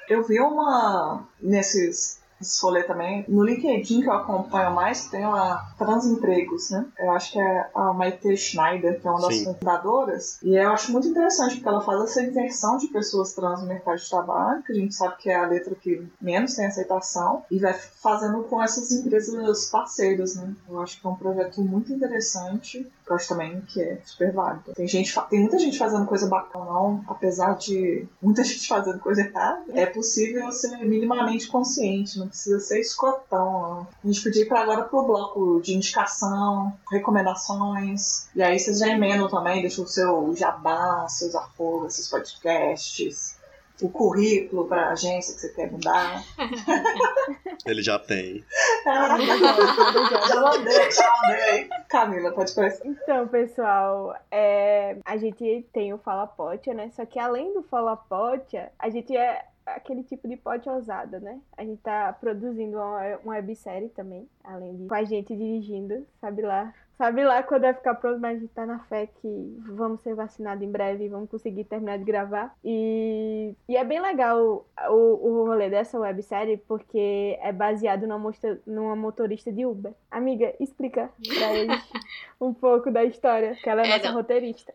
Eu 0.10 0.24
vi 0.24 0.40
uma. 0.40 1.28
Nesses 1.42 2.22
esse 2.40 2.62
rolê 2.62 2.84
também. 2.84 3.26
No 3.28 3.44
LinkedIn 3.44 4.02
que 4.02 4.08
eu 4.08 4.14
acompanho 4.14 4.74
mais, 4.74 5.08
tem 5.08 5.24
a 5.24 5.66
Transempregos, 5.78 6.70
né? 6.70 6.86
Eu 7.00 7.12
acho 7.12 7.32
que 7.32 7.40
é 7.40 7.70
a 7.74 7.94
Maite 7.94 8.36
Schneider, 8.38 9.00
que 9.00 9.08
é 9.08 9.12
uma 9.12 9.22
das 9.22 9.36
Sim. 9.36 9.54
fundadoras. 9.54 10.40
E 10.44 10.56
eu 10.56 10.72
acho 10.72 10.92
muito 10.92 11.08
interessante, 11.08 11.56
porque 11.56 11.70
ela 11.70 11.82
faz 11.82 12.04
essa 12.04 12.22
inversão 12.22 12.78
de 12.78 12.88
pessoas 12.88 13.34
trans 13.34 13.62
no 13.62 13.68
mercado 13.68 13.98
de 13.98 14.10
trabalho, 14.10 14.64
que 14.64 14.72
a 14.72 14.76
gente 14.76 14.94
sabe 14.94 15.18
que 15.18 15.30
é 15.30 15.36
a 15.36 15.48
letra 15.48 15.76
que 15.76 16.06
menos 16.22 16.56
tem 16.56 16.66
aceitação, 16.66 17.44
e 17.50 17.60
vai 17.60 17.74
fazendo 17.74 18.44
com 18.44 18.62
essas 18.62 18.92
empresas 18.92 19.70
parceiras, 19.70 20.36
né? 20.36 20.54
Eu 20.70 20.82
acho 20.82 21.00
que 21.00 21.06
é 21.06 21.10
um 21.10 21.16
projeto 21.16 21.62
muito 21.62 21.94
interessante, 21.94 22.90
que 23.06 23.12
eu 23.12 23.16
acho 23.16 23.28
também 23.28 23.62
que 23.62 23.82
é 23.82 24.00
super 24.04 24.32
válido. 24.32 24.74
Tem, 24.74 24.88
gente, 24.88 25.14
tem 25.30 25.40
muita 25.42 25.60
gente 25.60 25.78
fazendo 25.78 26.06
coisa 26.06 26.28
bacana, 26.28 27.02
apesar 27.08 27.58
de 27.58 28.08
muita 28.22 28.44
gente 28.44 28.68
fazendo 28.68 29.00
coisa 29.00 29.22
errada, 29.22 29.64
é 29.74 29.86
possível 29.86 30.52
ser 30.52 30.78
minimamente 30.80 31.48
consciente, 31.48 32.18
não 32.18 32.28
precisa 32.28 32.60
ser 32.60 32.80
escrotão, 32.80 33.46
não. 33.62 33.88
A 34.04 34.08
gente 34.08 34.24
podia 34.24 34.44
ir 34.44 34.48
pra 34.48 34.62
agora 34.62 34.84
pro 34.84 35.04
bloco 35.04 35.62
de 35.62 35.74
indicação, 35.74 36.74
recomendações, 36.90 38.28
e 38.36 38.42
aí 38.42 38.60
vocês 38.60 38.80
já 38.80 38.88
emendam 38.88 39.30
também, 39.30 39.62
deixam 39.62 39.86
o 39.86 39.88
seu 39.88 40.36
jabá, 40.36 41.08
seus 41.08 41.36
arrobas, 41.36 41.96
seus 41.96 42.08
podcasts, 42.08 43.38
o 43.82 43.90
currículo 43.90 44.68
pra 44.68 44.90
agência 44.90 45.34
que 45.34 45.42
você 45.42 45.50
quer 45.50 45.72
mudar. 45.72 46.24
Ele 47.66 47.82
já 47.82 48.00
tem. 48.00 48.44
Ah, 48.86 49.18
já 50.28 50.42
mandei, 50.42 50.92
já 50.92 51.14
mandei. 51.22 51.70
Camila, 51.90 52.32
pode 52.32 52.54
começar. 52.54 52.86
Então, 52.86 53.28
pessoal, 53.28 54.16
é, 54.32 54.98
a 55.04 55.18
gente 55.18 55.66
tem 55.74 55.94
o 55.94 55.98
Fala 55.98 56.28
Potia, 56.28 56.74
né? 56.74 56.92
Só 56.96 57.06
que 57.06 57.20
além 57.20 57.54
do 57.54 57.64
Fala 57.64 57.98
Potia, 57.98 58.72
a 58.78 58.90
gente 58.90 59.16
é 59.16 59.46
aquele 59.66 60.04
tipo 60.04 60.28
de 60.28 60.38
pote 60.38 60.70
ousada, 60.70 61.20
né? 61.20 61.40
A 61.58 61.64
gente 61.64 61.82
tá 61.82 62.14
produzindo 62.14 62.78
uma, 62.78 63.18
uma 63.24 63.34
websérie 63.34 63.90
também, 63.90 64.28
além 64.44 64.76
de 64.76 64.88
com 64.88 64.94
a 64.94 65.04
gente 65.04 65.36
dirigindo, 65.36 66.06
sabe 66.22 66.44
lá. 66.44 66.74
Sabe 66.98 67.26
lá 67.26 67.44
quando 67.44 67.64
vai 67.64 67.74
ficar 67.74 67.96
pronto, 67.96 68.20
mas 68.22 68.38
a 68.38 68.40
gente 68.40 68.54
tá 68.54 68.66
na 68.66 68.80
fé 68.86 69.08
que 69.22 69.28
vamos 69.68 70.00
ser 70.02 70.16
vacinados 70.16 70.64
em 70.64 70.72
breve 70.72 71.04
e 71.04 71.10
vamos 71.10 71.30
conseguir 71.30 71.66
terminar 71.66 71.98
de 71.98 72.06
gravar. 72.06 72.56
E, 72.64 73.54
e 73.68 73.76
é 73.76 73.84
bem 73.84 74.00
legal 74.02 74.66
o, 74.90 74.94
o 74.94 75.46
rolê 75.46 75.70
dessa 75.70 76.00
websérie, 76.00 76.56
porque 76.68 77.38
é 77.42 77.52
baseado 77.52 78.04
numa, 78.04 78.18
mostra- 78.18 78.60
numa 78.66 78.96
motorista 78.96 79.52
de 79.52 79.66
Uber. 79.66 79.92
Amiga, 80.10 80.54
explica 80.60 81.10
pra 81.38 81.54
eles 81.54 81.84
um 82.40 82.54
pouco 82.54 82.90
da 82.90 83.04
história, 83.04 83.56
que 83.62 83.70
ela 83.70 83.82
é, 83.82 83.86
É, 83.88 83.90
nossa 83.98 84.08
não. 84.10 84.16
roteirista. 84.16 84.74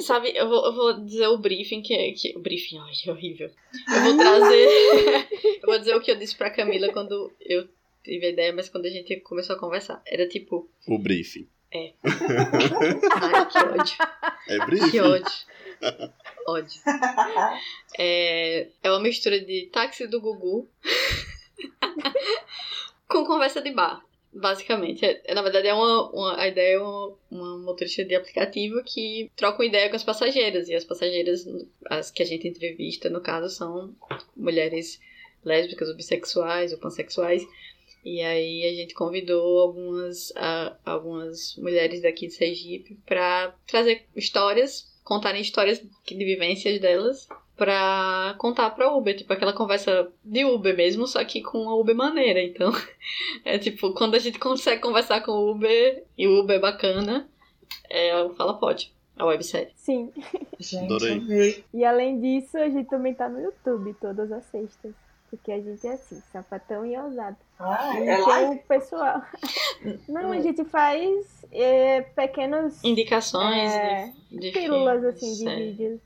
Sabe, 0.00 0.36
eu 0.36 0.46
vou, 0.46 0.66
eu 0.66 0.74
vou 0.74 0.92
dizer 1.04 1.28
o 1.28 1.38
briefing 1.38 1.80
que 1.80 1.94
é. 1.94 2.12
Que, 2.12 2.36
o 2.36 2.40
briefing, 2.40 2.78
ai, 2.80 2.92
que 2.92 3.10
horrível. 3.10 3.48
Eu 3.88 4.02
vou 4.02 4.16
trazer. 4.18 4.68
eu 5.62 5.66
vou 5.66 5.78
dizer 5.78 5.96
o 5.96 6.00
que 6.02 6.10
eu 6.10 6.16
disse 6.18 6.36
pra 6.36 6.50
Camila 6.50 6.88
quando 6.92 7.32
eu 7.40 7.66
tive 8.10 8.26
a 8.26 8.30
ideia, 8.30 8.52
mas 8.52 8.68
quando 8.68 8.86
a 8.86 8.90
gente 8.90 9.16
começou 9.20 9.56
a 9.56 9.58
conversar. 9.58 10.02
Era 10.06 10.28
tipo. 10.28 10.68
O 10.86 10.98
briefing. 10.98 11.48
Ai, 11.74 13.46
que 13.50 13.58
ódio. 13.58 13.96
É 14.48 14.58
Que 14.58 14.66
briefing? 14.66 15.00
ódio. 15.00 15.32
Ódio. 16.48 16.80
É, 17.98 18.68
é 18.82 18.90
uma 18.90 19.00
mistura 19.00 19.40
de 19.40 19.68
táxi 19.72 20.06
do 20.06 20.20
Gugu 20.20 20.68
com 23.08 23.24
conversa 23.24 23.60
de 23.60 23.72
bar. 23.72 24.02
Basicamente, 24.32 25.04
É- 25.04 25.22
é, 25.24 25.34
na 25.34 25.42
verdade 25.42 25.66
é 25.66 25.74
uma, 25.74 26.10
uma- 26.10 26.40
a 26.40 26.46
ideia 26.48 26.76
é 26.76 26.80
uma, 26.80 27.14
uma 27.30 27.58
motorista 27.58 28.04
de 28.04 28.14
aplicativo 28.14 28.82
que 28.84 29.30
troca 29.34 29.58
uma 29.58 29.64
ideia 29.66 29.88
com 29.88 29.96
as 29.96 30.04
passageiras. 30.04 30.68
E 30.68 30.74
as 30.74 30.84
passageiras, 30.84 31.46
as 31.86 32.10
que 32.10 32.22
a 32.22 32.26
gente 32.26 32.46
entrevista, 32.46 33.08
no 33.08 33.20
caso, 33.22 33.48
são 33.54 33.94
mulheres 34.36 35.00
lésbicas, 35.42 35.88
ou 35.88 35.96
bissexuais, 35.96 36.72
ou 36.72 36.78
pansexuais. 36.78 37.42
E 38.06 38.22
aí 38.22 38.64
a 38.64 38.72
gente 38.72 38.94
convidou 38.94 39.58
algumas, 39.58 40.32
algumas 40.84 41.56
mulheres 41.56 42.00
daqui 42.02 42.28
de 42.28 42.34
Sergipe 42.34 42.96
para 43.04 43.52
trazer 43.66 44.06
histórias, 44.14 44.96
contarem 45.02 45.42
histórias 45.42 45.82
de 46.06 46.24
vivências 46.24 46.80
delas 46.80 47.28
pra 47.56 48.36
contar 48.38 48.70
pra 48.70 48.94
Uber, 48.94 49.16
tipo 49.16 49.32
aquela 49.32 49.52
conversa 49.52 50.08
de 50.24 50.44
Uber 50.44 50.76
mesmo, 50.76 51.08
só 51.08 51.24
que 51.24 51.42
com 51.42 51.62
uma 51.62 51.74
Uber 51.74 51.96
maneira. 51.96 52.40
Então, 52.40 52.70
é 53.44 53.58
tipo, 53.58 53.92
quando 53.92 54.14
a 54.14 54.20
gente 54.20 54.38
consegue 54.38 54.80
conversar 54.80 55.22
com 55.22 55.32
o 55.32 55.50
Uber 55.50 56.04
e 56.16 56.28
o 56.28 56.38
Uber 56.38 56.58
é 56.58 56.60
bacana, 56.60 57.28
é 57.90 58.16
o 58.22 58.32
Fala 58.34 58.54
Pode, 58.54 58.94
a 59.16 59.26
websérie. 59.26 59.72
Sim. 59.74 60.12
Gente, 60.60 60.84
Adorei. 60.84 61.64
E 61.74 61.84
além 61.84 62.20
disso, 62.20 62.56
a 62.56 62.68
gente 62.68 62.88
também 62.88 63.14
tá 63.14 63.28
no 63.28 63.40
YouTube 63.40 63.96
todas 64.00 64.30
as 64.30 64.44
sextas. 64.44 64.94
Porque 65.30 65.50
a 65.52 65.60
gente 65.60 65.86
é 65.86 65.92
assim, 65.94 66.22
sapatão 66.32 66.86
e 66.86 66.96
ousado. 66.96 67.36
Ah, 67.58 67.98
E 67.98 68.08
é 68.08 68.18
live? 68.18 68.54
o 68.56 68.62
pessoal. 68.64 69.22
Não, 70.08 70.30
a 70.32 70.40
gente 70.40 70.64
faz 70.64 71.44
é, 71.52 72.02
pequenos 72.02 72.82
Indicações 72.84 73.72
É, 73.72 74.12
de, 74.30 74.38
de 74.38 74.52
pílulas 74.52 75.00
filmes, 75.00 75.16
assim 75.16 75.32
de 75.32 75.44
série. 75.44 75.64
vídeos. 75.72 76.00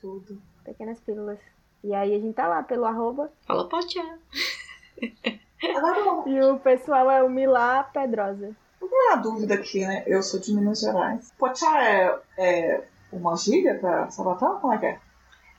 Tudo. 0.00 0.40
Pequenas 0.64 1.00
pílulas. 1.00 1.38
E 1.82 1.94
aí 1.94 2.14
a 2.14 2.18
gente 2.18 2.34
tá 2.34 2.46
lá 2.46 2.62
pelo 2.62 2.84
arroba. 2.84 3.30
Fala, 3.46 3.68
é. 4.02 5.38
Uma 5.78 6.28
E 6.28 6.40
o 6.42 6.58
pessoal 6.58 7.10
é 7.10 7.22
o 7.22 7.28
Milá 7.30 7.82
Pedrosa. 7.84 8.54
uma 8.80 9.16
dúvida 9.16 9.54
aqui, 9.54 9.80
né? 9.86 10.04
Eu 10.06 10.22
sou 10.22 10.38
de 10.38 10.54
Minas 10.54 10.80
Gerais. 10.80 11.32
Pochá 11.38 11.82
é, 11.84 12.18
é 12.38 12.84
uma 13.12 13.36
gíria 13.36 13.76
pra 13.78 14.10
sapatão? 14.10 14.60
Como 14.60 14.72
é 14.72 14.78
que 14.78 14.86
é? 14.86 15.00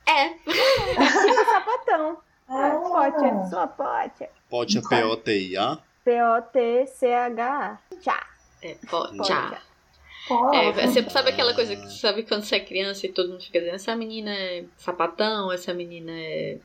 É, 0.05 0.29
Tipo 0.35 1.45
sapatão. 1.51 2.17
Ah. 2.49 2.67
É, 2.67 2.71
pote, 2.79 3.49
sua 3.49 3.67
pote. 3.67 4.29
Pote 4.49 4.77
é 4.77 4.81
P-O-T-I-A. 4.81 5.77
P-O-T-C-H-A. 6.03 7.77
Tchá. 7.99 8.25
é 8.61 8.75
pode. 8.89 9.17
Pote. 9.17 9.57
Pô, 10.27 10.53
É, 10.53 10.71
você 10.73 11.09
sabe 11.09 11.29
aquela 11.29 11.53
coisa 11.53 11.75
que 11.75 11.89
sabe 11.89 12.23
quando 12.23 12.43
você 12.43 12.57
é 12.57 12.59
criança 12.59 13.05
e 13.05 13.09
todo 13.11 13.29
mundo 13.29 13.41
fica 13.43 13.59
dizendo 13.59 13.75
essa 13.75 13.95
menina 13.95 14.33
é 14.33 14.65
sapatão, 14.77 15.51
essa 15.51 15.73
menina 15.73 16.11
é. 16.11 16.57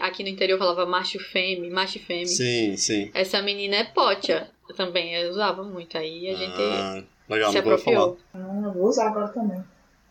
Aqui- 0.00 0.22
no 0.22 0.28
interior 0.30 0.58
falava 0.58 0.86
macho 0.86 1.18
fêmea, 1.20 1.70
macho 1.70 1.98
fêmea. 2.00 2.26
Sim, 2.26 2.76
sim. 2.76 3.10
Essa 3.14 3.40
menina 3.42 3.76
é 3.76 3.84
potia. 3.84 4.50
Eu 4.68 4.74
também 4.74 5.14
eu 5.14 5.30
usava 5.30 5.62
muito. 5.62 5.96
Aí 5.98 6.28
a 6.30 6.34
gente 6.34 6.60
Ah, 6.60 7.02
legal, 7.28 7.52
se 7.52 7.58
não 7.58 7.64
vou 7.68 7.78
falar. 7.78 7.96
apropriou. 7.98 8.18
Ah, 8.34 8.60
eu 8.66 8.72
vou 8.72 8.88
usar 8.88 9.08
agora 9.08 9.28
também. 9.28 9.62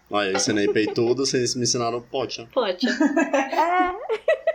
Olha, 0.10 0.30
eu 0.30 0.36
ensinei 0.38 0.68
peitudo, 0.70 1.26
vocês 1.26 1.56
me 1.56 1.64
ensinaram 1.64 2.02
pote. 2.02 2.46
Potia. 2.54 2.90
É, 3.58 4.47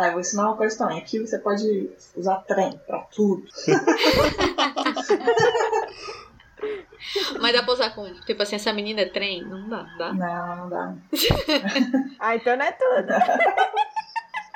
Ah, 0.00 0.06
eu 0.06 0.12
vou 0.12 0.20
ensinar 0.20 0.46
uma 0.46 0.56
coisa 0.56 0.78
também. 0.78 0.98
Aqui 0.98 1.18
você 1.18 1.38
pode 1.38 1.90
usar 2.16 2.36
trem 2.46 2.80
pra 2.86 3.00
tudo. 3.00 3.44
Mas 7.38 7.52
dá 7.52 7.62
pra 7.62 7.74
usar 7.74 7.90
com, 7.90 8.10
tipo 8.24 8.42
assim, 8.42 8.56
essa 8.56 8.72
menina 8.72 9.02
é 9.02 9.08
trem? 9.10 9.44
Não 9.44 9.68
dá, 9.68 9.82
dá. 9.98 10.12
Não, 10.14 10.56
não 10.56 10.70
dá. 10.70 10.94
ah, 12.18 12.34
então 12.34 12.56
não 12.56 12.64
é 12.64 12.72
tudo. 12.72 13.08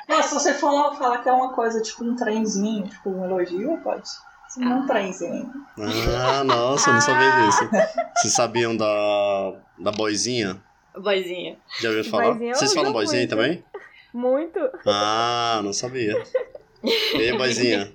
Mas 0.08 0.24
se 0.26 0.34
você 0.34 0.54
for 0.54 0.96
falar 0.96 1.18
que 1.18 1.28
é 1.28 1.32
uma 1.32 1.52
coisa 1.52 1.82
tipo 1.82 2.04
um 2.04 2.16
trenzinho, 2.16 2.88
tipo 2.88 3.10
um 3.10 3.22
elogio, 3.26 3.76
pode. 3.84 4.08
Se 4.48 4.60
não 4.60 4.72
é 4.72 4.76
um 4.76 4.86
trenzinho. 4.86 5.52
Ah, 6.26 6.42
nossa, 6.42 6.88
eu 6.88 6.94
não 6.94 7.02
sabia 7.02 7.30
disso. 7.46 7.68
Vocês 8.16 8.32
sabiam 8.32 8.74
da, 8.74 9.52
da 9.78 9.92
boizinha? 9.92 10.58
Boizinha. 10.96 11.58
Já 11.80 11.88
ouviu 11.90 12.04
falar? 12.04 12.30
Boizinha 12.30 12.54
Vocês 12.54 12.72
falam 12.72 12.92
boizinha 12.92 13.20
muito. 13.20 13.30
também? 13.30 13.62
Muito. 14.14 14.58
Ah, 14.86 15.60
não 15.62 15.72
sabia. 15.72 16.22
E 16.84 17.16
aí, 17.16 17.36
boizinha? 17.38 17.90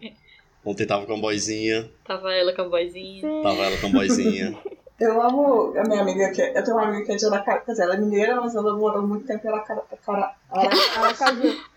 Ontem 0.66 0.88
tava 0.88 1.06
com 1.06 1.14
a 1.14 1.18
boizinha, 1.18 1.88
Tava 2.04 2.34
ela 2.34 2.52
com 2.54 2.64
a 2.64 2.70
boizinha. 2.70 3.22
Sim. 3.22 3.44
tava 3.44 3.64
ela 3.64 3.78
com 3.78 3.86
a 3.86 3.90
boizinha. 3.92 4.58
Eu 5.00 5.22
amo 5.22 5.74
a 5.78 5.84
minha 5.84 6.02
amiga 6.02 6.32
que 6.32 6.42
eu 6.42 6.64
tenho 6.64 6.76
uma 6.76 6.88
amiga 6.88 7.06
que 7.06 7.12
é 7.12 7.16
de 7.16 7.26
Aracaju, 7.28 7.66
quer 7.66 7.72
dizer, 7.74 7.84
ela 7.84 7.94
é 7.94 7.98
mineira, 8.00 8.42
mas 8.42 8.56
ela 8.56 8.76
morou 8.76 9.04
muito 9.06 9.28
tempo 9.28 9.46
em 9.46 9.52
Aracaju. 9.52 9.82
Ara- 10.08 10.36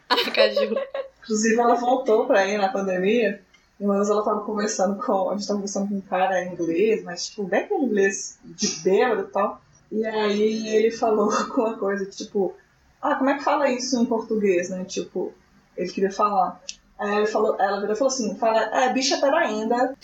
Aracaju. 0.08 0.76
Inclusive 1.22 1.60
ela 1.60 1.74
voltou 1.74 2.26
pra 2.26 2.46
ir 2.46 2.56
na 2.56 2.68
pandemia. 2.70 3.42
E 3.78 3.84
uma 3.84 3.96
vez 3.96 4.08
ela 4.08 4.24
tava 4.24 4.40
conversando 4.40 4.96
com. 5.02 5.28
A 5.30 5.34
gente 5.36 5.46
tava 5.46 5.58
conversando 5.58 5.88
com 5.90 5.94
um 5.96 6.00
cara 6.00 6.42
em 6.44 6.52
inglês, 6.54 7.04
mas 7.04 7.26
tipo, 7.26 7.44
bem 7.44 7.66
com 7.68 7.82
inglês 7.84 8.38
de 8.42 8.68
bêbado 8.82 9.22
e 9.28 9.32
tal. 9.32 9.60
E 9.92 10.06
aí 10.06 10.74
ele 10.76 10.90
falou 10.90 11.28
com 11.52 11.60
uma 11.60 11.76
coisa, 11.76 12.06
tipo, 12.06 12.54
ah, 13.02 13.16
como 13.16 13.30
é 13.30 13.34
que 13.36 13.44
fala 13.44 13.68
isso 13.70 14.00
em 14.00 14.06
português, 14.06 14.70
né? 14.70 14.84
Tipo, 14.84 15.34
ele 15.76 15.90
queria 15.92 16.10
falar. 16.12 16.62
Aí 16.98 17.16
ele 17.16 17.26
falou, 17.26 17.56
ela 17.60 17.80
virou 17.80 17.94
e 17.94 17.98
falou 17.98 18.12
assim, 18.12 18.36
fala, 18.36 18.60
é, 18.62 18.92
bicha 18.92 19.18
pera 19.20 19.38
ainda. 19.38 19.94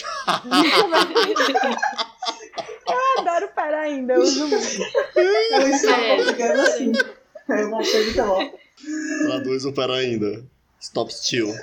Eu 2.89 3.21
adoro 3.21 3.49
pera 3.55 3.83
ainda, 3.83 4.15
eu 4.15 4.21
uso 4.23 4.49
muito. 4.49 4.57
Eu 5.15 5.69
ensino 5.69 5.93
É. 5.93 6.17
português 6.17 6.59
assim. 6.59 6.93
Eu 7.49 7.77
achei 7.77 8.05
muito 8.05 8.23
bom. 8.25 8.59
Traduz 9.27 9.65
o 9.67 9.73
pera 9.73 9.95
ainda. 9.95 10.45
Stop 10.81 11.13
still. 11.13 11.53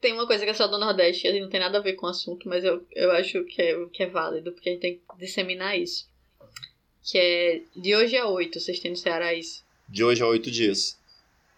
Tem 0.00 0.12
uma 0.12 0.26
coisa 0.26 0.44
que 0.44 0.50
é 0.50 0.54
só 0.54 0.66
do 0.66 0.78
Nordeste, 0.78 1.26
e 1.26 1.40
não 1.40 1.48
tem 1.48 1.60
nada 1.60 1.78
a 1.78 1.80
ver 1.80 1.94
com 1.94 2.06
o 2.06 2.10
assunto, 2.10 2.46
mas 2.46 2.62
eu, 2.62 2.84
eu 2.92 3.10
acho 3.12 3.42
que 3.44 3.62
é, 3.62 3.86
que 3.86 4.02
é 4.02 4.06
válido, 4.06 4.52
porque 4.52 4.68
a 4.68 4.72
gente 4.72 4.82
tem 4.82 4.94
que 4.96 5.02
disseminar 5.18 5.78
isso. 5.78 6.06
Que 7.04 7.18
é 7.18 7.62
de 7.76 7.94
hoje 7.94 8.16
a 8.16 8.26
oito, 8.28 8.58
vocês 8.58 8.78
têm 8.80 8.90
no 8.90 8.96
Ceará 8.96 9.34
isso. 9.34 9.62
De 9.88 10.02
hoje 10.02 10.22
a 10.22 10.26
oito 10.26 10.50
dias. 10.50 10.98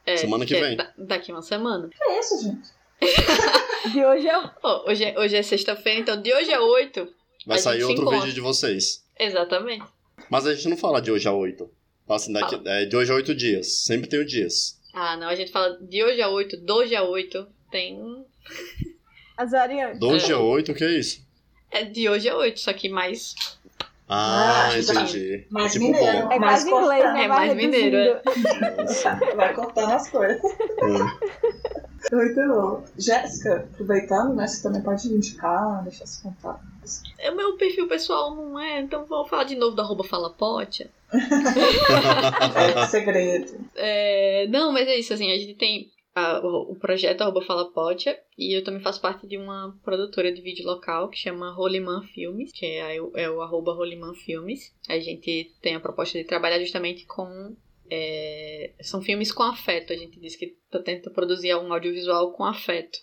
É, 0.05 0.17
Semana 0.17 0.45
que 0.45 0.55
é 0.57 0.61
vem. 0.61 0.77
da- 0.77 0.93
daqui 0.99 1.31
uma 1.33 1.43
semana. 1.43 1.89
Que 1.89 2.03
é 2.05 2.21
isso, 2.21 2.43
gente? 2.43 2.69
De 3.93 4.05
hoje 4.05 4.27
eu. 4.27 4.49
Pô, 4.61 4.91
hoje 4.91 5.05
é, 5.05 5.19
hoje 5.19 5.37
é 5.37 5.43
sexta-feira, 5.43 6.01
então 6.01 6.21
de 6.21 6.33
hoje 6.35 6.53
a 6.53 6.61
oito. 6.61 7.09
Vai 7.47 7.59
A 7.59 7.61
sair 7.61 7.85
outro 7.85 8.03
encontra. 8.03 8.21
vídeo 8.21 8.35
de 8.35 8.41
vocês. 8.41 9.05
Exatamente. 9.19 9.85
Mas 10.29 10.47
a 10.47 10.55
gente 10.55 10.69
não 10.69 10.77
fala 10.77 11.01
de 11.01 11.11
hoje 11.13 11.29
a 11.29 11.33
oito. 11.33 11.71
Assim, 12.09 12.33
daqui, 12.33 12.61
é, 12.65 12.85
de 12.87 12.97
hoje 12.97 13.13
a 13.13 13.15
oito 13.15 13.35
dias. 13.35 13.73
Sempre 13.85 14.09
tem 14.09 14.19
o 14.19 14.25
dias. 14.25 14.81
Ah, 14.93 15.17
não, 15.17 15.29
a 15.29 15.35
gente 15.37 15.53
fala 15.53 15.77
de 15.81 16.03
hoje 16.03 16.21
a 16.23 16.29
oito, 16.29 16.57
do 16.57 16.75
hoje 16.77 16.97
a 16.97 17.03
oito, 17.05 17.47
tem. 17.71 18.25
As 19.37 19.51
variantes. 19.53 20.01
Do 20.01 20.09
hoje 20.09 20.33
a 20.33 20.39
oito, 20.39 20.73
o 20.73 20.75
que 20.75 20.85
é 20.85 20.99
isso? 20.99 21.21
É 21.71 21.85
de 21.85 22.09
hoje 22.09 22.29
a 22.29 22.37
oito, 22.37 22.59
só 22.59 22.73
que 22.73 22.89
mais. 22.89 23.35
Ah, 24.09 24.69
Ah, 24.69 24.79
entendi. 24.79 25.47
mais 25.51 25.73
tipo 25.73 25.85
mineiro. 25.87 26.27
bom. 26.29 26.33
É 26.33 26.39
mais 26.39 26.65
Mais 26.65 26.67
inglês, 26.67 27.05
né? 27.13 27.25
É 27.25 27.29
mais 27.29 27.55
mineiro, 27.57 27.97
é. 27.97 29.35
Vai 29.35 29.53
cortando 29.55 29.91
as 29.93 30.09
coisas. 30.11 30.41
Hum. 30.83 31.11
Muito 32.13 32.41
bom. 32.49 32.85
Jéssica, 32.97 33.69
aproveitando, 33.73 34.35
né? 34.35 34.47
Você 34.47 34.63
também 34.63 34.81
pode 34.81 35.09
indicar, 35.09 35.83
deixar 35.83 36.07
seu 36.07 36.31
contato. 36.31 36.61
O 37.29 37.35
meu 37.35 37.57
perfil 37.57 37.89
pessoal 37.89 38.33
não 38.33 38.57
é, 38.61 38.81
então 38.81 39.05
vou 39.07 39.27
falar 39.27 39.43
de 39.43 39.57
novo 39.57 39.75
do 39.75 39.83
arroba 39.83 40.05
falapote. 40.05 40.89
É 42.57 42.87
segredo. 42.87 43.59
É, 43.75 44.47
não, 44.49 44.73
mas 44.73 44.87
é 44.89 44.97
isso, 44.97 45.13
assim, 45.13 45.33
a 45.33 45.39
gente 45.39 45.55
tem 45.55 45.91
a- 46.17 46.41
o, 46.43 46.73
o 46.73 46.77
projeto 46.77 47.21
arroba 47.21 47.43
falapote 47.43 48.09
e 48.39 48.57
eu 48.57 48.65
também 48.65 48.81
faço 48.81 49.01
parte 49.03 49.27
de 49.27 49.37
uma 49.37 49.79
produtora 49.85 50.33
de 50.33 50.41
vídeo 50.41 50.65
local 50.65 51.11
que 51.11 51.19
chama 51.19 51.53
Roliman 51.53 52.03
Filmes, 52.15 52.51
que 52.53 52.65
é, 52.65 53.01
o- 53.01 53.13
é 53.15 53.31
o 53.31 53.43
arroba 53.43 53.75
Roliman 53.75 54.15
Filmes. 54.15 54.75
A 54.89 54.99
gente 54.99 55.53
tem 55.61 55.75
a 55.75 55.81
proposta 55.81 56.19
de 56.19 56.25
trabalhar 56.25 56.59
justamente 56.59 57.05
com 57.05 57.55
é, 57.91 58.73
são 58.81 59.01
filmes 59.01 59.31
com 59.31 59.43
afeto. 59.45 59.93
A 59.93 59.97
gente 59.97 60.19
diz 60.19 60.35
que 60.35 60.57
tá 60.71 60.81
tenta 60.83 61.11
produzir 61.11 61.55
um 61.55 61.73
audiovisual 61.73 62.33
com 62.33 62.45
afeto, 62.45 62.99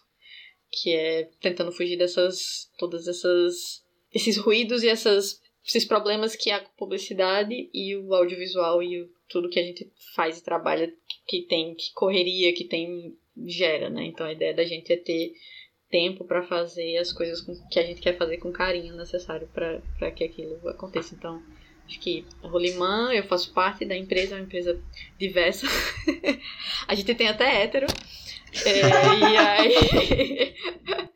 que 0.72 0.92
é 0.94 1.30
tentando 1.40 1.72
fugir 1.72 1.98
dessas 1.98 2.70
todas 2.78 3.08
essas 3.08 3.84
esses 4.14 4.38
ruídos 4.38 4.84
e 4.84 4.90
essas 4.90 5.40
esses 5.66 5.86
problemas 5.86 6.36
que 6.36 6.52
a 6.52 6.60
publicidade 6.78 7.70
e 7.74 7.96
o 7.96 8.14
audiovisual 8.14 8.84
e 8.84 9.02
o, 9.02 9.10
tudo 9.30 9.50
que 9.50 9.60
a 9.60 9.64
gente 9.64 9.92
faz 10.16 10.38
e 10.38 10.44
trabalha 10.44 10.94
que 11.28 11.44
tem 11.44 11.74
que 11.76 11.94
correria 11.94 12.54
que 12.54 12.66
tem 12.66 13.18
gera, 13.46 13.90
né? 13.90 14.06
Então 14.06 14.26
a 14.26 14.34
ideia 14.34 14.54
da 14.54 14.64
gente 14.64 14.92
é 14.92 14.98
ter 14.98 15.34
tempo 15.90 16.26
para 16.26 16.44
fazer 16.44 16.98
as 16.98 17.12
coisas 17.12 17.42
com, 17.42 17.54
que 17.70 17.80
a 17.80 17.84
gente 17.84 18.02
quer 18.02 18.18
fazer 18.18 18.38
com 18.38 18.52
carinho 18.52 18.96
necessário 18.96 19.48
para 19.54 20.12
que 20.12 20.24
aquilo 20.24 20.68
aconteça. 20.68 21.16
Então 21.16 21.42
Acho 21.88 22.00
que 22.00 22.26
a 22.42 22.48
Rolimã, 22.48 23.12
eu 23.14 23.24
faço 23.24 23.54
parte 23.54 23.86
da 23.86 23.96
empresa, 23.96 24.36
é 24.36 24.38
uma 24.40 24.46
empresa 24.46 24.82
diversa. 25.20 25.68
a 26.88 26.96
gente 26.96 27.14
tem 27.14 27.28
até 27.28 27.64
hétero. 27.64 27.88
É, 28.66 28.80
e 29.20 29.38
aí. 29.38 30.56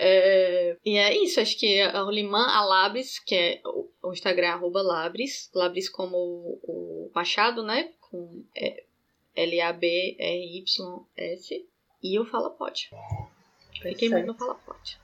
É, 0.00 0.76
e 0.84 0.96
é 0.96 1.16
isso, 1.16 1.40
acho 1.40 1.58
que 1.58 1.80
a 1.80 2.02
Rolimã, 2.02 2.46
a 2.46 2.64
Labris, 2.64 3.18
que 3.18 3.34
é 3.34 3.60
o, 3.64 4.12
Instagram, 4.12 4.50
arroba 4.50 4.80
Labris, 4.80 5.50
Labris 5.52 5.88
como 5.88 6.16
o, 6.16 6.60
o 6.62 7.10
Machado, 7.12 7.64
né? 7.64 7.90
Com 8.00 8.44
é, 8.56 8.84
L-A-B-R-Y-S. 9.34 10.16
E 12.00 12.18
o 12.20 12.24
Fala 12.24 12.50
Pode. 12.50 12.90
Fiquei 13.82 14.08
muito 14.08 14.26
no 14.26 14.34
Fala 14.34 14.54
Pode. 14.54 15.00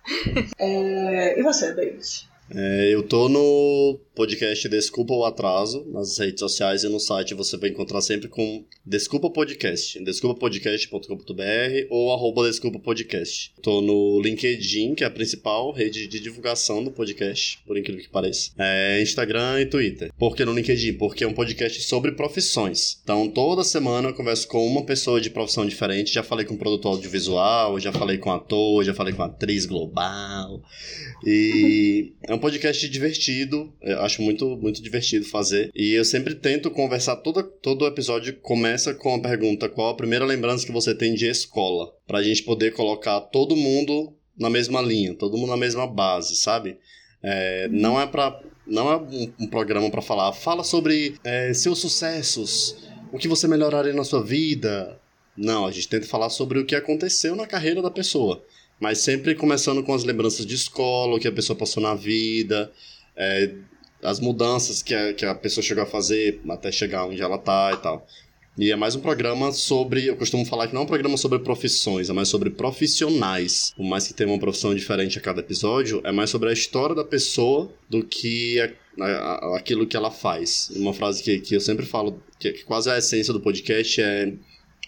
É, 0.59 1.39
e 1.39 1.43
você, 1.43 1.75
David? 1.75 2.31
É, 2.51 2.91
eu 2.93 3.03
tô 3.03 3.29
no 3.29 3.99
podcast 4.15 4.69
Desculpa 4.69 5.15
o 5.15 5.25
Atraso, 5.25 5.85
nas 5.91 6.19
redes 6.19 6.41
sociais 6.41 6.85
e 6.85 6.89
no 6.89 7.01
site 7.01 7.35
você 7.35 7.57
vai 7.57 7.71
encontrar 7.71 8.01
sempre 8.01 8.29
com 8.29 8.65
Desculpa 8.85 9.31
Podcast, 9.31 9.99
desculpapodcast.com.br 10.05 11.87
ou 11.91 12.12
arroba 12.12 12.47
Desculpa 12.47 12.79
Podcast. 12.79 13.53
Tô 13.62 13.81
no 13.81 14.21
LinkedIn, 14.21 14.95
que 14.95 15.05
é 15.05 15.07
a 15.07 15.11
principal 15.11 15.73
rede 15.73 16.07
de 16.07 16.21
divulgação 16.21 16.85
do 16.85 16.91
podcast, 16.91 17.59
por 17.66 17.79
incrível 17.79 18.03
que 18.03 18.11
pareça. 18.11 18.51
É 18.59 19.01
Instagram 19.01 19.62
e 19.62 19.66
Twitter. 19.66 20.12
Por 20.19 20.37
que 20.37 20.45
no 20.45 20.53
LinkedIn? 20.53 20.95
Porque 20.95 21.25
é 21.25 21.27
um 21.27 21.33
podcast 21.33 21.83
sobre 21.83 22.12
profissões. 22.12 23.01
Então 23.03 23.29
toda 23.29 23.65
semana 23.65 24.11
eu 24.11 24.15
converso 24.15 24.47
com 24.47 24.65
uma 24.66 24.85
pessoa 24.85 25.21
de 25.21 25.31
profissão 25.31 25.66
diferente. 25.66 26.12
Já 26.12 26.23
falei 26.23 26.45
com 26.45 26.57
produtor 26.57 26.93
audiovisual, 26.93 27.81
já 27.81 27.91
falei 27.91 28.19
com 28.19 28.31
ator, 28.31 28.85
já 28.85 28.93
falei 28.95 29.15
com 29.15 29.23
atriz 29.23 29.65
global. 29.65 30.62
E 31.27 32.12
é 32.35 32.36
um 32.36 32.40
podcast 32.40 32.89
divertido, 32.89 33.73
eu 33.81 34.01
acho 34.01 34.20
muito, 34.20 34.56
muito 34.56 34.82
divertido 34.82 35.24
fazer. 35.24 35.70
E 35.74 35.93
eu 35.93 36.05
sempre 36.05 36.35
tento 36.35 36.70
conversar, 36.70 37.16
todo, 37.16 37.43
todo 37.43 37.86
episódio 37.86 38.36
começa 38.40 38.93
com 38.93 39.15
a 39.15 39.20
pergunta: 39.20 39.69
qual 39.69 39.90
a 39.90 39.97
primeira 39.97 40.24
lembrança 40.24 40.66
que 40.66 40.73
você 40.73 40.94
tem 40.94 41.15
de 41.15 41.27
escola? 41.27 41.93
Pra 42.06 42.23
gente 42.23 42.43
poder 42.43 42.73
colocar 42.73 43.20
todo 43.20 43.56
mundo 43.56 44.12
na 44.36 44.51
mesma 44.51 44.82
linha, 44.82 45.15
todo 45.15 45.36
mundo 45.39 45.51
na 45.51 45.56
mesma 45.56 45.86
base, 45.86 46.35
sabe? 46.36 46.77
É, 47.23 47.69
não 47.69 48.01
é 48.01 48.06
para 48.06 48.40
não 48.66 48.90
é 48.90 48.97
um, 48.97 49.32
um 49.40 49.47
programa 49.47 49.90
para 49.90 50.02
falar, 50.02 50.32
fala 50.32 50.65
sobre 50.65 51.16
é, 51.23 51.52
seus 51.52 51.78
sucessos, 51.78 52.77
o 53.12 53.19
que 53.19 53.28
você 53.28 53.47
melhoraria 53.47 53.93
na 53.93 54.05
sua 54.05 54.24
vida. 54.24 54.98
Não, 55.36 55.66
a 55.66 55.70
gente 55.70 55.89
tenta 55.89 56.06
falar 56.06 56.31
sobre 56.31 56.59
o 56.59 56.65
que 56.65 56.74
aconteceu 56.74 57.36
na 57.36 57.47
carreira 57.47 57.82
da 57.82 57.90
pessoa. 57.90 58.43
Mas 58.80 58.98
sempre 58.98 59.34
começando 59.34 59.82
com 59.82 59.94
as 59.94 60.05
lembranças 60.05 60.44
de 60.44 60.55
escola, 60.55 61.16
o 61.16 61.20
que 61.20 61.28
a 61.28 61.32
pessoa 61.32 61.56
passou 61.56 61.82
na 61.82 61.94
vida, 61.94 62.70
é, 63.16 63.51
as 64.02 64.20
mudanças 64.20 64.82
que 64.82 64.94
a, 64.94 65.14
que 65.14 65.24
a 65.24 65.34
pessoa 65.34 65.64
chegou 65.64 65.82
a 65.82 65.86
fazer 65.86 66.40
até 66.48 66.70
chegar 66.70 67.06
onde 67.06 67.22
ela 67.22 67.38
tá 67.38 67.72
e 67.72 67.76
tal. 67.78 68.06
E 68.56 68.70
é 68.70 68.76
mais 68.76 68.94
um 68.94 69.01
programa 69.01 69.51
sobre. 69.51 70.06
Eu 70.06 70.16
costumo 70.16 70.44
falar 70.44 70.68
que 70.68 70.74
não 70.74 70.82
é 70.82 70.84
um 70.84 70.86
programa 70.86 71.16
sobre 71.16 71.40
profissões, 71.40 72.09
é 72.09 72.12
mais 72.12 72.28
sobre 72.28 72.51
profissionais. 72.51 73.72
Por 73.76 73.84
mais 73.84 74.06
que 74.06 74.14
tenha 74.14 74.30
uma 74.30 74.38
profissão 74.38 74.72
diferente 74.72 75.18
a 75.18 75.20
cada 75.20 75.40
episódio, 75.40 76.01
é 76.05 76.12
mais 76.12 76.30
sobre 76.30 76.51
a 76.51 76.52
história 76.52 76.94
da 76.94 77.05
pessoa 77.05 77.72
do 77.90 78.05
que 78.05 78.60
a, 79.01 79.05
a, 79.05 79.56
aquilo 79.56 79.88
que 79.88 79.96
ela 79.96 80.10
faz. 80.10 80.70
Uma 80.76 80.94
frase 80.94 81.20
que, 81.20 81.40
que 81.40 81.56
eu 81.56 81.60
sempre 81.60 81.84
falo, 81.84 82.22
que, 82.38 82.52
que 82.52 82.64
quase 82.64 82.88
a 82.88 82.96
essência 82.96 83.32
do 83.32 83.40
podcast 83.40 84.01
é: 84.01 84.32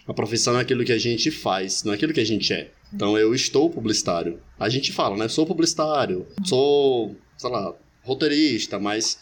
a 0.07 0.13
profissão 0.13 0.57
é 0.57 0.61
aquilo 0.61 0.85
que 0.85 0.93
a 0.93 0.97
gente 0.97 1.29
faz, 1.29 1.83
não 1.83 1.91
é 1.91 1.95
aquilo 1.95 2.13
que 2.13 2.19
a 2.19 2.25
gente 2.25 2.53
é. 2.53 2.71
Então 2.93 3.17
eu 3.17 3.35
estou 3.35 3.69
publicitário. 3.69 4.39
A 4.57 4.69
gente 4.69 4.93
fala, 4.93 5.17
né? 5.17 5.27
Sou 5.27 5.45
publicitário, 5.45 6.25
sou, 6.45 7.15
sei 7.37 7.49
lá, 7.49 7.75
roteirista, 8.03 8.79
mas 8.79 9.19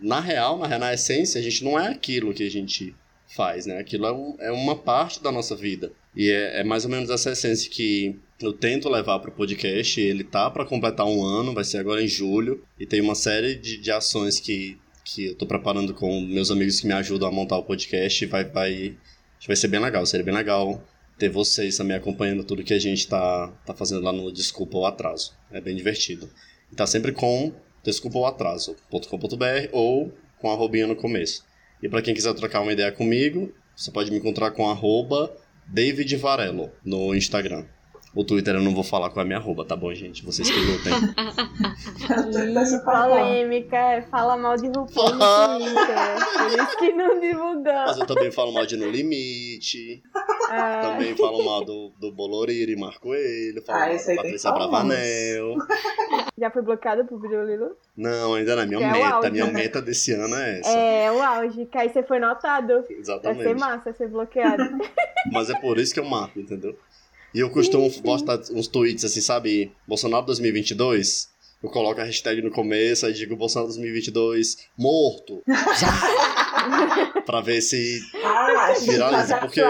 na 0.00 0.20
real, 0.20 0.58
na, 0.58 0.78
na 0.78 0.94
essência, 0.94 1.38
a 1.38 1.42
gente 1.42 1.62
não 1.64 1.78
é 1.78 1.88
aquilo 1.88 2.32
que 2.32 2.42
a 2.42 2.50
gente 2.50 2.94
faz, 3.34 3.66
né? 3.66 3.78
Aquilo 3.78 4.06
é, 4.06 4.12
um, 4.12 4.36
é 4.40 4.52
uma 4.52 4.76
parte 4.76 5.22
da 5.22 5.30
nossa 5.30 5.54
vida. 5.54 5.92
E 6.16 6.30
é, 6.30 6.60
é, 6.60 6.64
mais 6.64 6.84
ou 6.84 6.90
menos 6.90 7.10
essa 7.10 7.32
essência 7.32 7.70
que 7.70 8.16
eu 8.40 8.52
tento 8.52 8.88
levar 8.88 9.18
para 9.18 9.30
o 9.30 9.34
podcast. 9.34 10.00
Ele 10.00 10.24
tá 10.24 10.50
para 10.50 10.64
completar 10.64 11.06
um 11.06 11.24
ano, 11.24 11.52
vai 11.52 11.64
ser 11.64 11.78
agora 11.78 12.02
em 12.02 12.08
julho. 12.08 12.62
E 12.78 12.86
tem 12.86 13.00
uma 13.00 13.14
série 13.14 13.56
de, 13.56 13.76
de 13.78 13.90
ações 13.90 14.38
que, 14.38 14.78
que 15.04 15.26
eu 15.26 15.34
tô 15.34 15.46
preparando 15.46 15.92
com 15.92 16.20
meus 16.20 16.50
amigos 16.50 16.80
que 16.80 16.86
me 16.86 16.92
ajudam 16.92 17.28
a 17.28 17.32
montar 17.32 17.58
o 17.58 17.64
podcast. 17.64 18.24
Vai, 18.26 18.44
vai, 18.44 18.96
vai 19.46 19.56
ser 19.56 19.68
bem 19.68 19.80
legal, 19.80 20.04
seria 20.06 20.24
bem 20.24 20.34
legal 20.34 20.82
ter 21.18 21.28
vocês 21.28 21.76
também 21.76 21.96
acompanhando 21.96 22.44
tudo 22.44 22.64
que 22.64 22.74
a 22.74 22.78
gente 22.78 23.06
tá, 23.06 23.52
tá 23.64 23.74
fazendo 23.74 24.02
lá 24.02 24.12
no 24.12 24.32
Desculpa 24.32 24.78
o 24.78 24.86
Atraso. 24.86 25.32
É 25.52 25.60
bem 25.60 25.76
divertido. 25.76 26.28
E 26.72 26.74
tá 26.74 26.86
sempre 26.86 27.12
com 27.12 27.52
desculpa 27.84 28.18
o 28.18 28.26
atraso.com.br 28.26 29.68
ou 29.72 30.12
com 30.38 30.50
a 30.50 30.54
robinha 30.54 30.86
no 30.86 30.96
começo. 30.96 31.44
E 31.82 31.88
para 31.88 32.02
quem 32.02 32.14
quiser 32.14 32.34
trocar 32.34 32.60
uma 32.60 32.72
ideia 32.72 32.90
comigo, 32.90 33.54
você 33.76 33.90
pode 33.90 34.10
me 34.10 34.16
encontrar 34.16 34.50
com 34.52 34.68
arroba 34.68 35.34
David 35.66 36.16
Varelo 36.16 36.72
no 36.84 37.14
Instagram. 37.14 37.64
O 38.14 38.24
Twitter 38.24 38.54
eu 38.54 38.60
não 38.60 38.72
vou 38.72 38.84
falar 38.84 39.10
com 39.10 39.18
a 39.18 39.24
minha 39.24 39.38
arroba, 39.38 39.64
tá 39.64 39.74
bom, 39.74 39.92
gente? 39.92 40.24
Vocês 40.24 40.48
que 40.48 40.60
lutem. 40.60 40.92
polêmica, 42.84 43.76
é, 43.76 44.02
fala 44.02 44.36
mal 44.36 44.56
de 44.56 44.68
RuPaul 44.68 45.14
no 45.14 45.58
Twitter. 45.58 45.96
Por 46.38 46.62
isso 46.62 46.78
que 46.78 46.92
não 46.92 47.18
divulgamos. 47.18 47.86
Mas 47.86 47.98
eu 47.98 48.06
também 48.06 48.30
falo 48.30 48.52
mal 48.52 48.66
de 48.66 48.76
No 48.76 48.88
Limite. 48.88 50.02
Ah. 50.48 50.80
Também 50.82 51.16
falo 51.16 51.44
mal 51.44 51.64
do, 51.64 51.92
do 51.98 52.12
Boloriri, 52.12 52.76
Marco 52.76 53.00
Coelho. 53.00 53.62
Falo 53.62 53.78
ah, 53.78 53.88
mal 53.88 53.96
da 53.96 54.14
Patrícia 54.14 54.52
Bravanel. 54.52 55.56
Já 56.38 56.50
foi 56.50 56.62
bloqueado 56.62 57.04
por 57.04 57.20
Birulilo? 57.20 57.76
Não, 57.96 58.34
ainda 58.34 58.54
não. 58.54 58.62
É 58.62 58.66
minha 58.66 58.78
que 58.78 58.84
meta. 58.84 58.98
É 58.98 59.12
auge, 59.12 59.30
minha 59.30 59.46
né? 59.46 59.52
meta 59.52 59.82
desse 59.82 60.12
ano 60.12 60.36
é 60.36 60.60
essa. 60.60 60.70
É, 60.70 61.12
o 61.12 61.22
auge. 61.22 61.66
Que 61.66 61.78
aí 61.78 61.88
você 61.88 62.02
foi 62.02 62.18
notado. 62.18 62.84
Exatamente. 62.90 63.44
Vai 63.44 63.46
ser 63.46 63.58
massa 63.58 63.92
ser 63.92 64.08
bloqueado. 64.08 64.78
Mas 65.32 65.50
é 65.50 65.58
por 65.58 65.78
isso 65.78 65.94
que 65.94 66.00
eu 66.00 66.04
marco, 66.04 66.38
entendeu? 66.38 66.76
E 67.34 67.40
eu 67.40 67.50
costumo 67.50 67.90
sim, 67.90 67.96
sim. 67.96 68.02
postar 68.02 68.40
uns 68.52 68.68
tweets 68.68 69.04
assim, 69.04 69.20
sabe? 69.20 69.72
Bolsonaro 69.88 70.24
2022. 70.26 71.34
Eu 71.60 71.70
coloco 71.70 72.00
a 72.00 72.04
hashtag 72.04 72.42
no 72.42 72.50
começo, 72.50 73.06
aí 73.06 73.12
digo 73.12 73.34
Bolsonaro 73.34 73.68
2022 73.68 74.68
morto. 74.78 75.42
pra 77.26 77.40
ver 77.40 77.60
se 77.60 78.00
ah, 78.22 78.74
viraliza. 78.80 79.38
Porque 79.38 79.62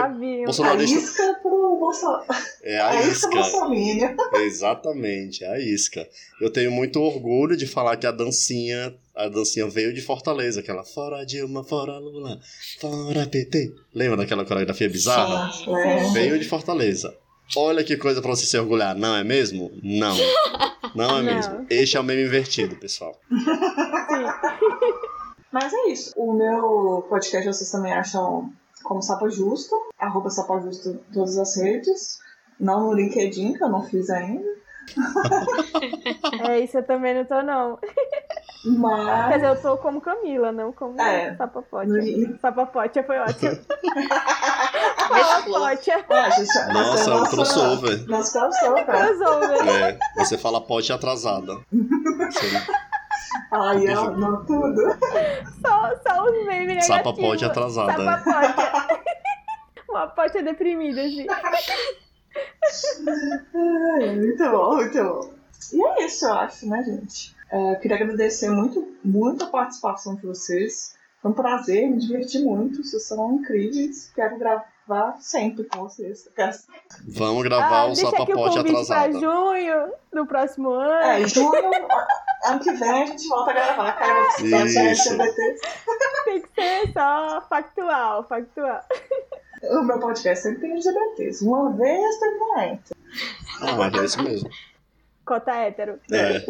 Bolsonaro. 0.45 0.81
A 0.81 0.85
isca 0.85 1.39
pro 1.41 1.79
Bolsonaro. 1.79 2.25
É 2.63 2.79
a, 2.79 2.91
a 2.91 3.03
isca. 3.03 3.41
isca 3.41 4.37
Exatamente, 4.43 5.45
é 5.45 5.49
a 5.49 5.59
isca. 5.59 6.07
Eu 6.41 6.51
tenho 6.51 6.71
muito 6.71 7.01
orgulho 7.01 7.57
de 7.57 7.67
falar 7.67 7.97
que 7.97 8.07
a 8.07 8.13
dancinha. 8.13 8.95
A 9.15 9.29
dancinha 9.29 9.69
veio 9.69 9.95
de 9.95 10.03
Fortaleza, 10.03 10.59
aquela 10.59 10.83
fora 10.83 11.25
Dilma, 11.25 11.63
fora 11.63 11.97
Lula, 11.99 12.41
fora 12.81 13.25
PT. 13.25 13.73
Lembra 13.95 14.17
daquela 14.17 14.45
coreografia 14.45 14.91
bizarra? 14.91 15.53
Sim, 15.53 15.73
é. 15.73 16.13
Veio 16.13 16.39
de 16.39 16.49
Fortaleza. 16.49 17.17
Olha 17.57 17.85
que 17.85 17.97
coisa 17.97 18.21
pra 18.21 18.31
você 18.31 18.47
se 18.47 18.59
orgulhar, 18.59 18.95
não 18.95 19.15
é 19.15 19.23
mesmo? 19.25 19.71
Não. 19.83 20.17
Não 20.95 21.19
é 21.19 21.23
não. 21.23 21.35
mesmo. 21.35 21.67
Este 21.69 21.97
é 21.97 22.01
o 22.01 22.05
meme 22.05 22.23
invertido, 22.25 22.77
pessoal. 22.77 23.19
Mas 25.51 25.73
é 25.73 25.89
isso. 25.89 26.13
O 26.17 26.33
meu 26.33 27.05
podcast 27.09 27.47
vocês 27.47 27.69
também 27.69 27.93
acham 27.93 28.53
como 28.85 29.03
Sapa 29.03 29.29
Justo, 29.29 29.75
arroba 29.99 30.31
Sapa 30.31 30.61
Justo 30.61 30.91
em 30.91 31.13
todas 31.13 31.37
as 31.37 31.57
redes. 31.57 32.21
Não 32.61 32.81
no 32.81 32.93
LinkedIn, 32.93 33.55
que 33.55 33.65
eu 33.65 33.69
não 33.69 33.83
fiz 33.83 34.09
ainda. 34.09 34.47
é, 36.49 36.61
isso 36.61 36.79
eu 36.79 36.85
também 36.85 37.15
não 37.15 37.25
tô, 37.25 37.43
não. 37.43 37.79
Mas... 38.65 39.29
Quer 39.29 39.35
dizer, 39.35 39.49
eu 39.49 39.63
tô 39.63 39.77
como 39.79 40.01
Camila, 40.01 40.53
não 40.53 40.73
como 40.73 41.01
é. 41.01 41.35
Sapapote. 41.37 41.91
No... 41.91 42.39
Sapapote 42.39 43.03
foi 43.03 43.19
ótimo. 43.19 43.51
Sapapote. 45.25 45.91
Nossa, 46.73 47.11
é 47.11 47.15
um 47.15 47.25
crossover. 47.25 48.09
Nosso 48.09 48.33
crossover. 48.33 48.85
crossover. 48.85 49.69
É, 49.69 49.99
você 50.17 50.39
fala 50.39 50.61
pote 50.61 50.93
atrasada. 50.93 51.61
Ai, 53.51 53.89
eu 53.89 54.17
não 54.17 54.45
tudo. 54.45 54.81
Só, 55.61 55.93
só 56.07 56.25
os 56.25 56.47
memes 56.47 56.67
negativos. 56.67 56.87
Sapapote 56.87 57.45
atrasada. 57.45 58.23
Sapapote. 58.23 59.05
Uma 59.89 60.09
pote 60.09 60.43
deprimida, 60.43 61.03
assim. 61.03 61.27
muito 64.17 64.51
bom, 64.51 64.75
muito 64.77 65.05
bom. 65.05 65.35
E 65.73 65.85
é 65.85 66.07
isso, 66.07 66.27
eu 66.27 66.33
acho, 66.35 66.69
né, 66.69 66.83
gente? 66.83 67.35
É, 67.51 67.77
queria 67.77 67.97
agradecer 67.97 68.51
muito, 68.51 68.97
muito 69.05 69.45
a 69.45 69.49
participação 69.49 70.17
de 70.17 70.27
vocês. 70.27 70.97
Foi 71.23 71.31
um 71.31 71.35
prazer, 71.35 71.89
me 71.89 71.99
diverti 71.99 72.41
muito. 72.41 72.83
Vocês 72.83 73.07
são 73.07 73.37
incríveis. 73.37 74.11
Quero 74.15 74.39
gravar 74.39 74.74
sempre 75.21 75.65
com 75.65 75.89
vocês. 75.89 76.29
Vamos 77.09 77.43
gravar 77.45 77.81
ah, 77.81 77.87
o 77.87 77.95
Sapapote 77.95 78.59
atrasado. 78.59 79.11
Pra 79.11 79.21
junho 79.21 79.93
do 80.13 80.27
próximo 80.27 80.71
ano. 80.71 80.93
É, 80.93 81.27
junho, 81.27 81.53
ano 82.45 82.61
que 82.61 82.73
vem 82.73 83.03
a 83.03 83.07
gente 83.07 83.27
volta 83.29 83.51
a 83.51 83.55
gravar. 83.55 83.93
Cara, 83.93 84.29
Isso. 84.41 85.17
Tem 86.25 86.43
que 86.43 86.49
ser 86.55 86.93
só 86.93 87.47
factual, 87.49 88.25
factual. 88.29 88.81
O 89.63 89.83
meu 89.83 89.99
podcast 89.99 90.43
sempre 90.43 90.61
tem 90.61 90.73
LGBTs. 90.73 91.45
Uma 91.45 91.73
vez 91.73 92.19
tem 92.19 92.39
40. 92.39 92.83
Ah, 93.61 94.01
é 94.01 94.05
isso 94.05 94.23
mesmo. 94.23 94.51
Cota 95.25 95.53
hétero. 95.53 95.99
É. 96.11 96.45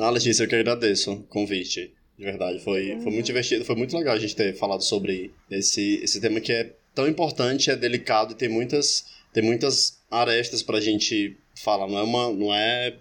Ah, 0.00 0.10
Letícia, 0.10 0.44
eu 0.44 0.48
que 0.48 0.56
agradeço 0.56 1.12
o 1.12 1.22
convite. 1.24 1.94
De 2.18 2.24
verdade, 2.24 2.58
foi, 2.58 2.94
uhum. 2.94 3.02
foi 3.02 3.12
muito 3.12 3.26
divertido, 3.26 3.64
foi 3.64 3.76
muito 3.76 3.96
legal 3.96 4.16
a 4.16 4.18
gente 4.18 4.34
ter 4.34 4.52
falado 4.56 4.82
sobre 4.82 5.32
esse, 5.48 6.00
esse 6.02 6.20
tema 6.20 6.40
que 6.40 6.52
é 6.52 6.74
tão 6.94 7.08
importante, 7.08 7.70
é 7.70 7.76
delicado 7.76 8.32
e 8.32 8.36
tem 8.36 8.48
muitas, 8.48 9.06
tem 9.32 9.42
muitas 9.42 9.98
arestas 10.10 10.62
pra 10.62 10.80
gente 10.80 11.36
falar. 11.54 11.86
Não 11.86 11.98
é 11.98 12.02
uma, 12.02 12.32
não 12.32 12.54
é, 12.54 12.96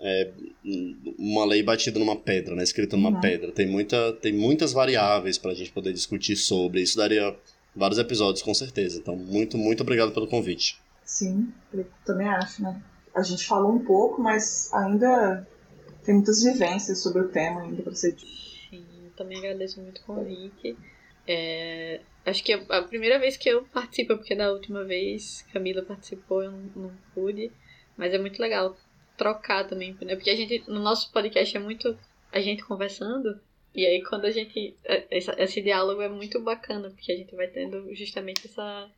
é 0.00 0.30
uma 1.18 1.44
lei 1.44 1.62
batida 1.62 1.98
numa 1.98 2.16
pedra, 2.16 2.54
né? 2.54 2.62
Escrita 2.62 2.96
numa 2.96 3.10
uhum. 3.10 3.20
pedra. 3.20 3.52
Tem, 3.52 3.66
muita, 3.66 4.12
tem 4.14 4.32
muitas 4.32 4.72
variáveis 4.72 5.38
pra 5.38 5.54
gente 5.54 5.72
poder 5.72 5.92
discutir 5.92 6.36
sobre. 6.36 6.82
Isso 6.82 6.96
daria 6.96 7.36
vários 7.74 7.98
episódios, 7.98 8.42
com 8.42 8.54
certeza. 8.54 8.98
Então, 8.98 9.16
muito, 9.16 9.56
muito 9.56 9.82
obrigado 9.82 10.12
pelo 10.12 10.26
convite. 10.26 10.80
Sim, 11.04 11.52
eu 11.72 11.86
também 12.04 12.28
acho, 12.28 12.62
né? 12.62 12.82
A 13.14 13.22
gente 13.22 13.46
falou 13.46 13.72
um 13.72 13.84
pouco, 13.84 14.20
mas 14.20 14.72
ainda 14.72 15.46
tem 16.04 16.14
muitas 16.14 16.42
vivências 16.42 17.02
sobre 17.02 17.22
o 17.22 17.28
tema 17.28 17.62
ainda 17.62 17.82
para 17.82 17.94
ser 17.94 18.14
Sim, 18.70 18.84
eu 19.04 19.10
também 19.16 19.38
agradeço 19.38 19.80
muito 19.80 20.00
o 20.00 20.04
convite. 20.04 20.76
É, 21.26 22.00
acho 22.24 22.44
que 22.44 22.52
é 22.52 22.64
a 22.68 22.82
primeira 22.82 23.18
vez 23.18 23.36
que 23.36 23.48
eu 23.48 23.64
participo, 23.64 24.16
porque 24.16 24.34
da 24.34 24.52
última 24.52 24.84
vez 24.84 25.42
Camila 25.52 25.82
participou, 25.82 26.42
eu 26.42 26.50
não, 26.50 26.60
não 26.76 26.92
pude. 27.14 27.50
Mas 27.96 28.14
é 28.14 28.18
muito 28.18 28.40
legal 28.40 28.76
trocar 29.16 29.66
também, 29.66 29.96
né? 30.00 30.14
Porque 30.14 30.30
a 30.30 30.36
gente, 30.36 30.62
no 30.70 30.78
nosso 30.78 31.12
podcast 31.12 31.56
é 31.56 31.60
muito 31.60 31.98
a 32.32 32.40
gente 32.40 32.64
conversando. 32.64 33.40
E 33.74 33.84
aí 33.84 34.02
quando 34.04 34.24
a 34.24 34.30
gente. 34.30 34.76
É, 34.84 35.06
esse, 35.10 35.60
diálogo 35.60 36.00
é 36.00 36.08
muito 36.08 36.40
bacana, 36.40 36.90
porque 36.90 37.12
a 37.12 37.16
gente 37.16 37.34
vai 37.34 37.48
tendo 37.48 37.92
justamente 37.94 38.46
essa, 38.46 38.90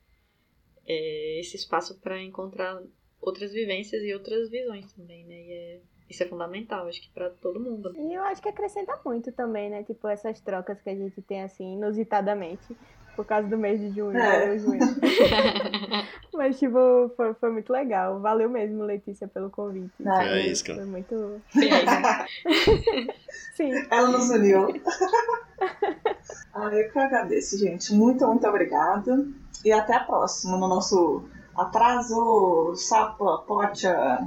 é, 0.86 1.40
esse 1.40 1.56
espaço 1.56 1.98
para 2.00 2.22
encontrar 2.22 2.80
outras 3.20 3.52
vivências 3.52 4.02
e 4.02 4.14
outras 4.14 4.50
visões 4.50 4.92
também, 4.92 5.24
né? 5.24 5.34
E 5.34 5.52
é, 5.52 5.80
isso 6.08 6.22
é 6.22 6.26
fundamental, 6.26 6.86
acho 6.86 7.00
que 7.00 7.10
para 7.10 7.30
todo 7.30 7.60
mundo. 7.60 7.94
E 7.96 8.14
eu 8.14 8.22
acho 8.22 8.42
que 8.42 8.48
acrescenta 8.48 9.00
muito 9.04 9.32
também, 9.32 9.70
né? 9.70 9.82
Tipo, 9.84 10.08
essas 10.08 10.40
trocas 10.40 10.80
que 10.82 10.90
a 10.90 10.94
gente 10.94 11.22
tem 11.22 11.42
assim, 11.42 11.74
inusitadamente 11.74 12.76
por 13.20 13.26
causa 13.26 13.46
do 13.48 13.58
mês 13.58 13.78
de 13.78 13.90
junho, 13.90 14.16
É. 14.16 14.58
junho. 14.58 14.80
Mas, 16.32 16.58
tipo, 16.58 17.10
foi, 17.14 17.34
foi 17.34 17.50
muito 17.52 17.70
legal. 17.70 18.18
Valeu 18.18 18.48
mesmo, 18.48 18.82
Letícia, 18.82 19.28
pelo 19.28 19.50
convite. 19.50 19.92
Ah, 20.06 20.24
é 20.24 20.46
isso, 20.46 20.64
cara. 20.64 20.78
Foi 20.78 20.88
muito. 20.88 21.42
Aí? 21.54 23.08
Sim. 23.54 23.72
Ela 23.90 24.08
nos 24.08 24.30
uniu. 24.30 24.68
ah, 26.54 26.70
eu 26.72 26.90
que 26.90 26.98
agradeço, 26.98 27.58
gente. 27.58 27.92
Muito, 27.92 28.26
muito 28.26 28.46
obrigada. 28.46 29.26
E 29.62 29.70
até 29.70 29.96
a 29.96 30.00
próxima 30.00 30.56
no 30.56 30.66
nosso 30.66 31.24
atraso 31.54 32.72
sapa 32.74 33.44
pocha. 33.46 34.18